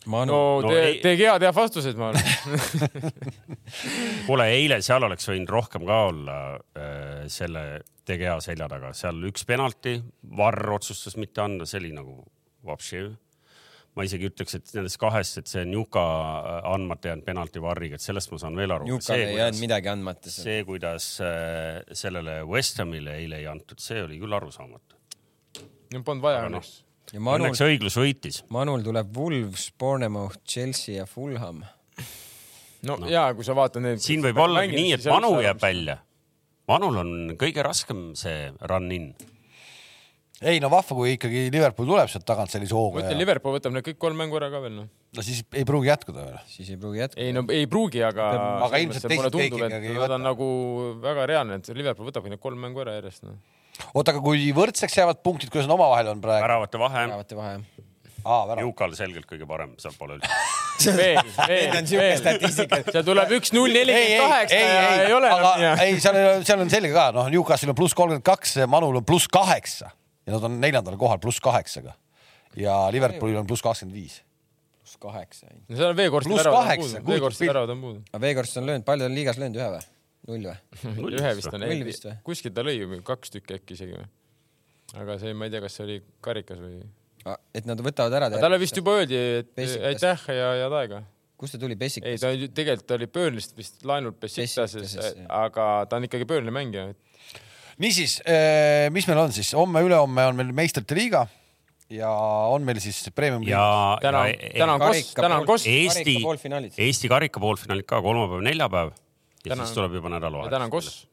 Manu. 0.09 0.33
no, 0.33 0.61
no 0.63 0.71
te, 0.71 0.99
te 1.03 1.11
hea 1.19 1.33
teab 1.43 1.55
vastuseid, 1.57 1.97
ma 1.99 2.09
arvan 2.13 3.11
kuule, 4.27 4.45
eile 4.55 4.79
seal 4.85 5.03
oleks 5.05 5.27
võinud 5.27 5.51
rohkem 5.51 5.83
ka 5.87 5.97
olla 6.07 6.37
äh, 6.55 7.25
selle 7.31 7.81
TGA 8.07 8.37
selja 8.41 8.69
taga, 8.71 8.93
seal 8.95 9.19
üks 9.27 9.43
penalti, 9.47 9.97
Varr 10.39 10.71
otsustas 10.77 11.19
mitte 11.19 11.43
anda, 11.43 11.67
see 11.69 11.81
oli 11.83 11.91
nagu 11.97 12.15
vapši 12.65 13.03
ma 13.97 14.05
isegi 14.05 14.29
ütleks, 14.29 14.55
et 14.59 14.73
nendest 14.75 14.99
kahest, 15.01 15.39
et 15.41 15.49
see 15.51 15.63
Njuka 15.67 16.01
äh, 16.01 16.59
andmata 16.73 17.11
jäänud 17.11 17.25
penalti 17.27 17.61
varriga, 17.63 17.97
et 17.97 18.03
sellest 18.03 18.31
ma 18.33 18.41
saan 18.41 18.59
veel 18.59 18.73
aru. 18.75 18.87
Njukal 18.89 19.23
ei 19.23 19.39
jäänud 19.39 19.61
midagi 19.63 19.91
andmata. 19.91 20.31
see, 20.33 20.61
kuidas 20.67 21.09
äh, 21.25 21.81
sellele 21.97 22.41
West 22.49 22.79
Hamile 22.81 23.17
eile 23.19 23.41
ei 23.41 23.49
antud, 23.49 23.81
see 23.83 24.03
oli 24.03 24.19
küll 24.21 24.37
arusaamatu. 24.37 24.99
Polnud 26.05 26.21
vaja 26.23 26.45
õnneks 26.49 26.75
no.. 26.77 26.85
Manul, 27.25 27.47
õnneks 27.47 27.63
õiglus 27.65 27.95
võitis. 27.97 28.43
Manul 28.53 28.83
tuleb 28.85 29.15
Wolves, 29.17 29.71
Bournemouth, 29.81 30.43
Chelsea 30.45 30.99
ja 30.99 31.07
Fulham. 31.09 31.63
no, 32.85 32.93
no. 32.93 33.09
ja 33.09 33.31
kui 33.33 33.47
sa 33.47 33.55
vaatad 33.57 33.81
neid. 33.81 34.03
siin 34.03 34.21
võib 34.21 34.37
olla 34.43 34.61
nii, 34.69 34.93
et 34.99 35.09
Manu 35.09 35.33
jääb 35.41 35.61
välja. 35.63 35.97
Manul 36.69 37.01
on 37.01 37.13
kõige 37.41 37.65
raskem 37.65 38.11
see 38.17 38.51
run 38.69 38.91
in 38.93 39.09
ei 40.41 40.59
no 40.63 40.69
vahva, 40.71 40.95
kui 40.95 41.13
ikkagi 41.17 41.47
Liverpool 41.51 41.87
tuleb 41.89 42.09
sealt 42.11 42.25
tagant 42.27 42.51
sellise 42.53 42.75
hooga. 42.75 42.99
ma 42.99 43.03
ütlen 43.03 43.17
ja..., 43.17 43.23
Liverpool 43.23 43.57
võtab 43.57 43.75
need 43.75 43.85
kõik 43.89 43.99
kolm 43.99 44.19
mängu 44.21 44.39
ära 44.39 44.47
ka 44.53 44.61
veel 44.63 44.75
noh. 44.77 44.87
no 44.87 45.25
siis 45.25 45.41
ei 45.51 45.65
pruugi 45.67 45.91
jätkuda 45.91 46.25
veel. 46.29 46.39
siis 46.47 46.71
ei 46.71 46.79
pruugi 46.79 47.03
jätkuda. 47.03 47.25
ei 47.25 47.35
no 47.35 47.43
ei 47.55 47.67
pruugi, 47.71 48.03
aga. 48.07 48.29
aga 48.69 48.81
ilmselt 48.85 49.07
teised 49.11 49.35
kõik 49.35 49.57
ikkagi 49.59 49.91
ei 49.91 49.99
võta. 49.99 50.15
on 50.15 50.27
nagu 50.29 50.49
väga 51.03 51.27
reaalne, 51.33 51.59
et 51.59 51.71
Liverpool 51.75 52.11
võtabki 52.11 52.31
need 52.31 52.43
kolm 52.43 52.61
mängu 52.63 52.85
ära 52.85 52.95
järjest 52.99 53.27
noh. 53.27 53.35
oota, 53.91 54.15
aga 54.15 54.23
kui 54.23 54.47
võrdseks 54.55 54.99
jäävad 55.01 55.23
punktid, 55.25 55.51
kuidas 55.51 55.67
on 55.67 55.75
omavahel 55.75 56.13
on 56.15 56.23
praegu? 56.23 56.47
väravate 56.47 56.81
vahe. 56.81 57.05
väravate 57.09 57.39
vahe 57.39 57.59
Ah, 58.27 58.43
Jukal 58.59 58.91
selgelt 58.99 59.23
kõige 59.29 59.45
parem, 59.47 59.71
seal 59.79 59.93
pole 59.95 60.17
üldse 60.17 60.91
veel, 60.97 61.21
veel, 61.49 61.77
veel, 61.87 62.25
seal 62.91 63.05
tuleb 63.07 63.31
üks 63.37 63.53
null 63.55 63.71
nelikümmend 63.71 64.25
kaheksa 64.25 64.59
ja 64.59 64.81
ei 65.05 65.13
ole 65.15 65.29
enam 65.31 65.61
nii. 65.61 65.69
ei, 65.85 66.01
seal, 66.03 66.19
seal 66.43 66.65
on 66.65 66.71
selge 66.71 66.91
ka, 66.91 67.05
noh, 67.15 67.29
Newcastle 67.31 67.71
on 67.71 67.79
pluss 67.79 67.95
kolmkümmend 67.95 68.27
kaks, 68.27 68.57
Manul 68.67 68.99
on 68.99 69.07
pluss 69.07 69.31
kaheksa 69.31 69.93
ja 70.29 70.37
nad 70.37 70.47
on 70.49 70.59
neljandal 70.61 70.97
kohal 71.01 71.21
pluss 71.21 71.41
kaheksaga 71.43 71.95
ja 72.59 72.75
Liverpoolil 72.93 73.39
on 73.41 73.47
pluss 73.49 73.65
kakskümmend 73.65 73.97
viis. 73.97 74.19
pluss 74.83 74.97
kaheksa. 75.01 75.49
no 75.67 75.75
seal 75.75 75.93
on 75.93 75.97
veekorstid 75.97 76.37
väravad 76.37 76.69
on 76.69 76.83
puudu, 76.83 77.03
veekorstid 77.09 77.51
väravad 77.51 77.73
on 77.75 77.81
puudu. 77.81 78.03
aga 78.11 78.21
veekorstid 78.25 78.61
on 78.61 78.69
löönud, 78.71 78.85
palju 78.87 79.05
ta 79.05 79.09
on 79.09 79.17
liigas 79.17 79.41
löönud, 79.41 79.59
ühe 79.59 79.69
või? 79.75 79.83
null 80.29 80.47
või? 80.49 81.17
ühe 81.19 81.35
vist 81.41 81.53
on. 81.53 81.65
null 81.65 81.85
vist 81.89 82.07
või? 82.07 82.15
kuskilt 82.31 82.57
ta 82.57 82.65
lõi 82.65 82.77
ju 82.79 83.03
kaks 83.11 83.35
tükki 83.35 83.59
äkki 83.59 83.77
isegi 83.77 83.97
või? 83.97 84.09
aga 85.03 85.19
see, 85.21 85.35
ma 85.37 85.49
ei 85.49 85.53
tea, 85.53 85.63
kas 85.65 85.77
see 85.79 85.85
oli 85.87 86.01
karikas 86.25 86.61
või? 86.63 86.81
et 87.53 87.69
nad 87.69 87.85
võtavad 87.85 88.19
ära. 88.21 88.33
talle 88.37 88.61
vist 88.61 88.77
juba 88.77 88.99
öeldi, 88.99 89.23
et 89.43 89.65
aitäh 89.91 90.29
ja 90.35 90.51
head 90.63 90.81
aega 90.83 91.03
kust 91.39 91.55
ta 91.55 91.61
tuli, 91.61 91.77
Bessikas? 91.79 92.09
ei, 92.09 92.19
ta 92.19 92.53
tegelikult 92.55 92.97
oli 92.97 93.07
Burnlist 93.07 93.55
vist 93.57 93.85
laenult 93.87 94.19
Bessikases, 94.19 94.97
aga 95.31 95.69
ta 95.89 95.99
on 95.99 96.07
ikkagi 96.09 96.27
Burnli 96.27 96.51
mängija, 96.51 96.89
et 96.91 97.08
niisiis, 97.79 98.19
eh, 98.25 98.87
mis 98.93 99.07
meil 99.09 99.21
on 99.25 99.35
siis, 99.35 99.51
homme-ülehomme 99.57 100.25
on 100.29 100.39
meil 100.39 100.51
meistrite 100.55 100.97
liiga 100.97 101.25
ja 101.89 102.09
on 102.53 102.65
meil 102.67 102.79
siis 102.83 103.01
premium. 103.15 103.43
ja 103.47 103.97
täna, 104.01 104.25
täna 104.57 104.75
on 104.75 104.83
Koss, 104.83 105.13
täna 105.17 105.39
on 105.41 105.47
Koss. 105.49 105.67
Eesti, 105.67 106.17
Eesti 106.77 107.09
karika 107.09 107.41
poolfinaalid 107.41 107.87
ka 107.89 108.01
kolmapäev, 108.05 108.43
neljapäev 108.45 108.91
ja 108.91 109.53
täna, 109.53 109.65
siis 109.65 109.77
tuleb 109.77 109.97
juba 109.97 110.11
nädalavahetus. 110.13 110.55
täna 110.55 110.69
on 110.69 110.71
Koss. 110.71 111.07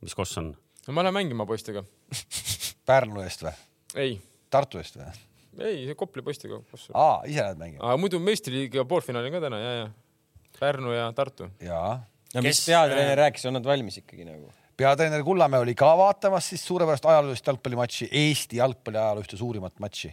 mis 0.00 0.14
Koss 0.14 0.38
on? 0.38 0.54
no 0.86 0.96
ma 0.96 1.04
lähen 1.04 1.18
mängima 1.18 1.46
poistega 1.46 1.84
Pärnu 2.88 3.22
eest 3.26 3.42
või? 3.44 3.54
ei. 3.94 4.18
Tartu 4.50 4.80
eest 4.80 4.96
või? 5.00 5.12
ei, 5.66 5.94
Kopli 5.98 6.22
poistega. 6.22 6.62
aa, 6.94 7.22
ise 7.26 7.42
lähed 7.42 7.60
mängima? 7.60 7.84
aga 7.84 8.00
muidu 8.00 8.22
meistriliiga 8.22 8.86
poolfinaal 8.88 9.28
on 9.28 9.36
ka 9.36 9.46
täna 9.48 9.60
ja, 9.60 9.72
ja 9.82 9.88
Pärnu 10.60 10.92
ja 10.96 11.10
Tartu. 11.12 11.50
jaa. 11.60 11.98
No 12.36 12.44
mis 12.44 12.62
peatreener 12.68 13.18
rääkis, 13.24 13.48
on 13.48 13.56
nad 13.58 13.66
valmis 13.66 14.00
ikkagi 14.02 14.28
nagu? 14.28 14.52
peatreener 14.76 15.24
Kullamäe 15.24 15.64
oli 15.64 15.74
ka 15.78 15.88
vaatamas 15.98 16.52
siis 16.52 16.64
suurepärast 16.68 17.08
ajaloolist 17.08 17.46
jalgpallimatši, 17.46 18.08
Eesti 18.12 18.60
jalgpalli 18.60 19.00
ajaloo 19.00 19.24
ühte 19.24 19.38
suurimat 19.40 19.80
matši. 19.80 20.12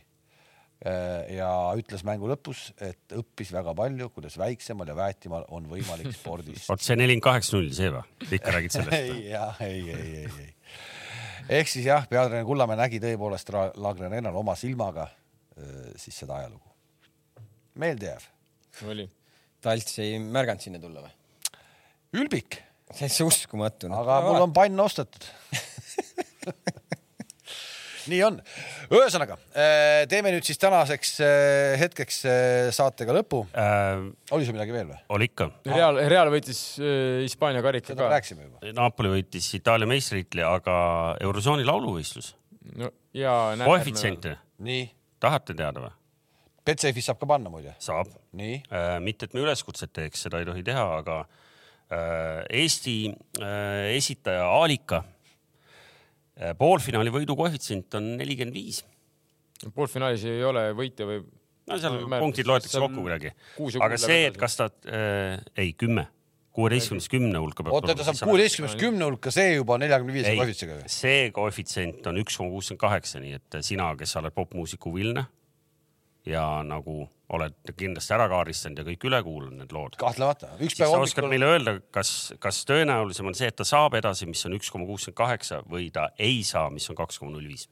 Äh, 0.83 1.35
ja 1.37 1.49
ütles 1.79 2.03
mängu 2.03 2.27
lõpus, 2.27 2.65
et 2.83 3.13
õppis 3.15 3.53
väga 3.55 3.71
palju, 3.77 4.09
kuidas 4.11 4.35
väiksemal 4.39 4.89
ja 4.91 4.95
väetimal 4.97 5.45
on 5.55 5.69
võimalik 5.71 6.11
spordis. 6.17 6.65
vot 6.67 6.83
see 6.83 6.97
nelikümmend 6.99 7.23
kaheksa 7.23 7.55
null, 7.55 7.69
see 7.75 7.91
või? 7.93 8.03
ikka 8.35 8.55
räägid 8.57 8.75
sellest 8.75 8.97
ei, 8.99 9.21
jah, 9.29 9.61
ei, 9.63 9.79
ei, 9.93 10.09
ei, 10.25 10.27
ei. 10.43 10.75
ehk 11.61 11.71
siis 11.71 11.87
jah, 11.87 12.03
peatreener 12.11 12.43
Kullamäe 12.49 12.81
nägi 12.81 12.99
tõepoolest 13.03 13.53
Laagre 13.55 14.11
Rennal 14.11 14.35
oma 14.43 14.57
silmaga 14.59 15.07
äh, 15.07 15.93
siis 15.95 16.19
seda 16.19 16.41
ajalugu. 16.41 16.67
meeldejääv. 17.79 18.27
oli. 18.91 19.07
Talts 19.63 19.99
ei 20.03 20.19
märganud 20.19 20.67
sinna 20.67 20.83
tulla 20.83 21.05
või? 21.05 21.15
Ülbik 22.13 22.61
see 22.93 23.09
on 23.23 23.31
uskumatu 23.31 23.89
no.. 23.89 24.03
aga 24.03 24.21
mul 24.27 24.47
on 24.47 24.53
pann 24.55 24.79
ostetud 24.83 25.25
nii 28.11 28.19
on. 28.25 28.39
ühesõnaga 28.91 29.37
äh, 29.55 30.03
teeme 30.11 30.33
nüüd 30.33 30.45
siis 30.47 30.59
tänaseks 30.61 31.13
äh, 31.23 31.75
hetkeks 31.81 32.19
äh, 32.27 32.35
saatega 32.75 33.15
lõpu 33.15 33.43
äh,. 33.49 34.03
oli 34.35 34.47
sul 34.47 34.57
midagi 34.57 34.75
veel 34.75 34.89
või? 34.91 34.99
oli 35.15 35.29
ikka. 35.31 35.49
Real, 35.69 35.99
Real 36.11 36.31
võitis 36.33 36.61
Hispaania 37.23 37.63
karika 37.65 37.95
ka. 37.95 38.09
rääkisime 38.15 38.47
juba. 38.47 38.73
Napoli 38.77 39.13
võitis 39.17 39.49
Itaalia 39.57 39.89
meistritiitli, 39.89 40.43
aga 40.47 40.75
Eurozooni 41.23 41.65
lauluvõistlus. 41.67 42.33
no 42.79 42.91
ja. 43.15 43.35
koefitsiente. 43.63 44.37
nii. 44.63 44.87
tahate 45.23 45.55
teada 45.57 45.87
või? 45.87 45.93
Betsafe'is 46.63 47.09
saab 47.09 47.19
ka 47.19 47.27
panna 47.27 47.51
muide. 47.53 47.75
saab. 47.83 48.11
nii 48.39 48.59
äh,. 48.67 48.97
mitte, 49.03 49.29
et 49.29 49.37
me 49.37 49.45
üleskutset 49.45 49.93
teeks, 49.95 50.27
seda 50.27 50.43
ei 50.43 50.49
tohi 50.49 50.65
teha, 50.65 50.85
aga 50.99 51.23
Eesti 52.53 52.97
äh, 53.09 53.93
esitaja 53.97 54.45
Aalika 54.49 55.03
Äh, 56.33 56.55
poolfinaali 56.57 57.11
võidu 57.13 57.35
koefitsient 57.37 57.93
on 57.99 58.15
nelikümmend 58.17 58.57
viis. 58.57 58.81
poolfinaalis 59.75 60.23
ei 60.25 60.41
ole 60.43 60.63
võitja 60.73 61.05
või? 61.05 61.19
no 61.69 61.77
seal 61.77 61.99
no, 61.99 62.07
punktid 62.23 62.49
loetakse 62.49 62.81
kokku 62.81 63.03
kuidagi. 63.05 63.29
aga 63.85 63.99
see, 64.01 64.23
et 64.31 64.39
kas 64.41 64.57
ta 64.57 64.67
äh,, 64.89 65.37
ei 65.61 65.75
kümme, 65.77 66.07
kuueteistkümnest 66.57 67.11
kümne 67.13 67.37
hulka. 67.37 67.67
oota, 67.69 67.93
ta 67.93 68.07
saab 68.07 68.31
kuueteistkümnest 68.31 68.81
kümne 68.81 69.05
hulka, 69.05 69.29
see 69.35 69.53
juba 69.59 69.77
neljakümne 69.83 70.15
viie 70.15 70.33
koefitsiendiga? 70.39 70.89
see 70.89 71.29
koefitsient 71.37 72.09
on 72.09 72.17
üks 72.23 72.39
koma 72.41 72.49
kuuskümmend 72.55 72.81
kaheksa, 72.81 73.21
nii 73.21 73.37
et 73.37 73.59
sina, 73.69 73.91
kes 73.99 74.17
sa 74.17 74.23
oled 74.23 74.33
popmuusiku 74.33 74.89
huviline 74.89 75.27
ja 76.25 76.45
nagu 76.67 77.03
oled 77.33 77.55
kindlasti 77.77 78.13
ära 78.15 78.27
kaardistanud 78.31 78.81
ja 78.81 78.85
kõik 78.87 79.05
üle 79.09 79.19
kuulanud 79.25 79.63
need 79.63 79.75
lood. 79.75 79.95
kahtlemata. 79.99 80.53
üks 80.59 80.77
päev 80.77 80.91
hommikul. 80.93 81.09
oskad 81.09 81.29
meile 81.31 81.49
öelda, 81.49 81.77
kas, 81.95 82.33
kas 82.43 82.61
tõenäolisem 82.69 83.29
on 83.29 83.37
see, 83.37 83.49
et 83.49 83.57
ta 83.59 83.65
saab 83.67 83.97
edasi, 83.99 84.27
mis 84.29 84.43
on 84.47 84.57
üks 84.57 84.71
koma 84.73 84.87
kuuskümmend 84.89 85.17
kaheksa 85.17 85.63
või 85.69 85.89
ta 85.93 86.09
ei 86.21 86.43
saa, 86.47 86.69
mis 86.73 86.89
on 86.91 86.99
kaks 86.99 87.21
koma 87.21 87.33
null 87.35 87.49
viis? 87.49 87.67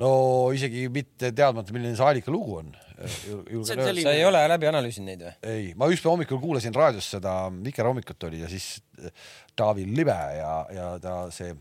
no 0.00 0.10
isegi 0.52 0.86
mitte 0.92 1.32
teadmata, 1.32 1.72
milline 1.72 1.96
see 1.96 2.04
allika 2.04 2.32
lugu 2.32 2.58
on. 2.60 2.74
Selline... 2.96 4.02
sa 4.04 4.12
ei 4.16 4.24
ole 4.24 4.40
läbi 4.48 4.68
analüüsinud 4.68 5.08
neid 5.08 5.24
või? 5.24 5.32
ei, 5.52 5.70
ma 5.76 5.88
üks 5.92 6.04
päev 6.04 6.14
hommikul 6.14 6.40
kuulasin 6.42 6.76
raadios 6.76 7.08
seda 7.16 7.38
Vikerhommikut 7.52 8.28
oli 8.28 8.42
ja 8.44 8.50
siis 8.52 8.76
Taavi 9.56 9.84
Libe 9.88 10.16
ja, 10.36 10.52
ja 10.72 10.90
ta 11.00 11.16
see 11.34 11.52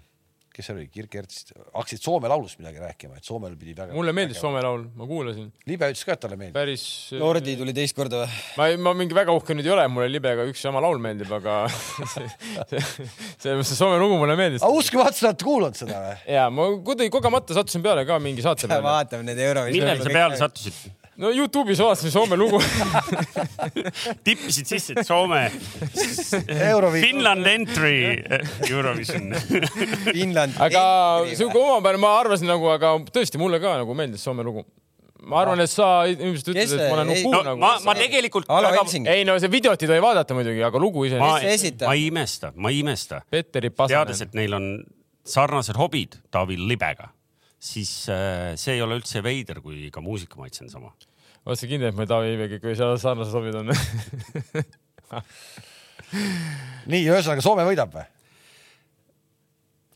kes 0.55 0.69
see 0.69 0.75
oli, 0.75 0.85
Kirk 0.91 1.15
Erts, 1.19 1.49
hakkasid 1.73 2.03
Soome 2.03 2.29
laulust 2.31 2.59
midagi 2.61 2.79
rääkima, 2.79 3.17
et 3.19 3.27
Soomel 3.27 3.57
pidi 3.59 3.73
väga. 3.75 3.91
mulle 3.95 4.13
meeldis 4.15 4.39
Soome 4.39 4.61
laul, 4.63 4.85
ma 4.95 5.07
kuulasin. 5.09 5.49
libe 5.67 5.89
ütles 5.91 6.05
ka, 6.07 6.15
et 6.15 6.21
talle 6.23 6.37
meeldib. 6.39 6.55
päris. 6.55 6.85
Nordi 7.19 7.57
tuli 7.59 7.75
teist 7.75 7.97
korda 7.97 8.23
või? 8.23 8.39
ma, 8.59 8.69
ma 8.87 8.95
mingi 8.97 9.17
väga 9.17 9.35
uhke 9.35 9.57
nüüd 9.57 9.67
ei 9.67 9.73
ole, 9.75 9.87
mulle 9.91 10.07
libega 10.13 10.47
üks 10.47 10.63
sama 10.63 10.83
laul 10.83 11.01
meeldib, 11.03 11.31
aga 11.39 11.57
see, 12.13 12.29
see, 12.71 12.83
see, 12.83 13.55
see 13.57 13.75
Soome 13.75 13.99
lugu 14.01 14.19
mulle 14.21 14.37
meeldis. 14.39 14.63
aga 14.63 14.83
uskumatu, 14.83 15.19
sa 15.19 15.31
oled 15.33 15.47
kuulanud 15.49 15.81
seda 15.81 16.03
või? 16.07 16.19
ja 16.37 16.47
ma 16.53 16.69
kuidagi 16.87 17.11
kogemata 17.13 17.57
sattusin 17.59 17.83
peale 17.85 18.07
ka 18.07 18.21
mingi 18.23 18.45
saate 18.45 18.67
peale. 18.71 18.85
vaatame 18.85 19.27
need 19.27 19.43
Eurovisiooni. 19.49 19.83
millal 19.83 20.05
sa 20.07 20.15
peale 20.19 20.39
sattusid? 20.39 21.04
No 21.21 21.31
Youtube'is 21.31 21.79
vaatasin 21.79 22.11
Soome 22.13 22.37
lugu 22.39 22.59
tippisid 24.25 24.67
sisse, 24.67 24.95
et 24.95 25.07
Soome 25.07 25.47
Finland 26.99 27.47
entry 27.47 27.97
Eurovision 28.69 29.35
Finland. 30.15 30.57
aga 30.59 30.81
sihuke 31.31 31.59
omapärane, 31.59 32.01
ma 32.03 32.15
arvasin 32.19 32.51
nagu, 32.51 32.67
aga 32.73 32.97
tõesti 33.15 33.41
mulle 33.41 33.61
ka 33.63 33.77
nagu 33.81 33.95
meeldis 33.97 34.25
Soome 34.27 34.45
lugu 34.45 34.65
ma 35.25 35.41
arvan, 35.41 35.63
et 35.63 35.71
sa 35.71 36.05
ilmselt 36.09 36.51
ütled, 36.53 36.75
et 36.75 36.83
ma 36.91 36.99
olen 36.99 37.09
nuku 37.09 37.31
no, 37.31 37.41
nagu. 37.47 37.61
ma, 37.63 37.71
ma 37.87 37.95
tegelikult. 37.97 38.51
ei 39.09 39.25
no 39.27 39.39
see 39.41 39.51
videot 39.51 39.81
ei 39.81 39.89
tohi 39.89 40.03
vaadata 40.03 40.37
muidugi, 40.37 40.61
aga 40.67 40.81
lugu 40.81 41.07
iseenesest. 41.07 41.85
ma 41.87 41.95
ei 41.97 42.09
imesta, 42.11 42.51
ma 42.55 42.73
ei 42.73 42.83
imesta. 42.83 43.23
teades, 43.31 44.21
et 44.27 44.37
neil 44.37 44.59
on 44.59 44.69
sarnased 45.25 45.79
hobid 45.79 46.19
Taavi 46.33 46.59
Libega 46.61 47.14
siis 47.65 47.91
äh, 48.13 48.53
see 48.59 48.77
ei 48.77 48.83
ole 48.85 48.99
üldse 48.99 49.23
veider, 49.25 49.61
kui 49.65 49.89
ka 49.93 50.03
muusikamaitse 50.05 50.65
on 50.65 50.73
sama. 50.73 50.91
oled 51.45 51.59
sa 51.59 51.69
kindel, 51.69 51.91
et 51.91 51.97
ma 51.97 52.07
Taavi 52.09 52.59
seal 52.73 52.97
sarnased 53.01 53.33
sobid 53.33 53.55
on 53.61 53.71
nii, 56.91 57.01
ühesõnaga 57.01 57.41
Soome 57.43 57.65
võidab 57.67 57.95
või? 57.95 58.05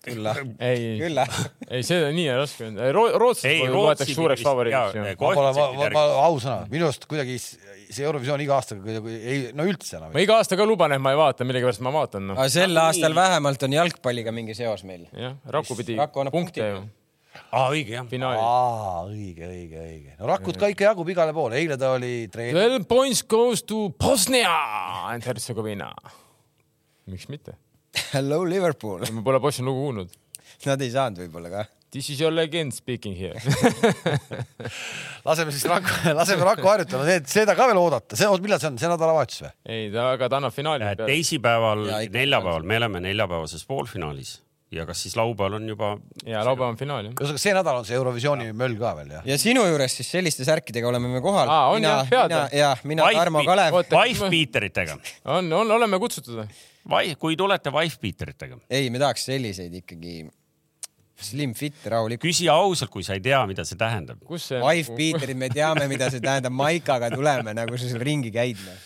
küll 0.09 0.26
jah. 0.26 0.38
ei, 0.63 0.84
küll 1.01 1.17
jah. 1.20 1.39
ei, 1.67 1.84
see 1.86 2.11
nii 2.15 2.30
raske 2.39 2.70
Ro. 2.95 3.03
Rootsi 3.20 3.51
loetakse 3.70 4.15
suureks 4.15 4.43
favoriidiks. 4.45 4.95
ma 5.20 5.34
pole, 5.36 5.49
ma, 5.57 5.65
ma, 5.76 5.89
ma 5.95 6.03
ausõna, 6.28 6.61
minu 6.72 6.88
arust 6.88 7.05
kuidagi 7.09 7.36
see 7.41 8.05
Eurovisioon 8.05 8.41
iga 8.45 8.55
aastaga 8.57 8.86
kuidagi 8.86 9.17
ei, 9.20 9.41
no 9.57 9.67
üldse 9.70 9.97
enam. 9.99 10.13
ma 10.15 10.24
iga 10.24 10.39
aasta 10.39 10.57
ka 10.59 10.67
luban, 10.70 10.95
et 10.95 11.03
ma 11.03 11.13
ei 11.13 11.20
vaata, 11.20 11.47
millegipärast 11.47 11.84
ma 11.86 11.93
vaatan 11.93 12.32
no.. 12.32 12.38
aga 12.39 12.47
sel 12.53 12.80
aastal 12.80 13.17
vähemalt 13.17 13.67
on 13.67 13.76
jalgpalliga 13.76 14.34
mingi 14.36 14.55
seos 14.57 14.86
meil. 14.88 15.05
jah, 15.13 15.36
Raku 15.57 15.78
pidi 15.82 15.99
punkte 16.32 16.63
ju 16.63 16.88
aa, 17.51 17.65
õige 17.73 17.95
jah. 17.95 18.05
aa, 18.09 19.05
õige, 19.09 19.47
õige, 19.47 19.82
õige. 19.84 20.13
no 20.19 20.30
Rakut 20.30 20.59
ka 20.59 20.69
ikka 20.71 20.89
jagub 20.89 21.09
igale 21.13 21.34
poole, 21.36 21.59
eile 21.61 21.77
ta 21.80 21.93
oli 21.95 22.27
treener. 22.32 22.57
Well, 22.57 22.86
points 22.89 23.23
goes 23.23 23.63
to 23.69 23.89
Bosnia 23.99 24.53
and 25.11 25.25
Herzegovina. 25.25 25.91
miks 27.09 27.30
mitte? 27.30 27.57
Hello 28.13 28.43
Liverpool. 28.45 29.05
ma 29.13 29.25
pole 29.25 29.41
Bosnia 29.43 29.69
lugu 29.69 29.88
kuulnud. 29.88 30.15
Nad 30.65 30.82
ei 30.84 30.91
saanud 30.93 31.21
võib-olla 31.23 31.51
ka. 31.53 31.67
This 31.89 32.09
is 32.13 32.19
your 32.21 32.30
legend 32.30 32.69
speaking 32.75 33.15
here 33.17 33.34
laseme 35.25 35.49
siis 35.49 35.63
Raku, 35.65 35.89
laseme 36.19 36.45
Raku 36.45 36.69
harjutama, 36.69 37.15
seda 37.25 37.55
ka 37.57 37.65
veel 37.71 37.80
oodata, 37.82 38.17
see, 38.19 38.30
millal 38.43 38.61
see 38.61 38.69
on, 38.69 38.77
see 38.77 38.91
nädalavahetus 38.91 39.41
või? 39.41 39.49
ei, 39.73 39.88
ta, 39.95 40.11
aga 40.13 40.30
ta 40.30 40.38
annab 40.38 40.53
finaali. 40.53 40.86
teisipäeval, 41.01 41.82
neljapäeval, 42.13 42.67
me 42.69 42.77
oleme 42.77 43.01
neljapäevases 43.07 43.65
poolfinaalis 43.65 44.36
ja 44.72 44.86
kas 44.86 45.01
siis 45.03 45.15
laupäeval 45.17 45.57
on 45.57 45.70
juba? 45.70 45.97
ja 46.26 46.43
laupäev 46.45 46.74
on 46.74 46.78
finaal 46.78 47.09
jah. 47.09 47.13
ühesõnaga 47.13 47.41
see 47.41 47.53
nädal 47.57 47.80
on 47.82 47.88
see 47.88 47.97
Eurovisiooni 47.97 48.49
möll 48.57 48.78
ka 48.80 48.93
veel 48.99 49.13
jah? 49.17 49.28
ja 49.28 49.38
sinu 49.41 49.65
juures 49.65 49.95
siis 49.99 50.11
selliste 50.17 50.45
särkidega 50.47 50.89
oleme 50.89 51.09
me 51.11 51.22
kohal. 51.26 51.49
mina, 51.76 51.95
mina 52.09 52.41
ja 52.53 52.74
mina 52.84 53.07
Tarmo 53.13 53.43
Kalev. 53.45 53.80
Wife 53.93 54.30
beateritega. 54.30 54.97
on, 55.26 55.53
on, 55.53 55.72
oleme 55.80 55.99
kutsutud 56.01 56.43
või? 56.43 57.15
kui 57.20 57.38
tulete 57.39 57.74
wife 57.74 57.97
beateritega. 58.01 58.59
ei, 58.70 58.89
me 58.89 59.01
tahaks 59.01 59.26
selliseid 59.32 59.82
ikkagi 59.82 60.22
Slim 61.20 61.51
fit, 61.51 61.76
rahulik. 61.91 62.22
küsi 62.24 62.45
ausalt, 62.47 62.88
kui 62.93 63.03
sa 63.03 63.17
ei 63.17 63.20
tea, 63.20 63.41
mida 63.43 63.65
see 63.67 63.76
tähendab. 63.76 64.22
Wife 64.24 64.93
beaterid, 64.95 65.36
me 65.36 65.49
teame, 65.51 65.89
mida 65.91 66.07
see 66.13 66.24
tähendab, 66.24 66.53
maikaga 66.55 67.09
tuleme, 67.11 67.51
nagu 67.57 67.76
sa 67.76 67.89
seal 67.89 67.99
ringi 68.07 68.32
käid 68.32 68.61
no 68.63 68.78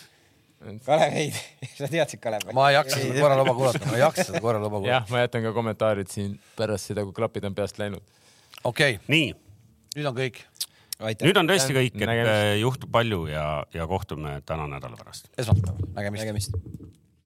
Kalev 0.86 1.16
ei, 1.20 1.30
sa 1.80 1.90
teadsid 1.92 2.22
Kalev? 2.24 2.48
ma 2.56 2.70
ei 2.72 2.78
jaksa 2.78 3.00
seda 3.02 3.20
korraluba 3.20 3.56
kuulata, 3.58 3.84
ma 3.90 3.98
ei 3.98 4.04
jaksa 4.04 4.28
seda 4.30 4.42
korraluba 4.44 4.80
kuulata. 4.80 4.94
jah, 4.96 5.08
ma 5.12 5.24
jätan 5.24 5.46
ka 5.48 5.54
kommentaarid 5.56 6.12
siin 6.12 6.36
pärast 6.58 6.92
seda, 6.92 7.06
kui 7.08 7.16
klapid 7.18 7.48
on 7.50 7.56
peast 7.58 7.80
läinud. 7.82 8.04
okei 8.64 8.98
okay.. 8.98 9.00
nii. 9.12 9.34
nüüd 9.98 10.10
on 10.12 10.18
kõik. 10.18 10.42
nüüd 11.26 11.42
on 11.42 11.52
tõesti 11.52 11.78
kõik, 11.78 11.98
et 12.00 12.10
Nägemist. 12.10 12.58
juhtub 12.62 12.92
palju 12.94 13.26
ja, 13.32 13.48
ja 13.76 13.88
kohtume 13.90 14.40
täna 14.48 14.68
nädala 14.72 15.00
pärast. 15.00 15.32
esmaspäeval, 15.38 15.94
nägemist, 16.00 16.26
nägemist.. 16.26 16.60